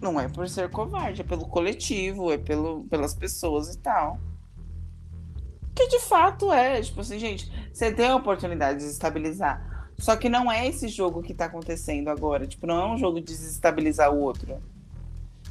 Não 0.00 0.18
é 0.18 0.28
por 0.28 0.48
ser 0.48 0.70
covarde, 0.70 1.20
é 1.20 1.24
pelo 1.24 1.46
coletivo, 1.46 2.32
é 2.32 2.38
pelo, 2.38 2.84
pelas 2.84 3.14
pessoas 3.14 3.74
e 3.74 3.78
tal. 3.78 4.18
De 5.88 6.00
fato 6.00 6.52
é, 6.52 6.80
tipo 6.80 7.00
assim, 7.00 7.18
gente, 7.18 7.50
você 7.72 7.92
tem 7.92 8.08
a 8.08 8.16
oportunidade 8.16 8.78
de 8.78 8.84
desestabilizar. 8.84 9.88
Só 9.98 10.16
que 10.16 10.28
não 10.28 10.50
é 10.50 10.66
esse 10.66 10.88
jogo 10.88 11.22
que 11.22 11.34
tá 11.34 11.44
acontecendo 11.44 12.08
agora. 12.08 12.46
Tipo, 12.46 12.66
não 12.66 12.80
é 12.80 12.86
um 12.86 12.96
jogo 12.96 13.20
de 13.20 13.26
desestabilizar 13.26 14.12
o 14.12 14.18
outro. 14.18 14.58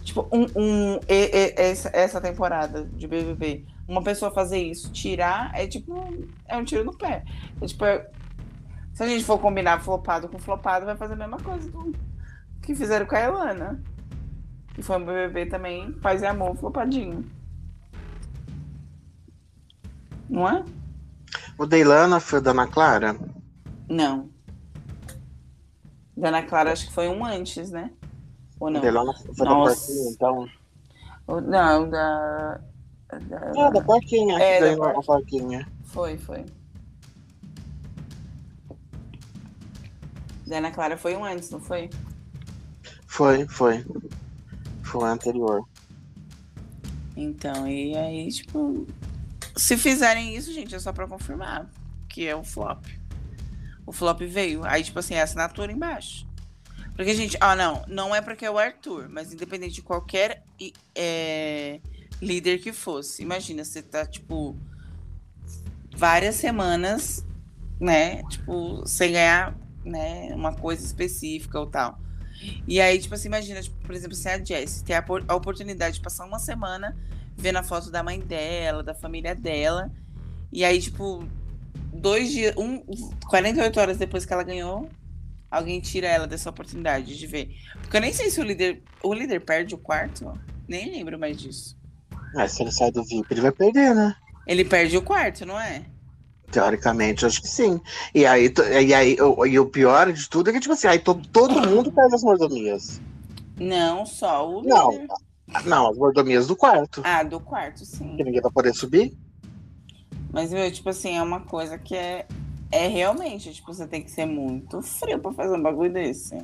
Tipo, 0.03 0.27
um, 0.31 0.45
um, 0.56 0.99
essa, 1.07 1.89
essa 1.93 2.19
temporada 2.19 2.84
de 2.84 3.07
BBB, 3.07 3.65
uma 3.88 4.01
pessoa 4.01 4.31
fazer 4.31 4.57
isso, 4.57 4.91
tirar, 4.91 5.51
é 5.53 5.68
tipo, 5.68 6.03
é 6.47 6.57
um 6.57 6.64
tiro 6.64 6.84
no 6.84 6.97
pé. 6.97 7.23
É, 7.61 7.65
tipo, 7.68 7.85
é, 7.85 8.10
se 8.93 9.03
a 9.03 9.07
gente 9.07 9.23
for 9.23 9.38
combinar 9.38 9.81
flopado 9.81 10.27
com 10.27 10.39
flopado, 10.39 10.85
vai 10.85 10.97
fazer 10.97 11.14
a 11.14 11.18
mesma 11.18 11.38
coisa 11.38 11.69
do 11.69 11.93
que 12.61 12.73
fizeram 12.73 13.06
com 13.06 13.15
a 13.15 13.19
Elana. 13.19 13.84
Que 14.73 14.81
foi 14.81 14.97
um 14.97 15.06
BBB 15.06 15.45
também, 15.45 15.91
paz 15.91 16.22
e 16.22 16.26
amor, 16.26 16.56
flopadinho. 16.56 17.23
Não 20.30 20.47
é? 20.47 20.64
O 21.57 21.65
da 21.65 21.77
Ilana 21.77 22.19
foi 22.19 22.39
da 22.39 22.51
Ana 22.51 22.68
Clara? 22.68 23.18
Não. 23.89 24.30
Da 26.15 26.30
Ana 26.30 26.43
Clara 26.43 26.72
acho 26.72 26.88
que 26.88 26.93
foi 26.93 27.07
um 27.10 27.26
antes, 27.26 27.72
né? 27.72 27.91
Ou 28.60 28.69
não? 28.69 28.80
O 28.80 28.84
da 28.84 28.88
Ilana 28.89 29.14
foi 29.14 29.45
Nossa. 29.45 29.73
da 29.73 29.76
Porquinha, 29.76 30.11
então? 30.11 30.49
Não, 31.41 31.89
da... 31.89 32.61
da... 33.10 33.51
Ah, 33.57 33.69
da 33.72 33.81
Porquinha. 33.81 34.39
É, 34.39 34.76
da, 34.76 34.91
da 34.91 35.01
Porquinha. 35.01 35.68
Foi, 35.85 36.18
foi. 36.18 36.45
Da 40.45 40.57
Ana 40.57 40.72
Clara 40.72 40.97
foi 40.97 41.15
um 41.15 41.23
antes, 41.23 41.49
não 41.49 41.60
foi? 41.60 41.89
Foi, 43.07 43.47
foi. 43.47 43.85
Foi 44.84 45.01
o 45.01 45.06
anterior. 45.06 45.64
Então, 47.15 47.68
e 47.68 47.95
aí, 47.95 48.30
tipo, 48.31 48.88
se 49.60 49.77
fizerem 49.77 50.36
isso, 50.36 50.53
gente, 50.53 50.73
é 50.73 50.80
só 50.80 50.94
pra 50.94 51.07
confirmar 51.07 51.69
que 52.07 52.26
é 52.26 52.36
o 52.36 52.44
flop. 52.44 52.86
O 53.86 53.91
flop 53.91 54.22
veio. 54.22 54.64
Aí, 54.65 54.84
tipo 54.84 54.99
assim, 54.99 55.15
é 55.15 55.22
assinatura 55.22 55.72
embaixo. 55.72 56.27
Porque, 56.95 57.15
gente, 57.15 57.38
ah, 57.40 57.56
não, 57.56 57.84
não 57.88 58.15
é 58.15 58.22
porque 58.22 58.45
é 58.45 58.52
o 58.52 58.57
Arthur, 58.57 59.07
mas 59.10 59.31
independente 59.31 59.76
de 59.76 59.81
qualquer 59.81 60.44
é, 60.95 61.80
líder 62.22 62.60
que 62.60 62.73
fosse. 62.73 63.22
Imagina, 63.22 63.64
você 63.64 63.81
tá, 63.81 64.06
tipo, 64.06 64.57
várias 65.95 66.36
semanas, 66.36 67.26
né, 67.80 68.23
tipo, 68.23 68.86
sem 68.86 69.14
ganhar 69.14 69.56
né, 69.86 70.34
uma 70.36 70.53
coisa 70.53 70.86
específica 70.86 71.60
ou 71.60 71.68
tal. 71.68 71.99
E 72.68 72.80
aí, 72.80 72.99
tipo 72.99 73.14
assim, 73.14 73.27
imagina, 73.27 73.61
tipo, 73.61 73.77
por 73.86 73.94
exemplo, 73.95 74.15
se 74.15 74.27
a 74.27 74.44
Jessie 74.44 74.84
tem 74.84 74.95
a, 74.95 75.06
a, 75.27 75.36
oportunidade 75.36 75.95
de 75.95 76.02
passar 76.02 76.26
uma 76.26 76.40
semana 76.40 76.98
vendo 77.40 77.56
a 77.56 77.64
foto 77.64 77.90
da 77.90 78.03
mãe 78.03 78.20
dela, 78.20 78.84
da 78.84 78.94
família 78.94 79.34
dela, 79.34 79.90
e 80.52 80.66
aí, 80.66 80.82
tipo, 80.82 81.24
dois 81.94 82.30
dias, 82.30 82.53
um, 82.57 82.84
48 83.28 83.80
horas 83.80 83.98
depois 83.98 84.26
que 84.26 84.34
ela 84.34 84.44
ganhou, 84.44 84.90
alguém 85.49 85.80
tira 85.80 86.07
ela 86.07 86.28
dessa 86.28 86.49
oportunidade 86.49 87.18
de 87.18 87.28
ver. 87.28 87.56
Porque 87.82 87.95
eu 87.95 88.02
nem 88.02 88.11
sei 88.11 88.30
se 88.30 88.40
o 88.41 88.44
líder, 88.44 88.84
o 89.02 89.14
líder 89.14 89.40
perde 89.41 89.74
o 89.74 89.78
quarto, 89.78 90.34
nem 90.68 90.91
lembro 90.91 91.18
mais 91.18 91.40
disso. 91.40 91.78
Mas 92.34 92.52
se 92.52 92.61
ele 92.61 92.72
sai 92.72 92.91
do 92.91 93.03
VIP, 93.03 93.32
ele 93.32 93.41
vai 93.41 93.52
perder, 93.52 93.95
né? 93.95 94.14
Ele 94.45 94.66
perde 94.66 94.98
o 94.98 95.02
quarto, 95.02 95.45
não 95.45 95.60
é? 95.60 95.84
Teoricamente, 96.52 97.26
acho 97.26 97.41
que 97.41 97.48
sim. 97.48 97.80
E 98.14 98.26
aí, 98.26 98.52
e 98.84 98.94
aí 98.94 99.18
o, 99.22 99.45
e 99.45 99.60
o 99.60 99.68
pior 99.68 100.11
de 100.11 100.28
tudo 100.28 100.49
é 100.49 100.53
que, 100.53 100.60
tipo 100.60 100.74
assim, 100.74 100.88
aí 100.88 100.99
todo, 100.99 101.28
todo 101.28 101.68
mundo 101.68 101.91
perde 101.91 102.16
as 102.16 102.24
mordomias. 102.24 102.99
Não, 103.60 104.06
só 104.06 104.49
o. 104.49 104.64
Não, 104.64 104.91
líder. 104.91 105.07
Não, 105.66 105.90
as 105.90 105.98
mordomias 105.98 106.48
do 106.48 106.56
quarto. 106.56 107.02
Ah, 107.04 107.24
do 107.24 107.40
quarto, 107.40 107.86
sim. 107.86 108.16
Que 108.16 108.24
ninguém 108.24 108.42
vai 108.42 108.52
poder 108.52 108.74
subir. 108.74 109.18
Mas, 110.32 110.52
meu, 110.52 110.72
tipo 110.72 110.90
assim, 110.90 111.18
é 111.18 111.24
uma 111.24 111.42
coisa 111.42 111.78
que 111.78 111.96
é, 111.96 112.28
é 112.72 112.88
realmente, 112.88 113.54
tipo, 113.54 113.74
você 113.74 113.88
tem 113.88 114.02
que 114.02 114.12
ser 114.12 114.26
muito 114.26 114.82
frio 114.82 115.20
pra 115.20 115.32
fazer 115.34 115.56
um 115.56 115.62
bagulho 115.62 115.92
desse. 115.92 116.38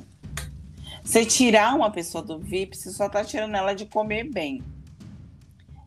Você 1.04 1.24
tirar 1.24 1.74
uma 1.74 1.90
pessoa 1.90 2.22
do 2.22 2.38
VIP, 2.38 2.76
você 2.76 2.90
só 2.90 3.08
tá 3.08 3.24
tirando 3.24 3.54
ela 3.54 3.74
de 3.74 3.86
comer 3.86 4.24
bem. 4.28 4.62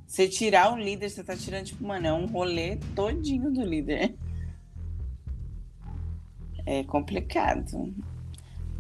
Você 0.08 0.28
tirar 0.28 0.74
o 0.74 0.78
líder, 0.78 1.10
você 1.10 1.24
tá 1.24 1.36
tirando, 1.36 1.66
tipo, 1.66 1.86
mano, 1.86 2.08
é 2.08 2.14
um 2.14 2.26
rolê 2.26 2.78
todinho 2.96 3.52
do 3.52 3.62
líder. 3.62 4.16
É 6.66 6.84
complicado. 6.84 7.94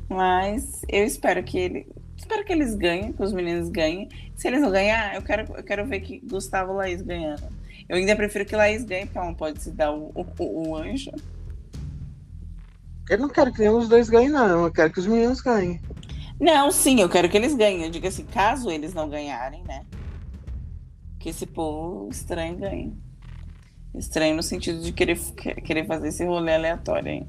Mas 0.07 0.81
eu 0.87 1.03
espero 1.03 1.43
que 1.43 1.57
ele. 1.57 1.87
Espero 2.19 2.45
que 2.45 2.51
eles 2.51 2.75
ganhem, 2.75 3.13
que 3.13 3.23
os 3.23 3.33
meninos 3.33 3.69
ganhem. 3.69 4.07
Se 4.35 4.47
eles 4.47 4.61
não 4.61 4.69
ganhar, 4.69 5.15
eu 5.15 5.21
quero, 5.21 5.51
eu 5.55 5.63
quero 5.63 5.85
ver 5.87 6.01
que 6.01 6.19
Gustavo 6.19 6.73
e 6.73 6.75
Laís 6.75 7.01
ganhando. 7.01 7.47
Eu 7.87 7.97
ainda 7.97 8.15
prefiro 8.15 8.45
que 8.45 8.55
Laís 8.55 8.83
ganhe, 8.83 9.05
porque 9.05 9.17
ela 9.17 9.27
não 9.27 9.33
pode 9.33 9.63
se 9.63 9.71
dar 9.71 9.91
o, 9.91 10.11
o, 10.13 10.69
o 10.69 10.75
anjo. 10.75 11.11
Eu 13.09 13.17
não 13.17 13.29
quero 13.29 13.51
que 13.51 13.59
nenhum 13.61 13.79
dos 13.79 13.89
dois 13.89 14.09
ganhe, 14.09 14.29
não. 14.29 14.65
Eu 14.65 14.71
quero 14.71 14.91
que 14.91 14.99
os 14.99 15.07
meninos 15.07 15.41
ganhem. 15.41 15.81
Não, 16.39 16.71
sim, 16.71 17.01
eu 17.01 17.09
quero 17.09 17.27
que 17.27 17.37
eles 17.37 17.55
ganhem. 17.55 17.83
Eu 17.83 17.89
digo 17.89 18.07
assim, 18.07 18.25
caso 18.25 18.69
eles 18.69 18.93
não 18.93 19.09
ganharem, 19.09 19.63
né? 19.63 19.85
que 21.19 21.29
esse 21.29 21.45
povo 21.45 22.09
estranho 22.09 22.57
ganhe. 22.57 22.97
Estranho 23.93 24.35
no 24.35 24.43
sentido 24.43 24.81
de 24.81 24.93
querer, 24.93 25.19
querer 25.65 25.85
fazer 25.85 26.07
esse 26.07 26.25
rolê 26.25 26.55
aleatório 26.55 27.11
aí. 27.11 27.27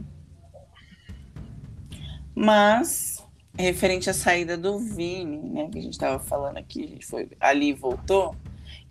Mas, 2.34 3.19
referente 3.56 4.09
à 4.09 4.14
saída 4.14 4.56
do 4.56 4.78
Vini, 4.78 5.39
né, 5.39 5.68
que 5.70 5.78
a 5.78 5.82
gente 5.82 5.93
estava 5.93 6.18
falando 6.18 6.56
aqui, 6.56 6.85
a 6.85 6.89
gente 6.89 7.06
foi 7.06 7.28
ali 7.39 7.68
e 7.68 7.72
voltou. 7.72 8.35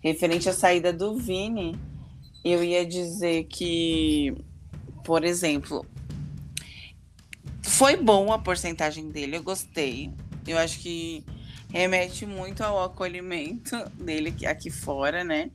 Referente 0.00 0.48
à 0.48 0.52
saída 0.52 0.92
do 0.92 1.16
Vini, 1.16 1.78
eu 2.44 2.62
ia 2.64 2.86
dizer 2.86 3.44
que, 3.44 4.34
por 5.04 5.24
exemplo, 5.24 5.84
foi 7.62 7.96
bom 7.96 8.32
a 8.32 8.38
porcentagem 8.38 9.10
dele, 9.10 9.36
eu 9.36 9.42
gostei. 9.42 10.10
Eu 10.46 10.58
acho 10.58 10.78
que 10.80 11.24
remete 11.70 12.26
muito 12.26 12.62
ao 12.62 12.82
acolhimento 12.82 13.76
dele 13.94 14.34
aqui 14.46 14.70
fora, 14.70 15.22
né? 15.22 15.50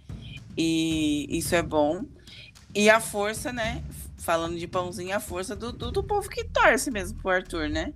E 0.58 1.28
isso 1.30 1.56
é 1.56 1.62
bom. 1.62 2.06
E 2.74 2.90
a 2.90 3.00
força, 3.00 3.52
né? 3.52 3.84
Falando 4.18 4.58
de 4.58 4.68
pãozinho, 4.68 5.16
a 5.16 5.20
força 5.20 5.56
do, 5.56 5.72
do, 5.72 5.92
do 5.92 6.04
povo 6.04 6.30
que 6.30 6.44
torce 6.46 6.90
mesmo 6.90 7.20
pro 7.20 7.32
Arthur, 7.32 7.70
né? 7.70 7.94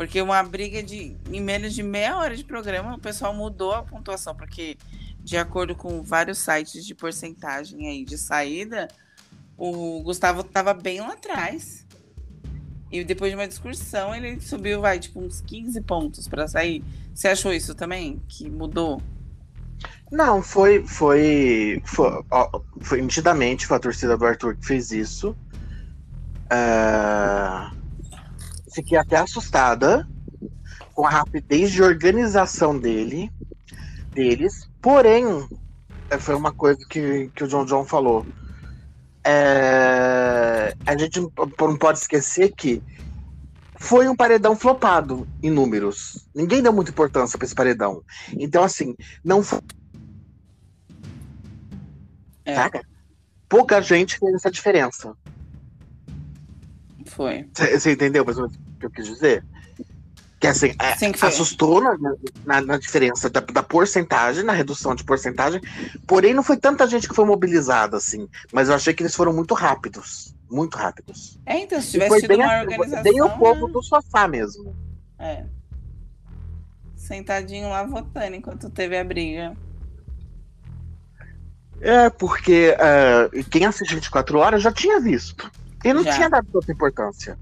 Porque 0.00 0.22
uma 0.22 0.42
briga 0.42 0.82
de. 0.82 1.14
Em 1.30 1.42
menos 1.42 1.74
de 1.74 1.82
meia 1.82 2.16
hora 2.16 2.34
de 2.34 2.42
programa, 2.42 2.94
o 2.94 2.98
pessoal 2.98 3.34
mudou 3.34 3.74
a 3.74 3.82
pontuação, 3.82 4.34
porque, 4.34 4.78
de 5.22 5.36
acordo 5.36 5.74
com 5.74 6.02
vários 6.02 6.38
sites 6.38 6.86
de 6.86 6.94
porcentagem 6.94 7.86
aí 7.86 8.02
de 8.02 8.16
saída, 8.16 8.88
o 9.58 10.00
Gustavo 10.02 10.40
estava 10.40 10.72
bem 10.72 11.02
lá 11.02 11.12
atrás. 11.12 11.86
E 12.90 13.04
depois 13.04 13.30
de 13.30 13.36
uma 13.36 13.46
discussão, 13.46 14.14
ele 14.14 14.40
subiu, 14.40 14.80
vai, 14.80 14.98
tipo, 14.98 15.20
uns 15.20 15.42
15 15.42 15.78
pontos 15.82 16.26
para 16.26 16.48
sair. 16.48 16.82
Você 17.14 17.28
achou 17.28 17.52
isso 17.52 17.74
também? 17.74 18.22
Que 18.26 18.48
mudou? 18.48 19.02
Não, 20.10 20.42
foi. 20.42 20.82
Foi. 20.82 21.82
Foi, 21.84 22.24
foi 22.80 23.02
nitidamente 23.02 23.66
foi 23.66 23.76
a 23.76 23.80
torcida 23.80 24.16
do 24.16 24.24
Arthur 24.24 24.56
que 24.56 24.64
fez 24.64 24.92
isso. 24.92 25.36
Uh, 26.46 27.79
fiquei 28.72 28.96
até 28.98 29.16
assustada 29.16 30.08
com 30.94 31.06
a 31.06 31.10
rapidez 31.10 31.70
de 31.70 31.82
organização 31.82 32.78
dele, 32.78 33.30
deles. 34.12 34.68
Porém, 34.80 35.48
é, 36.10 36.18
foi 36.18 36.34
uma 36.34 36.52
coisa 36.52 36.80
que, 36.88 37.30
que 37.34 37.44
o 37.44 37.48
John 37.48 37.64
John 37.64 37.84
falou. 37.84 38.26
É, 39.24 40.74
a 40.86 40.96
gente 40.96 41.20
não 41.20 41.76
pode 41.76 41.98
esquecer 41.98 42.52
que 42.56 42.82
foi 43.78 44.08
um 44.08 44.16
paredão 44.16 44.54
flopado 44.54 45.26
em 45.42 45.50
números. 45.50 46.26
Ninguém 46.34 46.62
deu 46.62 46.72
muita 46.72 46.90
importância 46.90 47.38
para 47.38 47.46
esse 47.46 47.54
paredão. 47.54 48.02
Então, 48.32 48.62
assim, 48.62 48.94
não 49.24 49.42
foi. 49.42 49.60
É. 52.44 52.54
Pouca 53.48 53.80
gente 53.80 54.18
fez 54.18 54.34
essa 54.34 54.50
diferença. 54.50 55.14
Foi. 57.20 57.46
Você 57.52 57.92
entendeu 57.92 58.24
mais 58.24 58.38
ou 58.38 58.44
menos 58.44 58.56
o 58.56 58.78
que 58.78 58.86
eu 58.86 58.90
quis 58.90 59.06
dizer? 59.06 59.44
Que 60.40 60.46
assim, 60.46 60.72
é, 60.78 60.96
Sim, 60.96 61.12
que 61.12 61.22
assustou 61.22 61.82
na, 61.82 61.98
na, 62.46 62.60
na 62.62 62.78
diferença 62.78 63.28
da, 63.28 63.40
da, 63.40 63.62
porcentagem, 63.62 64.42
na 64.42 64.54
redução 64.54 64.94
de 64.94 65.04
porcentagem, 65.04 65.60
porém 66.06 66.32
não 66.32 66.42
foi 66.42 66.56
tanta 66.56 66.86
gente 66.86 67.06
que 67.06 67.14
foi 67.14 67.26
mobilizada, 67.26 67.98
assim. 67.98 68.26
Mas 68.50 68.70
eu 68.70 68.74
achei 68.74 68.94
que 68.94 69.02
eles 69.02 69.14
foram 69.14 69.34
muito 69.34 69.52
rápidos. 69.52 70.34
Muito 70.50 70.78
rápidos. 70.78 71.38
É, 71.44 71.58
então, 71.58 71.78
se 71.82 71.90
tivesse 71.90 72.22
tido 72.22 72.36
uma 72.36 72.60
organização. 72.60 73.02
Bem 73.02 73.20
o 73.20 73.28
povo 73.36 73.68
do 73.68 73.82
sofá 73.82 74.26
mesmo. 74.26 74.74
É. 75.18 75.44
Sentadinho 76.96 77.68
lá 77.68 77.82
votando 77.82 78.34
enquanto 78.34 78.70
teve 78.70 78.96
a 78.96 79.04
briga. 79.04 79.54
É, 81.82 82.08
porque 82.08 82.74
uh, 82.74 83.44
quem 83.50 83.66
assiste 83.66 83.94
24 83.94 84.38
horas 84.38 84.62
já 84.62 84.72
tinha 84.72 84.98
visto. 84.98 85.50
E 85.84 85.92
não 85.92 86.02
Já. 86.04 86.12
tinha 86.14 86.28
dado 86.30 86.46
tanta 86.52 86.70
importância. 86.72 87.38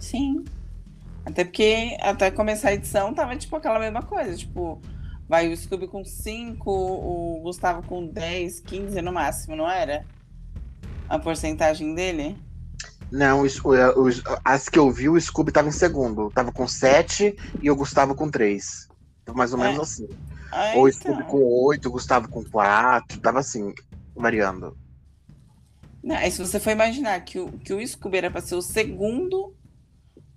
Sim. 0.00 0.44
Até 1.24 1.44
porque 1.44 1.96
até 2.00 2.30
começar 2.30 2.68
a 2.68 2.74
edição 2.74 3.12
tava 3.12 3.36
tipo 3.36 3.56
aquela 3.56 3.78
mesma 3.78 4.02
coisa. 4.02 4.36
Tipo, 4.36 4.80
vai 5.28 5.52
o 5.52 5.56
Scooby 5.56 5.88
com 5.88 6.04
5, 6.04 6.70
o 6.70 7.40
Gustavo 7.42 7.82
com 7.82 8.06
10, 8.06 8.60
15 8.60 9.00
no 9.02 9.12
máximo, 9.12 9.56
não 9.56 9.68
era? 9.68 10.04
A 11.08 11.18
porcentagem 11.18 11.94
dele? 11.94 12.36
Não, 13.10 13.42
os- 13.42 13.60
os- 13.96 14.22
as 14.44 14.68
que 14.68 14.78
eu 14.78 14.90
vi, 14.90 15.08
o 15.08 15.20
Scooby 15.20 15.52
tava 15.52 15.68
em 15.68 15.72
segundo. 15.72 16.30
Tava 16.30 16.50
com 16.52 16.66
7 16.66 17.36
e 17.62 17.70
o 17.70 17.76
Gustavo 17.76 18.14
com 18.14 18.28
3. 18.30 18.88
Mais 19.34 19.52
ou 19.52 19.58
menos 19.58 19.78
É. 19.78 19.82
assim. 19.82 20.08
Ah, 20.52 20.72
Ou 20.76 20.88
então. 20.88 21.00
Scooby 21.00 21.22
com 21.24 21.42
8, 21.66 21.88
o 21.88 21.92
Gustavo 21.92 22.28
com 22.28 22.44
4. 22.44 23.18
Tava 23.20 23.40
assim, 23.40 23.72
variando. 24.14 24.76
Não, 26.06 26.14
aí 26.14 26.30
se 26.30 26.38
você 26.38 26.60
for 26.60 26.70
imaginar 26.70 27.18
que 27.24 27.36
o, 27.36 27.50
que 27.50 27.74
o 27.74 27.84
Scooby 27.84 28.18
era 28.18 28.30
pra 28.30 28.40
ser 28.40 28.54
o 28.54 28.62
segundo 28.62 29.52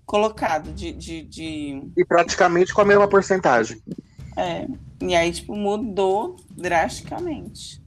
colocado 0.03 0.73
de, 0.73 0.91
de, 0.91 1.21
de- 1.21 1.83
E 1.95 2.03
praticamente 2.03 2.73
com 2.73 2.81
a 2.81 2.85
mesma 2.85 3.07
porcentagem. 3.07 3.79
é, 4.35 4.65
e 4.99 5.15
aí, 5.15 5.31
tipo, 5.31 5.55
mudou 5.55 6.37
drasticamente. 6.49 7.79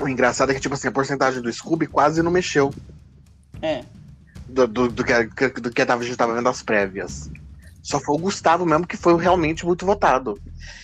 O 0.00 0.08
engraçado 0.08 0.50
é 0.50 0.54
que, 0.54 0.60
tipo 0.60 0.74
assim, 0.74 0.86
a 0.86 0.92
porcentagem 0.92 1.42
do 1.42 1.52
Scooby 1.52 1.88
quase 1.88 2.22
não 2.22 2.30
mexeu 2.30 2.72
É. 3.60 3.82
do, 4.48 4.68
do, 4.68 4.88
do 4.88 5.02
que, 5.04 5.50
do 5.60 5.70
que 5.72 5.82
a 5.82 5.98
gente 6.02 6.16
tava 6.16 6.34
vendo 6.34 6.48
as 6.48 6.62
prévias. 6.62 7.28
Só 7.86 8.00
foi 8.00 8.16
o 8.16 8.18
Gustavo 8.18 8.66
mesmo 8.66 8.84
que 8.84 8.96
foi 8.96 9.16
realmente 9.16 9.64
muito 9.64 9.86
votado. 9.86 10.36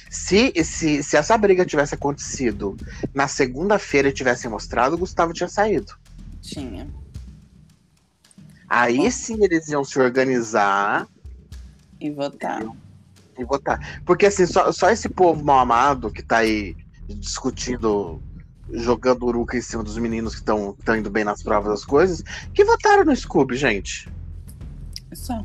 Se, 0.08 0.52
se, 0.62 1.02
se 1.02 1.16
essa 1.16 1.36
briga 1.36 1.66
tivesse 1.66 1.96
acontecido 1.96 2.76
na 3.12 3.26
segunda-feira 3.26 4.08
e 4.08 4.12
tivesse 4.12 4.46
mostrado, 4.48 4.94
o 4.94 4.98
Gustavo 4.98 5.32
tinha 5.32 5.48
saído. 5.48 5.94
Tinha. 6.40 6.88
Aí 8.68 9.10
sim 9.10 9.42
eles 9.42 9.66
iam 9.66 9.82
se 9.82 9.98
organizar 9.98 11.08
E 12.00 12.08
votar. 12.08 12.62
e 13.36 13.44
votar. 13.44 14.00
Porque 14.06 14.26
assim, 14.26 14.46
só, 14.46 14.70
só 14.70 14.88
esse 14.88 15.08
povo 15.08 15.44
mal 15.44 15.58
amado 15.58 16.08
que 16.08 16.22
tá 16.22 16.36
aí 16.38 16.76
discutindo, 17.08 18.22
jogando 18.70 19.26
uruca 19.26 19.58
em 19.58 19.60
cima 19.60 19.82
dos 19.82 19.98
meninos 19.98 20.34
que 20.34 20.40
estão 20.40 20.76
indo 20.96 21.10
bem 21.10 21.24
nas 21.24 21.42
provas 21.42 21.68
das 21.72 21.84
coisas, 21.84 22.22
que 22.54 22.64
votaram 22.64 23.04
no 23.04 23.16
Scooby, 23.16 23.56
gente. 23.56 24.08
Só. 25.12 25.44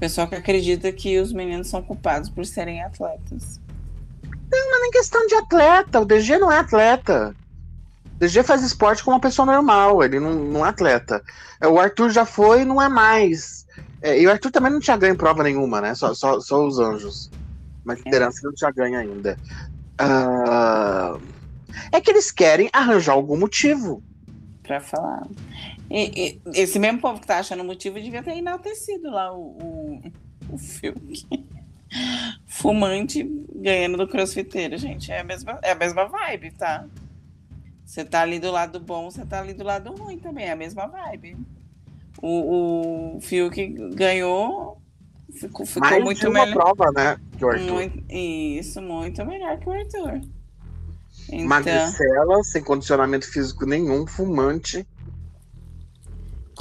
Pessoal 0.00 0.26
que 0.26 0.34
acredita 0.34 0.90
que 0.90 1.18
os 1.20 1.30
meninos 1.30 1.68
são 1.68 1.82
culpados 1.82 2.30
por 2.30 2.46
serem 2.46 2.82
atletas. 2.82 3.60
Não 4.50 4.76
é 4.76 4.80
nem 4.80 4.90
questão 4.90 5.26
de 5.26 5.34
atleta, 5.34 6.00
o 6.00 6.06
DG 6.06 6.38
não 6.38 6.50
é 6.50 6.58
atleta. 6.58 7.36
O 8.16 8.18
DG 8.18 8.42
faz 8.42 8.62
esporte 8.62 9.04
como 9.04 9.14
uma 9.14 9.20
pessoa 9.20 9.44
normal, 9.44 10.02
ele 10.02 10.18
não, 10.18 10.32
não 10.32 10.64
é 10.66 10.70
atleta. 10.70 11.22
É, 11.60 11.68
O 11.68 11.78
Arthur 11.78 12.10
já 12.10 12.24
foi 12.24 12.62
e 12.62 12.64
não 12.64 12.80
é 12.80 12.88
mais. 12.88 13.66
É, 14.00 14.18
e 14.18 14.26
o 14.26 14.30
Arthur 14.30 14.50
também 14.50 14.72
não 14.72 14.80
tinha 14.80 14.96
ganho 14.96 15.14
prova 15.16 15.42
nenhuma, 15.42 15.82
né? 15.82 15.94
Só, 15.94 16.14
só, 16.14 16.40
só 16.40 16.66
os 16.66 16.78
anjos. 16.78 17.30
Mas 17.84 17.98
liderança 18.02 18.40
não 18.42 18.54
tinha 18.54 18.70
ganho 18.70 18.98
ainda. 18.98 19.36
Ah, 19.98 21.18
É 21.92 22.00
que 22.00 22.10
eles 22.10 22.30
querem 22.30 22.70
arranjar 22.72 23.12
algum 23.12 23.36
motivo. 23.38 24.02
Pra 24.62 24.80
falar. 24.80 25.26
E, 25.90 26.38
e 26.54 26.60
esse 26.60 26.78
mesmo 26.78 27.00
povo 27.00 27.20
que 27.20 27.26
tá 27.26 27.38
achando 27.38 27.64
motivo 27.64 28.00
devia 28.00 28.22
ter 28.22 28.36
enaltecido 28.36 29.10
lá 29.10 29.32
o, 29.32 29.40
o, 29.40 30.02
o. 30.52 30.56
Fumante 32.46 33.24
ganhando 33.56 33.96
do 33.96 34.06
crossfiteiro, 34.06 34.78
gente. 34.78 35.10
É 35.10 35.20
a 35.20 35.24
mesma, 35.24 35.58
é 35.62 35.72
a 35.72 35.74
mesma 35.74 36.04
vibe, 36.06 36.52
tá? 36.52 36.86
Você 37.84 38.04
tá 38.04 38.20
ali 38.20 38.38
do 38.38 38.50
lado 38.52 38.78
bom, 38.78 39.10
você 39.10 39.24
tá 39.26 39.40
ali 39.40 39.52
do 39.52 39.64
lado 39.64 39.92
ruim 39.92 40.16
também. 40.18 40.46
É 40.46 40.52
a 40.52 40.56
mesma 40.56 40.86
vibe. 40.86 41.36
O, 42.22 43.16
o 43.16 43.20
Fiuk 43.20 43.66
ganhou, 43.94 44.80
ficou, 45.32 45.66
ficou 45.66 45.88
Mais 45.90 46.04
muito 46.04 46.28
uma 46.28 46.46
melhor. 46.46 46.74
prova, 46.74 46.92
né? 46.92 47.16
Que 47.36 47.44
o 47.44 47.48
Arthur. 47.50 47.72
Muito- 47.72 48.04
isso, 48.08 48.80
muito 48.80 49.24
melhor 49.26 49.58
que 49.58 49.68
o 49.68 49.72
Arthur. 49.72 50.20
Então, 51.28 51.48
Magricela, 51.48 52.44
sem 52.44 52.62
condicionamento 52.62 53.28
físico 53.30 53.66
nenhum, 53.66 54.06
fumante. 54.06 54.86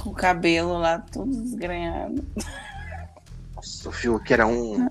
Com 0.02 0.10
o 0.10 0.14
cabelo 0.14 0.78
lá 0.78 1.00
todo 1.00 1.30
desgrenhado. 1.30 2.24
Nossa, 3.56 3.90
o 3.90 3.92
Fiuk 3.92 4.32
era 4.32 4.46
um. 4.48 4.88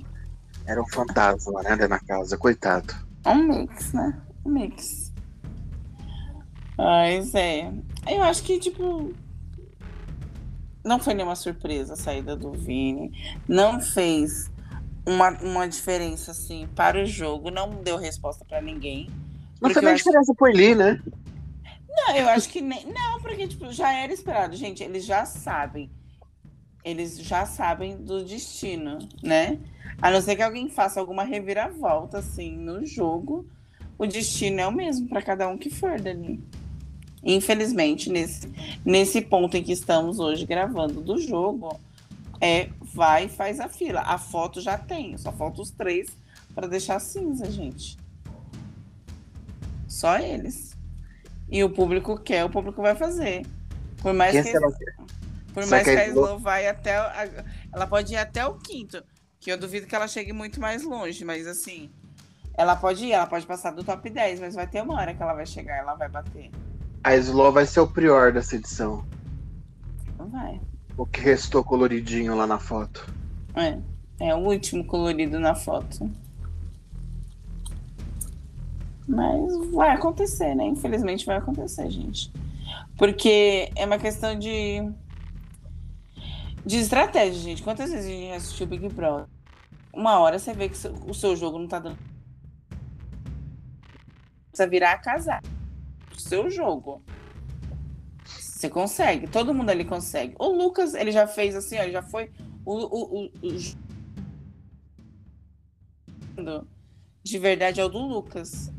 Era 0.67 0.83
um 0.83 0.87
fantasma, 0.89 1.63
né? 1.63 1.71
dentro 1.71 1.89
da 1.89 1.99
casa, 1.99 2.37
coitado. 2.37 2.95
É 3.25 3.31
um 3.31 3.43
mix, 3.49 3.93
né? 3.93 4.21
Um 4.45 4.51
mix. 4.51 5.13
Mas 6.77 7.35
é. 7.35 7.73
Eu 8.07 8.23
acho 8.23 8.43
que, 8.43 8.59
tipo. 8.59 9.13
Não 10.85 10.99
foi 10.99 11.13
nenhuma 11.15 11.37
surpresa 11.37 11.95
a 11.95 11.97
saída 11.97 12.37
do 12.37 12.53
Vini. 12.53 13.13
Não 13.49 13.81
fez 13.81 14.51
uma, 15.07 15.31
uma 15.43 15.69
diferença, 15.69 16.31
assim, 16.31 16.69
para 16.75 17.03
o 17.03 17.07
jogo. 17.07 17.51
Não 17.51 17.83
deu 17.83 17.97
resposta 17.97 18.45
para 18.45 18.61
ninguém. 18.61 19.11
Não 19.61 19.71
nem 19.71 19.87
acho- 19.89 20.05
diferença 20.05 20.35
por 20.35 20.51
Lee, 20.51 20.75
né? 20.75 21.03
Não, 22.07 22.17
eu 22.17 22.29
acho 22.29 22.49
que 22.49 22.61
nem. 22.61 22.87
Não, 22.87 23.21
porque, 23.21 23.49
tipo, 23.49 23.73
já 23.73 23.93
era 23.93 24.13
esperado. 24.13 24.57
Gente, 24.57 24.83
eles 24.83 25.05
já 25.05 25.25
sabem. 25.25 25.91
Eles 26.85 27.19
já 27.19 27.45
sabem 27.45 27.97
do 27.97 28.25
destino, 28.25 28.99
né? 29.23 29.59
A 30.01 30.11
não 30.11 30.21
ser 30.21 30.37
que 30.37 30.43
alguém 30.43 30.69
faça 30.69 31.01
alguma 31.01 31.25
reviravolta, 31.25 32.19
assim, 32.19 32.57
no 32.57 32.87
jogo, 32.87 33.47
o 33.99 34.07
destino 34.07 34.61
é 34.61 34.67
o 34.67 34.73
mesmo 34.73 35.09
para 35.09 35.21
cada 35.21 35.49
um 35.49 35.59
que 35.59 35.71
for 35.71 36.01
dali. 36.01 36.41
Infelizmente, 37.23 38.09
nesse, 38.09 38.49
nesse 38.85 39.21
ponto 39.21 39.57
em 39.57 39.63
que 39.63 39.73
estamos 39.73 40.21
hoje 40.21 40.47
gravando 40.47 41.01
do 41.01 41.19
jogo, 41.19 41.79
é 42.41 42.69
vai 42.81 43.25
e 43.25 43.29
faz 43.29 43.59
a 43.59 43.69
fila. 43.69 44.01
A 44.03 44.17
foto 44.17 44.61
já 44.61 44.79
tem, 44.79 45.17
só 45.19 45.33
falta 45.33 45.61
os 45.61 45.71
três 45.71 46.09
para 46.55 46.69
deixar 46.69 47.01
cinza, 47.01 47.51
gente. 47.51 47.99
Só 49.87 50.19
eles. 50.19 50.68
E 51.51 51.65
o 51.65 51.71
público 51.71 52.19
quer, 52.19 52.45
o 52.45 52.51
público 52.51 52.83
vai 52.83 52.95
fazer. 52.95 53.47
Por 54.03 54.13
mais 54.13 54.33
Quem 54.33 54.43
que, 54.43 54.51
será 54.51 54.69
por 55.55 55.65
Só 55.65 55.71
mais 55.71 55.85
que 55.85 55.93
que 55.95 55.99
a 55.99 56.03
a 56.03 56.07
Slo- 56.09 56.25
Slow 56.25 56.39
vai 56.39 56.67
até. 56.69 56.97
a- 56.97 57.45
ela 57.73 57.87
pode 57.87 58.13
ir 58.13 58.17
até 58.17 58.47
o 58.47 58.55
quinto. 58.55 59.03
Que 59.41 59.51
eu 59.53 59.59
duvido 59.59 59.87
que 59.87 59.95
ela 59.95 60.07
chegue 60.09 60.33
muito 60.33 60.61
mais 60.61 60.83
longe, 60.83 61.25
mas 61.25 61.47
assim. 61.47 61.91
Ela 62.55 62.75
pode 62.77 63.05
ir, 63.05 63.13
ela 63.13 63.27
pode 63.27 63.47
passar 63.47 63.71
do 63.71 63.85
top 63.85 64.11
10, 64.11 64.41
mas 64.41 64.55
vai 64.55 64.67
ter 64.67 64.83
uma 64.83 64.95
hora 64.95 65.15
que 65.15 65.23
ela 65.23 65.33
vai 65.33 65.47
chegar, 65.47 65.77
ela 65.77 65.95
vai 65.95 66.09
bater. 66.09 66.51
A 67.05 67.15
Slow 67.17 67.53
vai 67.53 67.65
ser 67.65 67.81
o 67.81 67.87
prior 67.87 68.33
dessa 68.33 68.57
edição. 68.57 69.07
Vai. 70.19 70.61
O 70.97 71.07
que 71.07 71.21
restou 71.21 71.63
coloridinho 71.63 72.35
lá 72.37 72.47
na 72.47 72.59
foto. 72.59 73.07
É. 73.55 73.79
É 74.21 74.35
o 74.35 74.39
último 74.39 74.85
colorido 74.85 75.39
na 75.39 75.55
foto. 75.55 76.11
Mas 79.09 79.71
vai 79.73 79.91
acontecer, 79.91 80.55
né? 80.55 80.67
Infelizmente 80.67 81.25
vai 81.25 81.39
acontecer, 81.39 81.91
gente. 81.91 82.31
Porque 82.97 83.71
é 83.75 83.87
uma 83.87 83.99
questão 83.99 84.39
de. 84.39 84.81
De 86.67 86.77
estratégia, 86.77 87.41
gente. 87.41 87.63
Quantas 87.63 87.91
vezes 87.91 88.07
a 88.07 88.11
gente 88.11 88.33
assistiu 88.33 88.67
Big 88.67 88.87
Brother? 88.91 89.27
Uma 89.95 90.19
hora 90.19 90.39
você 90.39 90.53
vê 90.53 90.69
que 90.69 90.77
o 91.07 91.15
seu 91.15 91.35
jogo 91.35 91.59
não 91.59 91.67
tá 91.67 91.79
dando. 91.79 91.99
Precisa 94.51 94.69
virar 94.69 94.93
a 94.93 94.99
casar. 94.99 95.43
O 96.15 96.21
seu 96.21 96.51
jogo. 96.51 97.03
Você 98.27 98.69
consegue. 98.69 99.27
Todo 99.29 99.55
mundo 99.55 99.71
ali 99.71 99.85
consegue. 99.85 100.35
O 100.39 100.49
Lucas, 100.49 100.93
ele 100.95 101.13
já 101.13 101.27
fez 101.27 101.55
assim, 101.55 101.79
ó, 101.79 101.83
ele 101.83 101.93
já 101.93 102.03
foi 102.03 102.31
o, 102.67 102.75
o, 102.75 103.25
o- 103.25 103.31
o 103.43 103.59
de 107.25 107.39
verdade 107.39 107.81
é 107.81 107.85
o 107.85 107.89
do 107.89 107.99
Lucas. 107.99 108.71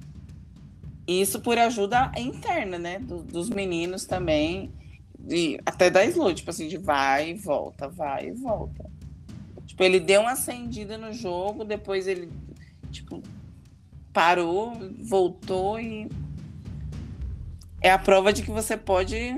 Isso 1.10 1.42
por 1.42 1.58
ajuda 1.58 2.12
interna, 2.18 2.78
né? 2.78 3.00
do- 3.00 3.24
dos 3.24 3.50
meninos 3.50 4.06
também. 4.06 4.72
E 5.28 5.60
até 5.66 5.90
da 5.90 6.06
Slow, 6.06 6.34
tipo 6.34 6.50
assim, 6.52 6.68
de 6.68 6.78
vai 6.78 7.32
e 7.32 7.34
volta, 7.34 7.90
vai 7.90 8.28
e 8.28 8.32
volta. 8.32 8.86
Tipo, 9.66 9.84
ele 9.84 10.00
deu 10.00 10.22
uma 10.22 10.34
acendida 10.34 10.98
no 10.98 11.12
jogo, 11.12 11.66
depois 11.66 12.08
ele, 12.08 12.32
tipo, 12.92 13.24
parou, 14.14 14.74
voltou 15.00 15.80
e. 15.80 16.08
É 17.82 17.90
a 17.92 17.98
prova 17.98 18.32
de 18.32 18.44
que 18.44 18.52
você 18.52 18.78
pode 18.78 19.36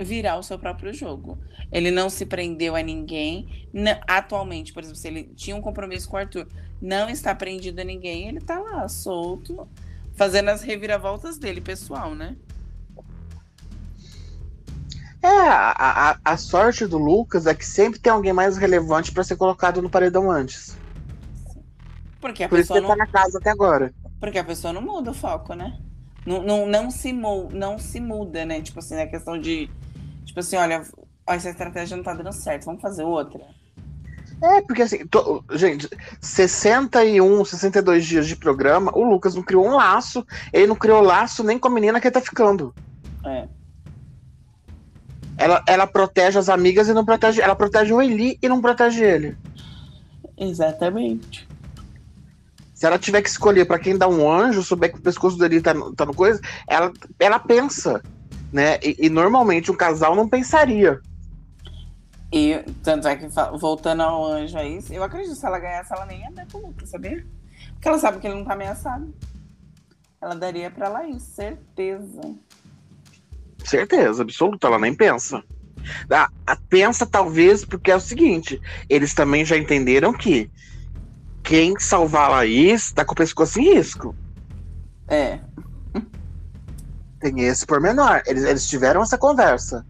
virar 0.00 0.38
o 0.38 0.42
seu 0.42 0.58
próprio 0.58 0.94
jogo. 0.94 1.38
Ele 1.70 1.90
não 1.90 2.08
se 2.08 2.24
prendeu 2.24 2.74
a 2.74 2.82
ninguém. 2.82 3.68
Atualmente, 4.06 4.72
por 4.72 4.82
exemplo, 4.82 4.98
se 4.98 5.08
ele 5.08 5.24
tinha 5.36 5.56
um 5.56 5.60
compromisso 5.60 6.08
com 6.08 6.16
o 6.16 6.20
Arthur, 6.20 6.46
não 6.80 7.08
está 7.08 7.34
prendido 7.34 7.80
a 7.80 7.84
ninguém, 7.84 8.28
ele 8.28 8.40
tá 8.40 8.58
lá, 8.58 8.88
solto, 8.88 9.68
fazendo 10.16 10.50
as 10.50 10.62
reviravoltas 10.62 11.38
dele, 11.38 11.60
pessoal, 11.60 12.14
né? 12.14 12.36
É, 15.22 15.28
a, 15.28 16.10
a, 16.12 16.18
a 16.24 16.36
sorte 16.36 16.86
do 16.86 16.98
Lucas 16.98 17.46
é 17.46 17.54
que 17.54 17.64
sempre 17.64 17.98
tem 18.00 18.12
alguém 18.12 18.32
mais 18.32 18.56
relevante 18.56 19.12
pra 19.12 19.24
ser 19.24 19.36
colocado 19.36 19.80
no 19.82 19.90
paredão 19.90 20.30
antes. 20.30 20.76
Porque 22.20 22.42
a 22.44 22.48
Por 22.48 22.58
isso 22.60 22.70
que 22.70 22.76
pessoa 22.76 22.78
ele 22.78 22.86
não, 22.86 22.92
tá 22.92 22.94
na 22.94 23.08
casa 23.08 23.38
até 23.38 23.50
agora. 23.50 23.92
porque 24.20 24.38
a 24.38 24.44
pessoa 24.44 24.72
não 24.72 24.82
muda 24.82 25.10
o 25.10 25.14
foco, 25.14 25.54
né? 25.54 25.78
Não, 26.26 26.42
não, 26.42 26.66
não, 26.66 26.90
se, 26.90 27.12
mu- 27.12 27.50
não 27.52 27.78
se 27.78 28.00
muda, 28.00 28.44
né? 28.44 28.62
Tipo 28.62 28.78
assim, 28.78 28.94
na 28.96 29.06
questão 29.06 29.38
de, 29.38 29.68
Tipo 30.26 30.40
assim, 30.40 30.56
olha, 30.56 30.82
essa 31.28 31.50
estratégia 31.50 31.96
não 31.96 32.04
tá 32.04 32.14
dando 32.14 32.32
certo, 32.32 32.66
vamos 32.66 32.82
fazer 32.82 33.04
outra. 33.04 33.44
É, 34.42 34.60
porque 34.60 34.82
assim, 34.82 35.06
to, 35.06 35.44
gente, 35.52 35.88
61, 36.20 37.44
62 37.44 38.04
dias 38.04 38.26
de 38.26 38.34
programa, 38.34 38.90
o 38.92 39.04
Lucas 39.04 39.36
não 39.36 39.42
criou 39.42 39.64
um 39.64 39.76
laço, 39.76 40.26
ele 40.52 40.66
não 40.66 40.74
criou 40.74 41.00
laço 41.00 41.44
nem 41.44 41.56
com 41.56 41.68
a 41.68 41.70
menina 41.70 42.00
que 42.00 42.08
ele 42.08 42.14
tá 42.14 42.20
ficando. 42.20 42.74
É. 43.24 43.46
Ela, 45.38 45.62
ela 45.66 45.86
protege 45.86 46.38
as 46.38 46.48
amigas 46.48 46.88
e 46.88 46.92
não 46.92 47.04
protege. 47.04 47.40
Ela 47.40 47.54
protege 47.54 47.92
o 47.92 48.02
Eli 48.02 48.36
e 48.42 48.48
não 48.48 48.60
protege 48.60 49.04
ele. 49.04 49.36
Exatamente. 50.36 51.48
Se 52.74 52.84
ela 52.84 52.98
tiver 52.98 53.22
que 53.22 53.28
escolher 53.28 53.64
para 53.64 53.78
quem 53.78 53.96
dá 53.96 54.08
um 54.08 54.30
anjo, 54.30 54.62
souber 54.62 54.92
que 54.92 54.98
o 54.98 55.02
pescoço 55.02 55.38
dele 55.38 55.60
tá, 55.60 55.72
tá 55.96 56.04
no 56.04 56.12
coisa, 56.12 56.40
ela, 56.66 56.92
ela 57.18 57.38
pensa. 57.38 58.02
Né? 58.52 58.78
E, 58.82 59.06
e 59.06 59.08
normalmente 59.08 59.70
um 59.70 59.76
casal 59.76 60.16
não 60.16 60.28
pensaria. 60.28 61.00
E 62.32 62.64
tanto 62.82 63.06
é 63.06 63.16
que, 63.16 63.28
voltando 63.58 64.02
ao 64.02 64.24
anjo 64.24 64.56
aí, 64.56 64.82
eu 64.90 65.04
acredito 65.04 65.34
que 65.34 65.38
se 65.38 65.46
ela 65.46 65.58
ganhasse, 65.58 65.92
ela 65.92 66.06
nem 66.06 66.20
ia 66.20 66.30
dar 66.30 66.46
pro 66.46 66.66
Lucas, 66.66 66.88
sabia? 66.88 67.26
Porque 67.74 67.86
ela 67.86 67.98
sabe 67.98 68.18
que 68.18 68.26
ele 68.26 68.36
não 68.36 68.44
tá 68.44 68.54
ameaçado. 68.54 69.12
Ela 70.20 70.34
daria 70.34 70.70
pra 70.70 70.88
Laís, 70.88 71.22
certeza. 71.22 72.22
Certeza, 73.62 74.22
absoluta, 74.22 74.66
ela 74.66 74.78
nem 74.78 74.94
pensa. 74.94 75.42
Ah, 76.10 76.30
pensa 76.68 77.04
talvez 77.04 77.64
porque 77.64 77.90
é 77.90 77.96
o 77.96 78.00
seguinte, 78.00 78.60
eles 78.88 79.14
também 79.14 79.44
já 79.44 79.56
entenderam 79.56 80.12
que 80.12 80.50
quem 81.42 81.78
salvar 81.78 82.26
a 82.26 82.34
Laís 82.36 82.92
tá 82.92 83.04
com 83.04 83.12
o 83.12 83.16
pescoço 83.16 83.60
em 83.60 83.74
risco. 83.74 84.14
É. 85.08 85.40
Tem 87.20 87.40
esse 87.40 87.66
pormenor. 87.66 88.22
Eles, 88.26 88.44
eles 88.44 88.66
tiveram 88.66 89.02
essa 89.02 89.18
conversa. 89.18 89.84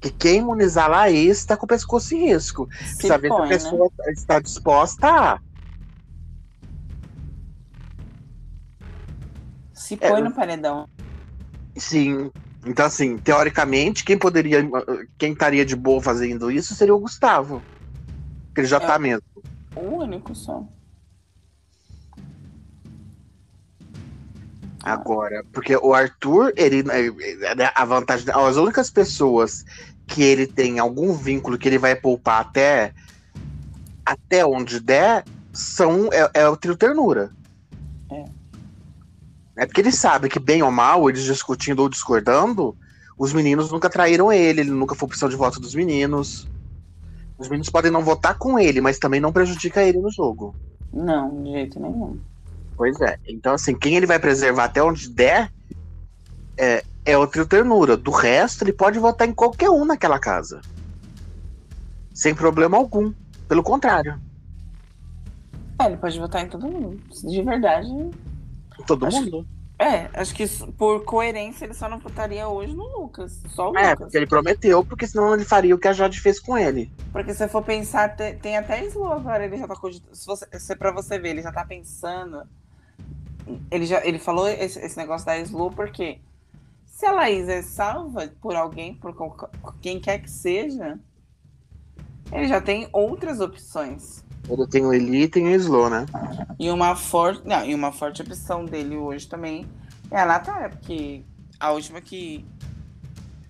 Que 0.00 0.10
quem 0.10 0.38
imunizar 0.38 0.86
a 0.86 0.88
Laís 0.88 1.44
tá 1.44 1.56
com 1.56 1.66
o 1.66 1.68
pescoço 1.68 2.14
em 2.14 2.26
risco. 2.28 2.68
Se 2.72 2.78
Precisa 2.96 3.18
ver 3.18 3.28
se 3.28 3.34
a 3.34 3.42
né? 3.42 3.48
pessoa 3.48 3.90
está 4.08 4.40
disposta 4.40 5.06
a. 5.08 5.40
Se 9.74 9.94
É, 10.00 10.08
põe 10.08 10.20
eu- 10.20 10.24
no 10.24 10.32
paredão. 10.32 10.88
Sim. 11.76 12.30
Então, 12.64 12.86
assim, 12.86 13.16
teoricamente, 13.18 14.04
quem 14.04 14.18
poderia. 14.18 14.66
Quem 15.18 15.32
estaria 15.32 15.64
de 15.64 15.74
boa 15.76 16.00
fazendo 16.02 16.50
isso 16.50 16.74
seria 16.74 16.94
o 16.94 16.98
Gustavo. 17.00 17.62
Que 18.54 18.60
ele 18.62 18.68
já 18.68 18.76
É. 18.78 18.80
tá 18.80 18.98
mesmo. 18.98 19.22
O 19.76 19.80
único 19.80 20.34
só. 20.34 20.64
Agora, 24.82 25.44
porque 25.52 25.76
o 25.76 25.92
Arthur, 25.92 26.52
ele, 26.56 26.82
né, 26.82 26.94
a 27.74 27.84
vantagem, 27.84 28.26
as 28.32 28.56
únicas 28.56 28.90
pessoas 28.90 29.62
que 30.10 30.22
ele 30.22 30.46
tem 30.46 30.80
algum 30.80 31.12
vínculo 31.14 31.56
que 31.56 31.68
ele 31.68 31.78
vai 31.78 31.94
poupar 31.94 32.40
até 32.40 32.92
até 34.04 34.44
onde 34.44 34.80
der 34.80 35.24
são 35.52 36.08
é, 36.12 36.30
é 36.34 36.48
o 36.48 36.56
trio 36.56 36.76
ternura. 36.76 37.30
É. 38.10 38.24
É 39.56 39.66
porque 39.66 39.80
ele 39.80 39.92
sabe 39.92 40.28
que 40.28 40.40
bem 40.40 40.62
ou 40.62 40.70
mal, 40.70 41.08
eles 41.08 41.22
discutindo 41.22 41.80
ou 41.80 41.88
discordando, 41.88 42.76
os 43.16 43.32
meninos 43.32 43.70
nunca 43.70 43.88
traíram 43.88 44.32
ele, 44.32 44.62
ele 44.62 44.70
nunca 44.70 44.94
foi 44.94 45.06
opção 45.06 45.28
de 45.28 45.36
voto 45.36 45.60
dos 45.60 45.74
meninos. 45.74 46.48
Os 47.38 47.48
meninos 47.48 47.70
podem 47.70 47.90
não 47.90 48.02
votar 48.02 48.36
com 48.36 48.58
ele, 48.58 48.80
mas 48.80 48.98
também 48.98 49.20
não 49.20 49.32
prejudica 49.32 49.82
ele 49.82 49.98
no 49.98 50.10
jogo. 50.10 50.54
Não, 50.92 51.42
de 51.42 51.52
jeito 51.52 51.78
nenhum. 51.78 52.18
Pois 52.76 53.00
é. 53.00 53.18
Então, 53.28 53.54
assim, 53.54 53.74
quem 53.74 53.96
ele 53.96 54.06
vai 54.06 54.18
preservar 54.18 54.64
até 54.64 54.82
onde 54.82 55.08
der 55.08 55.52
é, 56.60 56.84
é 57.04 57.16
o 57.18 57.26
trio 57.26 57.46
ternura. 57.46 57.96
Do 57.96 58.10
resto, 58.10 58.62
ele 58.64 58.72
pode 58.72 58.98
votar 58.98 59.26
em 59.28 59.32
qualquer 59.32 59.70
um 59.70 59.84
naquela 59.84 60.18
casa. 60.18 60.60
Sem 62.14 62.34
problema 62.34 62.76
algum. 62.76 63.12
Pelo 63.48 63.62
contrário. 63.62 64.20
É, 65.80 65.86
ele 65.86 65.96
pode 65.96 66.18
votar 66.18 66.42
em 66.44 66.48
todo 66.48 66.68
mundo. 66.68 67.00
De 67.24 67.42
verdade. 67.42 67.88
Todo 68.86 69.06
Acho 69.06 69.22
mundo. 69.22 69.46
É, 69.78 70.10
acho 70.12 70.34
que 70.34 70.46
por 70.76 71.04
coerência 71.04 71.64
ele 71.64 71.72
só 71.72 71.88
não 71.88 71.98
votaria 71.98 72.46
hoje 72.46 72.74
no 72.74 72.84
Lucas. 73.00 73.40
Só 73.48 73.70
o 73.70 73.78
É, 73.78 73.82
Lucas. 73.92 73.98
porque 74.00 74.16
ele 74.18 74.26
prometeu, 74.26 74.84
porque 74.84 75.06
senão 75.06 75.32
ele 75.32 75.44
faria 75.44 75.74
o 75.74 75.78
que 75.78 75.88
a 75.88 75.92
Jade 75.94 76.20
fez 76.20 76.38
com 76.38 76.56
ele. 76.58 76.92
Porque 77.10 77.32
se 77.32 77.48
for 77.48 77.62
pensar, 77.62 78.14
te- 78.14 78.34
tem 78.34 78.58
até 78.58 78.84
Slow 78.84 79.10
agora, 79.10 79.42
ele 79.46 79.56
já 79.56 79.66
tá 79.66 79.74
cogitando. 79.74 80.14
Se, 80.14 80.26
você, 80.26 80.46
se 80.58 80.76
pra 80.76 80.92
você 80.92 81.18
ver, 81.18 81.30
ele 81.30 81.42
já 81.42 81.50
tá 81.50 81.64
pensando. 81.64 82.42
Ele, 83.70 83.86
já, 83.86 84.04
ele 84.04 84.18
falou 84.18 84.46
esse, 84.46 84.78
esse 84.78 84.98
negócio 84.98 85.24
da 85.26 85.38
Slow 85.38 85.70
porque 85.70 86.20
se 87.00 87.06
a 87.06 87.12
Laís 87.12 87.48
é 87.48 87.62
salva 87.62 88.30
por 88.42 88.54
alguém, 88.54 88.94
por 88.94 89.14
quem 89.80 89.98
quer 89.98 90.18
que 90.18 90.30
seja, 90.30 91.00
ele 92.30 92.46
já 92.46 92.60
tem 92.60 92.90
outras 92.92 93.40
opções. 93.40 94.22
Ele 94.46 94.66
tem 94.66 94.84
o 94.84 94.92
Eli 94.92 95.22
e 95.22 95.28
tem 95.28 95.46
o 95.46 95.54
Slow, 95.54 95.88
né? 95.88 96.04
E 96.58 96.70
uma 96.70 96.94
forte. 96.94 97.40
Não, 97.46 97.64
e 97.64 97.74
uma 97.74 97.90
forte 97.90 98.20
opção 98.20 98.66
dele 98.66 98.98
hoje 98.98 99.26
também 99.26 99.66
é 100.10 100.20
a 100.20 100.26
Natália, 100.26 100.68
porque 100.68 101.24
a 101.58 101.72
última 101.72 102.02
que. 102.02 102.44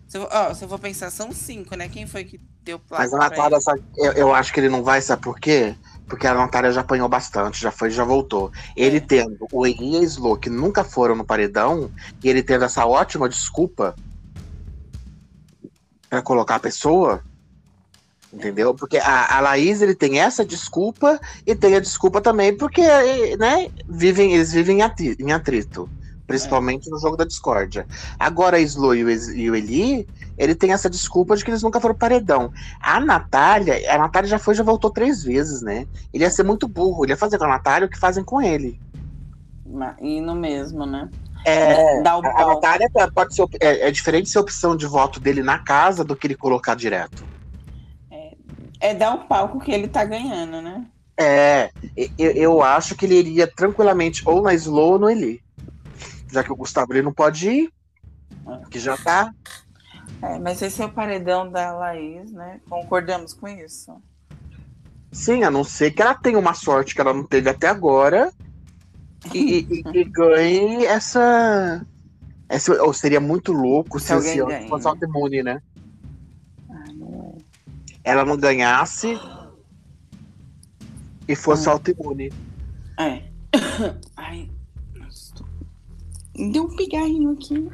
Se 0.06 0.18
eu, 0.18 0.28
ó, 0.30 0.54
se 0.54 0.64
eu 0.64 0.68
for 0.68 0.78
pensar, 0.78 1.10
são 1.10 1.32
cinco, 1.32 1.74
né? 1.74 1.88
Quem 1.88 2.06
foi 2.06 2.22
que 2.22 2.40
deu 2.64 2.78
placa? 2.78 3.02
Mas 3.02 3.14
a 3.14 3.18
Natália, 3.18 3.60
sabe, 3.60 3.82
eu, 3.96 4.12
eu 4.12 4.34
acho 4.34 4.52
que 4.52 4.60
ele 4.60 4.68
não 4.68 4.82
vai, 4.82 5.00
sabe 5.00 5.22
por 5.22 5.38
quê? 5.38 5.76
Porque 6.08 6.26
a 6.26 6.34
Natália 6.34 6.72
já 6.72 6.80
apanhou 6.80 7.08
bastante, 7.08 7.60
já 7.60 7.70
foi 7.70 7.88
e 7.88 7.92
já 7.92 8.04
voltou. 8.04 8.50
Ele 8.76 8.96
É. 8.96 9.00
tendo 9.00 9.46
o 9.52 9.66
Eli 9.66 9.94
e 9.94 9.96
a 9.98 10.02
Slow, 10.02 10.36
que 10.36 10.50
nunca 10.50 10.82
foram 10.82 11.14
no 11.14 11.24
paredão, 11.24 11.90
e 12.22 12.28
ele 12.28 12.42
tendo 12.42 12.64
essa 12.64 12.84
ótima 12.84 13.28
desculpa 13.28 13.96
pra 16.08 16.20
colocar 16.20 16.56
a 16.56 16.60
pessoa, 16.60 17.24
entendeu? 18.32 18.74
Porque 18.74 18.98
a, 18.98 19.36
a 19.36 19.40
Laís, 19.40 19.80
ele 19.80 19.94
tem 19.94 20.20
essa 20.20 20.44
desculpa 20.44 21.20
e 21.46 21.54
tem 21.54 21.76
a 21.76 21.80
desculpa 21.80 22.20
também 22.20 22.56
porque, 22.56 22.82
né, 23.36 23.68
vivem, 23.88 24.34
eles 24.34 24.52
vivem 24.52 24.80
em 25.18 25.32
atrito. 25.32 25.88
Principalmente 26.30 26.88
no 26.90 26.98
jogo 26.98 27.16
da 27.16 27.24
discórdia. 27.24 27.86
Agora 28.18 28.56
a 28.56 28.60
Slow 28.60 28.94
e 28.94 29.04
o, 29.50 29.54
Eli, 29.56 30.08
ele 30.38 30.54
tem 30.54 30.72
essa 30.72 30.88
desculpa 30.88 31.36
de 31.36 31.44
que 31.44 31.50
eles 31.50 31.62
nunca 31.62 31.80
foram 31.80 31.94
paredão. 31.94 32.52
A 32.80 33.00
Natália, 33.00 33.92
a 33.92 33.98
Natália 33.98 34.28
já 34.28 34.38
foi 34.38 34.54
e 34.54 34.56
já 34.56 34.62
voltou 34.62 34.90
três 34.90 35.22
vezes, 35.22 35.60
né? 35.60 35.86
Ele 36.12 36.24
ia 36.24 36.30
ser 36.30 36.44
muito 36.44 36.68
burro, 36.68 37.04
ele 37.04 37.12
ia 37.12 37.16
fazer 37.16 37.36
com 37.38 37.44
a 37.44 37.48
Natália 37.48 37.86
o 37.86 37.90
que 37.90 37.98
fazem 37.98 38.22
com 38.22 38.40
ele. 38.40 38.80
E 40.00 40.20
no 40.20 40.34
mesmo, 40.34 40.86
né? 40.86 41.08
É, 41.44 42.02
Dá 42.02 42.16
o 42.16 42.24
a. 42.24 42.46
Natália 42.46 42.88
tá- 42.92 43.10
pode 43.12 43.34
ser, 43.34 43.46
é, 43.60 43.88
é 43.88 43.90
diferente 43.90 44.28
ser 44.28 44.38
opção 44.38 44.76
de 44.76 44.86
voto 44.86 45.18
dele 45.18 45.42
na 45.42 45.58
casa 45.58 46.04
do 46.04 46.14
que 46.14 46.26
ele 46.26 46.36
colocar 46.36 46.74
direto. 46.74 47.24
É 48.80 48.94
dar 48.94 49.14
o 49.14 49.18
palco 49.26 49.60
que 49.60 49.70
ele 49.70 49.86
tá 49.86 50.04
ganhando, 50.04 50.62
né? 50.62 50.86
É, 51.18 51.70
eu, 52.18 52.30
eu 52.30 52.62
acho 52.62 52.96
que 52.96 53.04
ele 53.04 53.16
iria 53.16 53.46
tranquilamente 53.46 54.22
ou 54.24 54.40
na 54.40 54.54
Slow 54.54 54.92
ou 54.92 54.98
no 54.98 55.10
Eli. 55.10 55.42
Já 56.32 56.44
que 56.44 56.52
o 56.52 56.56
Gustavo 56.56 56.92
ele 56.92 57.02
não 57.02 57.12
pode 57.12 57.48
ir, 57.50 57.72
que 58.70 58.78
já 58.78 58.96
tá. 58.96 59.32
É, 60.22 60.38
mas 60.38 60.60
esse 60.62 60.82
é 60.82 60.84
o 60.84 60.92
paredão 60.92 61.50
da 61.50 61.72
Laís, 61.72 62.30
né? 62.32 62.60
Concordamos 62.68 63.32
com 63.34 63.48
isso. 63.48 64.02
Sim, 65.12 65.42
a 65.44 65.50
não 65.50 65.64
ser 65.64 65.90
que 65.90 66.02
ela 66.02 66.14
tenha 66.14 66.38
uma 66.38 66.54
sorte 66.54 66.94
que 66.94 67.00
ela 67.00 67.12
não 67.12 67.26
teve 67.26 67.48
até 67.50 67.66
agora 67.68 68.30
e, 69.34 69.66
e- 69.68 69.82
e 70.00 70.04
ganhe 70.04 70.84
essa. 70.86 71.84
essa 72.48 72.82
ou 72.82 72.92
seria 72.92 73.20
muito 73.20 73.52
louco 73.52 73.98
se, 73.98 74.06
Se 74.06 74.12
ano 74.38 74.46
ganha, 74.46 74.68
fosse 74.68 74.84
né? 74.86 74.90
autoimune, 74.90 75.42
né? 75.42 75.60
Ah, 76.70 76.92
não 76.94 77.34
é. 77.36 77.44
Ela 78.04 78.24
não 78.24 78.36
ganhasse 78.36 79.18
e 81.26 81.34
fosse 81.34 81.68
Hum. 81.68 81.72
autoimune. 81.72 82.30
É. 82.98 83.30
Ai, 84.16 84.48
Deu 86.52 86.64
um 86.64 86.76
pigarrinho 86.76 87.32
aqui. 87.32 87.70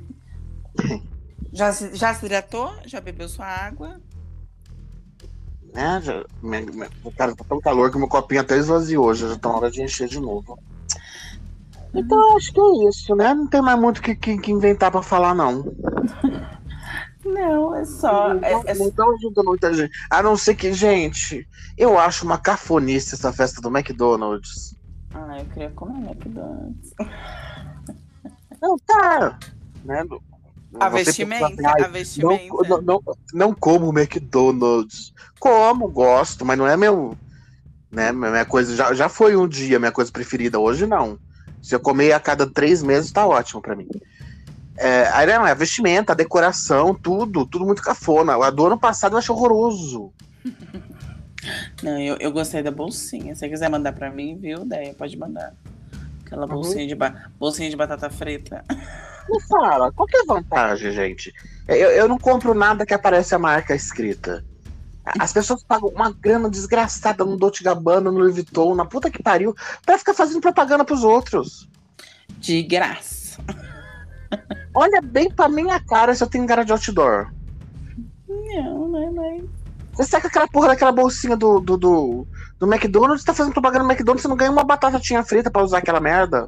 Já 1.52 1.72
se, 1.72 1.94
já 1.97 2.12
se 2.12 2.26
hidratou? 2.26 2.70
Já 2.84 3.01
bebeu 3.01 3.30
sua 3.30 3.47
água? 3.47 3.98
Né? 5.72 6.01
Já, 6.02 6.22
minha, 6.43 6.60
minha, 6.60 6.90
cara, 7.16 7.34
tá 7.34 7.44
tão 7.48 7.59
calor 7.62 7.90
que 7.90 7.97
meu 7.97 8.09
copinho 8.09 8.43
até 8.43 8.59
esvaziou. 8.59 9.14
Já, 9.14 9.28
já 9.28 9.38
tá 9.38 9.48
na 9.48 9.56
hora 9.56 9.70
de 9.70 9.82
encher 9.82 10.06
de 10.06 10.20
novo. 10.20 10.59
Então 11.94 12.36
acho 12.36 12.52
que 12.52 12.60
é 12.60 12.88
isso, 12.90 13.16
né? 13.16 13.32
Não 13.32 13.47
tem 13.47 13.62
mais 13.62 13.78
muito 13.80 13.98
o 13.98 14.02
que, 14.02 14.14
que, 14.14 14.36
que 14.36 14.52
inventar 14.52 14.90
pra 14.90 15.02
falar, 15.02 15.34
não. 15.34 15.64
Não, 17.24 17.74
é 17.74 17.84
só. 17.84 18.34
não, 18.34 18.44
É, 18.44 18.52
é- 18.66 18.74
não 18.74 18.88
tão 18.90 19.12
ajudando 19.16 19.47
muita 19.47 19.72
gente. 19.74 19.90
A 20.10 20.22
não 20.22 20.36
ser 20.36 20.55
que, 20.55 20.72
gente, 20.72 21.48
eu 21.76 21.98
acho 21.98 22.24
uma 22.24 22.38
cafonice 22.38 23.14
essa 23.14 23.32
festa 23.32 23.60
do 23.60 23.68
McDonald's. 23.68 24.76
Ah, 25.12 25.38
eu 25.40 25.44
queria 25.47 25.70
comer 25.70 26.09
McDonald's. 26.10 26.93
Não, 28.60 28.78
tá. 28.78 29.38
Né? 29.84 30.04
A 30.78 30.88
vestimenta, 30.88 31.48
pensa 31.48 31.60
assim, 31.60 31.66
"Ai, 31.66 31.84
a 31.84 31.88
vestimenta. 31.88 32.54
Não, 32.68 32.82
não, 32.82 33.02
não, 33.32 33.54
como 33.54 33.96
McDonald's. 33.96 35.12
Como, 35.38 35.88
gosto, 35.88 36.44
mas 36.44 36.58
não 36.58 36.66
é 36.66 36.76
meu. 36.76 37.16
Né, 37.90 38.12
minha 38.12 38.44
coisa. 38.44 38.74
Já, 38.74 38.92
já 38.92 39.08
foi 39.08 39.36
um 39.36 39.48
dia 39.48 39.78
minha 39.78 39.92
coisa 39.92 40.10
preferida, 40.10 40.58
hoje 40.58 40.86
não. 40.86 41.18
Se 41.62 41.74
eu 41.74 41.80
comer 41.80 42.12
a 42.12 42.20
cada 42.20 42.46
três 42.46 42.82
meses, 42.82 43.10
tá 43.10 43.26
ótimo 43.26 43.62
pra 43.62 43.74
mim. 43.74 43.88
É, 44.76 45.08
aí 45.12 45.26
não, 45.26 45.46
é 45.46 45.52
a 45.52 45.54
vestimenta, 45.54 46.12
a 46.12 46.16
decoração, 46.16 46.94
tudo, 46.94 47.46
tudo 47.46 47.64
muito 47.64 47.82
cafona. 47.82 48.36
A 48.36 48.50
do 48.50 48.66
ano 48.66 48.78
passado 48.78 49.14
eu 49.14 49.18
achei 49.18 49.34
horroroso. 49.34 50.12
Não, 51.82 51.98
eu, 51.98 52.16
eu 52.20 52.32
gostei 52.32 52.62
da 52.62 52.70
bolsinha. 52.70 53.34
Se 53.34 53.40
você 53.40 53.48
quiser 53.48 53.70
mandar 53.70 53.92
pra 53.92 54.10
mim, 54.10 54.36
viu, 54.36 54.62
ideia, 54.62 54.94
pode 54.94 55.16
mandar. 55.16 55.54
Aquela 56.27 56.47
bolsinha, 56.47 56.82
uhum. 56.82 56.89
de, 56.89 56.94
ba 56.97 57.31
bolsinha 57.39 57.70
de 57.70 57.77
batata 57.77 58.11
frita. 58.11 58.65
Me 59.31 59.40
fala, 59.43 59.93
qual 59.93 60.07
que 60.09 60.16
é 60.16 60.20
a 60.20 60.35
vantagem, 60.35 60.90
gente? 60.90 61.32
Eu, 61.69 61.90
eu 61.90 62.09
não 62.09 62.19
compro 62.19 62.53
nada 62.53 62.85
que 62.85 62.93
aparece 62.93 63.35
a 63.35 63.39
marca 63.39 63.74
escrita. 63.74 64.44
As 65.20 65.32
pessoas 65.32 65.62
pagam 65.62 65.89
uma 65.90 66.11
grana 66.11 66.51
desgraçada 66.51 67.24
no 67.24 67.36
Dolce 67.36 67.62
Gabbana, 67.62 68.11
no 68.11 68.19
Louis 68.19 68.35
Vuitton, 68.35 68.74
na 68.74 68.85
puta 68.85 69.09
que 69.09 69.23
pariu, 69.23 69.55
pra 69.85 69.98
ficar 69.98 70.15
fazendo 70.15 70.40
propaganda 70.40 70.85
pros 70.85 71.05
outros. 71.05 71.69
De 72.40 72.61
graça. 72.62 73.40
Olha 74.74 75.01
bem 75.01 75.31
pra 75.31 75.48
minha 75.48 75.78
cara 75.78 76.12
se 76.12 76.24
eu 76.24 76.28
tenho 76.28 76.47
cara 76.47 76.65
de 76.65 76.73
outdoor. 76.73 77.32
Não, 78.28 78.89
não 78.89 79.03
é 79.03 79.11
mais. 79.12 79.55
Você 79.97 80.10
saca 80.10 80.28
aquela 80.28 80.47
porra 80.47 80.68
daquela 80.68 80.93
bolsinha 80.93 81.36
do, 81.36 81.59
do, 81.59 81.77
do, 81.78 82.27
do 82.59 82.73
McDonald's, 82.73 83.24
tá 83.24 83.32
fazendo 83.32 83.55
propaganda 83.55 83.85
no 83.85 83.90
McDonald's, 83.90 84.23
você 84.23 84.28
não 84.28 84.36
ganha 84.36 84.51
uma 84.51 84.62
batatinha 84.62 85.24
frita 85.24 85.51
pra 85.51 85.62
usar 85.64 85.78
aquela 85.78 86.01
merda? 86.01 86.47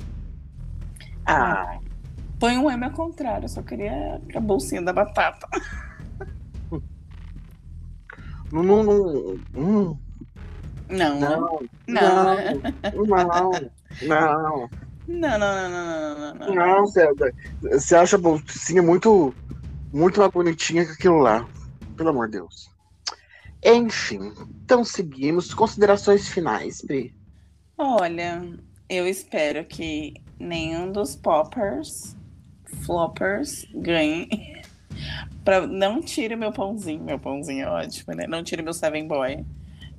Ah. 1.25 1.79
Põe 2.39 2.59
um 2.59 2.71
M 2.71 2.85
ao 2.85 2.91
contrário, 2.91 3.47
eu 3.47 3.49
só 3.49 3.63
queria 3.63 4.21
a 4.35 4.41
bolsinha 4.41 4.83
da 4.83 4.93
batata. 4.93 5.49
Não, 8.53 8.63
não, 8.63 8.83
não, 8.83 9.39
não. 9.53 9.99
Não. 10.89 11.21
Não. 11.21 11.61
Não. 11.87 12.37
Não. 13.07 13.51
Não. 14.03 14.71
Não, 15.09 15.39
não, 15.39 15.39
não, 15.39 15.71
não, 15.71 16.35
não, 16.35 16.55
não. 16.55 16.87
você, 16.87 17.09
você 17.63 17.97
acha 17.97 18.17
a 18.17 18.19
bolsinha 18.19 18.83
muito, 18.83 19.35
muito 19.91 20.21
mais 20.21 20.31
bonitinha 20.31 20.85
que 20.85 20.93
aquilo 20.93 21.19
lá. 21.19 21.47
Pelo 21.97 22.11
amor 22.11 22.27
de 22.27 22.33
Deus. 22.39 22.71
Enfim, 23.65 24.33
então 24.65 24.85
seguimos. 24.85 25.53
Considerações 25.53 26.29
finais, 26.29 26.83
Pri. 26.83 27.15
Olha, 27.77 28.43
eu 28.89 29.07
espero 29.07 29.65
que 29.65 30.15
nenhum 30.39 30.91
dos 30.91 31.17
poppers, 31.17 32.17
floppers, 32.85 33.67
ganhe. 33.75 34.29
pra, 35.45 35.67
não 35.67 36.01
tire 36.01 36.37
meu 36.37 36.53
pãozinho, 36.53 37.03
meu 37.03 37.19
pãozinho 37.19 37.67
é 37.67 37.69
ótimo, 37.69 38.15
né? 38.15 38.27
Não 38.27 38.43
tire 38.43 38.63
meu 38.63 38.73
Seven 38.73 39.07
Boy 39.07 39.45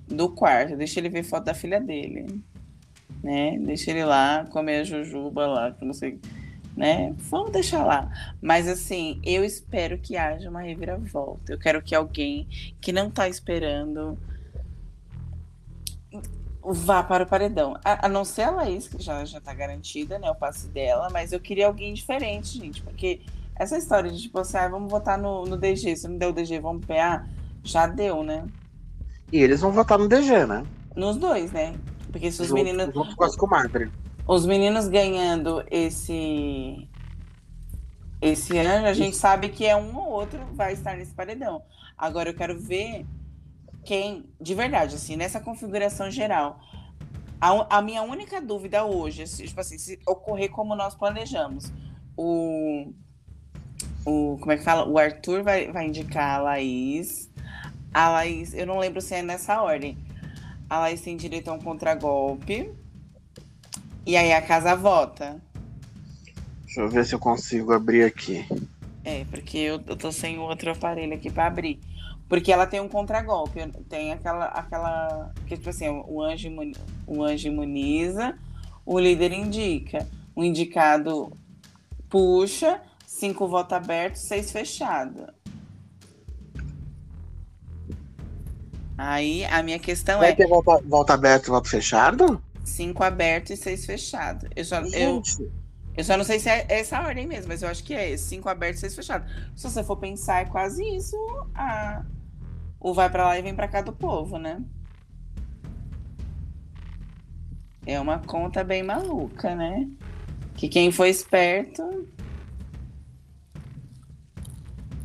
do 0.08 0.30
quarto. 0.30 0.76
Deixa 0.76 1.00
ele 1.00 1.10
ver 1.10 1.24
foto 1.24 1.46
da 1.46 1.54
filha 1.54 1.80
dele. 1.80 2.42
Né? 3.24 3.58
Deixa 3.60 3.92
ele 3.92 4.06
lá 4.06 4.46
comer 4.46 4.82
a 4.82 4.84
jujuba 4.84 5.46
lá, 5.46 5.72
que 5.72 5.84
não 5.84 5.94
sei 5.94 6.20
né? 6.80 7.14
Vamos 7.18 7.52
deixar 7.52 7.84
lá. 7.84 8.10
Mas 8.42 8.66
assim, 8.66 9.20
eu 9.22 9.44
espero 9.44 9.98
que 9.98 10.16
haja 10.16 10.50
uma 10.50 10.62
reviravolta. 10.62 11.52
Eu 11.52 11.60
quero 11.60 11.82
que 11.82 11.94
alguém 11.94 12.48
que 12.80 12.94
não 12.94 13.12
tá 13.12 13.28
esperando 13.28 14.18
vá 16.64 17.04
para 17.04 17.26
o 17.26 17.28
paredão. 17.28 17.78
A, 17.84 18.06
a, 18.06 18.10
não 18.10 18.24
ser 18.24 18.44
a 18.44 18.52
Laís, 18.52 18.88
que 18.88 19.04
já, 19.04 19.26
já 19.26 19.42
tá 19.42 19.54
garantida, 19.54 20.18
né? 20.18 20.32
O 20.32 20.36
passe 20.36 20.68
dela, 20.70 21.10
mas 21.12 21.34
eu 21.34 21.40
queria 21.42 21.68
alguém 21.68 21.94
diferente, 21.94 22.58
gente, 22.58 22.82
porque 22.82 23.20
essa 23.58 23.78
história 23.78 24.10
de 24.10 24.22
tipo 24.22 24.40
assim, 24.40 24.58
ah, 24.58 24.70
vamos 24.70 24.90
votar 24.90 25.18
no, 25.18 25.46
no 25.46 25.58
DG, 25.58 25.98
se 25.98 26.08
não 26.08 26.18
deu 26.18 26.30
o 26.30 26.34
DG, 26.34 26.62
vamos 26.62 26.86
PA, 26.86 27.28
já 27.62 27.88
deu, 27.88 28.24
né? 28.24 28.46
E 29.34 29.38
eles 29.38 29.60
vão 29.60 29.74
votar 29.74 30.00
no 30.00 30.08
DG, 30.08 30.46
né? 30.46 30.66
Nos 30.96 31.18
dois, 31.18 31.52
né? 31.52 31.76
Porque 32.10 32.32
se 32.32 32.42
os 32.42 32.48
junto, 32.48 32.64
meninos. 32.64 32.94
Junto 32.94 33.18
com 33.18 33.24
as 33.26 33.36
comadres 33.36 33.92
os 34.30 34.46
meninos 34.46 34.88
ganhando 34.88 35.66
esse 35.72 36.88
esse 38.22 38.56
ano, 38.60 38.86
a 38.86 38.94
gente 38.94 39.16
sabe 39.16 39.50
que 39.50 39.66
é 39.66 39.76
um 39.76 39.98
ou 39.98 40.08
outro 40.08 40.46
vai 40.54 40.74
estar 40.74 40.96
nesse 40.96 41.16
paredão. 41.16 41.64
Agora 41.98 42.30
eu 42.30 42.36
quero 42.36 42.60
ver 42.60 43.08
quem, 43.84 44.26
de 44.40 44.54
verdade, 44.54 44.94
assim, 44.94 45.16
nessa 45.16 45.40
configuração 45.40 46.12
geral. 46.12 46.60
A, 47.42 47.78
a 47.78 47.82
minha 47.82 48.04
única 48.04 48.40
dúvida 48.40 48.84
hoje, 48.84 49.24
tipo 49.24 49.60
assim, 49.60 49.80
se 49.80 49.98
ocorrer 50.06 50.52
como 50.52 50.76
nós 50.76 50.94
planejamos, 50.94 51.72
o, 52.16 52.94
o 54.06 54.38
como 54.40 54.52
é 54.52 54.58
que 54.58 54.64
fala? 54.64 54.88
O 54.88 55.00
Arthur 55.00 55.42
vai, 55.42 55.72
vai 55.72 55.88
indicar 55.88 56.36
a 56.36 56.44
Laís. 56.44 57.32
A 57.92 58.10
Laís, 58.10 58.54
eu 58.54 58.68
não 58.68 58.78
lembro 58.78 59.02
se 59.02 59.16
é 59.16 59.24
nessa 59.24 59.60
ordem. 59.60 59.98
A 60.70 60.78
Laís 60.82 61.02
tem 61.02 61.18
direito 61.18 61.50
a 61.50 61.54
um 61.54 61.60
contragolpe. 61.60 62.78
E 64.10 64.18
aí 64.18 64.34
a 64.34 64.42
casa 64.42 64.76
vota. 64.76 65.40
Deixa 66.66 66.82
eu 66.82 66.90
ver 66.90 67.06
se 67.06 67.14
eu 67.14 67.20
consigo 67.20 67.72
abrir 67.72 68.04
aqui. 68.04 68.44
É, 69.06 69.24
porque 69.26 69.60
eu, 69.60 69.80
eu 69.86 69.96
tô 69.96 70.12
sem 70.12 70.40
outro 70.40 70.72
aparelho 70.72 71.14
aqui 71.14 71.30
para 71.30 71.46
abrir. 71.46 71.80
Porque 72.28 72.52
ela 72.52 72.66
tem 72.66 72.80
um 72.80 72.90
contragolpe. 72.90 73.60
Tem 73.88 74.12
aquela. 74.12 74.46
aquela 74.46 75.32
que, 75.46 75.56
tipo 75.56 75.70
assim, 75.70 75.88
o 76.08 76.24
anjo, 76.24 76.50
o 77.06 77.24
anjo 77.24 77.50
imuniza, 77.50 78.36
o 78.84 78.98
líder 78.98 79.32
indica. 79.32 80.08
O 80.36 80.44
indicado 80.44 81.32
puxa, 82.10 82.82
cinco 83.06 83.48
votos 83.48 83.74
abertos, 83.74 84.24
seis 84.24 84.52
fechados. 84.52 85.28
Aí 88.98 89.46
a 89.46 89.62
minha 89.62 89.78
questão 89.78 90.18
Vai 90.18 90.30
é. 90.30 90.36
Vai 90.36 90.36
ter 90.36 90.48
volta, 90.48 90.84
volta 90.84 91.14
aberto 91.14 91.46
e 91.46 91.50
voto 91.52 91.70
fechado? 91.70 92.42
Cinco 92.70 93.04
abertos 93.04 93.52
e 93.52 93.58
seis 93.58 93.86
fechados. 93.86 94.50
Eu 94.56 94.64
só, 94.64 94.82
eu, 94.82 95.22
eu 95.98 96.04
só 96.04 96.16
não 96.16 96.24
sei 96.24 96.40
se 96.40 96.50
é 96.50 96.66
essa 96.70 97.02
ordem 97.02 97.28
mesmo, 97.28 97.48
mas 97.50 97.62
eu 97.62 97.70
acho 97.70 97.84
que 97.84 97.94
é 97.94 98.12
esse. 98.12 98.26
Cinco 98.26 98.48
abertos 98.48 98.78
e 98.78 98.82
seis 98.82 98.96
fechados. 98.96 99.30
Se 99.56 99.70
você 99.70 99.84
for 99.84 99.98
pensar, 99.98 100.42
é 100.42 100.46
quase 100.46 100.84
isso. 100.96 101.18
A, 101.56 102.06
o 102.80 102.94
vai 102.94 103.10
para 103.10 103.26
lá 103.26 103.40
e 103.40 103.42
vem 103.42 103.56
para 103.56 103.68
cá 103.68 103.82
do 103.82 103.92
povo, 103.92 104.38
né? 104.38 104.62
É 107.86 108.00
uma 108.00 108.20
conta 108.20 108.64
bem 108.64 108.84
maluca, 108.84 109.56
né? 109.56 109.90
Que 110.56 110.70
quem 110.70 110.92
foi 110.92 111.10
esperto. 111.10 112.08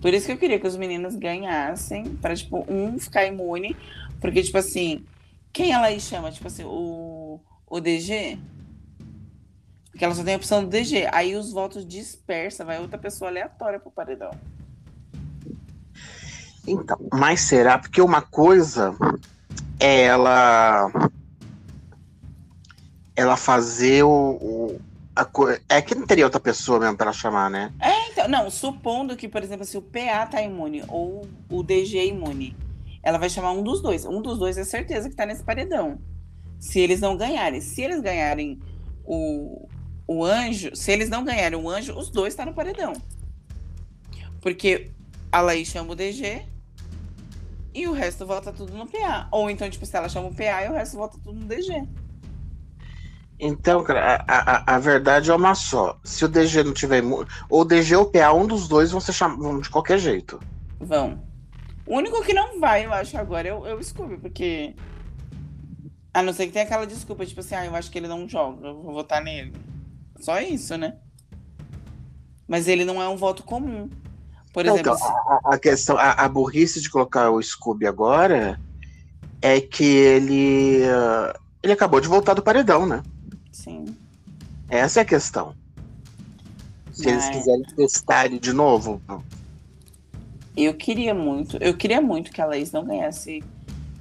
Por 0.01 0.13
isso 0.13 0.27
que 0.27 0.33
eu 0.33 0.39
queria 0.39 0.61
que 0.61 0.67
os 0.67 0.77
meninos 0.77 1.17
ganhassem, 1.17 2.15
para 2.17 2.37
tipo, 2.37 2.63
um 2.71 2.99
ficar 2.99 3.25
imune, 3.25 3.75
porque 4.21 4.43
tipo 4.43 4.59
assim, 4.59 5.03
quem 5.51 5.73
ela 5.73 5.87
aí 5.87 5.99
chama? 5.99 6.31
Tipo 6.31 6.49
assim, 6.49 6.65
o 6.65 7.14
o 7.67 7.81
DG? 7.81 8.39
Porque 9.91 10.05
ela 10.05 10.15
só 10.15 10.25
tem 10.25 10.35
a 10.35 10.37
opção 10.37 10.65
do 10.65 10.69
DG. 10.69 11.09
Aí 11.13 11.37
os 11.37 11.53
votos 11.53 11.87
dispersa, 11.87 12.65
vai 12.65 12.81
outra 12.81 12.99
pessoa 12.99 13.31
aleatória 13.31 13.79
pro 13.79 13.93
paredão. 13.93 14.33
Então, 16.67 16.99
mas 17.13 17.43
será? 17.43 17.79
Porque 17.79 18.01
uma 18.01 18.21
coisa 18.21 18.93
é 19.79 20.03
ela. 20.03 20.91
Ela 23.15 23.37
fazer 23.37 24.03
o. 24.03 24.11
o 24.11 24.81
a, 25.15 25.29
é 25.69 25.81
que 25.81 25.95
não 25.95 26.07
teria 26.07 26.25
outra 26.25 26.41
pessoa 26.41 26.81
mesmo 26.81 26.97
para 26.97 27.13
chamar, 27.13 27.49
né? 27.49 27.73
É, 27.81 28.11
então. 28.11 28.27
Não, 28.27 28.51
supondo 28.51 29.17
que, 29.17 29.29
por 29.29 29.45
exemplo, 29.45 29.65
se 29.65 29.79
o 29.79 29.83
PA 29.83 30.27
tá 30.27 30.43
imune 30.43 30.83
ou 30.89 31.29
o 31.49 31.63
DG 31.63 31.99
é 31.99 32.07
imune, 32.07 32.57
ela 33.01 33.19
vai 33.19 33.31
chamar 33.31 33.53
um 33.53 33.63
dos 33.63 33.81
dois. 33.81 34.05
Um 34.05 34.21
dos 34.21 34.41
dois 34.41 34.59
é 34.59 34.65
certeza 34.65 35.09
que 35.09 35.15
tá 35.15 35.25
nesse 35.25 35.45
paredão 35.45 36.01
se 36.65 36.81
eles 36.81 36.99
não 36.99 37.15
ganharem. 37.15 37.61
Se 37.61 37.83
eles 37.83 38.01
ganharem 38.01 38.59
o, 39.05 39.69
o 40.07 40.25
anjo, 40.25 40.75
se 40.75 40.91
eles 40.91 41.11
não 41.11 41.23
ganharem 41.23 41.59
o 41.59 41.69
anjo, 41.69 41.93
os 41.93 42.09
dois 42.09 42.33
estão 42.33 42.47
tá 42.47 42.51
no 42.51 42.57
paredão. 42.57 42.95
Porque 44.41 44.91
a 45.31 45.43
Laís 45.43 45.69
chama 45.69 45.93
o 45.93 45.95
DG 45.95 46.43
e 47.75 47.87
o 47.87 47.93
resto 47.93 48.25
volta 48.25 48.51
tudo 48.51 48.73
no 48.73 48.87
PA. 48.87 49.29
Ou 49.31 49.51
então, 49.51 49.69
tipo, 49.69 49.85
se 49.85 49.95
ela 49.95 50.09
chama 50.09 50.29
o 50.29 50.35
PA 50.35 50.65
e 50.65 50.71
o 50.71 50.73
resto 50.73 50.97
volta 50.97 51.19
tudo 51.23 51.39
no 51.39 51.47
DG. 51.47 51.87
Então, 53.39 53.85
cara, 53.85 54.25
a, 54.27 54.73
a, 54.73 54.77
a, 54.77 54.79
verdade 54.79 55.31
é 55.31 55.35
uma 55.35 55.55
só. 55.55 56.01
Se 56.03 56.25
o 56.25 56.29
DG 56.29 56.65
não 56.65 56.73
tiver. 56.73 57.05
Ou 57.05 57.61
o 57.61 57.65
DG 57.65 57.95
ou 57.95 58.05
o 58.05 58.11
PA, 58.11 58.33
um 58.33 58.47
dos 58.47 58.67
dois 58.67 58.91
vão 58.91 59.03
ser 59.03 59.13
chamados 59.13 59.65
de 59.65 59.71
qualquer 59.71 59.99
jeito. 59.99 60.41
Vão. 60.81 61.23
O 61.87 61.99
único 61.99 62.23
que 62.25 62.33
não 62.33 62.59
vai, 62.59 62.87
eu 62.87 62.93
acho, 62.95 63.19
agora 63.19 63.49
é 63.49 63.53
o, 63.53 63.67
é 63.67 63.75
o 63.75 63.83
Scooby, 63.83 64.17
porque 64.17 64.75
a 66.15 66.23
não 66.23 66.33
ser 66.33 66.47
que 66.47 66.53
tenha 66.53 66.65
aquela 66.65 66.87
desculpa, 66.87 67.27
tipo 67.27 67.41
assim, 67.41 67.57
ah, 67.57 67.67
eu 67.67 67.75
acho 67.75 67.91
que 67.91 67.99
ele 67.99 68.07
não 68.07 68.29
joga, 68.29 68.69
eu 68.69 68.81
vou 68.81 68.95
votar 68.95 69.21
nele. 69.21 69.53
Só 70.21 70.41
isso, 70.41 70.79
né? 70.79 70.97
Mas 72.47 72.69
ele 72.69 72.85
não 72.85 73.03
é 73.03 73.09
um 73.09 73.17
voto 73.17 73.43
comum. 73.43 73.91
Por 74.53 74.65
não, 74.65 74.75
exemplo. 74.75 74.95
Então, 74.95 75.09
a, 75.09 75.55
a, 75.55 75.59
questão, 75.59 75.99
a, 75.99 76.13
a, 76.13 76.29
burrice 76.29 76.81
de 76.81 76.89
colocar 76.89 77.31
o 77.31 77.43
Scooby 77.43 77.87
agora 77.87 78.61
é 79.43 79.61
que 79.61 79.85
ele. 79.85 80.83
Ele 81.61 81.73
acabou 81.73 82.01
de 82.01 82.07
voltar 82.07 82.35
do 82.35 82.43
paredão, 82.43 82.87
né? 82.87 83.03
Sim. 83.51 83.85
Essa 84.69 85.01
é 85.01 85.03
a 85.03 85.07
questão. 85.07 85.57
Se 86.93 87.07
Mas... 87.07 87.25
eles 87.25 87.37
quiserem 87.37 87.63
testar 87.75 88.27
ele 88.27 88.39
de 88.39 88.53
novo. 88.53 89.03
Eu 90.57 90.75
queria 90.75 91.13
muito, 91.13 91.57
eu 91.57 91.77
queria 91.77 92.01
muito 92.01 92.31
que 92.31 92.41
a 92.41 92.47
Laís 92.47 92.71
não 92.71 92.85
ganhasse 92.85 93.43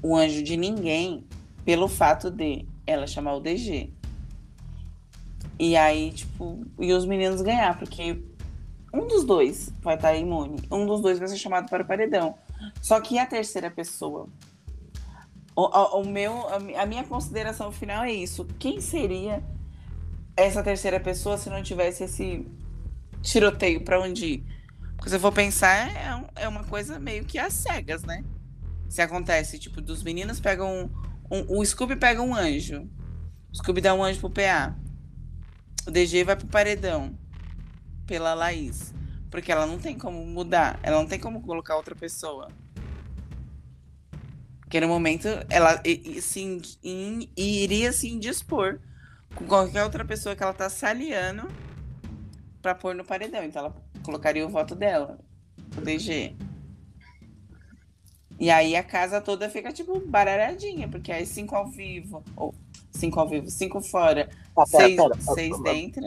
o 0.04 0.16
anjo 0.16 0.44
de 0.44 0.56
ninguém 0.56 1.26
pelo 1.66 1.88
fato 1.88 2.30
de 2.30 2.66
ela 2.86 3.08
chamar 3.08 3.36
o 3.36 3.40
DG. 3.40 3.92
E 5.60 5.76
aí, 5.78 6.12
tipo, 6.12 6.66
e 6.80 6.92
os 6.94 7.06
meninos 7.06 7.42
ganhar, 7.42 7.78
porque 7.78 8.22
Um 8.94 9.08
dos 9.08 9.24
dois 9.24 9.74
vai 9.82 9.96
estar 9.96 10.16
imune. 10.16 10.62
Um 10.72 10.86
dos 10.86 11.02
dois 11.02 11.18
vai 11.18 11.28
ser 11.28 11.38
chamado 11.38 11.68
para 11.68 11.82
o 11.84 11.86
paredão. 11.86 12.36
Só 12.82 13.02
que 13.02 13.18
a 13.18 13.26
terceira 13.26 13.72
pessoa. 13.72 14.30
O, 15.56 15.64
o, 15.64 16.02
o 16.02 16.08
meu, 16.08 16.48
a 16.78 16.86
minha 16.86 17.04
consideração 17.04 17.72
final 17.72 18.04
é 18.04 18.12
isso. 18.12 18.46
Quem 18.60 18.80
seria 18.80 19.44
essa 20.38 20.64
terceira 20.64 21.00
pessoa 21.00 21.38
se 21.38 21.50
não 21.50 21.64
tivesse 21.64 22.04
esse 22.04 22.48
tiroteio 23.22 23.84
para 23.84 24.00
onde 24.00 24.26
ir? 24.26 24.44
Porque 24.96 25.10
se 25.10 25.16
eu 25.16 25.20
for 25.20 25.32
pensar, 25.34 25.90
é, 25.90 26.44
é 26.44 26.48
uma 26.48 26.64
coisa 26.64 27.00
meio 27.00 27.26
que 27.26 27.40
às 27.40 27.54
cegas, 27.54 28.04
né? 28.04 28.24
Se 28.88 29.02
acontece, 29.02 29.58
tipo, 29.58 29.82
dos 29.82 30.04
meninos 30.04 30.40
pegam. 30.40 30.86
Um, 30.86 31.13
um, 31.30 31.60
o 31.60 31.66
Scooby 31.66 31.96
pega 31.96 32.22
um 32.22 32.36
anjo. 32.36 32.90
O 33.52 33.56
Scooby 33.56 33.82
dá 33.82 33.94
um 33.94 34.04
anjo 34.04 34.20
pro 34.20 34.30
PA. 34.30 34.76
O 35.88 35.92
DG 35.92 36.24
vai 36.24 36.36
pro 36.36 36.48
paredão. 36.48 37.18
Pela 38.06 38.34
Laís. 38.34 38.94
Porque 39.30 39.52
ela 39.52 39.66
não 39.66 39.78
tem 39.78 39.98
como 39.98 40.26
mudar. 40.26 40.80
Ela 40.84 40.98
não 40.98 41.08
tem 41.08 41.20
como 41.20 41.42
colocar 41.42 41.76
outra 41.76 41.96
pessoa. 41.96 42.50
Porque 44.62 44.80
no 44.82 44.88
momento 44.88 45.28
ela 45.50 45.82
se, 46.20 46.62
iria 47.36 47.94
se 47.94 48.10
indispor 48.10 48.80
com 49.36 49.46
qualquer 49.46 49.84
outra 49.84 50.04
pessoa 50.04 50.36
que 50.36 50.42
ela 50.42 50.54
tá 50.54 50.68
se 50.70 50.84
aliando 50.84 51.48
pra 52.62 52.74
pôr 52.74 52.96
no 52.96 53.06
paredão. 53.06 53.44
Então 53.44 53.66
ela 53.66 53.76
colocaria 54.04 54.46
o 54.46 54.50
voto 54.50 54.74
dela, 54.74 55.20
o 55.78 55.82
DG. 55.82 56.36
E 58.40 58.50
aí 58.50 58.76
a 58.76 58.84
casa 58.84 59.22
toda 59.22 59.50
fica, 59.50 59.72
tipo, 59.72 60.00
baralhadinha, 60.00 60.88
porque 60.88 61.12
aí 61.12 61.26
cinco 61.26 61.56
ao 61.56 61.68
vivo, 61.68 62.24
ou 62.36 62.54
cinco 62.92 63.20
ao 63.20 63.30
vivo, 63.30 63.50
cinco 63.50 63.82
fora, 63.82 64.30
ah, 64.58 64.64
pera, 64.70 64.84
seis, 64.84 64.96
pera, 64.96 65.36
seis 65.36 65.62
dentro. 65.62 66.04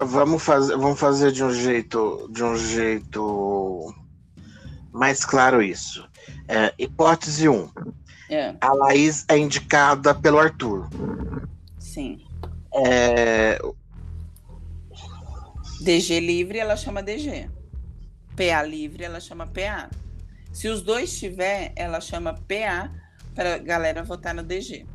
Vamos 0.00 0.42
fazer, 0.42 0.76
vamos 0.76 0.98
fazer 0.98 1.32
de 1.32 1.44
um 1.44 1.52
jeito, 1.52 2.28
de 2.32 2.42
um 2.42 2.56
jeito 2.56 3.94
mais 4.92 5.24
claro 5.24 5.62
isso. 5.62 6.08
É, 6.48 6.72
hipótese 6.78 7.48
1. 7.48 7.54
Um, 7.54 7.70
é. 8.30 8.54
A 8.60 8.72
Laís 8.72 9.24
é 9.28 9.36
indicada 9.36 10.14
pelo 10.14 10.38
Arthur. 10.38 10.88
Sim. 11.78 12.20
É... 12.72 13.58
DG 15.80 16.20
livre, 16.20 16.58
ela 16.58 16.76
chama 16.76 17.02
DG. 17.02 17.48
PA 18.36 18.62
livre, 18.62 19.04
ela 19.04 19.20
chama 19.20 19.46
PA. 19.46 19.90
Se 20.52 20.68
os 20.68 20.82
dois 20.82 21.18
tiver, 21.18 21.72
ela 21.76 22.00
chama 22.00 22.34
PA 22.34 22.90
para 23.34 23.54
a 23.54 23.58
galera 23.58 24.02
votar 24.02 24.34
no 24.34 24.42
DG. 24.42 24.86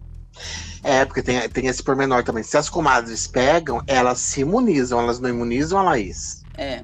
É, 0.84 1.06
porque 1.06 1.24
tem, 1.24 1.48
tem 1.50 1.68
esse 1.68 1.82
pormenor 1.82 2.24
também. 2.24 2.44
Se 2.44 2.58
as 2.58 2.70
comadres 2.70 3.26
pegam, 3.26 3.82
elas 3.88 4.20
se 4.20 4.42
imunizam, 4.42 5.00
elas 5.00 5.20
não 5.20 5.30
imunizam 5.30 5.80
a 5.80 5.84
Laís. 5.84 6.44
É. 6.58 6.84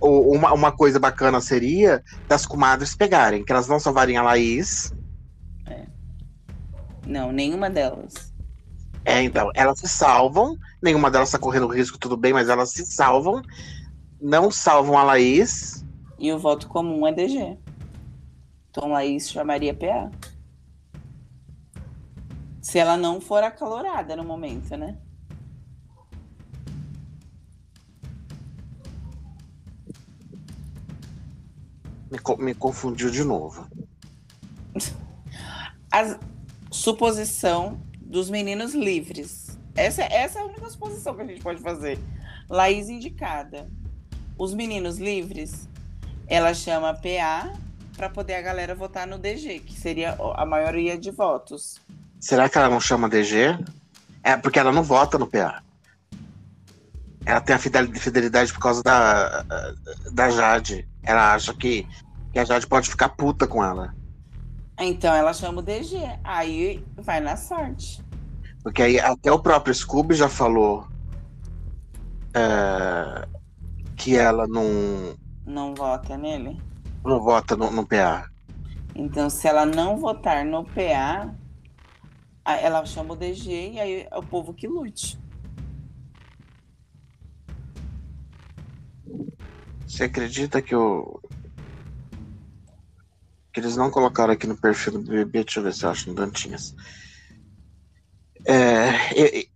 Ou, 0.00 0.32
uma, 0.34 0.52
uma 0.52 0.72
coisa 0.72 0.98
bacana 0.98 1.40
seria 1.40 2.02
das 2.28 2.46
comadres 2.46 2.94
pegarem, 2.94 3.44
que 3.44 3.52
elas 3.52 3.68
não 3.68 3.80
salvarem 3.80 4.16
a 4.16 4.22
Laís. 4.22 4.92
É. 5.66 5.82
Não, 7.06 7.32
nenhuma 7.32 7.68
delas. 7.68 8.32
É, 9.04 9.22
então, 9.22 9.50
elas 9.54 9.78
se 9.80 9.88
salvam, 9.88 10.56
nenhuma 10.82 11.10
delas 11.10 11.28
está 11.28 11.38
correndo 11.38 11.66
risco, 11.66 11.98
tudo 11.98 12.16
bem, 12.16 12.32
mas 12.32 12.48
elas 12.48 12.70
se 12.70 12.86
salvam, 12.86 13.42
não 14.20 14.50
salvam 14.50 14.96
a 14.96 15.02
Laís. 15.02 15.84
E 16.18 16.32
o 16.32 16.38
voto 16.38 16.68
comum 16.68 17.06
é 17.06 17.12
DG. 17.12 17.58
Então 18.78 18.90
Laís 18.90 19.28
chamaria 19.28 19.74
PA. 19.74 20.08
Se 22.62 22.78
ela 22.78 22.96
não 22.96 23.20
for 23.20 23.42
acalorada 23.42 24.14
no 24.14 24.22
momento, 24.22 24.76
né? 24.76 24.96
Me, 32.08 32.44
me 32.44 32.54
confundiu 32.54 33.10
de 33.10 33.24
novo. 33.24 33.66
A 35.90 36.16
suposição 36.70 37.82
dos 38.00 38.30
meninos 38.30 38.74
livres. 38.74 39.58
Essa, 39.74 40.04
essa 40.04 40.38
é 40.38 40.42
a 40.42 40.44
única 40.44 40.70
suposição 40.70 41.16
que 41.16 41.22
a 41.22 41.26
gente 41.26 41.42
pode 41.42 41.60
fazer. 41.60 41.98
Laís 42.48 42.88
indicada. 42.88 43.68
Os 44.38 44.54
meninos 44.54 44.98
livres, 44.98 45.68
ela 46.28 46.54
chama 46.54 46.94
PA 46.94 47.52
para 47.98 48.08
poder 48.08 48.36
a 48.36 48.40
galera 48.40 48.76
votar 48.76 49.08
no 49.08 49.18
DG, 49.18 49.58
que 49.58 49.74
seria 49.74 50.16
a 50.36 50.46
maioria 50.46 50.96
de 50.96 51.10
votos. 51.10 51.80
Será 52.20 52.48
que 52.48 52.56
ela 52.56 52.68
não 52.68 52.80
chama 52.80 53.08
DG? 53.08 53.58
É 54.22 54.36
porque 54.36 54.60
ela 54.60 54.70
não 54.70 54.84
vota 54.84 55.18
no 55.18 55.26
PA. 55.26 55.60
Ela 57.26 57.40
tem 57.40 57.56
a 57.56 57.58
fidelidade 57.58 58.52
por 58.52 58.60
causa 58.60 58.84
da, 58.84 59.44
da 60.12 60.30
Jade. 60.30 60.88
Ela 61.02 61.34
acha 61.34 61.52
que, 61.52 61.86
que 62.32 62.38
a 62.38 62.44
Jade 62.44 62.68
pode 62.68 62.88
ficar 62.88 63.08
puta 63.08 63.48
com 63.48 63.64
ela. 63.64 63.92
Então 64.78 65.12
ela 65.12 65.34
chama 65.34 65.58
o 65.58 65.62
DG. 65.62 65.98
Aí 66.22 66.84
vai 66.96 67.18
na 67.18 67.36
sorte. 67.36 68.00
Porque 68.62 68.80
aí 68.80 69.00
até 69.00 69.32
o 69.32 69.40
próprio 69.40 69.74
Scooby 69.74 70.14
já 70.14 70.28
falou 70.28 70.86
é, 72.32 73.26
que 73.96 74.16
ela 74.16 74.46
não. 74.46 75.16
Não 75.44 75.74
vota 75.74 76.16
nele? 76.16 76.67
Não 77.08 77.22
vota 77.22 77.56
no, 77.56 77.70
no 77.70 77.86
PA. 77.86 78.30
Então, 78.94 79.30
se 79.30 79.48
ela 79.48 79.64
não 79.64 79.96
votar 79.96 80.44
no 80.44 80.64
PA, 80.64 81.34
ela 82.44 82.84
chama 82.84 83.14
o 83.14 83.16
DG 83.16 83.72
e 83.72 83.80
aí 83.80 84.06
é 84.10 84.18
o 84.18 84.22
povo 84.22 84.52
que 84.52 84.68
lute. 84.68 85.18
Você 89.86 90.04
acredita 90.04 90.60
que 90.60 90.74
o, 90.74 91.20
que 93.52 93.60
eles 93.60 93.76
não 93.76 93.90
colocaram 93.90 94.32
aqui 94.32 94.46
no 94.46 94.56
perfil 94.56 94.94
do 94.94 95.00
BBB, 95.00 95.44
deixa 95.44 95.60
eu 95.60 95.64
ver 95.64 95.74
se 95.74 95.84
eu 95.84 95.90
acho 95.90 96.08
no 96.08 96.14
Dantinhas. 96.14 96.74
É, 98.46 98.90
e, 99.14 99.48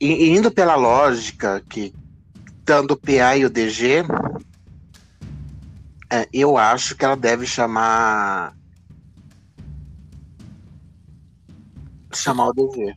e, 0.00 0.36
indo 0.36 0.50
pela 0.50 0.76
lógica 0.76 1.62
que 1.68 1.92
dando 2.64 2.92
o 2.92 2.96
PA 2.96 3.36
e 3.36 3.44
o 3.44 3.50
DG, 3.50 4.04
é, 6.10 6.28
eu 6.32 6.56
acho 6.56 6.96
que 6.96 7.04
ela 7.04 7.16
deve 7.16 7.46
chamar 7.46 8.56
chamar 12.14 12.48
o 12.48 12.52
DG. 12.52 12.94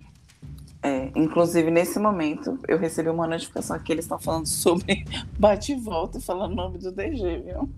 É, 0.84 1.12
inclusive, 1.16 1.70
nesse 1.70 2.00
momento, 2.00 2.58
eu 2.68 2.78
recebi 2.78 3.10
uma 3.10 3.28
notificação 3.28 3.78
que 3.80 3.92
eles 3.92 4.06
estão 4.06 4.18
falando 4.18 4.48
sobre 4.48 5.06
bate 5.38 5.74
e 5.74 5.80
volta, 5.80 6.20
falando 6.20 6.54
o 6.54 6.56
nome 6.56 6.80
do 6.80 6.92
DG, 6.92 7.40
viu? 7.40 7.70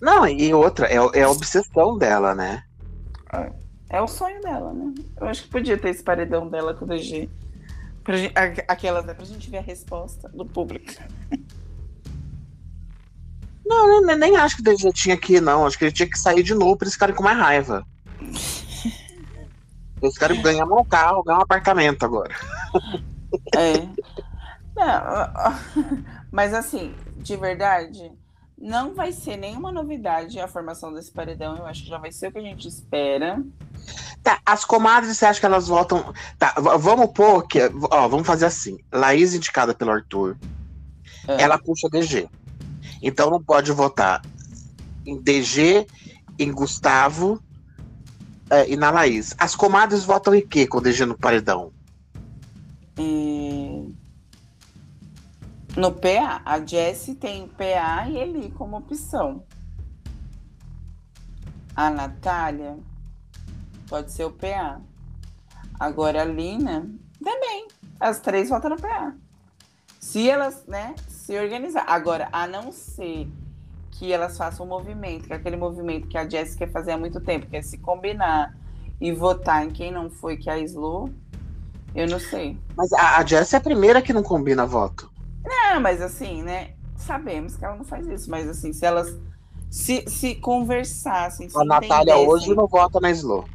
Não, 0.00 0.26
e 0.26 0.54
outra, 0.54 0.86
é, 0.86 0.96
é 1.18 1.22
a 1.24 1.30
obsessão 1.30 1.98
dela, 1.98 2.34
né? 2.34 2.64
É, 3.32 3.52
é, 3.98 4.00
o 4.00 4.06
sonho 4.06 4.40
dela, 4.40 4.72
né? 4.72 4.94
Eu 5.20 5.26
acho 5.26 5.42
que 5.42 5.50
podia 5.50 5.76
ter 5.76 5.90
esse 5.90 6.02
paredão 6.02 6.48
dela 6.48 6.72
com 6.72 6.84
o 6.84 6.88
DG. 6.88 7.28
Pra 8.04 8.16
gente, 8.16 8.32
aquelas, 8.68 9.04
né? 9.04 9.12
Pra 9.12 9.26
gente 9.26 9.50
ver 9.50 9.58
a 9.58 9.62
resposta 9.62 10.28
do 10.28 10.46
público. 10.46 10.92
Não, 13.68 14.00
nem, 14.00 14.16
nem 14.16 14.36
acho 14.36 14.56
que 14.56 14.62
o 14.62 14.64
DG 14.64 14.90
tinha 14.92 15.16
que 15.16 15.34
ir, 15.34 15.42
não. 15.42 15.66
Acho 15.66 15.78
que 15.78 15.84
ele 15.84 15.92
tinha 15.92 16.08
que 16.08 16.18
sair 16.18 16.42
de 16.42 16.54
novo 16.54 16.76
pra 16.76 16.86
eles 16.86 16.94
ficarem 16.94 17.14
com 17.14 17.22
mais 17.22 17.38
raiva. 17.38 17.86
Eles 20.00 20.16
querem 20.16 20.40
ganhar 20.40 20.64
um 20.64 20.84
carro, 20.84 21.24
ganhar 21.24 21.40
um 21.40 21.42
apartamento 21.42 22.04
agora. 22.04 22.32
É. 23.56 23.88
Não, 24.76 26.04
mas 26.30 26.54
assim, 26.54 26.94
de 27.16 27.36
verdade, 27.36 28.12
não 28.56 28.94
vai 28.94 29.10
ser 29.10 29.36
nenhuma 29.36 29.72
novidade 29.72 30.38
a 30.38 30.46
formação 30.46 30.92
desse 30.94 31.10
paredão. 31.10 31.56
Eu 31.56 31.66
acho 31.66 31.82
que 31.82 31.88
já 31.88 31.98
vai 31.98 32.12
ser 32.12 32.28
o 32.28 32.32
que 32.32 32.38
a 32.38 32.42
gente 32.42 32.68
espera. 32.68 33.42
Tá, 34.22 34.40
as 34.46 34.64
comadres, 34.64 35.16
você 35.16 35.26
acha 35.26 35.40
que 35.40 35.46
elas 35.46 35.66
votam. 35.66 36.14
Tá, 36.38 36.54
vamos 36.78 37.10
pôr 37.12 37.46
que. 37.48 37.60
Ó, 37.90 38.06
vamos 38.06 38.24
fazer 38.24 38.46
assim. 38.46 38.78
Laís 38.92 39.34
indicada 39.34 39.74
pelo 39.74 39.90
Arthur. 39.90 40.36
É. 41.26 41.42
Ela 41.42 41.58
puxa 41.58 41.88
DG. 41.88 42.28
Então 43.02 43.30
não 43.30 43.42
pode 43.42 43.72
votar 43.72 44.22
em 45.06 45.20
DG, 45.20 45.86
em 46.38 46.52
Gustavo 46.52 47.42
é, 48.50 48.70
e 48.70 48.76
na 48.76 48.90
Laís. 48.90 49.34
As 49.38 49.54
comadres 49.54 50.04
votam 50.04 50.34
em 50.34 50.46
quê 50.46 50.66
com 50.66 50.80
DG 50.80 51.06
no 51.06 51.16
paredão? 51.16 51.72
Hum... 52.98 53.94
No 55.76 55.92
PA, 55.92 56.42
a 56.44 56.58
Jessie 56.64 57.14
tem 57.14 57.46
PA 57.46 58.08
e 58.08 58.16
Eli 58.16 58.50
como 58.50 58.76
opção. 58.76 59.44
A 61.76 61.88
Natália 61.88 62.76
pode 63.88 64.10
ser 64.10 64.24
o 64.24 64.32
PA. 64.32 64.80
Agora 65.78 66.22
a 66.22 66.24
Lina 66.24 66.90
também. 67.22 67.68
As 68.00 68.18
três 68.18 68.48
votam 68.48 68.70
no 68.70 68.76
PA. 68.76 69.14
Se 70.00 70.28
elas, 70.28 70.66
né, 70.66 70.96
se 71.28 71.38
organizar. 71.38 71.84
Agora, 71.86 72.26
a 72.32 72.46
não 72.46 72.72
ser 72.72 73.30
que 73.90 74.10
elas 74.10 74.38
façam 74.38 74.64
um 74.64 74.68
movimento, 74.70 75.26
que 75.26 75.32
é 75.34 75.36
aquele 75.36 75.58
movimento 75.58 76.08
que 76.08 76.16
a 76.16 76.26
Jessie 76.26 76.56
quer 76.56 76.72
fazer 76.72 76.92
há 76.92 76.96
muito 76.96 77.20
tempo, 77.20 77.46
que 77.46 77.54
é 77.54 77.60
se 77.60 77.76
combinar 77.76 78.56
e 78.98 79.12
votar 79.12 79.62
em 79.62 79.68
quem 79.68 79.92
não 79.92 80.08
foi, 80.08 80.38
que 80.38 80.48
é 80.48 80.54
a 80.54 80.58
Slu, 80.58 81.12
eu 81.94 82.08
não 82.08 82.18
sei. 82.18 82.58
Mas 82.74 82.90
a, 82.94 83.18
a 83.18 83.26
Jessie 83.26 83.56
é 83.56 83.58
a 83.58 83.60
primeira 83.60 84.00
que 84.00 84.10
não 84.10 84.22
combina 84.22 84.64
voto. 84.64 85.12
Não, 85.44 85.78
mas 85.82 86.00
assim, 86.00 86.42
né? 86.42 86.70
Sabemos 86.96 87.56
que 87.56 87.64
ela 87.64 87.76
não 87.76 87.84
faz 87.84 88.06
isso, 88.06 88.30
mas 88.30 88.48
assim, 88.48 88.72
se 88.72 88.86
elas 88.86 89.14
se, 89.68 90.08
se 90.08 90.34
conversassem. 90.36 91.46
Se 91.50 91.60
a 91.60 91.64
Natália 91.64 92.16
hoje 92.16 92.54
não 92.54 92.66
vota 92.66 93.00
na 93.00 93.10
Slow. 93.10 93.46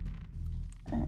É. 0.91 0.99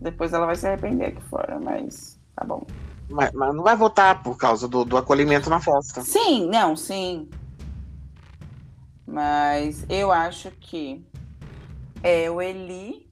Depois 0.00 0.32
ela 0.32 0.46
vai 0.46 0.54
se 0.54 0.68
arrepender 0.68 1.06
aqui 1.06 1.22
fora, 1.22 1.58
mas 1.58 2.20
tá 2.36 2.44
bom. 2.44 2.64
Mas, 3.08 3.32
mas 3.32 3.54
não 3.54 3.62
vai 3.62 3.76
votar 3.76 4.22
por 4.22 4.36
causa 4.36 4.68
do, 4.68 4.84
do 4.84 4.96
acolhimento 4.96 5.48
na 5.48 5.60
festa. 5.60 6.02
Sim, 6.02 6.46
não, 6.48 6.76
sim. 6.76 7.28
Mas 9.06 9.86
eu 9.88 10.12
acho 10.12 10.50
que 10.50 11.04
é 12.02 12.30
o 12.30 12.42
Eli 12.42 13.08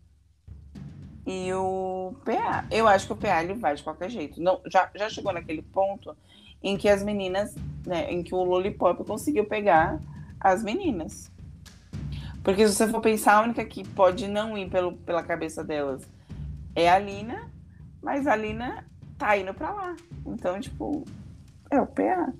e 1.26 1.52
o 1.54 2.14
PA. 2.24 2.66
Eu 2.70 2.86
acho 2.86 3.06
que 3.06 3.12
o 3.12 3.16
PA 3.16 3.42
ele 3.42 3.54
vai 3.54 3.74
de 3.74 3.82
qualquer 3.82 4.10
jeito. 4.10 4.40
Não, 4.40 4.60
já, 4.66 4.90
já 4.94 5.08
chegou 5.08 5.32
naquele 5.32 5.62
ponto 5.62 6.14
em 6.62 6.76
que 6.76 6.88
as 6.88 7.02
meninas, 7.02 7.54
né, 7.86 8.12
em 8.12 8.22
que 8.22 8.34
o 8.34 8.44
Lollipop 8.44 9.04
conseguiu 9.04 9.46
pegar 9.46 10.00
as 10.38 10.62
meninas. 10.62 11.30
Porque 12.44 12.68
se 12.68 12.74
você 12.74 12.88
for 12.88 13.00
pensar, 13.00 13.34
a 13.34 13.42
única 13.42 13.64
que 13.64 13.86
pode 13.88 14.28
não 14.28 14.56
ir 14.56 14.70
pelo, 14.70 14.92
pela 14.92 15.22
cabeça 15.22 15.64
delas 15.64 16.08
é 16.74 16.88
a 16.88 16.98
Lina, 16.98 17.50
mas 18.02 18.26
a 18.26 18.36
Lina 18.36 18.86
tá 19.18 19.36
indo 19.36 19.52
pra 19.54 19.72
lá. 19.72 19.96
Então, 20.26 20.60
tipo, 20.60 21.04
é 21.70 21.80
o 21.80 21.86
PA. 21.86 22.32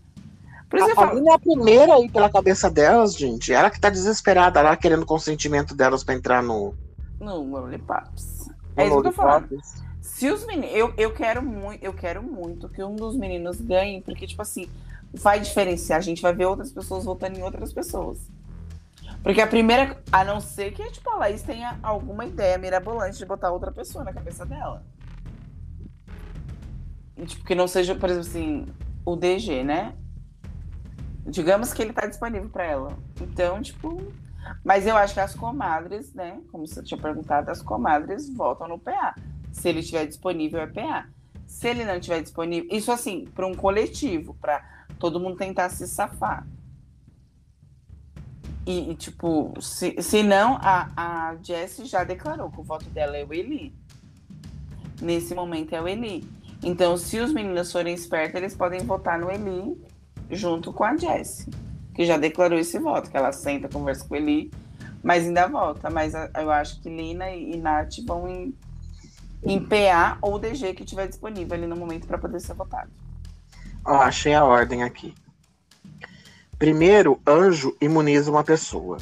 Por 0.69 0.81
isso 0.81 1.01
a 1.01 1.15
Lina 1.15 1.31
é 1.31 1.35
a 1.35 1.39
primeira 1.39 1.95
aí 1.95 2.09
pela 2.11 2.29
cabeça 2.29 2.71
delas, 2.71 3.17
gente. 3.17 3.53
Ela 3.53 3.71
que 3.71 3.81
tá 3.81 3.89
desesperada 3.89 4.61
lá, 4.61 4.77
querendo 4.77 5.07
consentimento 5.07 5.75
delas 5.75 6.03
pra 6.03 6.15
entrar 6.15 6.43
no. 6.43 6.75
No 7.21 7.43
Lollipops. 7.43 8.51
É 8.77 8.87
isso 8.87 8.93
que 8.93 8.99
eu 8.99 9.03
tô 9.03 9.13
falando. 9.13 9.49
Se 10.01 10.29
os 10.31 10.45
meninos. 10.45 10.75
Eu, 10.75 10.93
eu, 10.97 11.13
quero 11.13 11.43
muito, 11.43 11.83
eu 11.85 11.93
quero 11.93 12.23
muito 12.23 12.69
que 12.69 12.83
um 12.83 12.97
dos 12.97 13.17
meninos 13.17 13.61
ganhe, 13.61 14.01
porque, 14.03 14.27
tipo 14.27 14.43
assim, 14.43 14.69
vai 15.15 15.39
diferenciar. 15.39 15.99
A 15.99 16.03
gente 16.03 16.21
vai 16.21 16.35
ver 16.35 16.47
outras 16.47 16.73
pessoas 16.73 17.05
votando 17.05 17.39
em 17.39 17.43
outras 17.43 17.73
pessoas. 17.73 18.19
Porque 19.23 19.41
a 19.41 19.47
primeira, 19.47 19.97
a 20.11 20.25
não 20.25 20.41
ser 20.41 20.73
que 20.73 20.89
tipo, 20.91 21.11
a 21.11 21.17
Laís 21.17 21.43
tenha 21.43 21.79
alguma 21.83 22.25
ideia 22.25 22.59
mirabolante 22.59 23.19
de 23.19 23.27
botar 23.27 23.51
outra 23.51 23.73
pessoa 23.73 24.05
na 24.05 24.13
cabeça 24.13 24.45
dela. 24.45 24.83
Tipo, 27.25 27.45
que 27.45 27.55
não 27.55 27.67
seja, 27.67 27.95
por 27.95 28.11
exemplo, 28.11 28.29
assim, 28.29 28.67
o 29.05 29.17
DG, 29.17 29.65
né? 29.65 29.95
Digamos 31.25 31.73
que 31.73 31.83
ele 31.83 31.93
tá 31.93 32.07
disponível 32.07 32.49
para 32.51 32.65
ela. 32.65 32.99
Então, 33.21 33.63
tipo. 33.63 34.13
Mas 34.63 34.87
eu 34.87 34.97
acho 34.97 35.15
que 35.15 35.21
as 35.21 35.35
comadres, 35.35 36.13
né? 36.15 36.41
Como 36.53 36.67
você 36.67 36.83
tinha 36.83 37.01
perguntado, 37.01 37.51
as 37.51 37.63
comadres 37.63 38.33
votam 38.33 38.69
no 38.69 38.79
PA. 38.79 39.15
Se 39.51 39.69
ele 39.69 39.81
estiver 39.81 40.07
disponível, 40.07 40.61
é 40.61 40.67
PA. 40.67 41.09
Se 41.47 41.69
ele 41.69 41.85
não 41.85 41.97
estiver 41.97 42.23
disponível, 42.23 42.69
isso 42.71 42.93
assim, 42.93 43.25
para 43.35 43.47
um 43.47 43.55
coletivo, 43.55 44.35
para 44.35 44.87
todo 44.99 45.19
mundo 45.19 45.37
tentar 45.37 45.69
se 45.71 45.87
safar. 45.87 46.47
E, 48.67 48.91
e, 48.91 48.95
tipo, 48.97 49.55
se, 49.61 50.01
se 50.03 50.23
não, 50.23 50.59
a, 50.61 50.91
a 50.97 51.37
Jessie 51.43 51.87
já 51.87 52.03
declarou 52.03 52.51
que 52.51 52.61
o 52.61 52.65
voto 52.65 52.89
dela 52.91 53.17
é 53.17 53.25
o 53.25 53.33
Eli. 53.33 53.73
Nesse 55.01 55.35
momento 55.35 55.73
é 55.73 55.81
o 55.81 55.87
Eli. 55.87 56.29
Então, 56.63 56.97
se 56.97 57.19
os 57.19 57.33
meninos 57.33 57.71
forem 57.71 57.95
espertos, 57.95 58.35
eles 58.35 58.57
podem 58.57 58.81
votar 58.81 59.19
no 59.19 59.31
Eli 59.31 59.77
junto 60.31 60.73
com 60.73 60.85
a 60.85 60.97
Jessie, 60.97 61.53
que 61.95 62.05
já 62.05 62.17
declarou 62.17 62.59
esse 62.59 62.79
voto, 62.79 63.11
que 63.11 63.17
ela 63.17 63.33
senta, 63.33 63.69
conversa 63.69 64.07
com 64.07 64.15
o 64.15 64.17
Eli, 64.17 64.51
mas 65.03 65.25
ainda 65.25 65.47
volta. 65.47 65.91
Mas 65.91 66.15
eu 66.15 66.51
acho 66.51 66.81
que 66.81 66.89
Lina 66.89 67.31
e 67.31 67.57
Nath 67.57 67.99
vão 68.07 68.29
em, 68.29 68.55
em 69.45 69.61
PA 69.61 70.19
ou 70.21 70.39
DG 70.39 70.75
que 70.75 70.85
tiver 70.85 71.07
disponível 71.07 71.57
ali 71.57 71.67
no 71.67 71.77
momento 71.77 72.07
para 72.07 72.19
poder 72.19 72.41
ser 72.41 72.55
votado. 72.55 72.91
Ó, 73.85 73.95
achei 73.95 74.35
a 74.35 74.45
ordem 74.45 74.83
aqui. 74.83 75.15
Primeiro, 76.59 77.21
anjo 77.27 77.77
imuniza 77.81 78.31
uma 78.31 78.43
pessoa. 78.43 78.99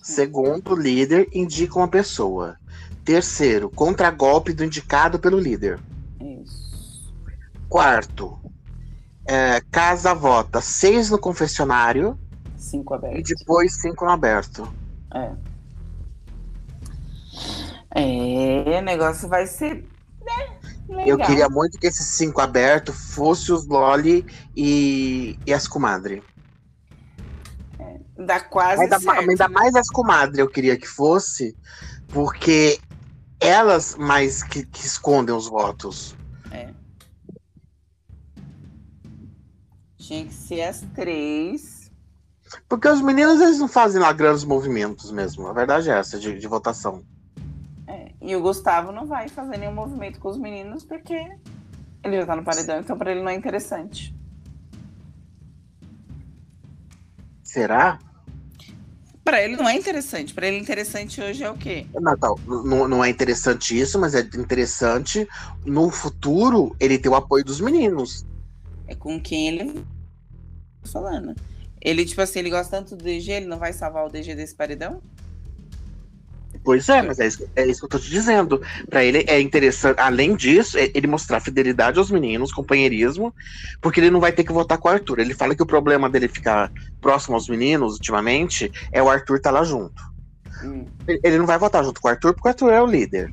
Segundo, 0.00 0.76
líder 0.76 1.28
indica 1.32 1.78
uma 1.78 1.88
pessoa. 1.88 2.56
Terceiro, 3.04 3.68
contragolpe 3.68 4.52
do 4.52 4.64
indicado 4.64 5.18
pelo 5.18 5.38
líder. 5.38 5.78
Quarto, 7.74 8.38
é, 9.26 9.60
casa 9.72 10.14
vota 10.14 10.60
seis 10.60 11.10
no 11.10 11.18
confessionário. 11.18 12.16
Cinco 12.56 12.94
aberto. 12.94 13.18
E 13.18 13.22
depois 13.34 13.80
cinco 13.80 14.04
no 14.04 14.12
aberto. 14.12 14.72
É. 15.12 15.32
É, 17.96 18.78
o 18.78 18.80
negócio 18.80 19.28
vai 19.28 19.48
ser. 19.48 19.84
Né? 20.88 21.04
Eu 21.04 21.18
queria 21.18 21.48
muito 21.48 21.76
que 21.76 21.88
esses 21.88 22.06
cinco 22.06 22.40
abertos 22.40 23.12
fossem 23.12 23.52
os 23.52 23.66
Loli 23.66 24.24
e, 24.56 25.36
e 25.44 25.52
as 25.52 25.66
comadre. 25.66 26.22
É, 27.80 28.24
dá 28.24 28.38
quase 28.38 28.84
ainda, 28.84 29.00
certo. 29.00 29.28
ainda 29.28 29.48
mais 29.48 29.74
as 29.74 29.88
comadre 29.88 30.40
eu 30.40 30.48
queria 30.48 30.76
que 30.76 30.86
fosse, 30.86 31.56
porque 32.06 32.78
elas 33.40 33.96
mais 33.96 34.44
que, 34.44 34.64
que 34.64 34.86
escondem 34.86 35.34
os 35.34 35.48
votos. 35.48 36.14
É. 36.52 36.83
Tinha 40.06 40.24
que 40.24 40.34
ser 40.34 40.62
as 40.62 40.80
três. 40.94 41.90
Porque 42.68 42.88
os 42.88 43.00
meninos 43.00 43.40
eles 43.40 43.58
não 43.58 43.68
fazem 43.68 44.00
lá 44.00 44.12
grandes 44.12 44.44
movimentos 44.44 45.10
mesmo. 45.10 45.46
A 45.46 45.52
verdade 45.52 45.90
é 45.90 45.98
essa, 45.98 46.18
de, 46.18 46.38
de 46.38 46.46
votação. 46.46 47.02
E 48.24 48.34
o 48.34 48.40
Gustavo 48.40 48.90
não 48.90 49.04
vai 49.04 49.28
fazer 49.28 49.58
nenhum 49.58 49.74
movimento 49.74 50.18
com 50.18 50.30
os 50.30 50.38
meninos 50.38 50.82
porque 50.82 51.12
ele 52.02 52.16
já 52.16 52.24
tá 52.24 52.34
no 52.34 52.42
paredão, 52.42 52.80
então 52.80 52.96
para 52.96 53.10
ele 53.10 53.20
não 53.20 53.28
é 53.28 53.34
interessante. 53.34 54.14
Será? 57.42 57.98
Para 59.22 59.42
ele 59.42 59.56
não 59.56 59.68
é 59.68 59.76
interessante. 59.76 60.32
Para 60.32 60.46
ele 60.46 60.56
interessante 60.56 61.20
hoje 61.20 61.44
é 61.44 61.50
o 61.50 61.54
quê? 61.54 61.86
Natal, 62.00 62.40
não, 62.46 62.88
não 62.88 63.04
é 63.04 63.10
interessante 63.10 63.78
isso, 63.78 64.00
mas 64.00 64.14
é 64.14 64.20
interessante 64.20 65.28
no 65.66 65.90
futuro 65.90 66.74
ele 66.80 66.98
ter 66.98 67.10
o 67.10 67.14
apoio 67.14 67.44
dos 67.44 67.60
meninos. 67.60 68.24
É 68.86 68.94
com 68.94 69.20
quem 69.20 69.48
ele 69.48 69.84
falando. 70.90 71.34
Ele, 71.80 72.04
tipo 72.04 72.20
assim, 72.22 72.38
ele 72.38 72.50
gosta 72.50 72.78
tanto 72.78 72.96
do 72.96 73.04
DG, 73.04 73.30
ele 73.30 73.46
não 73.46 73.58
vai 73.58 73.72
salvar 73.72 74.06
o 74.06 74.08
DG 74.08 74.34
desse 74.34 74.54
paredão? 74.54 75.02
Pois 76.64 76.88
é, 76.88 77.02
mas 77.02 77.20
é 77.20 77.26
isso, 77.26 77.46
é 77.54 77.66
isso 77.66 77.80
que 77.80 77.84
eu 77.84 77.90
tô 77.90 77.98
te 77.98 78.08
dizendo. 78.08 78.62
Para 78.88 79.04
ele 79.04 79.22
é 79.28 79.38
interessante, 79.38 80.00
além 80.00 80.34
disso, 80.34 80.78
é 80.78 80.90
ele 80.94 81.06
mostrar 81.06 81.38
fidelidade 81.40 81.98
aos 81.98 82.10
meninos, 82.10 82.50
companheirismo, 82.52 83.34
porque 83.82 84.00
ele 84.00 84.10
não 84.10 84.18
vai 84.18 84.32
ter 84.32 84.44
que 84.44 84.52
votar 84.52 84.78
com 84.78 84.88
o 84.88 84.90
Arthur. 84.90 85.18
Ele 85.18 85.34
fala 85.34 85.54
que 85.54 85.62
o 85.62 85.66
problema 85.66 86.08
dele 86.08 86.26
ficar 86.26 86.72
próximo 87.02 87.34
aos 87.34 87.50
meninos 87.50 87.94
ultimamente 87.94 88.72
é 88.90 89.02
o 89.02 89.10
Arthur 89.10 89.36
estar 89.36 89.52
tá 89.52 89.58
lá 89.58 89.64
junto. 89.64 90.02
Hum. 90.64 90.86
Ele 91.06 91.36
não 91.36 91.46
vai 91.46 91.58
votar 91.58 91.84
junto 91.84 92.00
com 92.00 92.08
o 92.08 92.10
Arthur, 92.10 92.32
porque 92.32 92.48
o 92.48 92.50
Arthur 92.50 92.72
é 92.72 92.80
o 92.80 92.86
líder. 92.86 93.30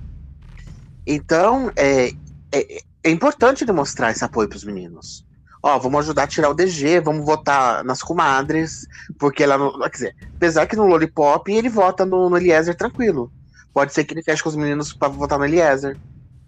Então, 1.07 1.71
é, 1.77 2.11
é, 2.51 2.81
é 3.01 3.09
importante 3.09 3.63
ele 3.63 3.71
mostrar 3.71 4.11
esse 4.11 4.25
apoio 4.25 4.49
para 4.49 4.57
os 4.57 4.65
meninos 4.65 5.25
ó, 5.61 5.77
vamos 5.77 6.01
ajudar 6.01 6.23
a 6.23 6.27
tirar 6.27 6.49
o 6.49 6.53
DG, 6.53 6.99
vamos 6.99 7.25
votar 7.25 7.83
nas 7.83 8.01
comadres, 8.01 8.87
porque 9.19 9.43
ela 9.43 9.57
não. 9.57 9.79
Quer 9.79 9.89
dizer, 9.89 10.15
apesar 10.35 10.65
que 10.65 10.75
no 10.75 10.87
Lollipop 10.87 11.51
ele 11.51 11.69
vota 11.69 12.05
no, 12.05 12.29
no 12.29 12.37
Eliezer 12.37 12.75
tranquilo. 12.75 13.31
Pode 13.73 13.93
ser 13.93 14.03
que 14.03 14.13
ele 14.13 14.23
feche 14.23 14.43
com 14.43 14.49
os 14.49 14.55
meninos 14.55 14.91
para 14.91 15.07
votar 15.07 15.39
no 15.39 15.45
Eliezer. 15.45 15.97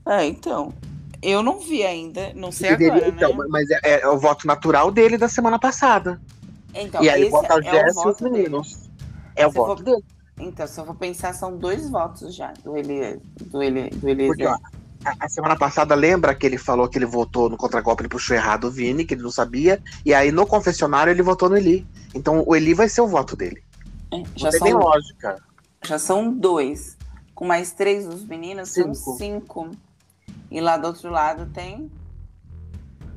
É, 0.06 0.26
então. 0.26 0.73
Eu 1.22 1.41
não 1.41 1.57
vi 1.57 1.85
ainda, 1.85 2.34
não 2.35 2.52
sei 2.52 2.72
agora, 2.72 3.07
então, 3.07 3.30
né? 3.38 3.45
Mas 3.49 3.69
é, 3.72 4.02
é, 4.02 4.07
o 4.10 4.18
voto 4.18 4.45
natural 4.45 4.91
dele 4.91 5.18
da 5.18 5.30
semana 5.30 5.57
passada. 5.57 6.19
Então, 6.76 7.02
e 7.02 7.10
aí 7.10 7.30
vota 7.30 7.56
o 7.56 7.61
Jess 7.61 7.95
e 7.95 8.07
os 8.10 8.19
meninos. 8.19 8.73
Dele. 8.73 8.91
É 9.38 9.48
o 9.48 9.49
se 9.49 9.56
voto 9.56 9.77
for... 9.77 9.84
dele. 9.84 10.03
Então, 10.38 10.68
se 10.68 10.80
eu 10.81 10.85
for 10.85 10.95
pensar, 10.95 11.34
são 11.34 11.56
dois 11.56 11.90
votos 11.90 12.35
já 12.35 12.52
do 12.64 12.76
Eliezer. 12.76 13.22
Do, 13.45 13.64
Eli, 13.64 13.90
do. 13.90 14.27
Porque, 14.27 14.45
ó, 14.45 14.57
a, 15.19 15.30
semana 15.30 15.55
passada, 15.55 15.95
lembra 15.95 16.34
que 16.34 16.45
ele 16.45 16.57
falou 16.57 16.88
que 16.88 16.97
ele 16.97 17.05
votou 17.05 17.49
no 17.49 17.57
contragolpe, 17.57 18.03
ele 18.03 18.09
puxou 18.09 18.35
errado 18.35 18.65
o 18.65 18.71
Vini, 18.71 19.05
que 19.05 19.13
ele 19.13 19.23
não 19.23 19.31
sabia. 19.31 19.81
E 20.05 20.13
aí 20.13 20.31
no 20.31 20.45
confessionário 20.45 21.11
ele 21.11 21.21
votou 21.21 21.49
no 21.49 21.57
Eli. 21.57 21.85
Então 22.13 22.43
o 22.45 22.55
Eli 22.55 22.73
vai 22.73 22.88
ser 22.88 23.01
o 23.01 23.07
voto 23.07 23.35
dele. 23.35 23.63
É, 24.11 24.23
já 24.35 24.51
não 24.51 24.59
são, 24.59 24.80
lógica. 24.80 25.43
Já 25.84 25.99
são 25.99 26.34
dois. 26.34 26.97
Com 27.34 27.45
mais 27.45 27.71
três 27.71 28.05
dos 28.05 28.25
meninos, 28.25 28.69
cinco. 28.69 28.95
são 28.95 29.17
cinco. 29.17 29.71
E 30.49 30.61
lá 30.61 30.77
do 30.77 30.88
outro 30.88 31.09
lado 31.09 31.47
tem 31.47 31.91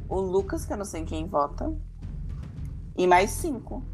o 0.09 0.21
Lucas, 0.21 0.65
que 0.65 0.73
eu 0.73 0.77
não 0.77 0.85
sei 0.85 1.05
quem 1.05 1.27
vota. 1.27 1.73
E 2.97 3.07
mais 3.07 3.31
cinco. 3.31 3.85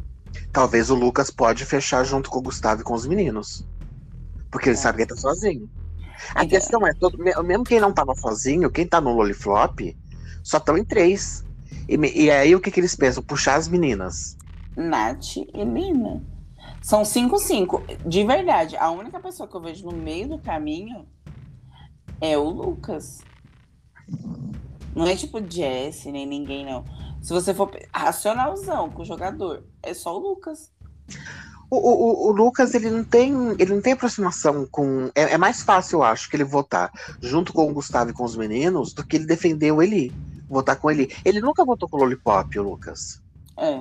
Talvez 0.53 0.91
o 0.91 0.95
Lucas 0.95 1.31
pode 1.31 1.65
fechar 1.65 2.05
junto 2.05 2.31
com 2.31 2.39
o 2.39 2.43
Gustavo 2.43 2.83
e 2.83 2.85
com 2.85 2.95
os 2.95 3.07
meninos. 3.07 3.67
Porque 4.51 4.69
ele 4.69 4.77
é. 4.77 4.81
sabe 4.81 4.99
que 4.99 5.03
ele 5.03 5.11
tá 5.11 5.17
sozinho. 5.17 5.69
A 6.35 6.47
questão 6.47 6.87
é, 6.87 6.93
todo, 6.95 7.19
mesmo 7.19 7.65
quem 7.65 7.81
não 7.81 7.93
tava 7.93 8.15
sozinho, 8.15 8.71
quem 8.71 8.87
tá 8.87 9.01
no 9.01 9.15
Loliflop, 9.15 9.81
só 10.43 10.59
estão 10.59 10.77
em 10.77 10.85
três. 10.85 11.45
E, 11.89 11.97
e, 12.25 12.31
aí 12.31 12.55
o 12.55 12.61
que, 12.61 12.71
que 12.71 12.81
eles 12.81 12.95
pensam? 12.95 13.23
Puxar 13.23 13.57
as 13.57 13.69
meninas. 13.69 14.37
Nath 14.77 15.37
e 15.37 15.65
Lina. 15.65 16.23
São 16.81 17.05
cinco, 17.05 17.39
cinco. 17.39 17.83
De 18.05 18.25
verdade, 18.25 18.77
a 18.77 18.91
única 18.91 19.21
pessoa 19.21 19.49
que 19.49 19.55
eu 19.55 19.61
vejo 19.61 19.85
no 19.87 19.93
meio 19.93 20.29
do 20.29 20.39
caminho 20.39 21.07
é 22.21 22.37
o 22.37 22.49
Lucas. 22.49 23.21
Não 24.95 25.07
é 25.07 25.17
tipo 25.17 25.41
Jesse, 25.49 26.11
nem 26.11 26.27
ninguém, 26.27 26.65
não. 26.65 26.85
Se 27.23 27.33
você 27.33 27.55
for 27.55 27.71
racionalzão 27.95 28.91
com 28.91 29.03
o 29.03 29.05
jogador, 29.05 29.65
é 29.83 29.95
só 29.95 30.17
o 30.17 30.19
Lucas. 30.19 30.73
O, 31.75 31.77
o, 31.77 32.29
o, 32.29 32.33
Lucas, 32.33 32.75
ele 32.75 32.91
não 32.91 33.03
tem, 33.03 33.35
ele 33.59 33.73
não 33.73 33.81
tem 33.81 33.95
aproximação 33.95 34.69
com. 34.71 35.11
É, 35.15 35.23
é, 35.33 35.39
mais 35.39 35.63
fácil, 35.63 35.97
eu 35.97 36.03
acho, 36.03 36.29
que 36.29 36.37
ele 36.37 36.45
votar 36.45 36.93
junto 37.19 37.51
com 37.51 37.67
o 37.67 37.73
Gustavo 37.73 38.11
e 38.11 38.13
com 38.13 38.25
os 38.25 38.37
meninos 38.37 38.93
do 38.93 39.03
que 39.03 39.17
ele 39.17 39.25
defender 39.25 39.73
o 39.73 39.81
Eli. 39.81 40.13
Votar 40.51 40.77
com 40.77 40.91
ele. 40.91 41.11
Ele 41.25 41.41
nunca 41.41 41.65
votou 41.65 41.89
com 41.89 41.97
o 41.97 42.01
Lollipop, 42.01 42.59
o 42.59 42.63
Lucas. 42.63 43.23
É. 43.57 43.81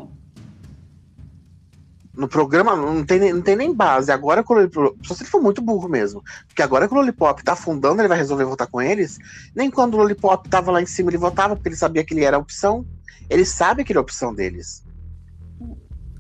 No 2.16 2.30
programa 2.30 2.78
não 2.78 3.04
tem, 3.04 3.34
não 3.34 3.42
tem 3.42 3.58
nem 3.58 3.74
base. 3.74 4.10
Agora, 4.10 4.42
quando 4.42 4.62
ele, 4.62 4.72
só 5.04 5.14
se 5.14 5.24
ele 5.24 5.30
for 5.30 5.42
muito 5.42 5.62
burro 5.62 5.90
mesmo. 5.90 6.24
Porque 6.48 6.62
agora 6.62 6.88
que 6.88 6.94
o 6.94 6.98
Lollipop 6.98 7.44
tá 7.44 7.52
afundando, 7.52 8.02
ele 8.02 8.08
vai 8.08 8.18
resolver 8.18 8.46
votar 8.46 8.68
com 8.68 8.82
eles. 8.82 9.18
Nem 9.54 9.70
quando 9.70 9.96
o 9.96 9.98
Lollipop 9.98 10.48
tava 10.48 10.72
lá 10.72 10.82
em 10.82 10.86
cima, 10.86 11.10
ele 11.10 11.18
votava, 11.18 11.58
porque 11.58 11.68
ele 11.68 11.76
sabia 11.76 12.06
que 12.06 12.14
ele 12.14 12.24
era 12.24 12.38
a 12.38 12.40
opção. 12.40 12.86
Ele 13.30 13.44
sabe 13.44 13.84
que 13.84 13.92
ele 13.92 13.98
é 13.98 14.00
a 14.00 14.04
opção 14.04 14.34
deles. 14.34 14.82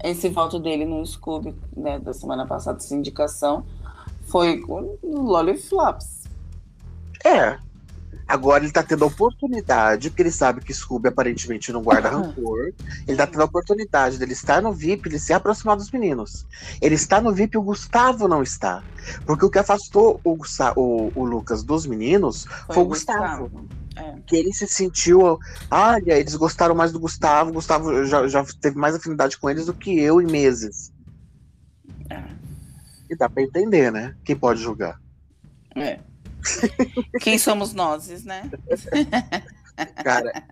Esse 0.04 0.30
voto 0.30 0.60
dele 0.60 0.86
no 0.86 1.06
Scooby, 1.06 1.56
né, 1.76 2.00
da 2.00 2.14
semana 2.14 2.46
passada, 2.46 2.78
essa 2.78 2.96
indicação, 2.96 3.66
foi 4.24 4.60
com 4.60 4.98
Lolliflops. 5.04 6.24
É, 7.24 7.60
Agora 8.32 8.64
ele 8.64 8.72
tá 8.72 8.82
tendo 8.82 9.04
a 9.04 9.08
oportunidade, 9.08 10.10
porque 10.10 10.22
ele 10.22 10.32
sabe 10.32 10.62
que 10.62 10.74
Scooby 10.74 11.10
aparentemente 11.10 11.70
não 11.70 11.84
guarda 11.84 12.08
rancor. 12.08 12.72
Ele 13.06 13.18
tá 13.18 13.28
tendo 13.28 13.42
a 13.42 13.46
oportunidade 13.46 14.18
dele 14.18 14.32
estar 14.32 14.62
no 14.62 14.72
VIP, 14.72 15.10
ele 15.10 15.20
se 15.20 15.34
aproximar 15.34 15.76
dos 15.76 15.92
meninos. 15.92 16.48
Ele 16.82 16.96
está 16.96 17.20
no 17.20 17.34
VIP 17.34 17.56
e 17.56 17.58
o 17.58 17.62
Gustavo 17.62 18.30
não 18.30 18.42
está. 18.42 18.82
Porque 19.26 19.44
o 19.46 19.50
que 19.50 19.60
afastou 19.60 20.22
o, 20.24 20.38
o, 20.78 21.12
o 21.14 21.26
Lucas 21.26 21.62
dos 21.62 21.86
meninos 21.86 22.46
foi, 22.46 22.76
foi 22.76 22.84
o 22.84 22.88
Gustavo. 22.88 23.50
Gustavo. 23.50 23.68
É. 23.98 24.16
Que 24.26 24.38
ele 24.38 24.54
se 24.54 24.66
sentiu. 24.66 25.38
Olha, 25.70 26.18
eles 26.18 26.36
gostaram 26.36 26.74
mais 26.74 26.94
do 26.94 27.02
Gustavo. 27.02 27.50
O 27.50 27.54
Gustavo 27.56 28.06
já, 28.06 28.26
já 28.30 28.46
teve 28.62 28.78
mais 28.78 28.96
afinidade 28.96 29.38
com 29.38 29.50
eles 29.50 29.66
do 29.66 29.74
que 29.74 30.00
eu 30.00 30.22
em 30.22 30.32
meses. 30.32 30.94
É. 32.10 32.24
E 33.10 33.16
dá 33.18 33.28
pra 33.28 33.44
entender, 33.44 33.92
né? 33.92 34.16
Quem 34.24 34.38
pode 34.38 34.62
julgar. 34.62 34.98
É. 35.76 36.00
Quem 37.22 37.38
somos 37.38 37.74
nós, 37.74 38.24
né? 38.24 38.50
Cara, 40.04 40.44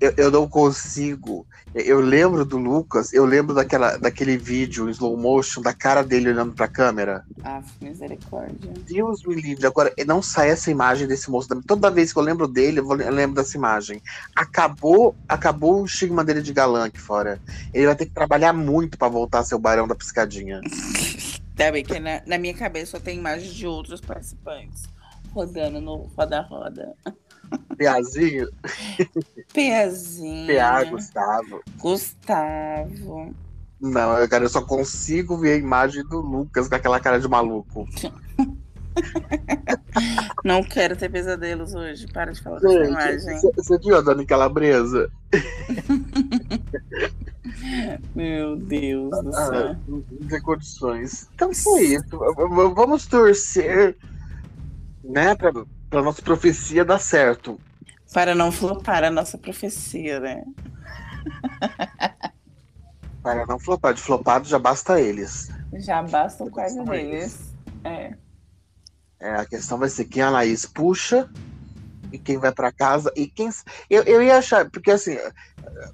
eu, 0.00 0.14
eu 0.16 0.30
não 0.30 0.48
consigo. 0.48 1.46
Eu 1.74 2.00
lembro 2.00 2.44
do 2.44 2.56
Lucas, 2.56 3.12
eu 3.12 3.24
lembro 3.24 3.54
daquela, 3.54 3.96
daquele 3.96 4.36
vídeo 4.36 4.88
em 4.88 4.92
slow 4.92 5.16
motion 5.16 5.60
da 5.60 5.72
cara 5.72 6.02
dele 6.02 6.30
olhando 6.30 6.52
pra 6.52 6.68
câmera. 6.68 7.24
Ah, 7.42 7.62
misericórdia. 7.80 8.72
Deus 8.86 9.24
me 9.24 9.34
livre. 9.34 9.66
Agora, 9.66 9.92
não 10.06 10.22
sai 10.22 10.50
essa 10.50 10.70
imagem 10.70 11.06
desse 11.06 11.30
moço. 11.30 11.48
Toda 11.66 11.90
vez 11.90 12.12
que 12.12 12.18
eu 12.18 12.22
lembro 12.22 12.46
dele, 12.46 12.80
eu 12.80 12.92
lembro 13.10 13.36
dessa 13.36 13.56
imagem. 13.56 14.00
Acabou, 14.34 15.16
acabou 15.28 15.82
o 15.82 15.86
estigma 15.86 16.24
dele 16.24 16.42
de 16.42 16.52
galã 16.52 16.86
aqui 16.86 17.00
fora. 17.00 17.40
Ele 17.74 17.86
vai 17.86 17.96
ter 17.96 18.06
que 18.06 18.12
trabalhar 18.12 18.52
muito 18.52 18.96
para 18.96 19.08
voltar 19.08 19.40
a 19.40 19.44
ser 19.44 19.56
o 19.56 19.58
barão 19.58 19.86
da 19.86 19.94
piscadinha. 19.94 20.60
Tá 21.58 21.72
bem 21.72 21.84
que 21.84 21.98
na, 21.98 22.22
na 22.24 22.38
minha 22.38 22.54
cabeça 22.54 22.92
só 22.92 23.00
tem 23.00 23.18
imagens 23.18 23.52
de 23.52 23.66
outros 23.66 24.00
participantes 24.00 24.88
rodando 25.38 25.80
no 25.80 26.10
roda-roda. 26.16 26.94
Piazinho? 27.76 28.48
Piazinho. 29.52 30.46
Pia, 30.46 30.84
Gustavo. 30.84 31.62
Gustavo. 31.78 33.34
Não, 33.80 34.26
cara, 34.28 34.44
eu 34.44 34.48
só 34.48 34.60
consigo 34.60 35.38
ver 35.38 35.52
a 35.52 35.56
imagem 35.56 36.02
do 36.04 36.20
Lucas 36.20 36.68
com 36.68 36.74
aquela 36.74 36.98
cara 36.98 37.20
de 37.20 37.28
maluco. 37.28 37.86
Não 40.44 40.64
quero 40.64 40.96
ter 40.96 41.08
pesadelos 41.08 41.72
hoje. 41.72 42.08
Para 42.08 42.32
de 42.32 42.42
falar 42.42 42.58
dessa 42.58 42.84
imagem. 42.84 43.40
Você 43.54 43.78
viu 43.78 43.96
a 43.96 44.00
Dani 44.00 44.26
Calabresa? 44.26 45.08
Meu 48.14 48.56
Deus 48.56 49.10
do 49.22 49.28
ah, 49.28 49.46
céu. 49.46 49.76
não 49.86 50.02
tem 50.28 50.42
condições. 50.42 51.28
Então 51.34 51.54
foi 51.54 51.84
isso. 51.94 52.18
Vamos 52.74 53.06
torcer 53.06 53.96
né, 55.08 55.34
para 55.34 55.50
a 56.00 56.02
nossa 56.02 56.22
profecia 56.22 56.84
dar 56.84 56.98
certo. 56.98 57.58
Para 58.12 58.34
não 58.34 58.52
flopar 58.52 59.02
a 59.04 59.10
nossa 59.10 59.38
profecia, 59.38 60.20
né? 60.20 60.44
para 63.22 63.46
não 63.46 63.58
flopar. 63.58 63.94
De 63.94 64.00
flopado 64.00 64.48
já 64.48 64.58
basta 64.58 65.00
eles. 65.00 65.50
Já 65.74 66.02
basta 66.02 66.44
o 66.44 66.50
quase 66.50 66.82
deles. 66.84 67.54
É. 67.84 68.14
é. 69.20 69.34
A 69.36 69.44
questão 69.44 69.78
vai 69.78 69.88
ser 69.88 70.04
quem 70.04 70.22
a 70.22 70.30
Laís 70.30 70.64
puxa 70.64 71.28
e 72.10 72.18
quem 72.18 72.38
vai 72.38 72.52
para 72.52 72.72
casa. 72.72 73.12
E 73.14 73.26
quem. 73.26 73.50
Eu, 73.90 74.02
eu 74.04 74.22
ia 74.22 74.38
achar, 74.38 74.70
porque 74.70 74.90
assim, 74.90 75.18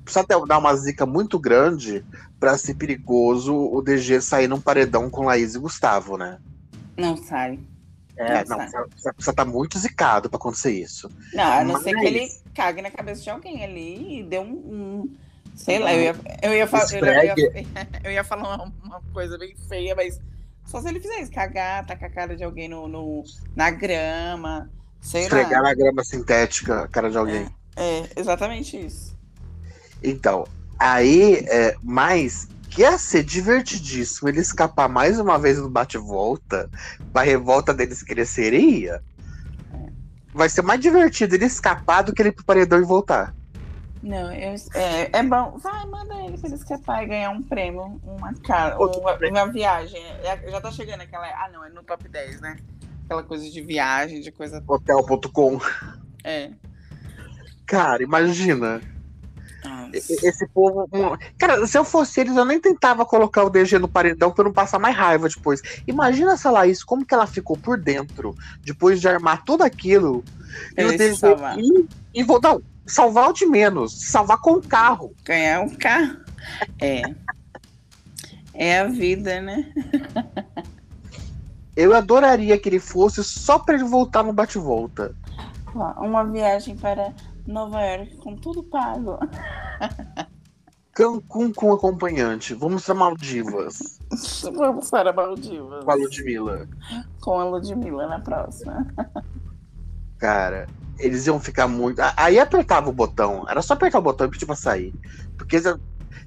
precisa 0.05 0.25
dar 0.47 0.59
uma 0.59 0.77
zica 0.77 1.05
muito 1.05 1.39
grande 1.39 2.05
para 2.39 2.57
ser 2.57 2.75
perigoso 2.75 3.55
o 3.55 3.83
DG 3.83 4.21
sair 4.21 4.47
num 4.47 4.61
paredão 4.61 5.11
com 5.11 5.25
Laís 5.25 5.55
e 5.55 5.59
Gustavo, 5.59 6.17
né? 6.17 6.39
Não 6.97 7.17
sai. 7.17 7.59
É, 8.17 8.45
não, 8.45 8.59
você 8.59 9.13
precisa 9.13 9.31
estar 9.31 9.45
muito 9.45 9.79
zicado 9.79 10.31
pra 10.31 10.37
acontecer 10.37 10.73
isso. 10.73 11.11
Não, 11.33 11.45
a 11.45 11.65
não 11.65 11.75
Mas... 11.75 11.83
ser 11.83 11.95
que 11.95 12.07
ele 12.07 12.31
cague 12.55 12.81
na 12.81 12.91
cabeça 12.91 13.23
de 13.23 13.31
alguém 13.31 13.65
ali 13.65 14.21
e 14.21 14.23
dê 14.23 14.39
um. 14.39 14.53
um 14.53 15.17
sei 15.57 15.79
lá, 15.79 15.93
eu 15.93 16.01
ia, 16.01 16.17
eu 16.43 16.53
ia, 16.53 16.69
eu 16.93 17.07
ia, 17.07 17.67
eu 18.05 18.13
ia 18.13 18.25
falar 18.25 18.57
uma, 18.57 18.73
uma, 18.85 19.03
coisa 19.13 19.37
bem 19.37 19.55
feia, 19.69 19.95
mas 19.97 20.21
só 20.65 20.81
se 20.81 20.89
ele 20.89 21.01
fizer 21.01 21.21
isso, 21.21 21.33
cagar, 21.33 21.85
tacar 21.87 22.09
a 22.09 22.13
cara 22.13 22.37
de 22.37 22.45
alguém 22.45 22.69
no, 22.69 22.87
no 22.87 23.25
na 23.55 23.71
grama. 23.71 24.71
Sei 25.01 25.23
Esfregar 25.23 25.61
lá. 25.61 25.69
na 25.69 25.75
grama 25.75 26.03
sintética 26.05 26.83
a 26.83 26.89
cara 26.89 27.11
de 27.11 27.19
alguém. 27.19 27.47
É, 27.77 27.99
é 27.99 28.11
exatamente 28.17 28.87
isso. 28.87 29.15
Então, 30.03 30.47
aí, 30.79 31.45
é, 31.49 31.77
mas 31.83 32.49
ia 32.77 32.99
ser 32.99 33.23
divertidíssimo 33.23 34.29
ele 34.29 34.41
escapar 34.41 34.89
mais 34.89 35.19
uma 35.19 35.39
vez 35.39 35.59
do 35.59 35.69
bate-volta, 35.69 36.69
pra 37.13 37.23
revolta 37.23 37.73
deles 37.73 38.03
cresceria. 38.03 39.03
Vai 40.33 40.49
ser 40.49 40.63
mais 40.63 40.81
divertido 40.81 41.35
ele 41.35 41.45
escapar 41.45 42.03
do 42.03 42.13
que 42.13 42.21
ele 42.21 42.31
ir 42.31 42.33
pro 42.33 42.45
paredão 42.45 42.79
e 42.81 42.85
voltar. 42.85 43.35
Não, 44.03 44.33
eu, 44.33 44.55
é, 44.75 45.11
é 45.13 45.23
bom. 45.23 45.57
Vai, 45.59 45.87
manda 45.87 46.15
ele 46.17 46.37
pra 46.37 46.49
ele 46.49 46.57
escapar 46.57 47.05
e 47.05 47.07
ganhar 47.07 47.31
um 47.31 47.43
prêmio, 47.43 48.01
uma, 48.05 48.35
cara, 48.35 48.77
uma, 48.77 49.17
uma 49.17 49.47
viagem. 49.53 50.03
É, 50.23 50.51
já 50.51 50.61
tá 50.61 50.71
chegando 50.71 51.01
aquela. 51.01 51.27
Ah, 51.27 51.49
não, 51.51 51.65
é 51.65 51.71
no 51.71 51.83
top 51.83 52.07
10, 52.09 52.41
né? 52.41 52.57
Aquela 53.05 53.23
coisa 53.23 53.49
de 53.49 53.63
viagem, 53.63 54.21
de 54.21 54.31
coisa. 54.31 54.63
Hotel.com. 54.67 55.59
É. 56.23 56.51
Cara, 57.67 58.03
imagina 58.03 58.83
esse 59.93 60.47
povo. 60.49 60.89
Cara, 61.39 61.67
se 61.67 61.77
eu 61.77 61.85
fosse 61.85 62.21
eles, 62.21 62.37
eu 62.37 62.45
nem 62.45 62.61
tentava 62.61 63.05
colocar 63.05 63.45
o 63.45 63.51
DG 63.51 63.79
no 63.79 63.89
paredão 63.89 64.31
pra 64.31 64.45
não 64.45 64.53
passar 64.53 64.79
mais 64.79 64.97
raiva 64.97 65.29
depois. 65.29 65.61
Imagina 65.87 66.33
essa 66.33 66.51
Laís, 66.51 66.83
como 66.83 67.05
que 67.05 67.15
ela 67.15 67.27
ficou 67.27 67.57
por 67.57 67.79
dentro, 67.79 68.35
depois 68.63 69.01
de 69.01 69.09
armar 69.09 69.45
tudo 69.45 69.63
aquilo. 69.63 70.25
e 70.77 70.85
o 70.85 70.97
DG. 70.97 71.19
E, 71.59 72.21
e 72.21 72.23
vou 72.23 72.41
dar. 72.41 72.57
Salvar 72.87 73.31
o 73.31 73.33
de 73.33 73.47
menos. 73.47 74.11
Salvar 74.11 74.39
com 74.39 74.53
o 74.53 74.63
carro. 74.63 75.15
Ganhar 75.25 75.61
um 75.61 75.71
carro. 75.71 76.19
É. 76.79 77.03
é 78.53 78.81
a 78.81 78.87
vida, 78.87 79.41
né? 79.41 79.73
eu 81.77 81.95
adoraria 81.95 82.59
que 82.59 82.69
ele 82.69 82.79
fosse 82.79 83.25
só 83.25 83.59
para 83.59 83.75
ele 83.75 83.85
voltar 83.85 84.23
no 84.23 84.33
bate-volta. 84.33 85.15
Uma 85.75 86.25
viagem 86.25 86.77
para 86.77 87.13
Nova 87.47 87.83
York 87.83 88.17
com 88.17 88.37
tudo 88.37 88.63
pago. 88.63 89.19
Cancún 90.95 91.53
com 91.53 91.73
acompanhante. 91.73 92.55
Vamos 92.55 92.85
para 92.85 92.95
Maldivas. 92.95 93.99
Vamos 94.55 94.91
para 94.91 95.13
Maldivas. 95.13 95.85
Com 95.85 95.91
a 95.91 95.95
Ludmilla. 95.95 96.69
Com 97.21 97.41
a 97.41 97.45
Ludmilla 97.45 98.07
na 98.07 98.21
próxima. 98.21 98.87
Cara, 100.19 100.69
eles 100.99 101.27
iam 101.27 101.41
ficar 101.41 101.67
muito. 101.67 102.01
Aí 102.17 102.39
apertava 102.39 102.89
o 102.89 102.93
botão. 102.93 103.45
Era 103.49 103.61
só 103.61 103.75
apertar 103.75 103.99
o 103.99 104.03
botão 104.03 104.29
e 104.29 104.31
pedir 104.31 104.47
pra 104.47 104.55
sair. 104.55 104.95
Porque 105.37 105.61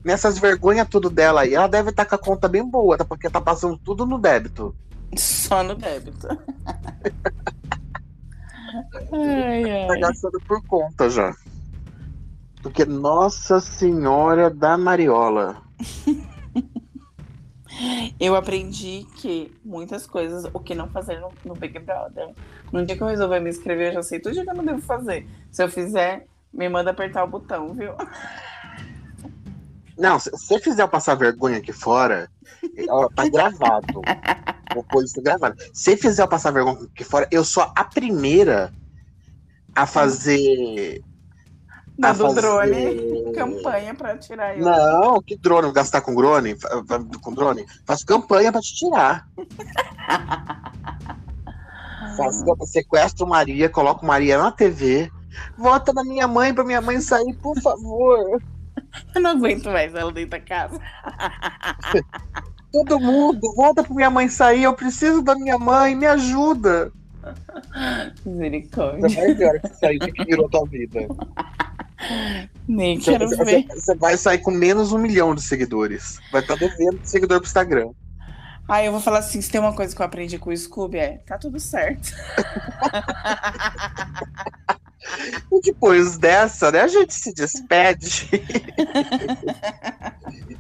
nessas 0.04 0.38
vergonhas 0.38 0.90
tudo 0.90 1.10
dela 1.10 1.42
aí, 1.42 1.56
ela 1.56 1.68
deve 1.68 1.92
estar 1.92 2.04
tá 2.04 2.10
com 2.10 2.16
a 2.16 2.20
conta 2.20 2.50
bem 2.50 2.70
boa, 2.70 2.98
tá? 2.98 3.06
porque 3.06 3.30
tá 3.30 3.40
passando 3.40 3.78
tudo 3.78 4.06
no 4.06 4.20
débito. 4.20 4.76
Só 5.16 5.64
no 5.64 5.76
débito. 5.76 6.28
Ai, 9.14 9.70
ai. 9.70 9.88
Tá 9.88 9.96
gastando 9.96 10.40
por 10.48 10.66
conta 10.66 11.10
já. 11.10 11.36
Porque 12.62 12.86
Nossa 12.86 13.60
Senhora 13.60 14.50
da 14.50 14.78
Mariola. 14.78 15.62
eu 18.20 18.36
aprendi 18.36 19.06
que 19.18 19.56
muitas 19.64 20.08
coisas, 20.08 20.46
o 20.54 20.60
que 20.60 20.74
não 20.74 20.90
fazer 20.90 21.20
no, 21.20 21.32
no, 21.46 21.54
Big 21.54 21.78
Brother. 21.80 22.34
No 22.72 22.86
dia 22.86 22.98
que 22.98 23.04
eu 23.04 23.08
resolver 23.08 23.40
me 23.40 23.50
inscrever, 23.50 23.90
eu 23.90 23.94
já 23.94 24.04
sei 24.04 24.20
tudo 24.20 24.34
que 24.34 24.50
eu 24.50 24.56
não 24.56 24.66
devo 24.66 24.82
fazer. 24.82 25.28
Se 25.52 25.64
eu 25.64 25.70
fizer, 25.70 26.26
me 26.52 26.68
manda 26.68 26.92
apertar 26.92 27.24
o 27.24 27.28
botão, 27.28 27.74
viu? 27.74 27.94
Não, 29.98 30.20
se 30.20 30.30
você 30.30 30.60
fizer 30.60 30.84
eu 30.84 30.88
passar 30.88 31.16
vergonha 31.16 31.58
aqui 31.58 31.74
fora, 31.74 32.30
ó, 32.90 33.08
tá 33.10 33.28
gravado. 33.30 34.02
Vou 34.74 34.84
pôr 34.84 35.04
isso 35.04 35.22
gravado. 35.22 35.56
Se 35.74 35.96
fizer 35.98 36.22
eu 36.24 36.28
passar 36.28 36.52
vergonha 36.52 36.78
aqui 36.84 37.04
fora, 37.04 37.28
eu 37.32 37.44
sou 37.44 37.64
a 37.76 37.84
primeira 37.84 38.72
a 39.76 39.86
fazer 39.86 41.04
Dando 42.00 42.18
fazer- 42.26 42.42
drone, 42.42 43.34
campanha 43.34 43.96
pra 43.96 44.18
tirar 44.18 44.56
eu. 44.58 44.64
Não, 44.66 45.22
que 45.22 45.36
drone? 45.38 45.72
Gastar 45.72 46.02
com 46.02 46.14
drone? 46.14 46.56
Com 47.22 47.34
drone? 47.34 47.66
Faço 47.86 48.06
campanha 48.06 48.52
pra 48.52 48.62
te 48.62 48.76
tirar. 48.76 49.28
Faço 52.16 52.46
campanha, 52.46 52.68
sequestro 52.68 53.28
Maria, 53.28 53.70
coloco 53.70 54.06
Maria 54.06 54.38
na 54.38 54.52
TV. 54.52 55.12
Vota 55.58 55.94
na 55.94 56.04
minha 56.04 56.28
mãe 56.28 56.54
pra 56.54 56.64
minha 56.64 56.82
mãe 56.82 57.00
sair, 57.02 57.34
por 57.36 57.60
favor. 57.62 58.42
Eu 59.16 59.22
não 59.22 59.32
aguento 59.32 59.66
mais 59.70 59.94
ela 59.94 60.12
dentro 60.12 60.32
da 60.32 60.40
casa. 60.40 60.80
Todo 62.72 63.00
mundo, 63.00 63.54
volta 63.56 63.84
pra 63.84 63.94
minha 63.96 64.10
mãe 64.10 64.28
sair. 64.30 64.64
Eu 64.64 64.74
preciso 64.74 65.22
da 65.22 65.36
minha 65.36 65.58
mãe, 65.58 65.96
me 65.96 66.06
ajuda. 66.06 66.92
Misericórdia. 68.26 69.10
Você 69.10 69.36
vai 69.36 69.48
hora 69.48 69.60
que 69.60 69.74
sair, 69.76 69.98
o 69.98 70.14
que 70.14 70.26
virou 70.26 70.50
tua 70.50 70.66
vida. 70.66 71.08
Nem 72.68 73.00
Você, 73.00 73.12
quero 73.12 73.28
você- 73.30 73.44
ver. 73.44 73.66
você 73.70 73.96
vai 73.96 74.18
sair 74.18 74.38
com 74.40 74.52
menos 74.52 74.92
um 74.92 74.98
milhão 74.98 75.34
de 75.34 75.42
seguidores. 75.42 76.20
Vai 76.32 76.42
estar 76.42 76.56
devendo 76.56 77.00
seguidor 77.04 77.40
pro 77.40 77.48
Instagram. 77.48 77.90
Aí 78.68 78.86
eu 78.86 78.92
vou 78.92 79.02
falar 79.02 79.20
assim: 79.20 79.42
se 79.42 79.50
tem 79.50 79.60
uma 79.62 79.74
coisa 79.74 79.96
que 79.96 80.02
eu 80.02 80.06
aprendi 80.06 80.38
com 80.38 80.50
o 80.52 80.58
Scooby, 80.58 80.98
é 80.98 81.18
tá 81.26 81.38
tudo 81.38 81.60
certo. 81.60 82.12
E 85.52 85.62
depois 85.62 86.18
dessa, 86.18 86.72
né, 86.72 86.82
a 86.82 86.88
gente 86.88 87.14
se 87.14 87.34
despede. 87.34 88.30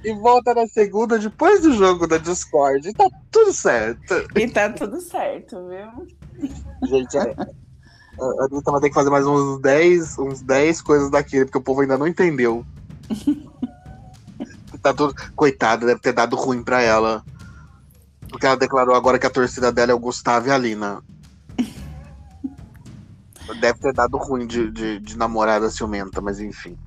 e 0.04 0.14
volta 0.14 0.54
na 0.54 0.68
segunda, 0.68 1.18
depois 1.20 1.62
do 1.62 1.74
jogo 1.74 2.08
da 2.08 2.18
Discord. 2.18 2.88
E 2.88 2.94
tá 2.94 3.08
tudo 3.32 3.52
certo. 3.54 4.28
E 4.36 4.48
tá 4.50 4.70
tudo 4.70 5.02
certo, 5.02 5.58
viu? 5.68 6.08
Gente, 6.88 7.18
é, 7.18 7.36
a 8.20 8.46
Anitta 8.46 8.72
vai 8.72 8.82
ter 8.82 8.90
que 8.90 8.96
fazer 8.96 9.10
mais 9.10 9.26
uns 9.26 9.60
10, 9.60 10.18
uns 10.20 10.42
10 10.42 10.82
coisas 10.82 11.12
daquele, 11.12 11.46
porque 11.46 11.58
o 11.58 11.64
povo 11.64 11.82
ainda 11.82 11.98
não 11.98 12.08
entendeu. 12.08 12.66
tá 14.82 14.94
tudo... 14.94 15.14
Coitada, 15.36 15.86
deve 15.86 16.00
ter 16.00 16.14
dado 16.14 16.36
ruim 16.36 16.64
pra 16.64 16.82
ela. 16.82 17.24
Porque 18.30 18.46
ela 18.46 18.58
declarou 18.58 18.96
agora 18.96 19.20
que 19.20 19.26
a 19.26 19.32
torcida 19.32 19.72
dela 19.72 19.92
é 19.92 19.96
o 19.96 20.00
Gustavo 20.00 20.48
e 20.48 20.52
a 20.52 20.58
Lina. 20.58 21.02
Deve 23.56 23.80
ter 23.80 23.94
dado 23.94 24.18
ruim 24.18 24.46
de, 24.46 24.72
de, 24.72 25.00
de 25.00 25.18
namorada 25.18 25.70
ciumenta, 25.70 26.22
mas 26.22 26.40
enfim. 26.40 26.78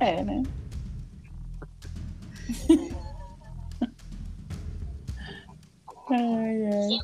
É, 0.00 0.22
né? 0.22 0.42
Ai, 6.10 6.66
ai. 6.66 6.98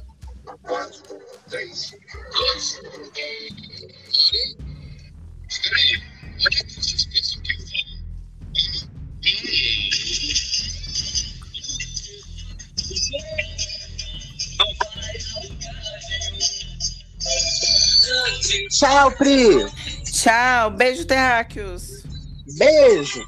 Tchau, 18.70 19.10
Pri! 19.12 19.66
Tchau, 20.04 20.70
beijo, 20.70 21.04
terráqueos. 21.04 22.04
Beijo! 22.58 23.24